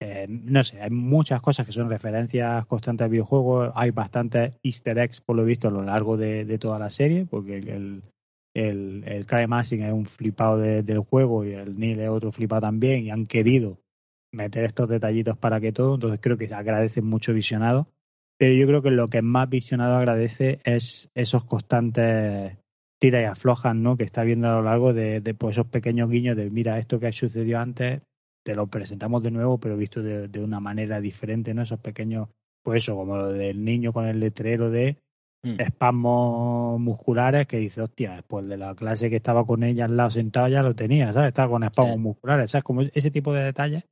Eh, 0.00 0.26
no 0.28 0.62
sé, 0.62 0.80
hay 0.80 0.90
muchas 0.90 1.42
cosas 1.42 1.66
que 1.66 1.72
son 1.72 1.90
referencias 1.90 2.64
constantes 2.66 3.04
al 3.04 3.10
videojuego. 3.10 3.72
Hay 3.74 3.90
bastantes 3.90 4.54
easter 4.62 4.98
eggs, 4.98 5.20
por 5.20 5.36
lo 5.36 5.44
visto, 5.44 5.68
a 5.68 5.72
lo 5.72 5.82
largo 5.82 6.16
de, 6.16 6.58
toda 6.58 6.78
la 6.78 6.90
serie, 6.90 7.26
porque 7.26 7.58
el, 7.58 8.02
el, 8.54 9.02
el 9.06 9.26
Cry 9.26 9.48
Massing 9.48 9.82
es 9.82 9.92
un 9.92 10.06
flipado 10.06 10.58
del 10.58 11.00
juego 11.00 11.44
y 11.44 11.52
el 11.52 11.78
Neil 11.78 11.98
es 12.00 12.08
otro 12.08 12.30
flipado 12.30 12.62
también 12.62 13.04
y 13.04 13.10
han 13.10 13.26
querido 13.26 13.78
meter 14.32 14.64
estos 14.64 14.88
detallitos 14.88 15.36
para 15.38 15.60
que 15.60 15.72
todo, 15.72 15.94
entonces 15.94 16.20
creo 16.22 16.36
que 16.36 16.48
se 16.48 16.54
agradece 16.54 17.02
mucho 17.02 17.32
visionado, 17.32 17.88
pero 18.38 18.54
yo 18.54 18.66
creo 18.66 18.82
que 18.82 18.90
lo 18.90 19.08
que 19.08 19.20
más 19.20 19.48
visionado 19.48 19.96
agradece 19.96 20.60
es 20.64 21.10
esos 21.14 21.44
constantes 21.44 22.56
tira 22.98 23.20
y 23.20 23.24
aflojan, 23.24 23.82
¿no? 23.82 23.96
Que 23.96 24.04
está 24.04 24.22
viendo 24.24 24.48
a 24.48 24.52
lo 24.52 24.62
largo 24.62 24.92
de, 24.92 25.20
pues, 25.38 25.56
esos 25.56 25.66
pequeños 25.66 26.10
guiños 26.10 26.36
de 26.36 26.50
mira, 26.50 26.78
esto 26.78 27.00
que 27.00 27.08
ha 27.08 27.12
sucedido 27.12 27.58
antes, 27.58 28.02
te 28.44 28.54
lo 28.54 28.66
presentamos 28.66 29.22
de 29.22 29.30
nuevo, 29.30 29.58
pero 29.58 29.76
visto 29.76 30.02
de, 30.02 30.42
una 30.42 30.60
manera 30.60 31.00
diferente, 31.00 31.54
¿no? 31.54 31.62
Esos 31.62 31.80
pequeños, 31.80 32.28
pues 32.62 32.84
eso, 32.84 32.96
como 32.96 33.16
lo 33.16 33.32
del 33.32 33.64
niño 33.64 33.92
con 33.92 34.06
el 34.06 34.20
letrero 34.20 34.70
de 34.70 34.96
mm. 35.42 35.60
espasmos 35.60 36.80
musculares 36.80 37.46
que 37.46 37.58
dice, 37.58 37.82
hostia, 37.82 38.16
después 38.16 38.48
de 38.48 38.56
la 38.56 38.74
clase 38.74 39.10
que 39.10 39.16
estaba 39.16 39.44
con 39.44 39.62
ella 39.64 39.84
al 39.84 39.96
lado 39.96 40.10
sentado 40.10 40.48
ya 40.48 40.62
lo 40.62 40.74
tenía, 40.74 41.12
¿sabes? 41.12 41.28
Estaba 41.28 41.50
con 41.50 41.64
espasmos 41.64 41.98
musculares, 41.98 42.50
¿sabes? 42.50 42.64
Como 42.64 42.82
ese 42.82 43.10
tipo 43.10 43.32
de 43.32 43.44
detalles 43.44 43.84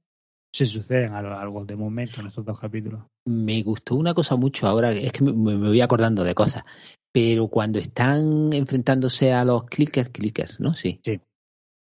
se 0.57 0.65
suceden 0.65 1.13
a 1.13 1.21
lo 1.21 1.29
largo 1.29 1.67
de 1.67 1.77
momento 1.77 2.23
en 2.23 2.29
estos 2.29 2.43
dos 2.43 2.59
capítulos. 2.59 3.03
Me 3.27 3.63
gustó 3.63 3.95
una 3.95 4.15
cosa 4.15 4.37
mucho 4.37 4.67
ahora, 4.67 4.91
es 4.91 5.13
que 5.13 5.23
me, 5.23 5.55
voy 5.55 5.83
acordando 5.83 6.25
de 6.25 6.35
cosas, 6.35 6.65
pero 7.13 7.49
cuando 7.49 7.79
están 7.79 8.55
enfrentándose 8.55 9.35
a 9.35 9.45
los 9.45 9.65
clickers, 9.65 10.09
clickers, 10.09 10.59
¿no? 10.59 10.75
Sí. 10.75 10.99
Sí. 11.05 11.21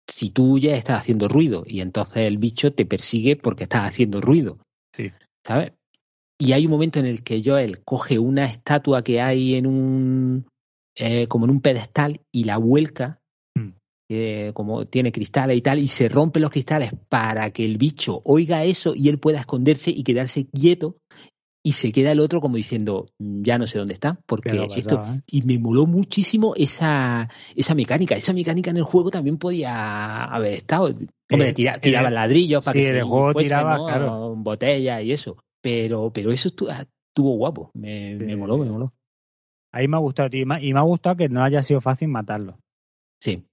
Si 0.06 0.32
tú 0.32 0.60
ya 0.60 0.76
estás 0.76 1.00
haciendo 1.00 1.30
ruido 1.30 1.64
y 1.66 1.80
entonces 1.80 2.18
el 2.18 2.40
bicho 2.40 2.74
te 2.74 2.86
persigue 2.86 3.38
porque 3.38 3.64
estás 3.64 3.88
haciendo 3.88 4.20
ruido. 4.20 4.58
Sí. 4.94 5.12
¿Sabes? 5.46 5.72
Y 6.38 6.52
hay 6.52 6.66
un 6.66 6.72
momento 6.72 7.00
en 7.00 7.06
el 7.06 7.24
que 7.24 7.42
Joel 7.44 7.86
coge 7.86 8.20
una 8.20 8.46
estatua 8.46 9.02
que 9.02 9.22
hay 9.22 9.56
en 9.56 9.66
un. 9.66 10.46
Eh, 10.94 11.28
como 11.28 11.46
en 11.46 11.52
un 11.52 11.62
pedestal 11.62 12.20
y 12.34 12.44
la 12.44 12.58
vuelca. 12.58 13.22
Que 14.10 14.52
como 14.54 14.86
tiene 14.86 15.12
cristales 15.12 15.58
y 15.58 15.62
tal, 15.62 15.80
y 15.80 15.88
se 15.90 16.08
rompen 16.08 16.42
los 16.42 16.52
cristales 16.52 16.92
para 17.10 17.52
que 17.52 17.66
el 17.66 17.78
bicho 17.78 18.22
oiga 18.24 18.64
eso 18.64 18.94
y 18.96 19.10
él 19.10 19.20
pueda 19.20 19.42
esconderse 19.42 19.92
y 19.92 20.04
quedarse 20.04 20.48
quieto 20.48 20.96
y 21.68 21.74
se 21.74 21.92
queda 21.92 22.14
el 22.14 22.22
otro 22.22 22.40
como 22.40 22.56
diciendo, 22.56 23.10
mm, 23.20 23.42
ya 23.44 23.58
no 23.58 23.68
sé 23.68 23.78
dónde 23.78 23.94
está, 23.94 24.18
porque 24.26 24.70
esto... 24.78 25.02
¿eh? 25.02 25.22
Y 25.28 25.42
me 25.42 25.60
moló 25.60 25.86
muchísimo 25.86 26.54
esa, 26.56 27.28
esa 27.58 27.76
mecánica. 27.76 28.16
Esa 28.16 28.32
mecánica 28.32 28.72
en 28.72 28.78
el 28.78 28.84
juego 28.84 29.12
también 29.12 29.38
podía 29.38 30.24
haber 30.24 30.54
estado. 30.54 30.96
Hombre, 31.30 31.52
tira, 31.52 31.78
tiraba 31.82 32.10
ladrillos 32.10 32.64
para 32.64 32.80
que 32.80 32.88
el 32.88 33.04
juego 33.04 33.34
tiraba, 33.34 34.30
botella 34.36 35.02
y 35.02 35.12
eso. 35.12 35.44
Pero, 35.62 36.10
pero 36.14 36.32
eso 36.32 36.48
estuvo, 36.48 37.32
guapo. 37.36 37.72
Me, 37.74 38.16
me 38.16 38.38
moló, 38.38 38.58
me 38.58 38.70
moló. 38.70 38.94
Ahí 39.74 39.90
me 39.90 39.98
ha 39.98 40.00
gustado, 40.00 40.30
tío. 40.30 40.44
Y 40.62 40.74
me 40.74 40.80
ha 40.80 40.84
gustado 40.84 41.18
que 41.18 41.28
no 41.28 41.44
haya 41.44 41.64
sido 41.64 41.82
fácil 41.82 42.08
matarlo. 42.08 42.60
Sí 43.20 43.44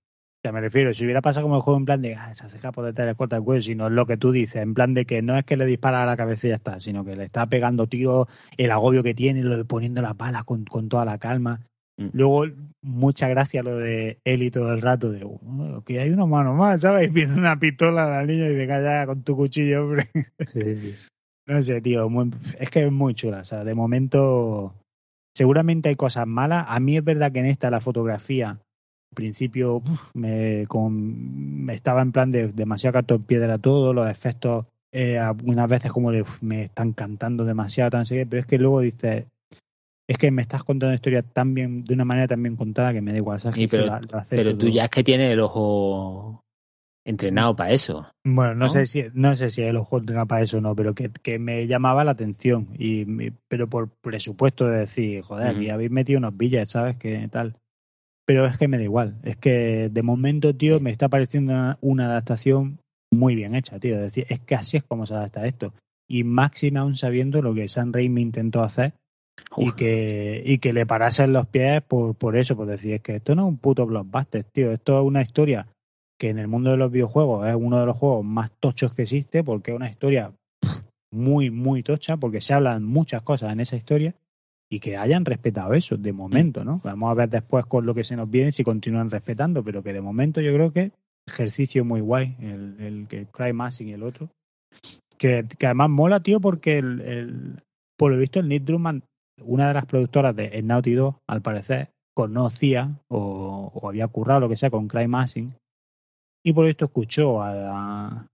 sea, 0.44 0.52
me 0.52 0.60
refiero, 0.60 0.92
si 0.92 1.04
hubiera 1.04 1.22
pasado 1.22 1.46
como 1.46 1.56
el 1.56 1.62
juego 1.62 1.78
en 1.78 1.86
plan 1.86 2.02
de, 2.02 2.16
ah, 2.16 2.34
se 2.34 2.72
por 2.72 2.84
detrás 2.84 3.08
de 3.08 3.14
corta 3.14 3.36
el 3.36 3.42
cuello, 3.42 3.62
sino 3.62 3.88
lo 3.88 4.04
que 4.04 4.18
tú 4.18 4.30
dices, 4.30 4.56
en 4.56 4.74
plan 4.74 4.92
de 4.92 5.06
que 5.06 5.22
no 5.22 5.38
es 5.38 5.44
que 5.46 5.56
le 5.56 5.64
dispara 5.64 6.02
a 6.02 6.06
la 6.06 6.18
cabeza 6.18 6.46
y 6.46 6.50
ya 6.50 6.56
está, 6.56 6.80
sino 6.80 7.02
que 7.02 7.16
le 7.16 7.24
está 7.24 7.46
pegando 7.46 7.86
tiros, 7.86 8.28
el 8.58 8.70
agobio 8.70 9.02
que 9.02 9.14
tiene, 9.14 9.42
lo 9.42 9.64
poniendo 9.64 10.02
las 10.02 10.14
balas 10.14 10.44
con, 10.44 10.66
con 10.66 10.90
toda 10.90 11.06
la 11.06 11.16
calma. 11.16 11.60
Mm. 11.96 12.08
Luego, 12.12 12.44
mucha 12.82 13.26
gracia 13.28 13.62
lo 13.62 13.78
de 13.78 14.18
Eli 14.24 14.50
todo 14.50 14.70
el 14.74 14.82
rato, 14.82 15.10
de 15.10 15.24
oh, 15.24 15.82
que 15.86 15.98
hay 15.98 16.10
una 16.10 16.26
mano 16.26 16.52
más, 16.52 16.82
¿sabes? 16.82 17.08
Y 17.08 17.10
viene 17.14 17.32
una 17.32 17.58
pistola 17.58 18.04
a 18.04 18.10
la 18.20 18.26
niña 18.26 18.50
y 18.50 18.54
te 18.54 18.66
calla 18.66 19.06
con 19.06 19.22
tu 19.22 19.36
cuchillo, 19.36 19.84
hombre. 19.84 20.04
no 21.46 21.62
sé, 21.62 21.80
tío, 21.80 22.06
es 22.58 22.68
que 22.68 22.84
es 22.84 22.92
muy 22.92 23.14
chula, 23.14 23.38
o 23.38 23.44
sea, 23.44 23.64
de 23.64 23.74
momento 23.74 24.74
seguramente 25.34 25.88
hay 25.88 25.96
cosas 25.96 26.26
malas. 26.26 26.66
A 26.68 26.80
mí 26.80 26.98
es 26.98 27.04
verdad 27.04 27.32
que 27.32 27.38
en 27.38 27.46
esta 27.46 27.70
la 27.70 27.80
fotografía 27.80 28.58
principio 29.14 29.82
me, 30.12 30.66
con, 30.66 31.66
estaba 31.70 32.02
en 32.02 32.12
plan 32.12 32.30
de 32.30 32.48
demasiado 32.48 32.92
cartón 32.92 33.22
piedra 33.22 33.58
todo, 33.58 33.94
los 33.94 34.10
efectos 34.10 34.66
eh, 34.96 35.18
algunas 35.18 35.68
veces 35.68 35.90
como 35.90 36.12
de 36.12 36.24
me 36.40 36.62
están 36.62 36.92
cantando 36.92 37.44
demasiado, 37.44 37.90
tan 37.90 38.04
pero 38.06 38.38
es 38.38 38.46
que 38.46 38.58
luego 38.58 38.80
dices, 38.80 39.26
es 40.06 40.18
que 40.18 40.30
me 40.30 40.40
estás 40.40 40.62
contando 40.62 40.90
una 40.90 40.94
historia 40.94 41.22
tan 41.22 41.52
bien, 41.52 41.82
de 41.82 41.94
una 41.94 42.04
manera 42.04 42.28
tan 42.28 42.40
bien 42.40 42.54
contada 42.54 42.92
que 42.92 43.00
me 43.00 43.10
da 43.10 43.16
igual. 43.16 43.40
pero, 44.30 44.56
tú 44.56 44.68
ya 44.68 44.84
es 44.84 44.90
que 44.90 45.02
tienes 45.02 45.32
el 45.32 45.40
ojo 45.40 46.44
entrenado 47.04 47.56
para 47.56 47.72
eso. 47.72 48.06
Bueno, 48.24 48.54
no, 48.54 48.70
sé 48.70 48.86
si 48.86 49.06
no 49.14 49.34
sé 49.34 49.50
si 49.50 49.62
el 49.62 49.76
ojo 49.78 49.98
entrenado 49.98 50.28
para 50.28 50.42
eso 50.42 50.58
o 50.58 50.60
no, 50.60 50.76
pero 50.76 50.94
que, 50.94 51.10
que, 51.10 51.40
me 51.40 51.66
llamaba 51.66 52.04
la 52.04 52.12
atención 52.12 52.68
y 52.78 53.04
pero 53.48 53.68
por 53.68 53.90
presupuesto 53.90 54.66
de 54.66 54.78
decir, 54.78 55.22
joder, 55.22 55.60
y 55.60 55.70
habéis 55.70 55.90
metido 55.90 56.18
unos 56.18 56.36
billetes, 56.36 56.70
¿sabes? 56.70 56.96
Que 56.98 57.26
tal. 57.26 57.56
Pero 58.26 58.46
es 58.46 58.56
que 58.56 58.68
me 58.68 58.78
da 58.78 58.84
igual. 58.84 59.16
Es 59.22 59.36
que 59.36 59.90
de 59.90 60.02
momento, 60.02 60.54
tío, 60.54 60.80
me 60.80 60.90
está 60.90 61.08
pareciendo 61.08 61.76
una, 61.80 62.06
adaptación 62.06 62.78
muy 63.12 63.34
bien 63.34 63.54
hecha, 63.54 63.78
tío. 63.78 63.96
Es 63.96 64.00
decir, 64.00 64.26
es 64.28 64.40
que 64.40 64.54
así 64.54 64.76
es 64.76 64.82
como 64.84 65.06
se 65.06 65.14
adapta 65.14 65.46
esto. 65.46 65.74
Y 66.08 66.24
máxima 66.24 66.80
aún 66.80 66.96
sabiendo 66.96 67.42
lo 67.42 67.54
que 67.54 67.68
San 67.68 67.92
Raimi 67.92 68.22
intentó 68.22 68.62
hacer 68.62 68.94
y 69.56 69.72
que, 69.72 70.42
y 70.44 70.58
que 70.58 70.72
le 70.72 70.86
parasen 70.86 71.32
los 71.32 71.46
pies 71.46 71.82
por, 71.82 72.14
por 72.14 72.36
eso, 72.36 72.56
por 72.56 72.66
decir, 72.66 72.94
es 72.94 73.02
que 73.02 73.16
esto 73.16 73.34
no 73.34 73.42
es 73.42 73.48
un 73.48 73.58
puto 73.58 73.86
blockbuster, 73.86 74.44
tío. 74.44 74.72
Esto 74.72 75.00
es 75.00 75.06
una 75.06 75.22
historia 75.22 75.66
que 76.18 76.30
en 76.30 76.38
el 76.38 76.48
mundo 76.48 76.70
de 76.70 76.76
los 76.76 76.90
videojuegos 76.90 77.46
es 77.46 77.54
uno 77.54 77.80
de 77.80 77.86
los 77.86 77.96
juegos 77.96 78.24
más 78.24 78.50
tochos 78.60 78.94
que 78.94 79.02
existe 79.02 79.42
porque 79.42 79.72
es 79.72 79.76
una 79.76 79.90
historia 79.90 80.32
muy, 81.10 81.50
muy 81.50 81.82
tocha, 81.82 82.16
porque 82.16 82.40
se 82.40 82.54
hablan 82.54 82.84
muchas 82.84 83.22
cosas 83.22 83.52
en 83.52 83.60
esa 83.60 83.76
historia 83.76 84.14
y 84.70 84.80
que 84.80 84.96
hayan 84.96 85.24
respetado 85.24 85.74
eso 85.74 85.96
de 85.96 86.12
momento, 86.12 86.64
¿no? 86.64 86.80
Vamos 86.82 87.10
a 87.10 87.14
ver 87.14 87.28
después 87.28 87.66
con 87.66 87.86
lo 87.86 87.94
que 87.94 88.04
se 88.04 88.16
nos 88.16 88.30
viene 88.30 88.52
si 88.52 88.64
continúan 88.64 89.10
respetando, 89.10 89.62
pero 89.62 89.82
que 89.82 89.92
de 89.92 90.00
momento 90.00 90.40
yo 90.40 90.52
creo 90.52 90.72
que 90.72 90.92
ejercicio 91.26 91.84
muy 91.84 92.00
guay, 92.00 92.36
el, 92.40 92.76
el 92.80 93.06
que 93.08 93.26
Cry 93.26 93.52
Massing 93.52 93.88
y 93.88 93.92
el 93.92 94.02
otro. 94.02 94.28
Que, 95.16 95.46
que, 95.58 95.66
además 95.66 95.90
mola, 95.90 96.20
tío, 96.20 96.40
porque 96.40 96.78
el, 96.78 97.00
el, 97.00 97.62
por 97.96 98.10
lo 98.10 98.18
visto 98.18 98.40
el 98.40 98.48
Nick 98.48 98.64
Drummond, 98.64 99.02
una 99.42 99.68
de 99.68 99.74
las 99.74 99.86
productoras 99.86 100.34
de 100.34 100.46
el 100.46 100.66
Naughty 100.66 100.94
2, 100.94 101.14
al 101.28 101.42
parecer, 101.42 101.90
conocía 102.14 102.96
o, 103.08 103.70
había 103.88 104.08
currado 104.08 104.40
lo 104.40 104.48
que 104.48 104.56
sea 104.56 104.70
con 104.70 104.88
Cry 104.88 105.08
Massing 105.08 105.54
y 106.44 106.52
por 106.52 106.66
esto 106.66 106.86
escuchó 106.86 107.42
a, 107.42 108.26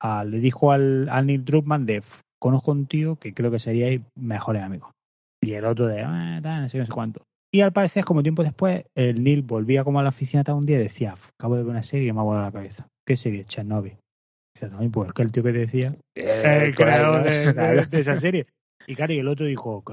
a, 0.00 0.24
le 0.24 0.38
dijo 0.38 0.72
al, 0.72 1.08
al 1.08 1.26
Nick 1.26 1.42
Drummond 1.42 1.86
de 1.86 2.02
conozco 2.38 2.72
un 2.72 2.86
tío 2.86 3.16
que 3.16 3.32
creo 3.32 3.50
que 3.50 3.58
seríais 3.58 4.02
mejores 4.14 4.62
amigos. 4.62 4.90
Y 5.44 5.54
el 5.54 5.64
otro 5.64 5.86
de, 5.86 6.02
ah, 6.02 6.40
no 6.40 6.68
sé, 6.68 6.78
no 6.78 6.86
sé 6.86 6.92
cuánto. 6.92 7.22
Y 7.52 7.60
al 7.60 7.72
parecer, 7.72 8.04
como 8.04 8.22
tiempo 8.22 8.42
después, 8.42 8.84
el 8.96 9.22
Neil 9.22 9.42
volvía 9.42 9.84
como 9.84 10.00
a 10.00 10.02
la 10.02 10.08
oficina 10.08 10.42
tal 10.42 10.56
un 10.56 10.66
día 10.66 10.76
y 10.76 10.82
decía, 10.82 11.14
acabo 11.38 11.56
de 11.56 11.62
ver 11.62 11.70
una 11.70 11.84
serie 11.84 12.08
y 12.08 12.12
me 12.12 12.18
ha 12.18 12.24
volado 12.24 12.46
la 12.46 12.52
cabeza. 12.52 12.88
¿Qué 13.06 13.14
serie? 13.14 13.44
Chernobyl. 13.44 13.96
Dice, 14.54 14.70
no, 14.70 14.90
pues 14.90 15.08
es 15.08 15.14
que 15.14 15.22
el 15.22 15.30
tío 15.30 15.42
que 15.44 15.52
te 15.52 15.58
decía, 15.58 15.96
eh, 16.16 16.60
el 16.64 16.74
creador 16.74 17.22
de, 17.90 18.00
esa 18.00 18.16
serie. 18.16 18.46
Y 18.86 18.96
claro, 18.96 19.12
y 19.12 19.18
el 19.18 19.28
otro 19.28 19.46
dijo, 19.46 19.84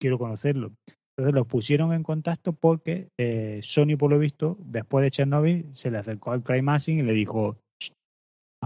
quiero 0.00 0.18
conocerlo. 0.18 0.72
Entonces 1.16 1.34
los 1.34 1.46
pusieron 1.46 1.92
en 1.92 2.02
contacto 2.02 2.52
porque 2.52 3.08
eh, 3.18 3.60
Sony, 3.62 3.96
por 3.96 4.10
lo 4.10 4.18
visto, 4.18 4.58
después 4.60 5.04
de 5.04 5.10
Chernobyl, 5.10 5.68
se 5.72 5.90
le 5.90 5.98
acercó 5.98 6.32
al 6.32 6.42
Cry 6.42 6.60
Massing 6.60 6.98
y 6.98 7.02
le 7.02 7.12
dijo, 7.12 7.56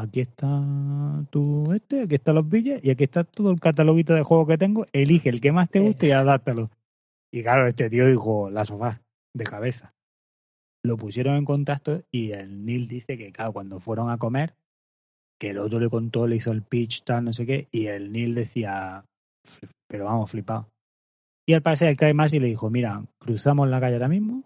aquí 0.00 0.20
está 0.20 0.62
tu 1.30 1.72
este, 1.72 2.02
aquí 2.02 2.14
están 2.14 2.34
los 2.36 2.48
billetes 2.48 2.84
y 2.84 2.90
aquí 2.90 3.04
está 3.04 3.24
todo 3.24 3.50
el 3.50 3.60
cataloguito 3.60 4.14
de 4.14 4.22
juegos 4.22 4.48
que 4.48 4.58
tengo, 4.58 4.86
elige 4.92 5.28
el 5.28 5.40
que 5.40 5.52
más 5.52 5.70
te 5.70 5.80
guste 5.80 6.08
y 6.08 6.10
adáptalo. 6.12 6.70
Y 7.32 7.42
claro, 7.42 7.66
este 7.66 7.90
tío 7.90 8.06
dijo 8.08 8.50
la 8.50 8.64
sofá 8.64 9.00
de 9.34 9.44
cabeza. 9.44 9.94
Lo 10.82 10.96
pusieron 10.96 11.36
en 11.36 11.44
contacto 11.44 12.02
y 12.10 12.32
el 12.32 12.64
Neil 12.64 12.88
dice 12.88 13.18
que, 13.18 13.32
claro, 13.32 13.52
cuando 13.52 13.80
fueron 13.80 14.10
a 14.10 14.18
comer, 14.18 14.54
que 15.38 15.50
el 15.50 15.58
otro 15.58 15.78
le 15.78 15.90
contó, 15.90 16.26
le 16.26 16.36
hizo 16.36 16.52
el 16.52 16.62
pitch, 16.62 17.04
tal, 17.04 17.24
no 17.24 17.32
sé 17.32 17.46
qué, 17.46 17.68
y 17.70 17.86
el 17.86 18.12
Neil 18.12 18.34
decía, 18.34 19.04
pero 19.86 20.06
vamos, 20.06 20.30
flipado. 20.30 20.68
Y 21.46 21.54
al 21.54 21.62
parecer 21.62 21.96
el 21.98 22.14
más 22.14 22.32
y 22.32 22.40
le 22.40 22.46
dijo, 22.46 22.70
mira, 22.70 23.04
cruzamos 23.18 23.68
la 23.68 23.80
calle 23.80 23.94
ahora 23.94 24.08
mismo, 24.08 24.44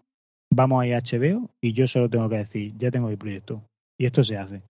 vamos 0.51 0.81
a 0.81 0.87
ir 0.87 0.95
a 0.95 0.99
HBO 0.99 1.49
y 1.61 1.73
yo 1.73 1.87
solo 1.87 2.09
tengo 2.09 2.29
que 2.29 2.37
decir, 2.37 2.73
ya 2.77 2.91
tengo 2.91 3.07
mi 3.07 3.15
proyecto. 3.15 3.63
Y 3.97 4.05
esto 4.05 4.23
se 4.23 4.37
hace. 4.37 4.63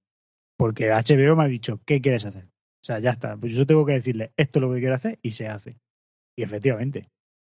Porque 0.57 0.91
HBO 0.91 1.35
me 1.35 1.43
ha 1.43 1.47
dicho, 1.47 1.81
¿qué 1.85 2.01
quieres 2.01 2.25
hacer? 2.25 2.45
O 2.45 2.85
sea, 2.85 2.99
ya 2.99 3.11
está. 3.11 3.35
Pues 3.35 3.53
yo 3.53 3.65
tengo 3.65 3.85
que 3.85 3.93
decirle, 3.93 4.31
esto 4.37 4.59
es 4.59 4.61
lo 4.61 4.73
que 4.73 4.79
quiero 4.79 4.95
hacer 4.95 5.19
y 5.21 5.31
se 5.31 5.47
hace. 5.47 5.77
Y 6.37 6.43
efectivamente, 6.43 7.09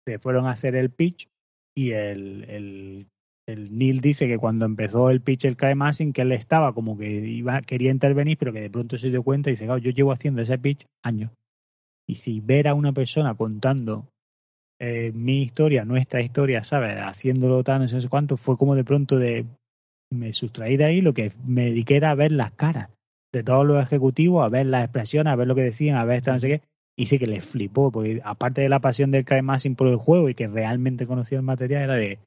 se 0.05 0.19
fueron 0.19 0.45
a 0.45 0.51
hacer 0.51 0.75
el 0.75 0.91
pitch 0.91 1.29
y 1.75 1.91
el, 1.91 3.07
Neil 3.47 4.01
dice 4.01 4.27
que 4.27 4.37
cuando 4.37 4.65
empezó 4.65 5.09
el 5.09 5.21
pitch 5.21 5.45
el 5.45 5.57
Cry 5.57 5.75
Massing, 5.75 6.13
que 6.13 6.21
él 6.21 6.31
estaba 6.31 6.73
como 6.73 6.97
que 6.97 7.09
iba, 7.09 7.61
quería 7.61 7.91
intervenir, 7.91 8.37
pero 8.37 8.53
que 8.53 8.61
de 8.61 8.69
pronto 8.69 8.97
se 8.97 9.09
dio 9.09 9.23
cuenta 9.23 9.49
y 9.49 9.53
dice, 9.53 9.65
yo 9.65 9.91
llevo 9.91 10.11
haciendo 10.11 10.41
ese 10.41 10.57
pitch 10.57 10.85
años. 11.03 11.31
Y 12.07 12.15
si 12.15 12.39
ver 12.39 12.67
a 12.67 12.73
una 12.73 12.93
persona 12.93 13.35
contando 13.35 14.07
eh, 14.79 15.11
mi 15.13 15.41
historia, 15.41 15.85
nuestra 15.85 16.21
historia, 16.21 16.63
¿sabes? 16.63 16.97
Haciéndolo 16.97 17.63
tan, 17.63 17.81
no 17.81 17.87
sé 17.87 18.09
cuánto, 18.09 18.37
fue 18.37 18.57
como 18.57 18.75
de 18.75 18.83
pronto 18.83 19.17
de, 19.17 19.45
me 20.11 20.33
sustraí 20.33 20.77
de 20.77 20.85
ahí, 20.85 21.01
lo 21.01 21.13
que 21.13 21.31
me 21.45 21.65
dediqué 21.65 21.95
era 21.95 22.11
a 22.11 22.15
ver 22.15 22.31
las 22.31 22.51
caras 22.51 22.89
de 23.33 23.43
todos 23.43 23.65
los 23.65 23.81
ejecutivos, 23.81 24.43
a 24.43 24.49
ver 24.49 24.65
las 24.65 24.83
expresiones, 24.83 25.31
a 25.31 25.35
ver 25.35 25.47
lo 25.47 25.55
que 25.55 25.63
decían, 25.63 25.97
a 25.97 26.05
ver 26.05 26.17
esta 26.17 26.33
no 26.33 26.39
sé 26.39 26.47
qué. 26.47 26.61
Y 26.97 27.05
sí 27.05 27.17
que 27.17 27.27
les 27.27 27.45
flipó, 27.45 27.89
porque 27.91 28.21
aparte 28.23 28.61
de 28.61 28.69
la 28.69 28.79
pasión 28.79 29.11
del 29.11 29.25
Cry 29.25 29.41
Massing 29.41 29.75
por 29.75 29.87
el 29.87 29.95
juego 29.95 30.29
y 30.29 30.35
que 30.35 30.47
realmente 30.47 31.07
conocía 31.07 31.37
el 31.37 31.43
material, 31.43 31.83
era 31.83 31.95
de, 31.95 32.19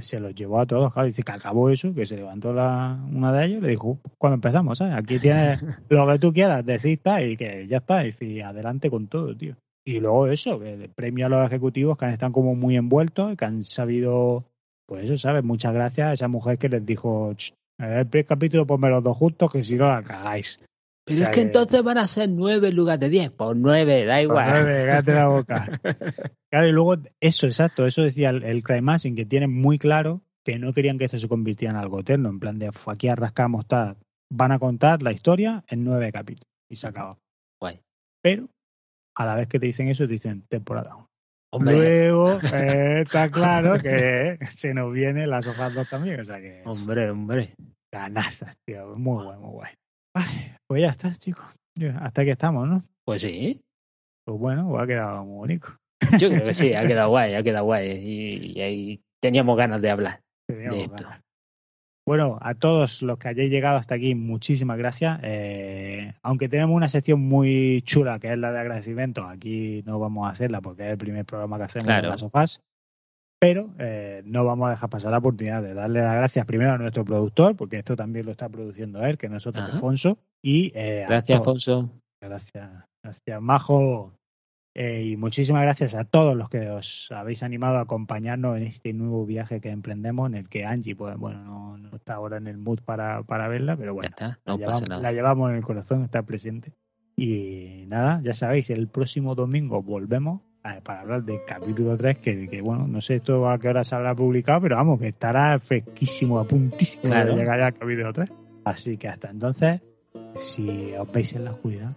se 0.00 0.20
los 0.20 0.34
llevó 0.34 0.60
a 0.60 0.66
todos, 0.66 0.92
claro, 0.92 1.06
dice 1.06 1.22
que 1.22 1.32
acabó 1.32 1.70
eso, 1.70 1.92
que 1.94 2.06
se 2.06 2.16
levantó 2.16 2.52
la, 2.52 3.04
una 3.12 3.32
de 3.32 3.46
ellos, 3.46 3.62
le 3.62 3.70
dijo, 3.70 3.98
cuando 4.18 4.36
empezamos, 4.36 4.78
¿sabes? 4.78 4.94
Aquí 4.94 5.18
tienes 5.18 5.60
lo 5.88 6.06
que 6.06 6.18
tú 6.18 6.32
quieras, 6.32 6.64
decir 6.64 6.92
está 6.92 7.22
y 7.22 7.36
que 7.36 7.66
ya 7.66 7.78
está, 7.78 8.02
y 8.02 8.06
dice, 8.06 8.42
adelante 8.42 8.88
con 8.88 9.08
todo, 9.08 9.36
tío. 9.36 9.56
Y 9.84 10.00
luego 10.00 10.28
eso, 10.28 10.62
el 10.62 10.88
premio 10.90 11.26
a 11.26 11.28
los 11.28 11.46
ejecutivos 11.46 11.98
que 11.98 12.06
han 12.06 12.12
estado 12.12 12.32
como 12.32 12.54
muy 12.54 12.76
envueltos, 12.76 13.36
que 13.36 13.44
han 13.44 13.64
sabido 13.64 14.44
pues 14.86 15.04
eso, 15.04 15.16
¿sabes? 15.16 15.44
Muchas 15.44 15.72
gracias 15.72 16.08
a 16.08 16.12
esa 16.12 16.28
mujer 16.28 16.58
que 16.58 16.68
les 16.68 16.84
dijo, 16.84 17.34
el 17.78 18.06
primer 18.06 18.26
capítulo 18.26 18.66
ponme 18.66 18.88
los 18.90 19.02
dos 19.02 19.16
juntos, 19.16 19.50
que 19.50 19.62
si 19.62 19.76
no 19.76 19.88
la 19.88 20.02
cagáis. 20.02 20.60
Pero 21.06 21.24
es 21.24 21.28
que, 21.28 21.42
entonces 21.42 21.82
van 21.82 21.98
a 21.98 22.08
ser 22.08 22.30
nueve 22.30 22.68
en 22.68 22.76
lugar 22.76 22.98
de 22.98 23.10
diez. 23.10 23.30
Pues 23.30 23.56
nueve, 23.56 24.06
da 24.06 24.22
igual. 24.22 24.50
Pues 24.50 24.64
nueve, 24.64 24.86
cállate 24.86 25.12
la 25.12 25.28
boca. 25.28 25.80
claro, 26.50 26.68
y 26.68 26.72
luego 26.72 26.96
eso, 27.20 27.46
exacto, 27.46 27.86
eso 27.86 28.02
decía 28.02 28.30
el, 28.30 28.42
el 28.42 28.62
Crime 28.62 28.96
que 29.14 29.26
tiene 29.26 29.46
muy 29.46 29.78
claro 29.78 30.22
que 30.44 30.58
no 30.58 30.72
querían 30.72 30.98
que 30.98 31.04
esto 31.06 31.18
se 31.18 31.28
convirtiera 31.28 31.72
en 31.72 31.80
algo 31.80 32.00
eterno, 32.00 32.28
en 32.28 32.38
plan 32.38 32.58
de 32.58 32.70
aquí 32.86 33.08
arrascamos, 33.08 33.66
van 34.30 34.52
a 34.52 34.58
contar 34.58 35.02
la 35.02 35.12
historia 35.12 35.64
en 35.68 35.84
nueve 35.84 36.12
capítulos 36.12 36.48
y 36.70 36.76
se 36.76 36.86
acaba. 36.86 37.18
Guay. 37.60 37.80
Pero 38.22 38.48
a 39.16 39.26
la 39.26 39.34
vez 39.34 39.48
que 39.48 39.58
te 39.58 39.66
dicen 39.66 39.88
eso, 39.88 40.06
te 40.06 40.12
dicen 40.12 40.42
temporada 40.48 40.96
1. 40.96 41.08
Luego 41.60 42.38
eh, 42.52 43.02
está 43.02 43.30
claro 43.30 43.78
que 43.78 44.38
se 44.50 44.74
nos 44.74 44.92
viene 44.92 45.26
las 45.26 45.46
hojas 45.46 45.74
dos 45.74 45.88
también, 45.88 46.20
o 46.20 46.24
sea 46.24 46.40
que. 46.40 46.62
Hombre, 46.64 47.10
hombre. 47.10 47.54
Ganazas, 47.92 48.56
tío. 48.66 48.96
Muy 48.96 49.24
guay, 49.24 49.38
muy 49.38 49.50
guay. 49.50 49.72
pues 50.66 50.82
ya 50.82 50.90
está, 50.90 51.14
chicos. 51.16 51.46
Hasta 52.00 52.22
aquí 52.22 52.30
estamos, 52.30 52.68
¿no? 52.68 52.82
Pues 53.04 53.22
sí. 53.22 53.60
Pues 54.24 54.38
bueno, 54.38 54.68
pues 54.68 54.82
ha 54.82 54.86
quedado 54.86 55.24
muy 55.24 55.36
bonito. 55.36 55.68
Yo 56.18 56.28
creo 56.28 56.44
que 56.44 56.54
sí, 56.54 56.72
ha 56.74 56.86
quedado 56.86 57.08
guay, 57.10 57.34
ha 57.34 57.42
quedado 57.42 57.64
guay. 57.64 57.98
Y, 58.00 58.60
ahí 58.60 59.00
teníamos 59.20 59.56
ganas 59.56 59.80
de 59.80 59.90
hablar 59.90 60.20
de 60.48 60.82
esto. 60.82 61.04
Bueno, 62.06 62.38
a 62.42 62.54
todos 62.54 63.00
los 63.00 63.18
que 63.18 63.28
hayáis 63.28 63.50
llegado 63.50 63.78
hasta 63.78 63.94
aquí, 63.94 64.14
muchísimas 64.14 64.76
gracias. 64.76 65.20
Eh, 65.22 66.12
aunque 66.22 66.50
tenemos 66.50 66.76
una 66.76 66.88
sección 66.90 67.20
muy 67.20 67.80
chula 67.82 68.18
que 68.18 68.32
es 68.32 68.38
la 68.38 68.52
de 68.52 68.58
agradecimientos, 68.58 69.24
aquí 69.28 69.82
no 69.86 69.98
vamos 69.98 70.26
a 70.26 70.30
hacerla 70.30 70.60
porque 70.60 70.84
es 70.84 70.90
el 70.90 70.98
primer 70.98 71.24
programa 71.24 71.56
que 71.56 71.64
hacemos 71.64 71.88
en 71.88 72.08
las 72.08 72.20
sofás. 72.20 72.60
Pero 73.40 73.70
eh, 73.78 74.22
no 74.26 74.44
vamos 74.44 74.68
a 74.68 74.72
dejar 74.72 74.90
pasar 74.90 75.12
la 75.12 75.18
oportunidad 75.18 75.62
de 75.62 75.74
darle 75.74 76.00
las 76.00 76.14
gracias 76.14 76.46
primero 76.46 76.72
a 76.72 76.78
nuestro 76.78 77.04
productor, 77.04 77.56
porque 77.56 77.78
esto 77.78 77.96
también 77.96 78.26
lo 78.26 78.32
está 78.32 78.48
produciendo 78.48 79.04
él, 79.04 79.18
que 79.18 79.28
nosotros, 79.28 79.70
Alfonso. 79.70 80.18
Y, 80.42 80.72
eh, 80.74 81.04
gracias, 81.08 81.38
Alfonso. 81.38 81.90
Gracias, 82.20 82.70
gracias, 83.02 83.42
Majo. 83.42 84.12
Eh, 84.76 85.04
y 85.04 85.16
muchísimas 85.16 85.62
gracias 85.62 85.94
a 85.94 86.02
todos 86.02 86.36
los 86.36 86.48
que 86.48 86.68
os 86.68 87.08
habéis 87.12 87.44
animado 87.44 87.78
a 87.78 87.82
acompañarnos 87.82 88.56
en 88.56 88.64
este 88.64 88.92
nuevo 88.92 89.24
viaje 89.24 89.60
que 89.60 89.70
emprendemos, 89.70 90.28
en 90.28 90.34
el 90.34 90.48
que 90.48 90.64
Angie, 90.64 90.96
pues 90.96 91.16
bueno, 91.16 91.78
no, 91.78 91.96
está 91.96 92.14
ahora 92.14 92.38
en 92.38 92.48
el 92.48 92.58
mood 92.58 92.80
para, 92.84 93.22
para 93.22 93.46
verla, 93.46 93.76
pero 93.76 93.94
bueno, 93.94 94.10
la, 94.44 95.12
llevamos, 95.12 95.50
en 95.50 95.56
el 95.56 95.62
corazón, 95.62 96.02
está 96.02 96.22
presente. 96.22 96.72
Y 97.14 97.84
nada, 97.86 98.20
ya 98.24 98.34
sabéis, 98.34 98.70
el 98.70 98.88
próximo 98.88 99.36
domingo 99.36 99.80
volvemos 99.80 100.42
para 100.82 101.02
hablar 101.02 101.22
del 101.22 101.44
capítulo 101.46 101.96
3, 101.96 102.18
que, 102.18 102.60
bueno, 102.60 102.88
no 102.88 103.00
sé 103.00 103.16
esto 103.16 103.48
a 103.48 103.58
qué 103.60 103.68
hora 103.68 103.84
se 103.84 103.94
habrá 103.94 104.12
publicado, 104.14 104.62
pero 104.62 104.76
vamos, 104.76 104.98
que 104.98 105.08
estará 105.08 105.56
fresquísimo, 105.60 106.40
a 106.40 106.48
puntísimo 106.48 107.14
de 107.14 107.36
llegar 107.36 107.58
ya 107.60 107.66
al 107.66 107.74
capítulo 107.74 108.12
3. 108.12 108.30
Así 108.64 108.96
que 108.96 109.06
hasta 109.06 109.30
entonces, 109.30 109.82
si 110.34 110.92
os 110.94 111.12
veis 111.12 111.34
en 111.34 111.44
la 111.44 111.52
oscuridad, 111.52 111.94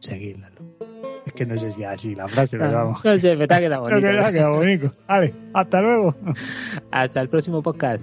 seguidla 0.00 0.50
que 1.38 1.46
no 1.46 1.56
sé 1.56 1.70
si 1.70 1.82
es 1.84 1.88
así 1.88 2.14
la 2.16 2.26
frase, 2.26 2.58
pero 2.58 2.72
vamos. 2.72 3.04
No 3.04 3.16
sé, 3.16 3.36
me 3.36 3.44
está 3.44 3.60
quedando 3.60 3.80
bonito. 3.88 4.00
me 4.00 4.16
está 4.16 4.32
quedado 4.32 4.54
bonito. 4.56 4.92
Vale, 5.06 5.34
hasta 5.54 5.80
luego. 5.80 6.14
Hasta 6.90 7.20
el 7.20 7.28
próximo 7.28 7.62
podcast. 7.62 8.02